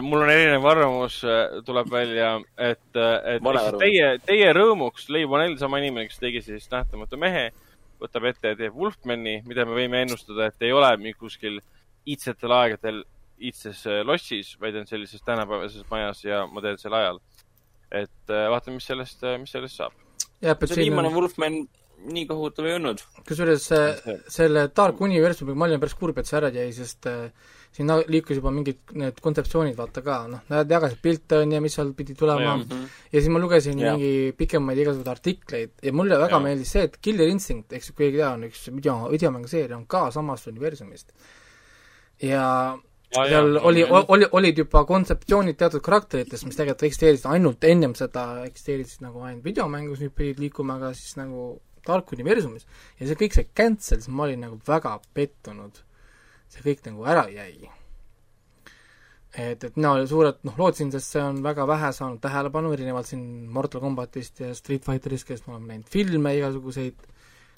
[0.00, 1.18] mul on erinev arvamus,
[1.66, 3.48] tuleb välja, et, et
[3.82, 7.50] teie, teie rõõmuks Leiv Vanell, sama inimene, kes tegi siis Nähtamatu mehe,
[8.00, 11.60] võtab ette ja teeb Wolfmani, mida me võime ennustada, et ei ole mingi kuskil
[12.08, 13.02] iidsetel aegadel
[13.44, 17.20] iidses äh, lossis, vaid on sellises tänapäevases majas ja modernsel ajal.
[17.90, 19.92] et äh, vaatame, mis sellest, mis sellest saab.
[20.42, 21.64] jah, see viimane Wolfman
[22.14, 23.00] nii kohutav ei olnud.
[23.28, 27.30] kusjuures see- selle Dark Universumiga ma olin päris kurb, et see ära jäi, sest äh,
[27.74, 31.74] siin liikus juba mingid need kontseptsioonid, vaata ka, noh, nad jagasid pilte, on ju, mis
[31.74, 32.60] seal pidi tulema Jah.
[32.70, 32.76] ja,
[33.12, 33.96] ja siis ma lugesin Jah.
[33.96, 36.42] mingi pikemaid igasuguseid artikleid ja mulle väga Jah.
[36.44, 40.10] meeldis see, et Killer Instinct, eks keegi ei tea, on üks video, videomänguseeria, on ka
[40.14, 41.12] samast universumist.
[42.22, 42.44] ja
[43.14, 47.92] Aa, seal jaa, oli oli, olid juba kontseptsioonid teatud karakteritest, mis tegelikult eksisteerisid ainult ennem
[47.94, 52.66] seda, eksisteerisid nagu ainult videomängus, nüüd pidid liikuma ka siis nagu Dark Universumis.
[52.98, 55.80] ja see kõik, see cancel, siis ma olin nagu väga pettunud.
[56.52, 57.70] see kõik nagu ära jäi.
[59.34, 63.24] et, et mina suurelt noh, lootsin, sest see on väga vähe saanud tähelepanu, erinevalt siin
[63.50, 67.08] Mortal Combatist ja Street Fighterist, kes me oleme näinud filme igasuguseid,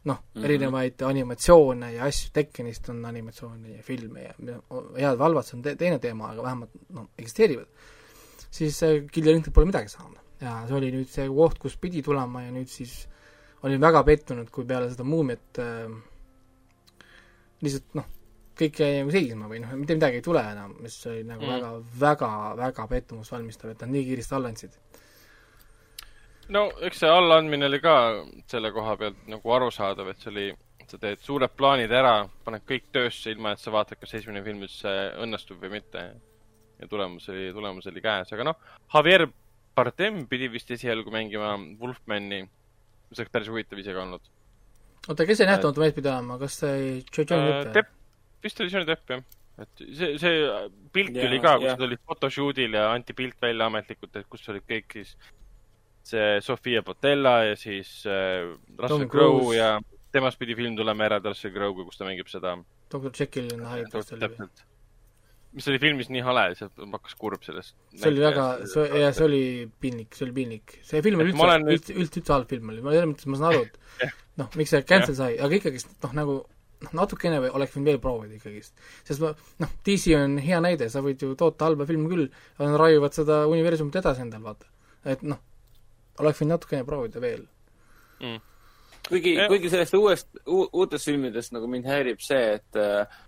[0.06, 0.40] noh mm.
[0.40, 0.44] -hmm.
[0.44, 5.66] erinevaid animatsioone ja asju, Tekkenist on animatsioone ja filme ja head või halvad, see on
[5.66, 7.68] te teine teema, aga vähemalt noh, eksisteerivad,
[8.50, 10.22] siis äh, Killer Instinct pole midagi saanud.
[10.40, 13.06] ja see oli nüüd see koht, kus pidi tulema ja nüüd siis
[13.66, 15.88] olin väga pettunud, kui peale seda Muumiat äh,
[17.64, 18.09] lihtsalt noh,
[18.56, 21.52] kõik jäi nagu seisma või noh, mitte midagi ei tule enam, mis oli nagu Mm.
[21.52, 21.70] väga,
[22.01, 24.78] väga, väga pettumust valmistav, et nad nii kiiresti alla andsid.
[26.48, 27.97] no eks see allaandmine oli ka
[28.47, 30.47] selle koha pealt nagu arusaadav, et see oli,
[30.86, 34.62] sa teed suured plaanid ära, paned kõik töösse, ilma et sa vaatad, kas esimene film
[34.62, 34.93] üldse
[35.24, 36.06] õnnestub või mitte.
[36.78, 38.56] ja tulemus oli, tulemus oli käes, aga noh,
[38.94, 39.26] Javier
[39.76, 42.43] Bardem pidi vist esialgu mängima Wolfmani,
[43.10, 44.32] mis oleks päris huvitav isegi olnud.
[45.08, 46.92] oota, kes see nähtamatu mees pidi olema, kas see oli
[47.30, 47.72] Johnny Depp või?
[47.78, 47.96] Depp,
[48.46, 49.24] vist oli Johnny Depp jah.
[49.64, 50.44] et see, see
[50.96, 54.48] pilt Jaa, oli ka, kus nad olid photoshoot'il ja anti pilt välja ametlikult, et kus
[54.52, 55.16] olid kõik siis
[56.06, 58.46] see Sofia Botella ja siis äh,
[58.78, 59.76] Russell Tom Crowe ja
[60.14, 62.56] temast pidi film tulema eraldi Russell Crowe'ga, kus ta mängib seda.
[62.92, 64.66] doktor Jekyll and Hyde täpselt.
[65.56, 67.74] Mis oli filmis nii hale, see hakkas kurb sellest.
[67.94, 69.44] see oli väga, see, ja see oli
[69.80, 70.74] piinlik, see oli piinlik.
[70.84, 73.54] see film oli üldse üldse, üldse, üldse halb film oli, ma selles mõttes, ma saan
[73.54, 74.12] aru, et
[74.42, 76.36] noh, miks see cancel sai, aga ikkagist noh, nagu
[76.84, 78.74] noh, natukene või oleks võinud veel proovida ikkagist.
[79.08, 79.32] sest ma,
[79.64, 82.26] noh, DC on hea näide, sa võid ju toota halba filmi küll,
[82.58, 84.68] aga nad raiuvad seda universumit edasi endal, vaata.
[85.08, 85.40] et noh,
[86.20, 87.46] oleks võinud natukene proovida veel.
[88.20, 88.44] mm..
[89.08, 93.22] kuigi kuigi sellest uuest, uutest filmidest nagu mind häirib see, et äh,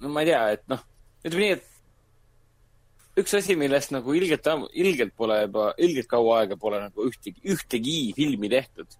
[0.00, 0.84] no ma ei tea, et noh,
[1.24, 6.80] ütleme nii, et üks asi, millest nagu ilgelt, ilgelt pole juba, ilgelt kaua aega pole
[6.84, 8.96] nagu ühtegi, ühtegi filmi tehtud,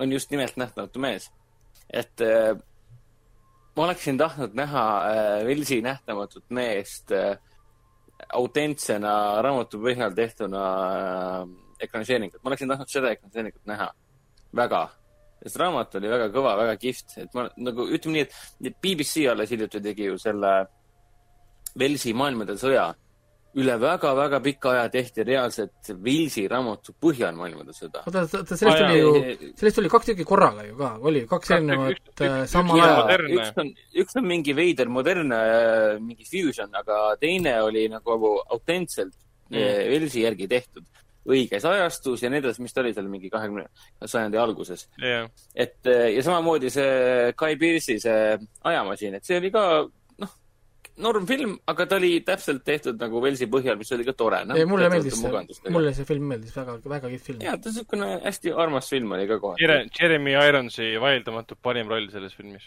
[0.00, 1.30] on just nimelt Nähtamatu mees.
[1.90, 2.54] et äh,
[3.76, 7.38] ma oleksin tahtnud näha äh, Velsi Nähtamatut meest äh,
[8.32, 11.44] autentsena raamatu põhjal tehtuna äh,
[11.80, 12.42] ekraniseeringut.
[12.42, 13.90] ma oleksin tahtnud seda ekraniseeringut näha.
[14.56, 14.88] väga.
[15.42, 18.26] Sest raamat oli väga kõva, väga kihvt, et ma nagu ütleme nii,
[18.70, 20.54] et BBC alles hiljuti tegi ju selle
[21.78, 22.88] Velsi maailmade sõja
[23.58, 28.04] üle väga-väga pika aja tehti reaalselt Wilsi raamatu põhjal maailmada sõda.
[28.06, 31.96] oota, oota, sellest oli ju, sellest oli kaks tükki korraga ju ka, oli kaks erinevat
[31.96, 33.26] äh, üks- samal ajal.
[33.38, 33.72] üks on,
[34.04, 39.16] üks on mingi veider modernne äh, mingi fusion, aga teine oli nagu autentselt
[39.50, 39.58] Mm.
[39.58, 39.90] mm.
[39.90, 40.84] Velsi järgi tehtud.
[41.28, 43.66] Õiges ajastus ja nii edasi, mis ta oli seal mingi kahekümne
[44.08, 44.86] sajandi alguses.
[45.00, 48.36] jah, et äh, ja samamoodi see Guy Pearce'i see
[48.70, 49.64] ajamasin, et see oli ka
[50.24, 50.34] noh,
[51.04, 54.56] normfilm, aga ta oli täpselt tehtud nagu Velsi põhjal, mis oli ka tore no,.
[54.56, 57.44] ei, mulle meeldis see, mulle see film meeldis, väga, väga kihvt film.
[57.44, 59.80] ja ta niisugune hästi armas film oli ka kohati.
[60.00, 62.64] Jeremy Ironsi vaieldamatult parim roll selles filmis.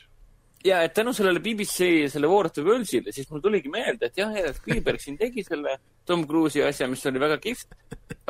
[0.64, 4.20] Ja et tänu sellele BBC selle War of the Worlds'ile, siis mul tuligi meelde, et
[4.20, 5.78] jah, ja Spielberg siin tegi selle
[6.08, 7.76] Tom Cruise'i asja, mis oli väga kihvt.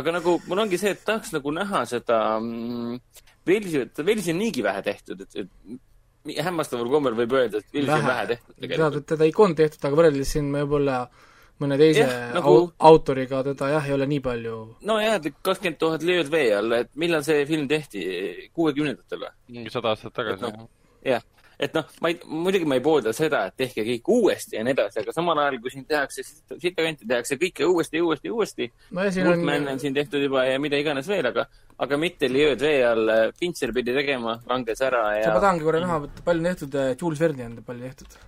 [0.01, 3.01] aga nagu mul ongi see, et tahaks nagu näha seda mm,
[3.47, 7.93] Velsi, et Velsi on niigi vähe tehtud, et, et hämmastaval kombel võib öelda, et Velsi
[7.97, 8.97] on vähe tehtud tead, tegelikult.
[9.03, 11.03] et teda ikka on tehtud, aga võrreldes siin võib-olla
[11.61, 12.55] mõne teise Jah, nagu...
[12.89, 14.55] autoriga teda jah, ei ole nii palju
[14.89, 18.01] nojah, et kakskümmend tuhat lööd vee all, et millal see film tehti,
[18.57, 19.35] kuuekümnendatel või?
[19.60, 20.49] mingi sada aastat tagasi
[21.05, 21.22] jah,
[21.59, 24.75] et noh, ma ei, muidugi ma ei poolda seda, et tehke kõik uuesti ja nii
[24.75, 28.69] edasi, aga samal ajal, kui siin tehakse, siit kanti tehakse kõike uuesti, uuesti, uuesti.
[28.91, 31.45] no siin on Wolfman on siin tehtud juba ja mida iganes veel, aga,
[31.84, 33.11] aga mitte Liööd vee all.
[33.39, 35.43] Fincher pidi tegema, langes ära ja ma.
[35.43, 38.19] tahangi korra näha, et palju on tehtud, Jules Verne'i on palju tehtud.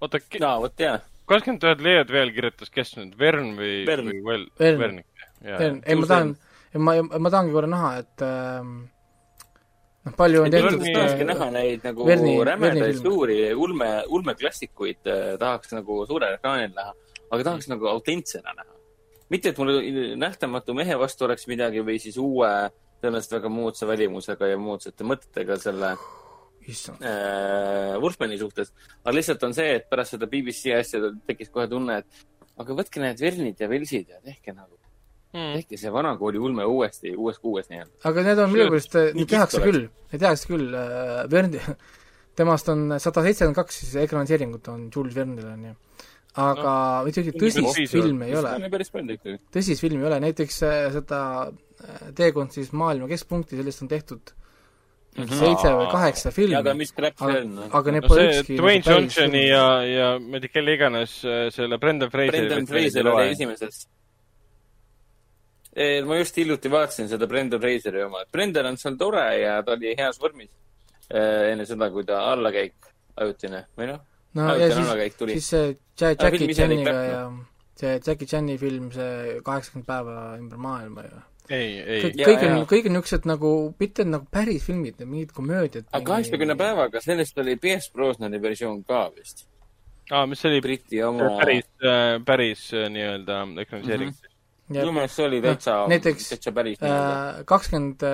[0.00, 0.98] oota, no vot jaa,
[1.30, 4.10] kakskümmend tuhat leiad veel kirjutas, kes nüüd, Vern või, Vern.
[4.10, 4.82] või Vern.
[4.82, 5.06] Vernik?
[5.44, 6.34] ei, ma tahan,
[6.80, 8.74] ma, ma tahangi korra näha, et ähm,
[10.04, 10.84] noh, palju on et tehtud.
[10.94, 16.72] Tahakski näha neid nagu Verni- Verni rämedaid suuri ulme, ulmeklassikuid eh, tahaks nagu suurel ekraanil
[16.76, 16.94] näha,
[17.30, 18.70] aga tahaks nagu autentsena näha.
[19.32, 19.72] mitte, et mul
[20.20, 22.50] nähtamatu mehe vastu oleks midagi või siis uue,
[23.02, 25.94] tõenäoliselt väga moodsa välimusega ja moodsate mõtetega selle
[26.68, 28.70] issand, äh, Wolfmani suhtes,
[29.02, 32.24] aga lihtsalt on see, et pärast seda BBC asja tekkis kohe tunne, et
[32.60, 34.78] aga võtke need Vernid ja Velsid ja tehke nagu,
[35.34, 35.56] Hmm.
[35.58, 37.90] tehke see vanakooli ulme uuesti, uues kuues nii-öelda.
[38.10, 39.80] aga need on millegipärast, nii neid tehakse küll,
[40.12, 41.62] neid tehakse küll äh,, Verni,
[42.38, 45.74] temast on sada seitsekümmend kaks siis ekraniseeringut on Jules Vernil on ju.
[46.44, 49.40] aga no, ühtegi tõsist filmi ei ole, päris palju ikkagi.
[49.58, 51.20] tõsist filmi ei ole, näiteks äh, seda
[52.14, 54.30] Teekond siis maailma keskpunkti, sellest on tehtud
[55.14, 55.30] Mhm.
[55.38, 57.58] seitse või kaheksa aga filmi, mis crap see on?
[57.78, 61.12] aga need pole ükski Dwayne Johnsoni ja, ja ma ei tea, kelle iganes
[61.54, 63.28] selle Brendan Fraseri Brendan Fraser oli.
[63.30, 63.84] esimeses.
[66.06, 69.74] Ma just hiljuti vaatasin seda Brendan Fraseri oma, et Brendan on seal tore ja ta
[69.74, 70.50] oli heas vormis
[71.10, 74.04] eh, enne seda, kui ta allakäik, ajutine või noh,
[74.38, 77.20] no ja siis, siis see Ja- Aga Jackie oli Chaniga ja
[77.78, 81.22] see Jackie Chani film, see kaheksakümmend päeva ümber maailma ju.
[81.50, 85.86] ei, ei kõik, kõik on kõik on niisugused nagu, mitte nagu päris filmid, mingid komöödiad.
[85.92, 86.56] aga kaheksakümne.
[86.58, 89.46] päevaga, sellest oli Pierce Brosnani versioon ka vist.
[90.10, 91.30] aa, mis see oli Briti oma.
[91.38, 91.70] päris,
[92.26, 94.23] päris äh, nii-öelda ekraniseering mm.
[94.72, 96.80] Minu meelest see oli täitsa, näiteks, täitsa päris.
[96.82, 98.04] äh, kakskümmend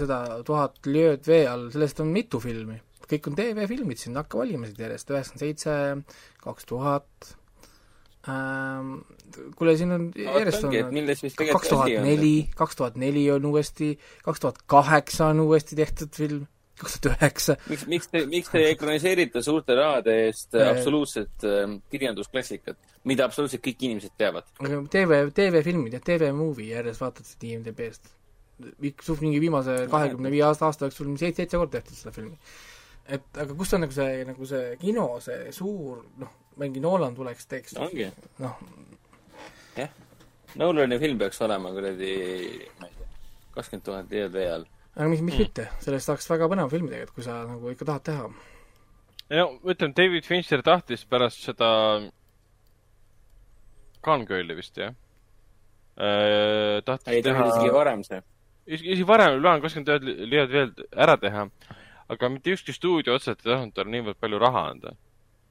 [0.00, 2.80] seda tuhat lööd vee all, sellest on mitu filmi.
[3.06, 5.74] kõik on TV-filmid siin, hakka valima siit järjest, üheksakümmend seitse,
[6.42, 7.28] kaks tuhat,
[9.54, 10.74] kuule, siin on järjest on
[11.52, 13.92] kaks tuhat neli, kaks tuhat neli on uuesti,
[14.26, 18.60] kaks tuhat kaheksa on uuesti tehtud film, kaks tuhat üheksa, miks, miks te, miks te
[18.62, 20.68] ei ekraniseerita suurte rahade eest Äh.
[20.70, 24.48] absoluutset äh, kirjandusklassikat, mida absoluutselt kõik inimesed teavad?
[24.60, 28.14] aga TV, TV-filmid ja TV-movie järjest vaatad seda IMDB-st.
[29.04, 32.38] suht mingi viimase kahekümne viie aasta, aasta jooksul on seitse, seitse korda tehtud seda filmi.
[33.08, 37.46] et aga kus on nagu see, nagu see kino, see suur, noh, mingi Nolan tuleks,
[37.46, 38.08] teeks, ongi,
[38.42, 38.60] noh,
[39.76, 39.92] jah.
[40.56, 42.14] Nolani film peaks olema kuradi,
[42.80, 43.08] ma ei tea,
[43.54, 44.64] kakskümmend tuhat vee all.
[44.96, 48.04] Aga miks, miks mitte, sellest saaks väga põnev film tegelikult, kui sa nagu ikka tahad
[48.08, 48.28] teha.
[49.36, 51.70] no ütleme, David Fincher tahtis pärast seda
[54.06, 54.94] Gone Girli vist jah?
[55.96, 58.20] tahtis ei, oli isegi varem see.
[58.66, 60.72] isegi varem plaan kakskümmend tuhat liiad veel
[61.06, 61.46] ära teha,
[62.12, 64.94] aga mitte ükski stuudio otseselt ei tahtnud talle niivõrd palju raha anda.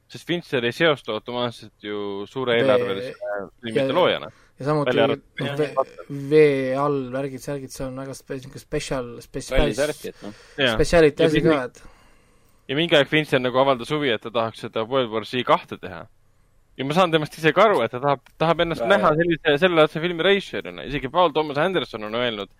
[0.08, 3.14] sest Fincher ei seostu automaatselt ju suure eelarvelise
[3.60, 4.30] filmide ja- loojana.
[4.58, 5.16] Ja samuti noh
[5.58, 5.72] vee,
[6.30, 9.12] vee all värgid, särgid, see on väga spe-, niisugune special,
[9.76, 10.40] värk, et noh.
[10.60, 11.82] Ja asi ka, et
[12.66, 15.78] ja mingi aeg Fincher nagu avaldas huvi, et ta tahaks seda World War Z kahte
[15.82, 16.06] teha.
[16.76, 19.54] ja ma saan temast ise ka aru, et ta tahab, tahab ennast Jaa, näha sellise,
[19.62, 22.50] sellelaadse filmi režissöörina, isegi Paul Thomas Anderson on öelnud,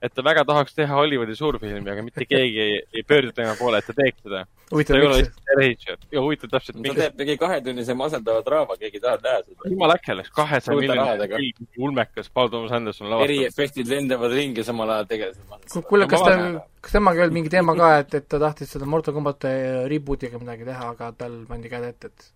[0.00, 3.82] et ta väga tahaks teha Hollywoodi suurfilmi, aga mitte keegi ei, ei pöördu tema poole,
[3.82, 4.46] et ta teeks seda.
[4.68, 8.76] Ta huvitav, ei ole miks, režissöör ja huvitav täpselt, ta teeb mingi kahetunnise masendava draama,
[8.80, 9.70] keegi ei taha näha seda.
[9.72, 13.30] jumala äkki oleks kahesaja miljoni ulmekas Paul Thomas Anderson lavastab.
[13.30, 15.86] eriefektid lendavad ringi samal ajal tegelased.
[15.88, 16.36] kuule, kas ta
[16.80, 19.54] kas temaga oli mingi teema ka, et, et ta tahtis seda Mortal Combati
[19.92, 22.30] reboot'iga midagi teha, aga tal pandi käed ette, et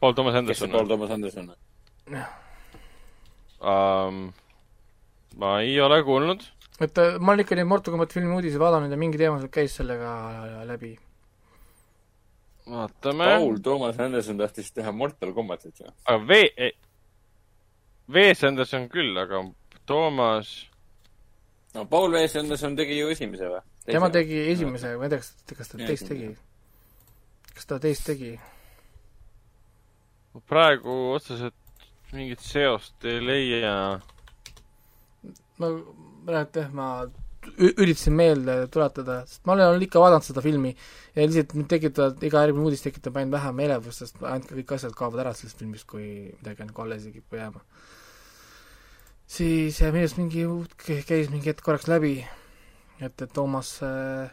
[0.00, 0.88] Paul Thomas kes see Anderson Paul.
[0.92, 1.58] Thomas Anderson on?
[3.72, 4.32] um,.
[5.40, 6.48] ma ei ole kuulnud.
[6.80, 9.52] et äh, ma olen ikka neid Mortal Combat filmi uudiseid vaadanud ja mingi teema sealt
[9.52, 10.10] käis sellega
[10.68, 10.98] läbi.
[12.70, 13.26] vaatame.
[13.34, 15.90] Paul Thomas Anderson tahtis teha Mortal Combatit ju.
[16.04, 16.70] aga V,
[18.10, 19.42] V-s Anderson küll, aga
[19.86, 20.52] Toomas,
[21.74, 22.26] no Paul W.
[22.40, 23.60] Anderson tegi ju esimese või?
[23.86, 26.30] tema tegi esimese, ma ei tea, kas, kas ta teist tegi.
[27.54, 28.34] kas ta teist tegi?
[30.50, 31.56] praegu otseselt
[32.12, 33.74] mingit seost ei leia.
[35.58, 35.72] ma,
[36.26, 36.90] mäletan jah, ma
[37.58, 42.44] üritasin meelde tuletada, sest ma olen ikka vaadanud seda filmi ja lihtsalt mind tekitavad, iga
[42.44, 46.06] järgmine uudis tekitab ainult vähem elevust, sest ainult kõik asjad kaovad ära sellest filmist, kui
[46.38, 47.62] midagi nagu alles kipub jääma.
[49.30, 52.18] siis äh, minu arust mingi käis mingi hetk korraks läbi,
[53.00, 54.30] et, et Toomas äh,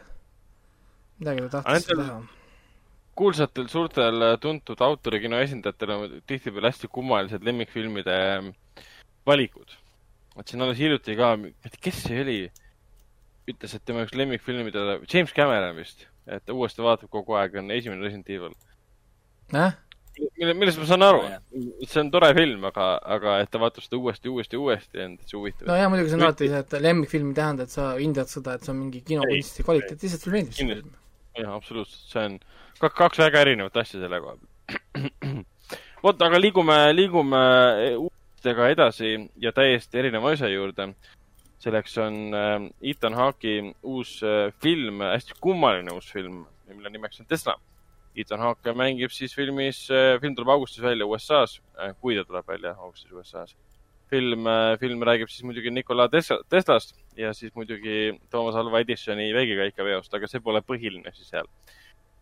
[1.18, 2.22] midagi ta tahtis Nendel- teha.
[3.18, 8.52] kuulsatel suurtel tuntud autorikino esindajatel on tihtipeale hästi kummalised lemmikfilmide ähm,
[9.26, 9.74] valikud.
[10.38, 11.32] et siin alles hiljuti ka,
[11.82, 12.38] kes see oli,
[13.48, 17.70] ütles, et tema üks lemmikfilmide, James Cameron vist, et ta uuesti vaatab kogu aeg, on
[17.74, 18.56] esimene Resident Evil.
[19.52, 19.76] jah,
[20.18, 21.24] mille, millest ma saan aru,
[21.84, 25.38] see on tore film, aga, aga et ta vaatab seda uuesti, uuesti, uuesti, on täitsa
[25.38, 28.32] huvitav no jaa, muidugi see on alati see, et lemmikfilm ei tähenda, et sa hindad
[28.32, 30.94] seda, et see on mingi kinokunsti kvaliteet, lihtsalt sulle meeldib see film.
[31.38, 32.38] jah, absoluutselt, see on
[32.82, 35.44] kaks, kaks väga erinevat asja selle koha peal.
[36.04, 37.42] vot, aga liigume, liigume
[37.96, 40.92] uudistega edasi ja täiesti erineva asja juurde.
[41.62, 47.26] Selleks on äh, Ethan Hawke'i uus äh, film, hästi kummaline uus film, mille nimeks on
[47.30, 47.56] Tesla.
[48.18, 52.46] Ethan Hawke mängib siis filmis äh,, film tuleb augustis välja USA-s äh,, kui ta tuleb
[52.48, 53.56] välja augustis USA-s.
[54.10, 59.28] film äh,, film räägib siis muidugi Nikola Tesla, Teslast ja siis muidugi Toomas Alva Edisoni
[59.34, 61.46] veegikäikaveost, aga see pole põhiline siis seal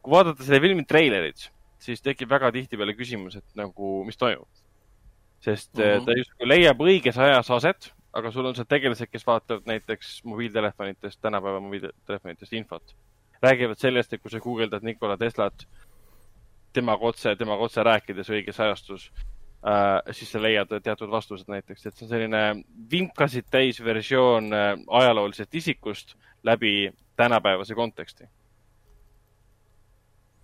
[0.07, 1.49] kui vaadata selle filmi treilerit,
[1.83, 4.47] siis tekib väga tihtipeale küsimus, et nagu, mis toimub.
[5.43, 5.83] sest mm.
[5.83, 6.05] -hmm.
[6.07, 11.21] ta justkui leiab õiges ajas aset, aga sul on seal tegelased, kes vaatavad näiteks mobiiltelefonitest,
[11.21, 12.97] tänapäeva mobiiltelefonitest infot.
[13.43, 15.67] räägivad sellest, et kui sa guugeldad Nikola Teslat,
[16.73, 21.95] temaga otse, temaga otse rääkides õiges ajastus äh,, siis sa leiad teatud vastused näiteks, et
[21.95, 22.43] see on selline
[22.91, 24.73] vimkasid täis versioon äh,
[25.03, 28.29] ajaloolisest isikust läbi tänapäevase konteksti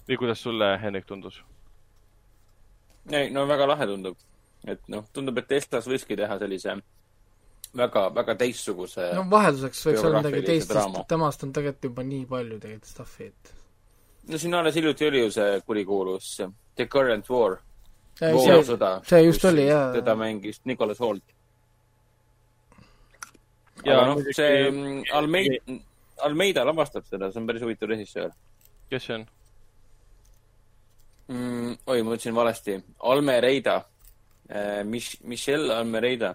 [0.09, 1.42] või kuidas sulle, Hendrik, tundus?
[3.10, 4.18] ei, no väga lahe tundub.
[4.67, 6.76] et noh, tundub, et Teslas võikski teha sellise
[7.76, 12.25] väga, väga teistsuguse no vahelduseks võiks olla midagi teist, sest temast on tegelikult juba nii
[12.31, 13.52] palju tegelikult stuff'i, et
[14.33, 16.33] no siin alles hiljuti oli ju see kurikuulus
[16.76, 17.59] The Current War,
[18.18, 18.94] see, voosõda.
[19.09, 19.91] see just oli, jaa.
[19.99, 21.25] teda mängis Nicholas Holt.
[23.83, 25.76] Ja noh, see mm, Almeida,
[26.23, 28.31] Almeida lavastab seda, see on päris huvitav režissöör
[28.92, 29.26] kes see on?
[31.28, 31.76] mm,.
[31.86, 32.76] oi, ma ütlesin valesti.
[32.99, 33.76] Almereida
[34.49, 34.84] eh,.
[34.84, 36.34] Mich-, Michelle Almereida.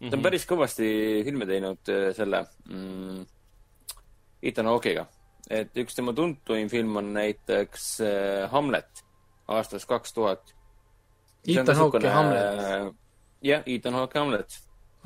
[0.00, 0.88] Ta on päris kõvasti
[1.24, 3.24] filme teinud eh, selle mm,
[4.42, 5.06] Ethan Hawke'iga.
[5.50, 9.04] et üks tema tuntuim film on näiteks eh, Hamlet
[9.48, 10.54] aastast kaks tuhat.
[11.46, 12.94] Ethan Hawke ja Hamlet,.
[13.42, 14.56] jah, Ethan Hawke Hamlet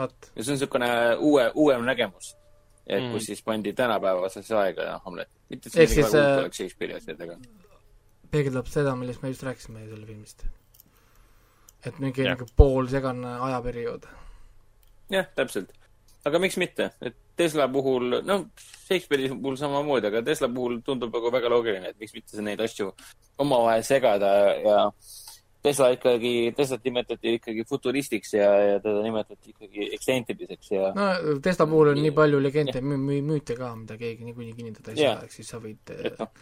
[0.00, 2.36] ja see on niisugune uue, uuem nägemus.
[2.86, 3.12] et Mm.
[3.12, 5.28] kus siis pandi tänapäevasesse aega ja Hamlet.
[5.48, 7.36] mitte, et see midagi siis, väga äh, uut oleks Shakespeare'i asjadega.
[8.30, 10.46] peegeldab seda, millest me just rääkisime selle filmist.
[11.86, 14.08] et mingi niisugune poolsegane ajaperiood.
[15.10, 15.72] jah, täpselt.
[16.24, 21.32] aga miks mitte, et Tesla puhul, no Shakespeare'i puhul samamoodi, aga Tesla puhul tundub nagu
[21.32, 22.90] väga loogiline, et miks mitte neid asju
[23.40, 24.82] omavahel segada ja
[25.62, 31.08] Tesla ikkagi, Teslat nimetati ikkagi futuristiks ja, ja teda nimetati ikkagi ekstsentriliseks ja no.
[31.44, 35.36] Tesla puhul on nii palju legende, müüte ka, mida keegi niikuinii kinnitada ei saa, ehk
[35.36, 36.32] siis sa võid, noh,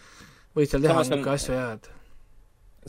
[0.59, 1.97] võid seal teha niisugune asju ajada.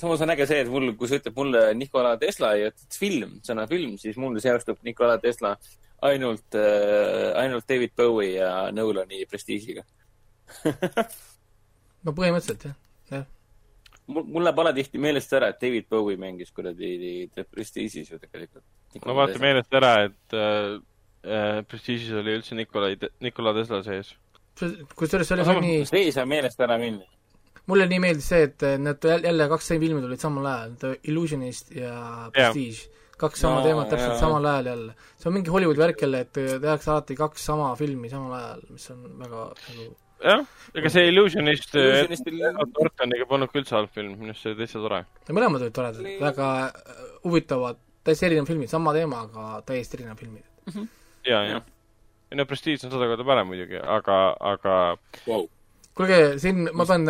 [0.01, 3.37] Samas on äge see, et mul, kui sa ütled mulle Nikola Tesla ja ütled film,
[3.45, 5.55] sõna film, siis mulle seostub Nikola Tesla
[6.09, 9.83] ainult äh,, ainult David Bowie ja Nolani prestiižiga
[12.05, 12.77] no põhimõtteliselt jah,
[13.11, 13.25] jah.
[14.07, 18.65] mul, mul läheb alati meelest ära, et David Bowie mängis kuradi The Prestige'is ju tegelikult.
[19.03, 19.41] no vaata.
[19.43, 20.79] meelest ära, et äh,
[21.27, 22.91] äh, Prestige'is oli üldse Nikola,
[23.23, 24.15] Nikola Tesla sees.
[24.95, 27.07] kusjuures see oli ka nii, see ei saa meelest ära minna.
[27.69, 31.93] Mulle nii meeldis see, et need jälle kaks filmi tulid samal ajal, The Illusionist ja
[32.33, 32.89] Prestige.
[33.19, 34.19] kaks sama No, teemat täpselt jaa.
[34.19, 34.93] samal ajal jälle.
[35.19, 38.89] see on mingi Hollywoodi värk jälle, et tehakse alati kaks sama filmi samal ajal, mis
[38.93, 39.89] on väga nagu
[40.23, 41.75] jah, ega see Illusionist,
[42.80, 45.01] Nortoniga polnud ka üldse halb film, minu arust see oli täitsa tore.
[45.27, 50.19] ja mõlemad olid toredad, väga äh, huvitavad, täiesti erinevad filmid, sama teema, aga täiesti erinevad
[50.23, 50.45] filmid.
[51.27, 51.64] ja, ja Jah..
[52.31, 54.19] ei no Prestige on sada korda parem muidugi, aga,
[54.53, 54.75] aga
[55.27, 55.48] Wow.
[55.99, 57.03] kuulge, siin ma pean,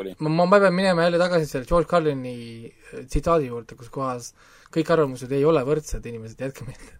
[0.00, 0.14] oli?
[0.18, 4.30] ma, ma, ma pean minema jälle tagasi selle George Carlini äh, tsitaadi juurde, kus kohas
[4.74, 6.92] kõik arvamused ei ole võrdsed, inimesed, jätke meelde.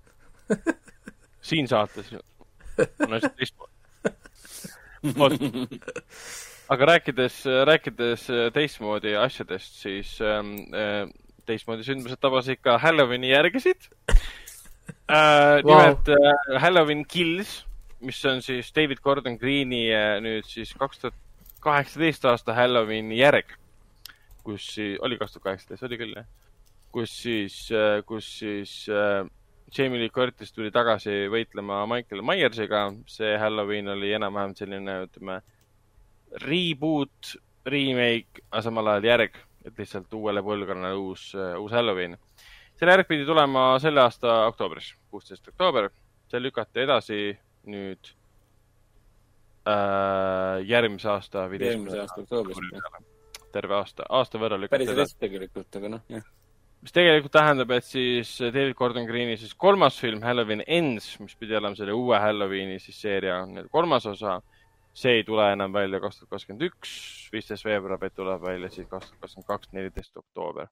[1.48, 3.70] siin saates on asjad teistmoodi.
[6.74, 7.36] aga rääkides,
[7.72, 11.04] rääkides teistmoodi asjadest, siis ähm, äh,
[11.48, 15.60] teistmoodi sündmused tabasid ka Halloweeni järgisid äh,.
[15.64, 15.68] Vau.
[15.68, 17.64] nimelt äh, Halloween Kills,
[18.05, 21.20] mis on siis David Gordon Greeni äh, nüüd siis kaks tuhat
[21.65, 23.55] kaheksateist aasta Halloweeni järg,
[24.44, 26.26] kus siis, oli kaks tuhat kaheksateist, oli küll jah,
[26.92, 27.57] kus siis,
[28.07, 29.24] kus siis äh,
[29.78, 32.84] Jamie Lee Curtis tuli tagasi võitlema Michael Myersiga.
[33.10, 35.41] see Halloween oli enam-vähem selline, ütleme,
[36.44, 37.34] reboot,
[37.66, 42.16] remake, aga samal ajal järg, et lihtsalt uuele põlvkonnale uus, uus Halloween.
[42.76, 45.91] selle järg pidi tulema selle aasta oktoobris, kuusteist oktoober.
[46.28, 47.18] see lükati edasi
[47.70, 48.12] nüüd
[49.68, 52.60] äh, järgmise aasta eelmise aasta oktoobris.
[53.55, 56.25] terve aasta, aasta võrra lükati päris rets tegelikult, aga noh, jah.
[56.83, 61.57] mis tegelikult tähendab, et siis David Gordon Greeni siis kolmas film Halloween Ends, mis pidi
[61.57, 63.41] olema selle uue Halloweeni siis seeria
[63.73, 64.41] kolmas osa,
[64.94, 66.97] see ei tule enam välja kaks tuhat kakskümmend üks,
[67.34, 70.68] viisteist veebruar, vaid tuleb välja siis kaks tuhat kakskümmend kaks, neliteist oktoober.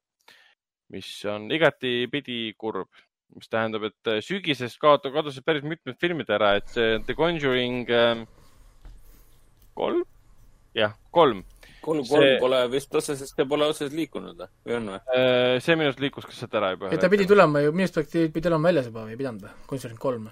[0.93, 2.91] mis on igatipidi kurb,
[3.35, 8.25] mis tähendab, et sügisest kaota, kadusid päris mitmed filmid ära, et see The Conjuring ähm,
[9.77, 10.03] kolm,
[10.77, 11.43] jah, kolm
[11.83, 14.99] kolm, See- kolm pole vist otseselt, see pole otseselt liikunud või, on või?
[15.13, 16.91] Äh, see minu arust liikus ka sealt ära juba.
[16.95, 19.55] et ta pidi tulema ju, minu arust pidi, olema väljas juba või ei pidanud või,
[19.69, 20.29] Conjuring kolm.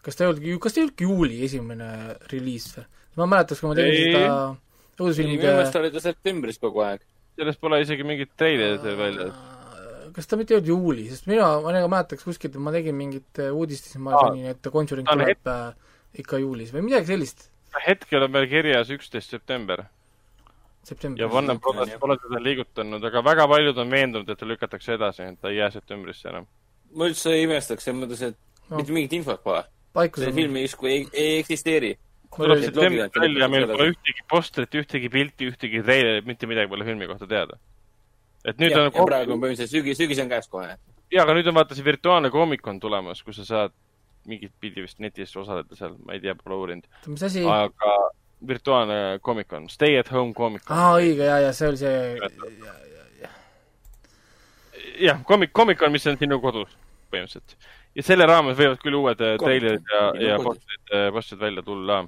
[0.00, 1.92] kas ta ei olnudki, kas ta ei olnudki juuli esimene
[2.32, 2.88] reliis või?
[3.20, 4.02] ma mäletaks, kui ma tegin Ei.
[4.04, 7.06] seda minu uudisfilmide meelest oli ta septembris kogu aeg.
[7.40, 9.40] sellest pole isegi mingit treilerit veel väljas.
[10.16, 12.96] Kas ta mitte ei olnud juuli, sest mina, ma nagu mäletaks kuskilt, et ma tegin
[12.98, 17.48] mingit äh, uudist siis ma panin, et Conjuring tuleb äh, ikka juulis või midagi sellist,
[17.86, 19.84] hetkel on veel kirjas üksteist september
[20.84, 24.96] septembris ja Warner Brothers pole teda liigutanud, aga väga paljud on veendunud, et ta lükatakse
[24.96, 26.46] edasi, et ta ei jää septembrisse enam.
[26.96, 28.38] ma üldse ei imestaks, selles mõttes, et
[28.70, 28.78] No.
[28.78, 29.64] mitte mingit infot pole.
[30.14, 31.96] see film justkui ei, ei eksisteeri.
[32.36, 37.08] tuleb septembris välja, meil pole ühtegi postrit, ühtegi pilti, ühtegi treilerit, mitte midagi pole filmi
[37.10, 37.58] kohta teada.
[38.44, 40.76] Et nüüd ja, on ja praegu on põhimõtteliselt sügis, sügis on käes kohe.
[41.10, 43.76] jaa, aga nüüd on vaata see virtuaalne koomikon tulemas, kus sa saad
[44.28, 46.86] mingit pidi vist netis osaleda seal, ma ei tea, pole uurinud.
[47.54, 47.96] aga
[48.46, 50.76] virtuaalne koomikon, Stay at home koomikon.
[50.76, 51.98] aa, õige, jaa, jaa, see oli see,
[55.00, 56.72] jah, komik, komikon, mis on sinu kodus
[57.10, 57.56] põhimõtteliselt.
[57.96, 62.04] ja selle raames võivad küll uued äh, treilerid ja, ja postid, postid välja tulla.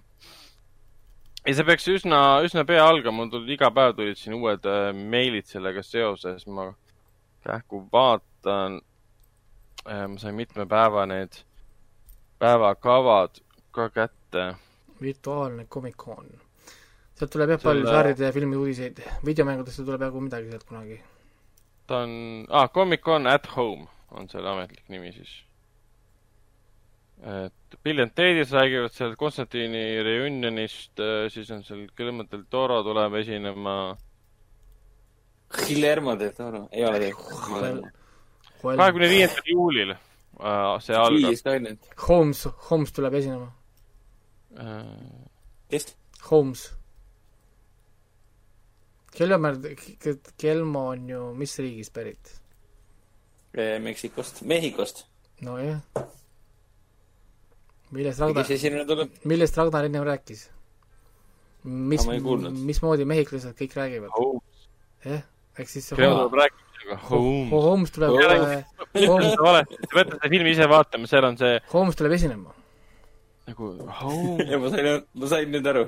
[1.47, 4.91] Ja see peaks üsna, üsna pea algama, mul tuli iga päev tulid siin uued äh,
[4.95, 6.73] meilid sellega seoses, ma
[7.47, 8.81] kähku vaatan.
[9.83, 11.41] ma sain mitme päeva need
[12.39, 13.41] päevakavad
[13.71, 14.55] ka kätte.
[15.03, 16.27] virtuaalne Comic-Con.
[17.15, 20.65] sealt tuleb jah Selle- palju sarjade ja filmide uudiseid, videomängudest ei tule peaaegu midagi sealt
[20.65, 21.01] kunagi.
[21.87, 25.43] ta on ah,, Comic-Con at home on selle ametlik nimi siis.
[27.23, 30.99] Et Bill and Teddy's räägivad seal Konstantini reunionist,
[31.31, 33.97] siis on seal Guillermo del Toro tuleb esinema.
[35.67, 37.91] Guillermo del Toro, ei ole tegelikult.
[38.63, 41.91] kahekümne viiendal juulil äh, see algab.
[42.09, 43.53] Holmes, Holmes tuleb esinema.
[44.59, 44.87] äh,.
[45.71, 45.97] kes?
[46.31, 46.73] Holmes.
[49.13, 49.49] Kelmo,
[50.41, 52.41] Kelmo on ju mis riigist pärit?
[53.81, 55.07] Meksikost, Mehhikost.
[55.41, 55.81] nojah.
[57.93, 59.21] Millest Ragnar tuleb?
[59.29, 60.49] millest Ragnar ennem rääkis?
[61.65, 62.07] mis
[62.67, 64.17] mismoodi mehhiklased kõik räägivad?
[65.07, 65.23] Jah,
[65.59, 67.53] ehk siis see Holmes, tuleb rääkimisega, Holmes.
[67.53, 68.67] Holmes tuleb Holmes.,
[69.09, 72.55] Holmes, valesti, te peate seda filmi ise vaatama, seal on see Holmes tuleb esinema.
[73.49, 73.69] Nagu
[74.01, 74.89] Holmes, ja ma sain,
[75.19, 75.81] ma sain nüüd aru.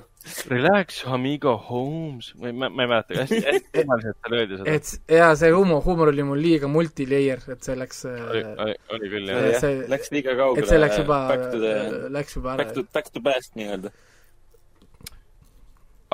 [0.50, 4.74] relax, amigo Holmes või ma, ma ei mäleta, hästi, hästi kummaliselt seal öeldi seda.
[4.74, 9.12] et jaa, see huumor, huumor oli mul liiga multilayer, et see läks, oli, oli, oli
[9.14, 9.52] küll jah.
[9.62, 10.64] see- Läks liiga kaugele.
[10.66, 11.74] et see läks juba Back to the,
[12.18, 13.94] läks juba back to ära., back to past nii-öelda.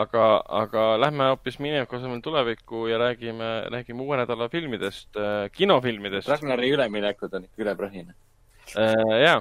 [0.00, 0.26] aga,
[0.62, 5.16] aga lähme hoopis mineviku asemel tulevikku ja räägime, räägime uue nädala filmidest,
[5.56, 6.28] kinofilmidest.
[6.30, 8.14] Ragnari üleminekud on ikka üleprahine.
[8.76, 9.40] jaa,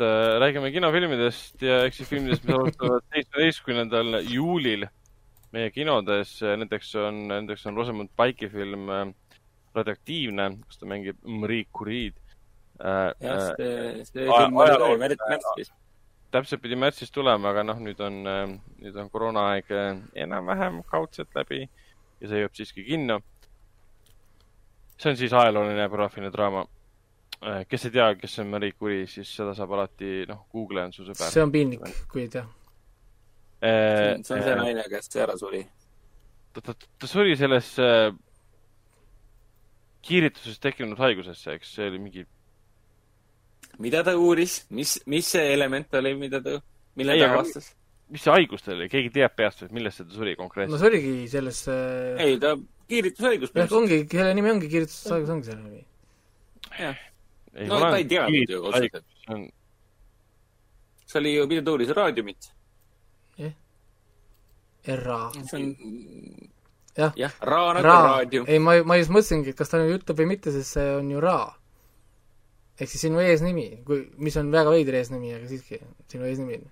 [0.00, 4.86] et äh, räägime kinofilmidest ja eks siis filmidest, mis alustavad seitsmeteistkümnendal juulil
[5.52, 6.38] meie kinodes.
[6.40, 9.10] Nendeks on, nendeks on Rosamund Paiki film äh,
[9.76, 12.16] Radioaktiivne, kus ta mängib Marie Curie'd
[12.80, 13.12] äh,.
[13.20, 15.72] jah, see, see aja- film oli märtsis.
[16.32, 18.22] täpselt pidi märtsis tulema, aga noh, nüüd on,
[18.80, 23.20] nüüd on koroonaaeg äh, enam-vähem kaudselt läbi ja see jõuab siiski kinno.
[24.96, 26.64] see on siis ajalooline biograafiline draama.
[27.40, 31.06] Kes ei tea, kes on Marie Curie, siis seda saab alati, noh, Google on su
[31.06, 31.30] sõber.
[31.32, 32.44] see on piinlik, kui ei tea.
[33.60, 35.62] see on see naine, kes ära suri.
[36.52, 38.10] ta, ta, ta suri selles äh,
[40.04, 42.26] kiirituses tekkinud haigusesse, eks see oli mingi,
[43.80, 46.58] mida ta uuris, mis, mis see element oli, mida ta,
[47.00, 47.72] mille Ei, ta avastas?
[48.10, 50.80] mis see haigus tal oli, keegi teab peast, et millest ta suri no konkreetselt?
[50.82, 52.56] see oligi selles ei, ta
[52.90, 55.86] kiiritushaigus jah, ongi, selle nimi ongi kirjutushaigus, ongi selle nimi.
[57.68, 59.04] No ta ei teadnud ju otseselt.
[61.06, 62.50] see oli ju, mida ta uuris, raadiumit.
[64.86, 65.20] RA.
[65.44, 65.64] see on,
[66.96, 68.46] jah, jah, ra nagu Ra, raadium.
[68.48, 71.10] ei ma, ma just mõtlesingi, et kas ta nüüd ütleb või mitte, sest see on
[71.12, 71.38] ju Ra.
[72.80, 76.62] ehk siis sinu eesnimi, kui, mis on väga veider eesnimi, aga siiski sinu eesnimi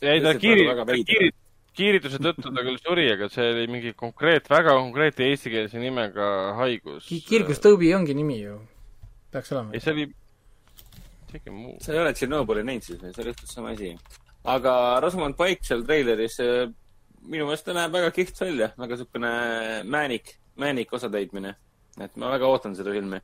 [0.00, 0.66] ei ta kiiri-
[1.04, 1.32] kiiri-,
[1.76, 7.08] kiirituse tõttu ta küll suri, aga see oli mingi konkreet, väga konkreetne eestikeelse nimega haigus.
[7.28, 8.58] kiirgustõubi ongi nimi ju,
[9.32, 10.10] peaks olema ei, see oli
[11.30, 11.76] midagi muu.
[11.80, 13.94] sa ei ole Tšernobõli näinud siis või, see oli just sama asi.
[14.54, 16.38] aga Rosamond Pike seal treileris,
[17.22, 19.32] minu meelest ta näeb väga kihvt välja, väga siukene
[19.84, 21.54] määnik, määnik osatäitmine.
[22.00, 23.20] et ma väga ootan seda filmi.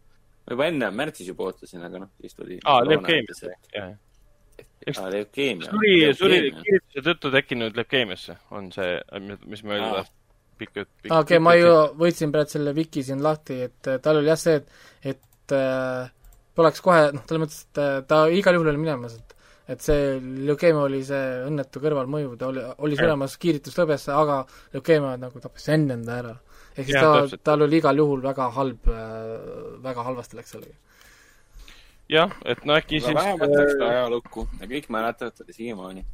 [0.46, 2.60] ma juba enne, märtsis juba ootasin, aga noh, siis tuli.
[2.64, 3.96] aa, leukeemia, jah.
[4.86, 5.72] eks aa, leukeemia.
[5.72, 9.00] suri, suri kiirituse tõttu tekkinud leukeemiasse, on see,
[9.46, 10.22] mis ma öelda tahtsin.
[10.56, 10.92] pikk jutt.
[11.04, 14.60] okei okay,, ma ju võtsin praegu selle Viki siin lahti, et tal oli jah see,
[14.60, 14.70] et,
[15.14, 16.08] et äh,
[16.56, 19.32] poleks kohe, noh, selles mõttes, et äh, ta igal juhul oli minemas, et
[19.68, 23.00] et see leukeemia oli see õnnetu kõrvalmõju, ta oli, oli Jah.
[23.02, 24.44] suremas kiiritustõbesse, aga
[24.76, 26.34] leukeemia nagu tappis enne enda ära.
[26.76, 28.86] ehk siis Jah, ta tal oli igal juhul väga halb,
[29.82, 30.74] väga halvasti läks sellega.
[32.08, 36.04] jah, et no äkki aga siis, vähemalt läks ta ajalukku ja kõik mäletavad teda siiamaani.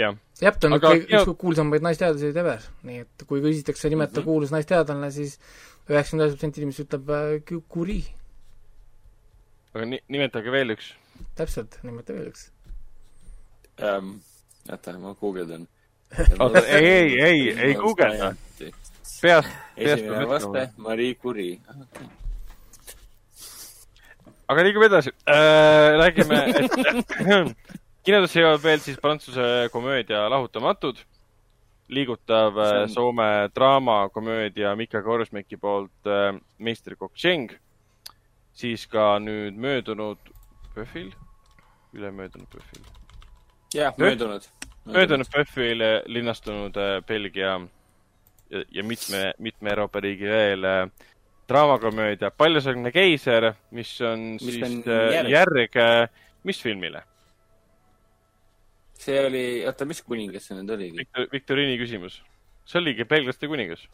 [0.00, 4.20] jah, jah, ta on Aga- üks üks kuulsamaid naisteaduseid ever, nii et kui küsitakse nimeta
[4.20, 4.24] Mhm.
[4.30, 5.36] kuulus naisteadlane, siis
[5.90, 8.04] üheksakümmend üheksa protsenti inimesi ütleb äh, Cu- Curie,
[9.76, 10.90] aga ni-, nimetage veel üks.
[11.38, 12.48] täpselt, nimeta veel üks.
[13.84, 14.14] Ähm,
[14.72, 15.66] oota, ma guugeldan.
[16.40, 18.30] Oota, ei, ei, ei, ei guugelda..
[18.58, 21.58] peast, peast esimene vaste, Marie Curie.
[24.46, 25.96] aga liigume edasi äh,.
[25.98, 27.50] räägime, et
[28.06, 31.00] kinodesse jõuab veel siis prantsuse komöödia Lahutamatud.
[31.88, 37.50] liigutav See äh, on- Soome draamakomöödia Mika Korsmäki poolt äh, Meisterkokk Cheng.
[38.56, 40.30] Siis ka nüüd möödunud
[40.74, 41.10] PÖFFil,
[41.92, 42.84] ülemöödunud PÖFFil,
[43.74, 44.48] jah, möödunud.
[44.84, 47.60] möödunud PÖFFil linnastunud äh, Belgia
[48.50, 50.86] ja, ja mitme, mitme Euroopa riigi veel äh,
[51.48, 55.30] draamakomöödia Paljasõnaline keiser, mis on Mis siis äh, järg.
[55.36, 55.76] järg
[56.46, 57.02] mis filmile?
[59.06, 60.98] see oli, oota, mis kuningas see nüüd oligi?
[61.02, 62.20] Viktor, Viktoriini küsimus.
[62.66, 63.86] see oligi belglaste kuningas.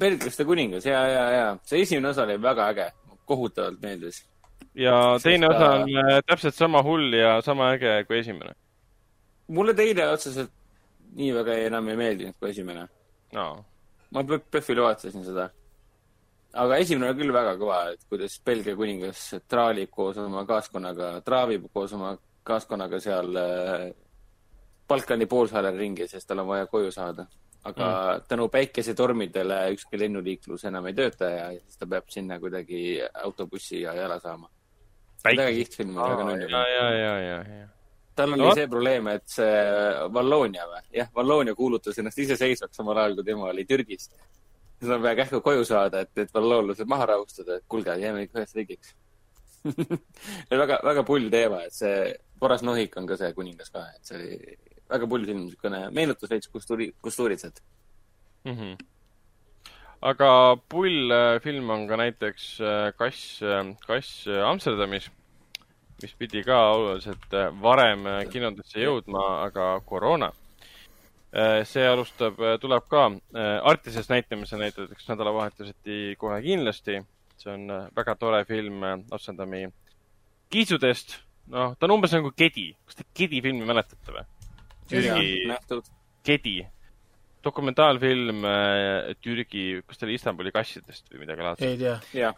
[0.00, 2.88] belglaste kuningas, ja, ja, ja see esimene osa oli väga äge,
[3.30, 4.22] kohutavalt meeldis.
[4.74, 8.54] ja Sest teine ta- osa on äh, täpselt sama hull ja sama äge kui esimene.
[9.48, 10.52] mulle teine otseselt
[11.16, 12.86] nii väga ei, enam ei meeldinud kui esimene.
[13.32, 13.48] no
[14.10, 15.48] ma PÖFFil vaatasin seda.
[16.52, 21.68] aga esimene oli küll väga kõva, et kuidas Belgia kuningas traalib koos oma kaaskonnaga, traavib
[21.74, 23.90] koos oma kaaskonnaga seal äh,
[24.90, 27.28] Balkani poolsaarel ringi, sest tal on vaja koju saada.
[27.64, 28.22] Aga mm.
[28.28, 33.94] tänu päikesetormidele ükski lennuliiklus enam ei tööta ja siis ta peab sinna kuidagi autobussi ja
[33.94, 34.48] jala saama.
[35.24, 37.68] väga kihvt film, väga nunnu ja, ja, ja, ja, ja.
[38.16, 38.54] tal oli No.
[38.56, 39.60] see probleem, et see
[40.14, 44.08] Valloonia või, jah, Valloonia kuulutas ennast iseseisvaks samal ajal, kui tema oli Türgis.
[44.78, 48.40] siis on vaja kähku koju saada, et, et valloonlased maha rahustada, et kuulge, jääme ikka
[48.40, 48.94] üheks riigiks.
[50.64, 54.16] väga, väga pull teema, et see Boris Nohik on ka see kuningas ka, et see
[54.16, 54.56] oli
[54.90, 57.62] väga pull film, niisugune meenutus veits Kusturi, Kusturitset.
[58.44, 58.76] Mm -hmm.
[60.02, 63.40] aga pull äh, film on ka näiteks äh, Kass,
[63.86, 65.10] Kass äh, Amsterdamis,
[66.02, 70.32] mis pidi ka oluliselt varem kinodesse jõudma, aga koroona.
[71.64, 73.10] see alustab, tuleb ka
[73.62, 77.04] Artises näitamise näiteks nädalavahetuseti kohe kindlasti.
[77.36, 79.68] see on väga tore film Amsterdami
[80.50, 81.18] kiisudest.
[81.46, 82.76] noh, ta on umbes nagu Kedi.
[82.86, 84.24] kas te Kedi filmi mäletate või?
[84.90, 85.88] Türgi nähtud.
[86.26, 86.58] Kedi,
[87.44, 91.68] dokumentaalfilm äh, Türgi, kas ta oli Istanbuli kassidest või midagi laadset.
[91.68, 91.94] ei tea.
[92.14, 92.34] jah,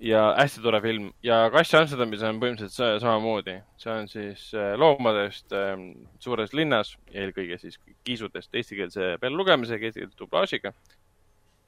[0.00, 3.56] ja hästi tore film ja Kass Amsterdamis on põhimõtteliselt sa- samamoodi.
[3.82, 5.74] see on siis äh, loomadest äh,
[6.22, 10.72] suures linnas, eelkõige siis kiisudest eestikeelse pealelugemisega, eestikeelse dublaažiga.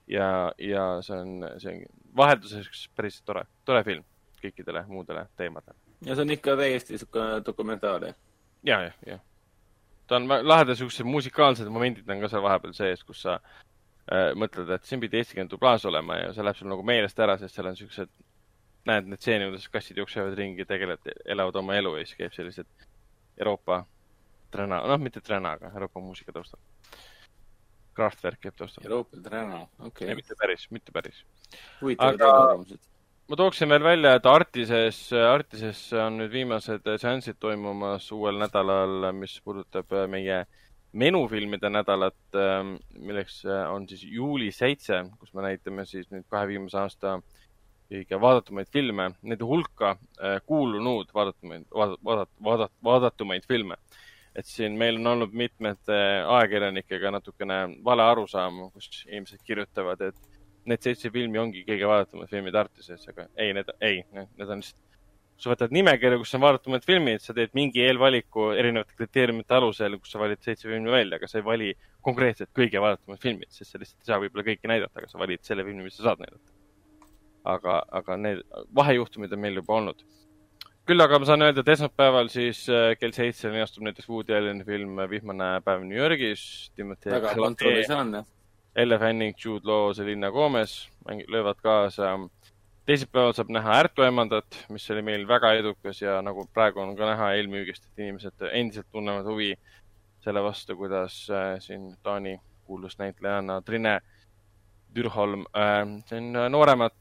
[0.06, 1.82] ja, ja see on, see on
[2.16, 4.04] vahelduseks päris tore, tore film
[4.42, 5.76] kõikidele muudele teemadele.
[6.06, 8.14] ja see on ikka täiesti niisugune dokumentaal, jah.
[8.64, 9.18] ja, ja, ja.
[10.10, 14.72] Ta on lahedad siuksed musikaalsed momendid on ka seal vahepeal sees, kus sa äh, mõtled,
[14.74, 17.70] et siin pidi eestikeelne dublaaž olema ja see läheb sul nagu meelest ära, sest seal
[17.70, 18.10] on siuksed,
[18.90, 22.68] näed need stseenid, kuidas kassid jooksevad ringi, tegelevad, elavad oma elu ja siis käib sellised
[23.38, 23.84] Euroopa
[24.50, 26.58] Trena, noh, mitte Trena, aga Euroopa muusika taustal.
[27.94, 28.82] Kraftwerk käib taustal.
[28.88, 31.22] Euroopa Trena, okei ei, mitte päris, mitte päris.
[31.80, 32.89] huvitavad Aga- arvamused.
[33.30, 39.36] Ma tooksin veel välja, et Artises, Artises on nüüd viimased seansid toimumas uuel nädalal, mis
[39.44, 40.40] puudutab äh, meie
[40.98, 42.38] menufilmide nädalat,
[42.98, 47.20] milleks äh, on siis juuli seitse, kus me näitame siis nüüd kahe viimase aasta
[47.90, 53.78] kõige vaadatumaid filme, nende hulka äh, kuulunud vaadatumaid, vaadat-, vaadat-, vaadat-, vaadatumaid filme.
[54.34, 60.29] et siin meil on olnud mitmete ajakirjanikega natukene vale arusaam, kus inimesed kirjutavad, et
[60.70, 64.78] need seitse filmi ongi kõige vaadatumad filmid Artises, aga ei, need, ei, need on lihtsalt,
[65.40, 70.12] sa võtad nimekirja, kus on vaadatumad filmid, sa teed mingi eelvaliku erinevate kriteeriumite alusel, kus
[70.12, 71.70] sa valid seitse filmi välja, aga sa ei vali
[72.04, 75.44] konkreetselt kõige vaadatumad filmid, sest sa lihtsalt ei saa võib-olla kõiki näidata, aga sa valid
[75.46, 76.56] selle filmi, mis sa saad näidata.
[77.50, 78.42] aga, aga need
[78.76, 80.02] vahejuhtumid on meil juba olnud.
[80.90, 84.64] küll aga ma saan öelda, et esmaspäeval siis äh, kell seitse linastub näiteks Woody Alleni
[84.64, 86.70] film Vihmane päev New Yorgis.
[86.76, 88.24] väga kontroversiaalne.
[88.76, 92.18] Elle Fanning, Jude Law, Selina Gomez mängi- löövad kaasa.
[92.86, 97.32] teisipäeval saab näha Ärtuemandat, mis oli meil väga edukas ja nagu praegu on ka näha
[97.34, 99.54] eelmüügist, et inimesed endiselt tunnevad huvi
[100.24, 104.00] selle vastu, kuidas äh, siin Taani kuulus näitlejanna Trine
[104.94, 106.94] Dürholm äh,, see on äh, nooremat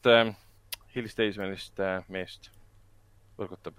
[0.94, 2.50] hilisteismelist meest
[3.38, 3.74] võrgutab.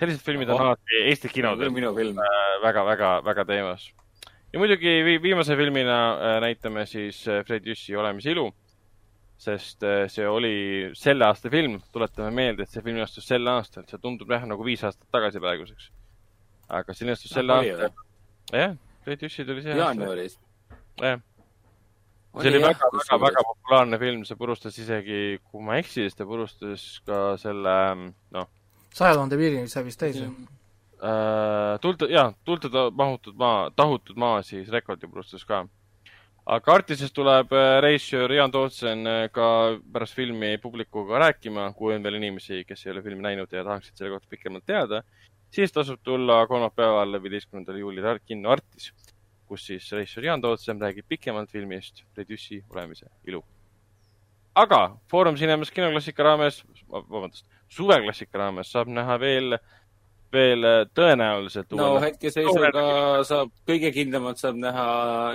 [0.00, 0.66] sellised filmid on Ohoh.
[0.66, 1.72] alati Eesti kinodes
[2.62, 3.90] väga-väga-väga teemas.
[4.52, 8.48] Ja muidugi vi viimase filmina äh, näitame siis äh, Fred Jüssi Olemisillu,
[9.38, 13.86] sest äh, see oli selle aasta film, tuletame meelde, et see film astus sel aastal,
[13.88, 15.90] see tundub jah nagu viis aastat tagasi praeguseks.
[16.68, 17.90] aga see astus sel aastal,
[18.52, 20.38] jah, Fred Jüssi tuli see aasta, jaanuaris.
[21.00, 21.20] jah.
[22.40, 26.88] see oli väga-väga-väga populaarne film, see purustas isegi, kui ma ei eksi, siis ta purustas
[27.06, 27.76] ka selle,
[28.34, 28.50] noh,
[28.94, 30.30] saja tuhande piirini sai vist täis ju.
[31.00, 35.62] Äh, tulda, jaa, tulda ta- mahutud maa, tahutud maa siis rekordi purustas ka.
[36.44, 42.02] aga Artises tuleb äh, reisijal Jaan Tootsen äh, ka pärast filmi publikuga rääkima, kui on
[42.04, 45.00] veel inimesi, kes ei ole filmi näinud ja tahaksid selle kohta pikemalt teada,
[45.50, 48.92] siis tasub tulla kolmapäeval, viieteistkümnendal juulil kinno Artis,
[49.48, 53.40] kus siis reisijal Jaan Tootsen räägib pikemalt filmist Fred Jüssi olemise ilu.
[54.54, 59.58] aga Foorum Cinemas kinoklassika raames, vabandust, suveklassika raames saab näha veel,
[60.32, 64.86] veel äh, tõenäoliselt no hetkeseisuga saab, kõige kindlamalt saab näha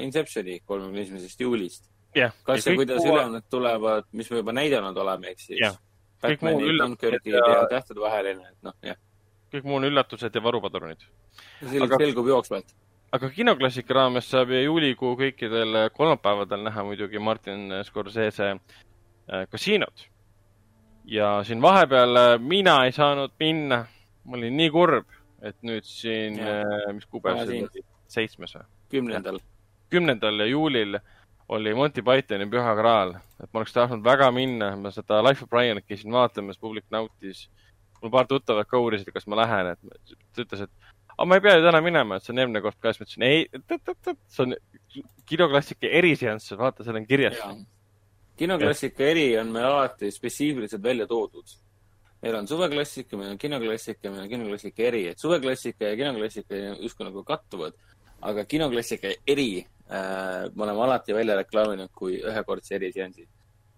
[0.05, 1.89] Inceptioni kolmekümne esimesest juulist.
[2.15, 5.77] jah, kas ja kuidas ülejäänud tulevad, mis me juba näidanud oleme, ehk siis muu
[6.21, 8.95] Batman'i, Dunkirki ja- ja Tähtede vaheline, et noh, jah.
[9.53, 11.03] kõik muu on üllatused ja varupadrunid.
[11.69, 12.65] see Aga- selgub jooksvalt.
[13.11, 20.07] aga kinoklassika raames saab ju juulikuu kõikidel kolmapäevadel näha muidugi Martin Scorsese äh, kasiinot.
[21.05, 23.85] ja siin vahepeal äh, mina ei saanud minna,
[24.25, 25.09] ma olin nii kurb,
[25.45, 28.65] et nüüd siin Jah., mis kuupäev see oli, seitsmes või?
[28.93, 29.39] kümnendal.
[29.93, 30.99] kümnendal juulil
[31.55, 35.51] oli Monty Pythoni Püha Graal, et ma oleks tahtnud väga minna, ma seda Life of
[35.51, 37.47] Brian'it käisin vaatamas, publik nautis.
[38.01, 41.41] mul paar tuttavat ka uurisid, kas ma lähen, et ta ütles, et aga ma ei
[41.45, 43.45] pea ju täna minema, et see on eelmine kord ka, siis ma ütlesin ei,
[44.35, 44.55] see on
[45.29, 47.39] kinoklassika eriseanss, vaata, seal on kirjas.
[48.37, 51.55] kinoklassika eri on meil alati spetsiifiliselt välja toodud.
[52.25, 57.05] Meil on suveklassika, meil on kinoklassika, meil on kinoklassika eri, et suveklassika ja kinoklassika justkui
[57.05, 57.77] nagu kattuvad,
[58.25, 63.27] aga kinoklassika eri äh, me oleme alati välja reklaaminud kui ühekordse eriseansi.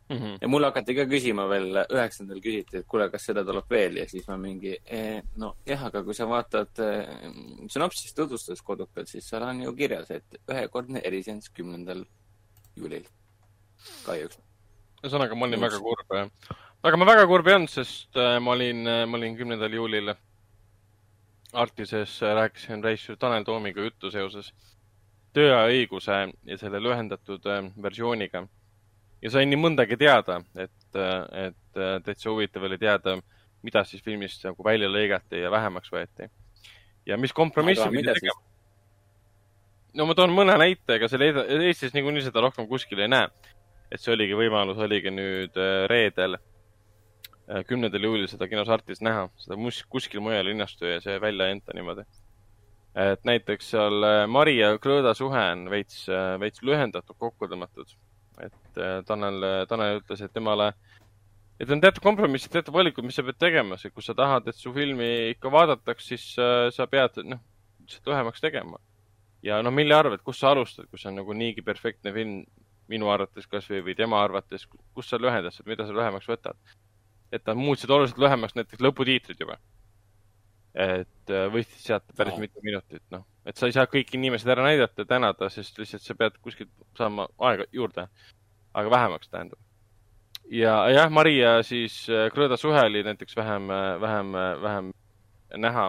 [0.08, 0.38] Mhm.
[0.40, 4.06] ja mulle hakati ka küsima veel üheksandal küsiti, et kuule, kas seda tuleb veel ja
[4.08, 7.26] siis ma mingi eh,, nojah, aga kui sa vaatad eh,
[7.68, 12.06] sünopsist tutvustust kodukalt, siis seal on ju kirjas, et ühekordne eriseanss kümnendal
[12.80, 13.04] juulil.
[14.06, 14.40] kahjuks.
[15.04, 16.64] ühesõnaga, ma olin väga kurb, jah.
[16.84, 20.14] Aga ma väga kurb ei olnud, sest äh, ma olin, ma olin kümnendal juulil
[21.58, 24.52] Artises, rääkisin reisijal Tanel Toomiga juttu seoses
[25.38, 26.18] tööajaõiguse
[26.50, 28.48] ja selle lühendatud äh, versiooniga.
[29.22, 33.18] ja sain nii mõndagi teada, et, et äh, täitsa huvitav oli teada,
[33.64, 36.30] mida siis filmist nagu välja lõigati ja vähemaks võeti.
[37.06, 38.42] ja mis kompromissi pidi tegema.
[39.94, 41.34] no ma toon mõne näite, ega selle
[41.64, 43.30] Eestis niikuinii seda rohkem kuskil ei näe
[43.92, 46.38] et see oligi võimalus, oligi nüüd äh, reedel,
[47.68, 51.58] kümnendal juulil seda kinos Artis näha, seda mus-, kuskil mujal linnastu ja see välja ei
[51.58, 52.04] anta niimoodi.
[52.98, 56.08] et näiteks seal äh, Mari ja Krõõda suhe on veits,
[56.42, 57.94] veits lühendatud, kokku tõmmatud.
[58.44, 60.74] et äh, Tanel, Tanel ütles, et temale,
[61.60, 64.74] et on teatud kompromissid, teatud valikud, mis sa pead tegema, kui sa tahad, et su
[64.74, 67.40] filmi ikka vaadataks, siis äh, sa pead, noh,
[67.86, 68.82] lihtsalt lühemaks tegema.
[69.44, 72.42] ja noh, mille arvelt, kust sa alustad, kui see on nagu niigi perfektne film,
[72.92, 76.60] minu arvates kasvõi või tema arvates, kus sa lühendad, mida sa lühemaks võtad?
[77.32, 79.58] Et nad muutsid oluliselt lühemaks näiteks lõputiitrid juba.
[80.78, 82.40] et äh, võtsid sealt päris Aa.
[82.44, 86.04] mitu minutit, noh, et sa ei saa kõiki inimesed ära näidata ja tänada, sest lihtsalt
[86.06, 88.06] sa pead kuskilt saama aega juurde,
[88.74, 89.60] aga vähemaks tähendab.
[90.52, 93.68] ja jah, Maria siis äh, Krõõda suhe oli näiteks vähem,
[94.02, 94.92] vähem, vähem
[95.58, 95.88] näha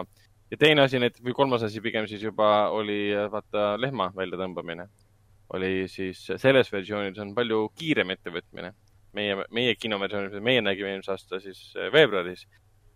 [0.51, 4.89] ja teine asi näiteks või kolmas asi pigem siis juba oli äh, vaata lehma väljatõmbamine
[5.53, 8.73] oli siis selles versioonis on palju kiirem ettevõtmine.
[9.17, 12.45] meie, meie kinoversioonis, mida meie nägime eelmise aasta siis äh, veebruaris,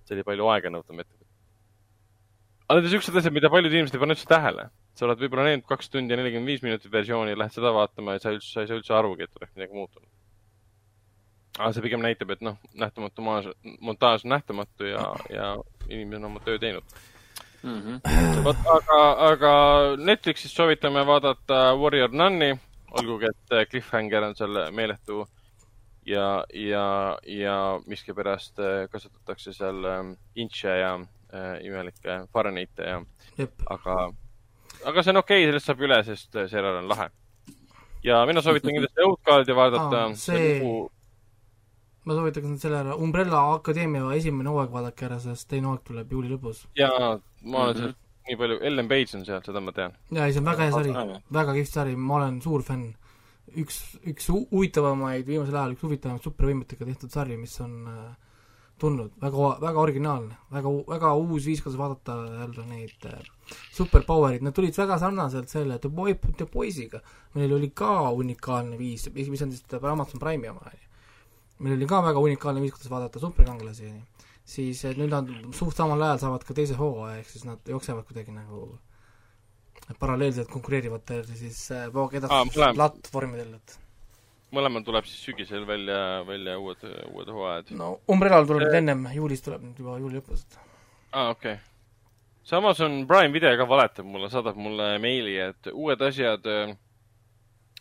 [0.03, 1.29] see oli palju aeganõudvam ettevõtmine.
[2.67, 4.69] aga need on siuksed asjad, mida paljud inimesed ei pane üldse tähele.
[4.93, 8.21] sa oled võib-olla näinud kaks tundi ja nelikümmend viis minutit versiooni, lähed seda vaatama ja
[8.21, 10.09] sa üldse, sa ei saa üldse arugi, et oleks midagi muutunud.
[11.59, 15.49] aga see pigem näitab, et noh, nähtamatu montaaž, montaaž on nähtamatu ja, ja
[15.89, 16.83] inimene on oma töö teinud.
[17.63, 17.79] mm.
[17.79, 18.43] -hmm.
[18.45, 18.99] vot, aga,
[19.31, 19.53] aga
[19.97, 22.53] Netflixis soovitame vaadata Warrior Nun'i,
[23.01, 25.25] olgugi et Cliffhanger on seal meeletu
[26.05, 27.55] ja, ja, ja
[27.87, 30.95] miskipärast äh, kasutatakse seal ähm, inche ja
[31.33, 33.01] äh, imelikke Fahrenheite ja,
[33.69, 34.13] aga,
[34.85, 37.09] aga see on okei okay,, sellest saab üle, sest äh, seriaal on lahe.
[38.03, 40.13] ja mina soovitan kindlasti Outcardi vaadata Aa,.
[40.15, 40.59] see-
[42.05, 46.33] ma soovitaks selle ära, Umbrella Akadeemia esimene hooaeg vaadake ära, sest teine hooaeg tuleb juuli
[46.35, 46.65] lõpus.
[46.75, 46.89] ja
[47.43, 47.83] ma olen Mhm.
[47.83, 49.95] sealt nii palju, Ellen Page on seal, seda ma tean.
[50.11, 50.91] jaa, ei see on väga hea sari
[51.39, 52.93] väga kihvt sari, ma olen suur fänn.
[53.51, 58.05] üks, üks hu- huvitavamaid viimasel ajal, üks huvitavamaid supervõimetega tehtud sari, mis on äh,
[58.81, 63.27] tulnud, väga, väga originaalne, väga, väga uus viis, kuidas vaadata jälle neid äh,
[63.77, 67.03] superpower'id, nad tulid väga sarnaselt selle The Boy, The Boys'iga,
[67.35, 70.73] millel oli ka unikaalne viis, mis on siis Amazon Prime'i oma,
[71.63, 73.91] meil oli ka väga unikaalne viis, kuidas vaadata superkangelasi,
[74.55, 78.07] siis eh, nüüd nad suht samal ajal saavad ka teise hooaja, ehk siis nad jooksevad
[78.09, 78.73] kuidagi nagu
[79.99, 83.79] paralleelselt konkureerivatel siis äh, Aa, voogedastus mõlem- platvormidel, et
[84.53, 85.97] mõlemal tuleb siis sügisel välja,
[86.27, 87.71] välja uued, uued hooajad.
[87.77, 88.81] no Umbrellal tuleb nüüd Äh.
[88.83, 90.45] ennem, juulis tuleb nüüd juba juuli lõpus,
[91.11, 91.59] aa, okei okay..
[92.43, 96.75] see Amazon Prime video ka valetab mulle, saadab mulle meili, et uued asjad äh,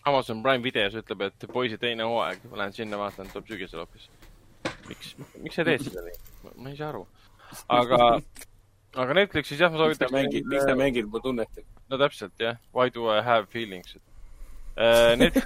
[0.05, 4.09] Amazon Prime videos ütleb, et poisi teine hooaeg, ma lähen sinna vaatan, tuleb sügisel hoopis.
[4.89, 6.17] miks, miks sa teed seda nii?
[6.57, 7.05] ma ei saa aru.
[7.69, 7.99] aga,
[8.93, 10.15] aga Netflixis jah, ma miks ta soovitaks.
[10.15, 11.67] mängib, miks ta mängib mu tunnetega?
[11.89, 15.15] no täpselt jah, Why do I have feelings uh,?
[15.17, 15.43] Net-,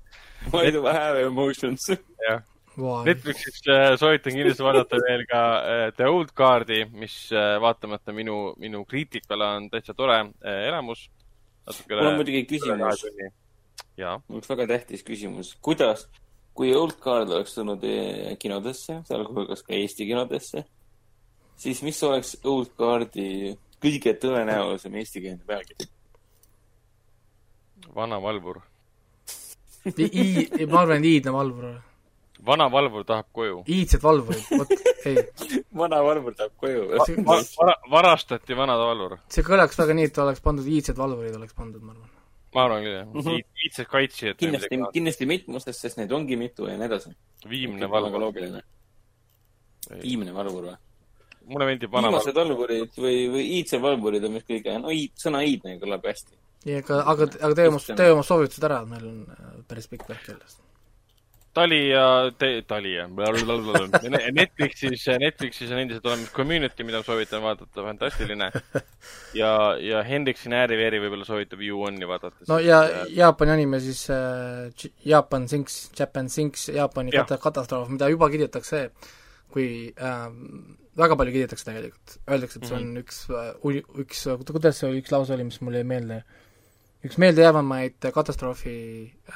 [0.52, 1.88] Why do I have emotions?
[1.90, 2.42] jah.
[2.80, 7.16] Netflixis äh, soovitan kindlasti vaadata veel ka äh, The Old Guardi, mis
[7.60, 11.08] vaatamata minu, minu kriitikale on täitsa tore elamus.
[11.90, 13.04] mul on muidugi küsimus,
[14.28, 15.56] mul üks väga tähtis küsimus.
[15.60, 16.06] kuidas,
[16.54, 17.84] kui Old Guard oleks tulnud
[18.40, 20.64] kinodesse, sealhulgas ka Eesti kinodesse,
[21.60, 25.88] siis mis oleks Old Guardi kõige tõenäolisem eestikeelne pealkiri?
[27.94, 28.60] vana valvur.
[29.96, 31.70] I-, I-, ma arvan, et iidne valvur,
[32.46, 33.62] vana valvur tahab koju.
[33.68, 34.74] iidsed valvurid, vot,
[35.08, 35.16] ei,
[35.82, 36.86] vana valvur tahab koju.
[37.26, 39.18] Vara, varastati vana valvur.
[39.32, 42.12] see kõlaks väga nii, et oleks pandud iidsed valvurid oleks pandud, ma arvan.
[42.54, 43.24] ma arvan küll, jah mm.
[43.24, 43.64] -hmm.
[43.64, 44.38] iidsed kaitsjad.
[44.42, 47.16] kindlasti, kindlasti mitmustest, sest neid ongi mitu ja nii edasi.
[47.48, 48.30] viimne valvur.
[50.02, 50.78] viimne valvur või?
[51.48, 52.68] Mulle meeldib vana viimased valvur.
[52.68, 56.34] valvurid või, või iidsed valvurid on vist kõige, no iid, sõna iidne kõlab hästi.
[56.68, 60.08] ja aga, aga, aga tee oma, tee oma soovitused ära, meil on äh, päris pikk
[60.10, 60.50] värk jälle.
[61.52, 63.08] Tali ja te,, Tali ja
[64.38, 68.50] Netflixis, Netflixis on endiselt olemas Community, mida soovitan vaadata, fantastiline.
[69.40, 69.50] ja,
[69.82, 72.46] ja Hendriksen ääri-veeri võib-olla soovitab You-On'i vaadata.
[72.48, 78.08] no ja Jaapani anime siis äh, J- Japan Sinks, Japan Sinks, Jaapani kata- katastroof, mida
[78.12, 78.84] juba kirjutatakse,
[79.50, 79.66] kui
[79.98, 80.28] äh,
[80.98, 83.02] väga palju kirjutatakse tegelikult, öeldakse, et see on mm -hmm.
[83.02, 86.22] üks äh, üks, kuidas see oli, üks lause oli, mis mul jäi meelde,
[87.04, 88.76] üks meeldejäävamaid katastroofi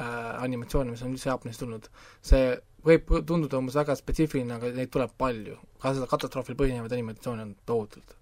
[0.00, 1.88] äh, animatsioone, mis on üldse Jaapanist tulnud.
[2.22, 5.56] see võib tunduda umbes väga spetsiifiline, aga neid tuleb palju.
[5.78, 8.16] ka seda katastroofil põhinevaid animatsioone on tohutult.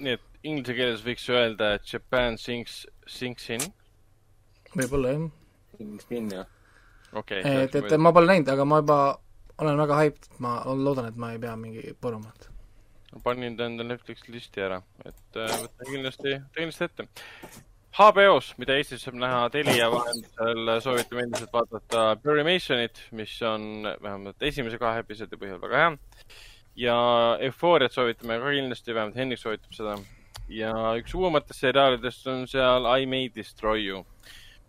[0.00, 3.60] nii et inglise keeles võiks öelda, et Japan sinks, sinks in.
[4.76, 5.30] võib-olla jah
[6.08, 6.44] kinni.
[7.12, 8.98] okei et, et ma pole näinud, aga ma juba
[9.62, 12.48] olen väga hyped, ma loodan, et ma ei pea mingi põrumat.
[13.12, 17.06] Ma panin ta enda Netflixi listi ära, et äh, võtan kindlasti, kindlasti ette.
[17.92, 24.46] HBO-s, mida Eestis saab näha Telia vahendusel, soovitame endiselt vaadata Barry Masonit, mis on vähemalt
[24.48, 25.90] esimese kahe episoodi põhjal väga hea.
[26.80, 26.96] ja
[27.48, 29.98] Eufooriat soovitame ka kindlasti, vähemalt Henrik soovitab seda.
[30.48, 34.06] ja üks uuematest seriaalidest on seal I May Destroy You.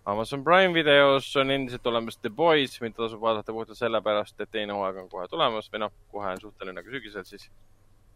[0.06, 4.76] Amazon Prime videos on endiselt olemas The Boys, mida tasub vaadata puhtalt sellepärast, et teine
[4.76, 7.48] hooaeg on kohe tulemas või noh, kohe on suhteline nagu sügisel siis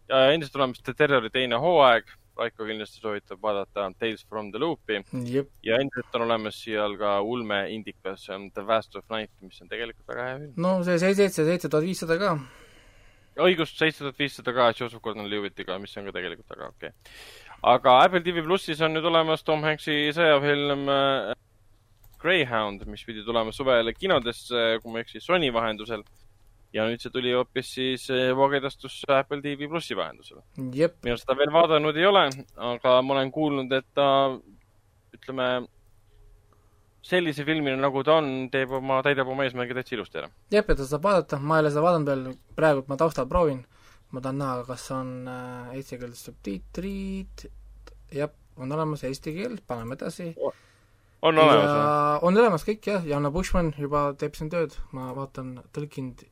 [0.09, 4.99] ja endiselt olemas The Terrori teine hooaeg, Raiko kindlasti soovitab vaadata Tales from the Loop'i
[5.25, 9.33] jep, ja endiselt on olemas seal ka ulme indikas, see on The Vast of Night,
[9.41, 10.53] mis on tegelikult väga hea film.
[10.67, 12.35] no see seitse, seitse, seitse tuhat viissada ka,
[13.47, 17.17] õigust, seitse tuhat viissada ka Joseph Gordon-Levitt'iga, mis on ka tegelikult väga okei okay..
[17.73, 21.33] aga Apple TV plussis on nüüd olemas Tom Hanks'i sõjafilm äh,
[22.21, 26.03] Greyhound, mis pidi tulema suvel kinodesse, kui ma ei eksi, Sony vahendusel.
[26.77, 30.43] Ja nüüd see tuli hoopis siis äh, voogedastusse Apple TV plussi vahendusel.
[30.57, 32.27] mina seda veel vaadanud ei ole,
[32.73, 34.07] aga ma olen kuulnud, et ta,
[35.17, 35.47] ütleme,
[37.07, 40.29] sellise filmina, nagu ta on, teeb oma, täidab oma eesmärgi täitsa ilusti ära.
[40.53, 43.63] jep, et seda saab vaadata, ma ei ole seda vaadanud veel, praegu ma taustal proovin,
[44.11, 47.49] ma tahan näha, kas on äh, eesti keeles subtiitrid,
[48.13, 50.31] jah, on olemas eesti keel, paneme edasi.
[50.37, 51.83] on olemas või?
[52.29, 56.27] on olemas kõik jah, Janno Bushman juba teeb siin tööd, ma vaatan tõlkinud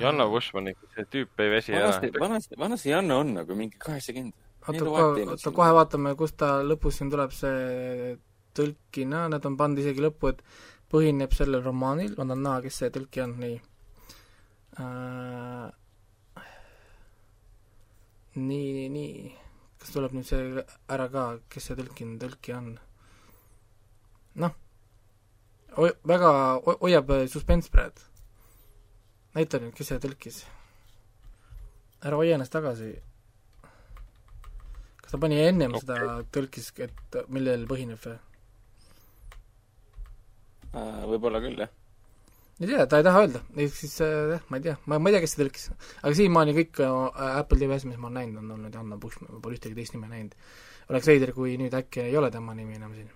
[0.00, 1.88] Janno Bushman ikka, see tüüp ei väsi ära.
[1.88, 4.34] vanasti, vanasti, vanasti Janno on nagu mingi kaheksakümmend.
[4.68, 8.16] oota, oota kohe vaatame, kus ta lõpus siin tuleb see
[8.56, 10.42] tõlkina, nad on pannud isegi lõppu, et
[10.92, 13.56] põhineb sellel romaanil, ma tahan näha, kes see tõlkija on, nii
[14.80, 15.68] äh,.
[18.36, 19.30] nii, nii, nii,
[19.80, 22.74] kas tuleb nüüd see ära ka, kes see tõlkinud tõlkija on?
[24.44, 24.52] noh,
[26.04, 26.32] väga
[26.66, 28.04] ho- hoiab suspens praegu.
[29.36, 30.44] Näita nüüd, kes see tõlkis.
[32.06, 32.94] ära hoia ennast tagasi
[35.06, 35.86] kas ta pani ennem okay.
[35.86, 38.16] seda tõlkis, et millel põhineb või?
[41.12, 41.70] võib-olla küll, jah.
[42.58, 45.12] ei tea, ta ei taha öelda, ehk siis äh, jah, ma ei tea, ma, ma
[45.12, 45.68] ei tea, kes see tõlkis.
[46.02, 49.30] aga siiamaani kõik äh, Apple TV asjad, mis ma olen näinud, on olnud Anna Bushman,
[49.36, 50.34] ma pole ühtegi teist nime näinud.
[50.90, 53.08] oleks veider, kui nüüd äkki ei ole tema nimi enam siin.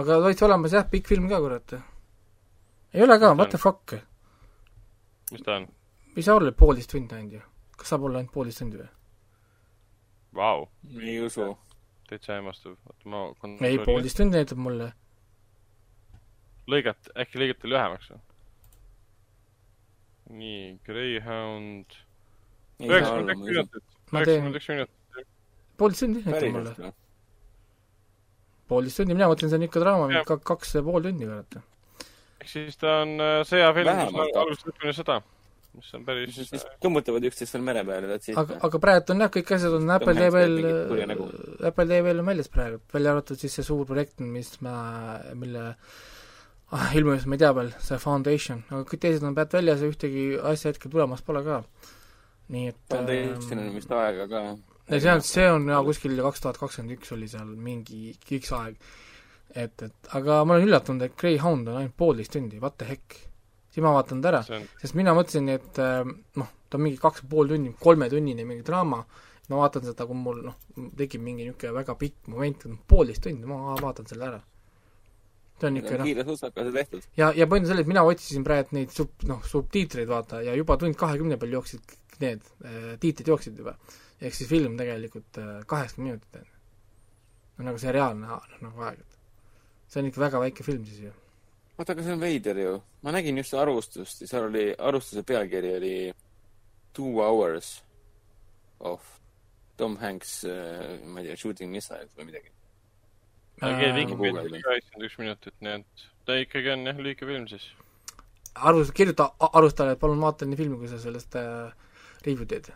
[0.00, 1.76] aga täitsa olemas jah, pikk film ka, kurat.
[2.96, 3.98] ei ole ka, what the fuck.
[5.34, 5.68] Mis ta on?
[6.16, 7.42] ei saa olla poolteist tundi ainult ju.
[7.78, 8.90] kas saab olla ainult poolteist tundi või?
[10.34, 10.66] Vau,
[11.00, 11.52] ei usu.
[12.08, 12.76] täitsa hämmastav.
[12.86, 14.92] oota, ma ei, poolteist tundi näitab mulle.
[16.70, 18.22] lõigat, äkki lõigati lühemaks või?
[20.40, 21.98] nii, Greyhound.
[22.80, 23.84] üheksakümmend üks minutit.
[24.12, 25.28] Üheksakümmend üks minutit.
[25.76, 26.92] poolteist tundi näitab mulle.
[28.70, 31.62] poolteist tundi, mina mõtlen, see on ikka draama, kaks ja pool tundi, kurat.
[32.44, 35.20] Ehk siis ta on äh, sõjafilm, mis algusest lõpuni sõda.
[35.74, 38.36] mis on päris siis siis kõmmutavad üksteist seal mere peal ja that's it.
[38.38, 40.68] aga, aga praegu on jah, kõik asjad on Apple TV-l
[41.70, 44.76] Apple TV-l on väljas praegu, välja arvatud siis see suur projekt, mis ma,
[45.34, 49.82] mille ah, ilmumisest ma ei tea veel, see Foundation, aga kõik teised on praegu väljas
[49.82, 51.64] ja ühtegi asja hetkel tulemas pole ka.
[52.54, 54.44] nii et Foundation on vist aega ka.
[54.92, 58.54] ja see on, see on jaa, kuskil kaks tuhat kakskümmend üks oli seal mingi X
[58.60, 58.78] aeg.
[59.54, 63.20] et, et aga ma olen üllatunud, et Greyhound on ainult poolteist tundi, what the heck.
[63.74, 66.02] siis ma vaatan ta ära, on, sest mina mõtlesin, et äh,
[66.38, 69.00] noh, ta on mingi kaks ja pool tundi, kolmetunnine mingi draama,
[69.50, 70.58] ma vaatan seda, kui mul noh,
[70.98, 74.42] tekib mingi niisugune väga pikk moment, poolteist tundi, ma vaatan selle ära.
[75.58, 77.10] see on ikka noh, kiire sussakaga tehtud.
[77.16, 80.54] ja, ja point on selles, et mina otsisin praegu neid sub, noh, subtiitreid vaata ja
[80.58, 83.76] juba tund kahekümne peal jooksid need äh, tiitrid jooksid juba.
[84.20, 86.46] ehk siis film tegelikult äh, kaheksakümmend minutit on.
[87.58, 89.13] no nagu see reaalne noh, nagu aeg, et
[89.94, 91.12] see on ikka väga väike film siis ju.
[91.78, 92.74] oota, aga see on veider ju.
[93.06, 95.96] ma nägin just arvustust ja seal oli, arvustuse pealkiri oli
[96.94, 97.82] Two hours
[98.80, 99.02] of
[99.76, 102.52] Tom Hanks uh,, ma ei tea, shooting missiles või midagi.
[103.62, 107.66] Äh, kaheksakümmend üks minutit, nii et ta ikkagi on jah, lühike film siis.
[108.54, 111.74] arvus, kirjuta arvustajale, et palun vaata nii filmi, kui sa sellest äh,
[112.26, 112.70] review teed.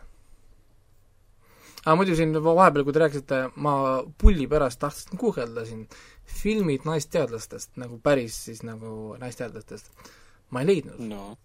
[1.85, 3.73] aga muidu siin vahepeal, kui te rääkisite, ma
[4.19, 5.87] pulli pärast tahtsin guugeldada siin
[6.29, 9.91] filmid naisteadlastest, nagu päris siis nagu naisteadlastest.
[10.49, 11.37] ma ei leidnud no,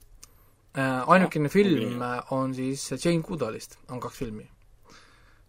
[0.77, 1.03] äh,.
[1.09, 2.03] ainukene film tubli.
[2.05, 4.49] äh, on siis Jane Goodallist, on kaks filmi.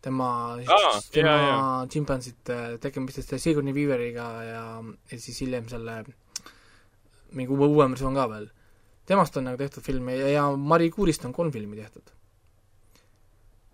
[0.02, 4.66] tema Aa,, tema džimpansite tegemistest Sigourney Weaveriga ja,
[5.12, 6.04] ja siis hiljem selle
[7.32, 8.50] mingi uue, uuem versioon ka veel.
[9.06, 12.12] temast on nagu tehtud film ja, ja Mari Kuurist on kolm filmi tehtud.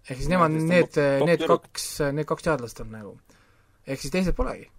[0.09, 3.17] ehk siis No, nemad, need, need kaks, need kaks teadlast on nagu.
[3.87, 4.71] ehk siis teised polegi.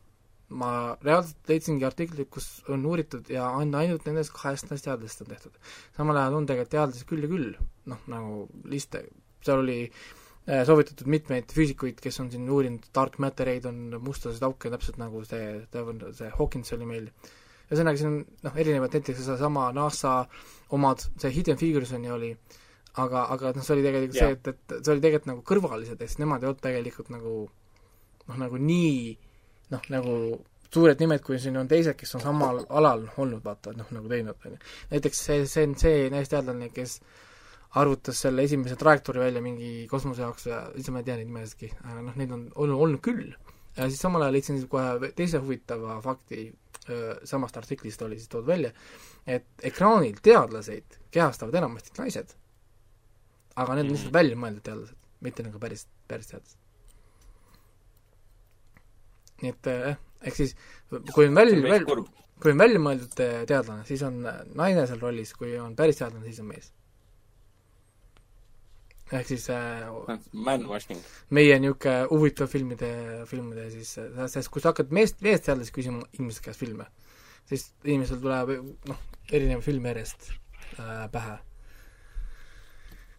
[0.53, 0.71] Ma
[1.05, 5.61] reaalselt leidsingi artiklit, kus on uuritud ja on ainult nendest kahest naisteadlasest on tehtud.
[5.97, 7.53] samal ajal on tegelikult teadlasi küll ja küll,
[7.93, 9.05] noh nagu liste,
[9.45, 14.73] seal oli äh, soovitatud mitmeid füüsikuid, kes on siin uurinud dark matter'eid, on mustasid auke,
[14.73, 15.47] täpselt nagu see,
[16.19, 17.09] see Hawkins oli meil.
[17.71, 20.19] ühesõnaga, siin on noh, erinevad näiteks seesama NASA
[20.77, 22.33] omad, see Hidden Figuresoni oli,
[23.01, 24.29] aga, aga noh, see oli tegelikult Jaa.
[24.29, 27.37] see, et, et see oli tegelikult nagu kõrvalised, ehk siis nemad ei olnud tegelikult nagu
[28.29, 28.97] noh, nagu nii
[29.73, 30.17] noh, nagu
[30.73, 34.39] suured nimed, kui siin on teised, kes on samal alal olnud, vaata, noh nagu teinud,
[34.47, 34.71] on ju.
[34.95, 36.99] näiteks see, see on see naisteadlane, kes
[37.81, 41.71] arvutas selle esimese trajektoori välja mingi kosmose jaoks ja üldse ma ei tea neid nimesidki,
[41.85, 43.33] aga noh, neid on olnud, olnud küll.
[43.77, 46.51] ja siis samal ajal leidsin siis kohe teise huvitava fakti,
[47.29, 48.73] samast artiklist oli siis toodud välja,
[49.27, 52.35] et ekraanil teadlaseid kehastavad enamasti naised.
[53.57, 56.62] aga need on lihtsalt välja mõeldud teadlased, mitte nagu päris, päris teadlased.
[59.43, 60.55] Nii et jah, ehk siis
[61.15, 62.07] kui on välja, välja, kurb.
[62.43, 66.01] kui on välja mõeldud eh, teadlane, siis on eh, naine seal rollis, kui on päris
[66.01, 66.73] teadlane, siis on mees.
[69.13, 69.89] ehk siis äh,
[70.33, 71.01] Man-washing.
[71.37, 72.93] meie niisugune huvitav filmide,
[73.29, 73.97] filmide siis,
[74.33, 76.87] sest kui sa hakkad meest, meesteadlasi küsima inimeste käest filme,
[77.51, 78.55] siis inimesel tuleb
[78.89, 80.31] noh, erinev film järjest
[80.79, 81.37] äh, pähe.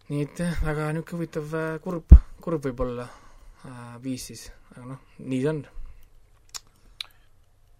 [0.08, 5.42] nii et jah, väga niisugune huvitav kurb, kurb võib-olla äh, viis siis, aga noh, nii
[5.46, 5.64] see on.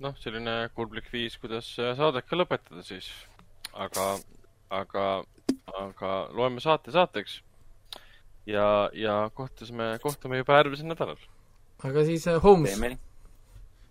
[0.01, 3.11] noh, selline kurblik viis, kuidas äh, saadet ka lõpetada siis.
[3.75, 4.17] aga,
[4.71, 5.07] aga,
[5.75, 7.43] aga loeme saate saateks.
[8.47, 11.21] ja, ja kohtusime, kohtume juba järgmisel nädalal
[11.85, 12.81] aga siis äh, Holmes,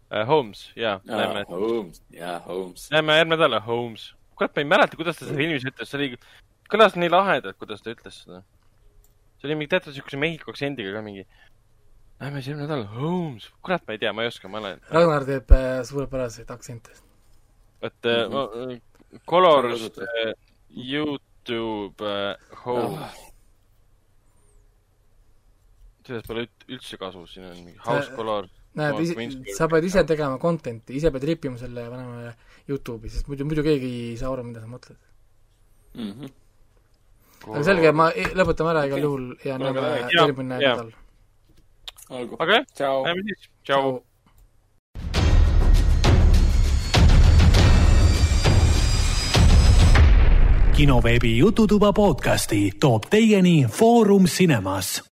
[0.09, 0.27] äh,.
[0.27, 2.89] Holmes, jaa, näeme, Holmes, jaa, Holmes.
[2.91, 4.13] näeme järgmine nädal, Holmes.
[4.35, 6.17] kurat, ma ei mäleta, kuidas ta seda filmis ütles, see oli,
[6.69, 8.41] kõlas nii lahedalt, kuidas ta ütles seda.
[9.37, 11.25] see oli mingi teatud siukese Mehhiko aktsendiga ka mingi.
[12.23, 15.25] Lähme siis järgmine nädal, Holmes, kurat, ma ei tea, ma ei oska, ma olen, Ragnar
[15.27, 16.93] teeb äh, suurepäraseid aktsente.
[17.83, 18.33] et äh, Mhm.
[18.33, 20.33] ma, Colors äh,
[20.71, 23.17] Youtube äh, Holmes.
[26.07, 28.47] sellest pole üld- üldse kasu, siin on mingi House Äh, Color.
[28.75, 32.33] näed, Oh, sa pead ise tegema content'i, ise pead rippima selle panema
[32.67, 34.97] Youtube'i, sest muidu, muidu keegi ei saa aru, mida sa mõtled.
[35.95, 36.31] Mhm.
[37.53, 39.81] aga selge, ma, lõpetame ära igal juhul ja näeme
[40.15, 40.91] järgmine nädal.
[42.09, 42.35] olgu.
[42.39, 43.03] aga jah, tšau.
[43.05, 44.03] näeme siis, tšau.
[50.73, 55.01] kinoveebi Jututuba podcasti toob teieni Foorum Cinemas.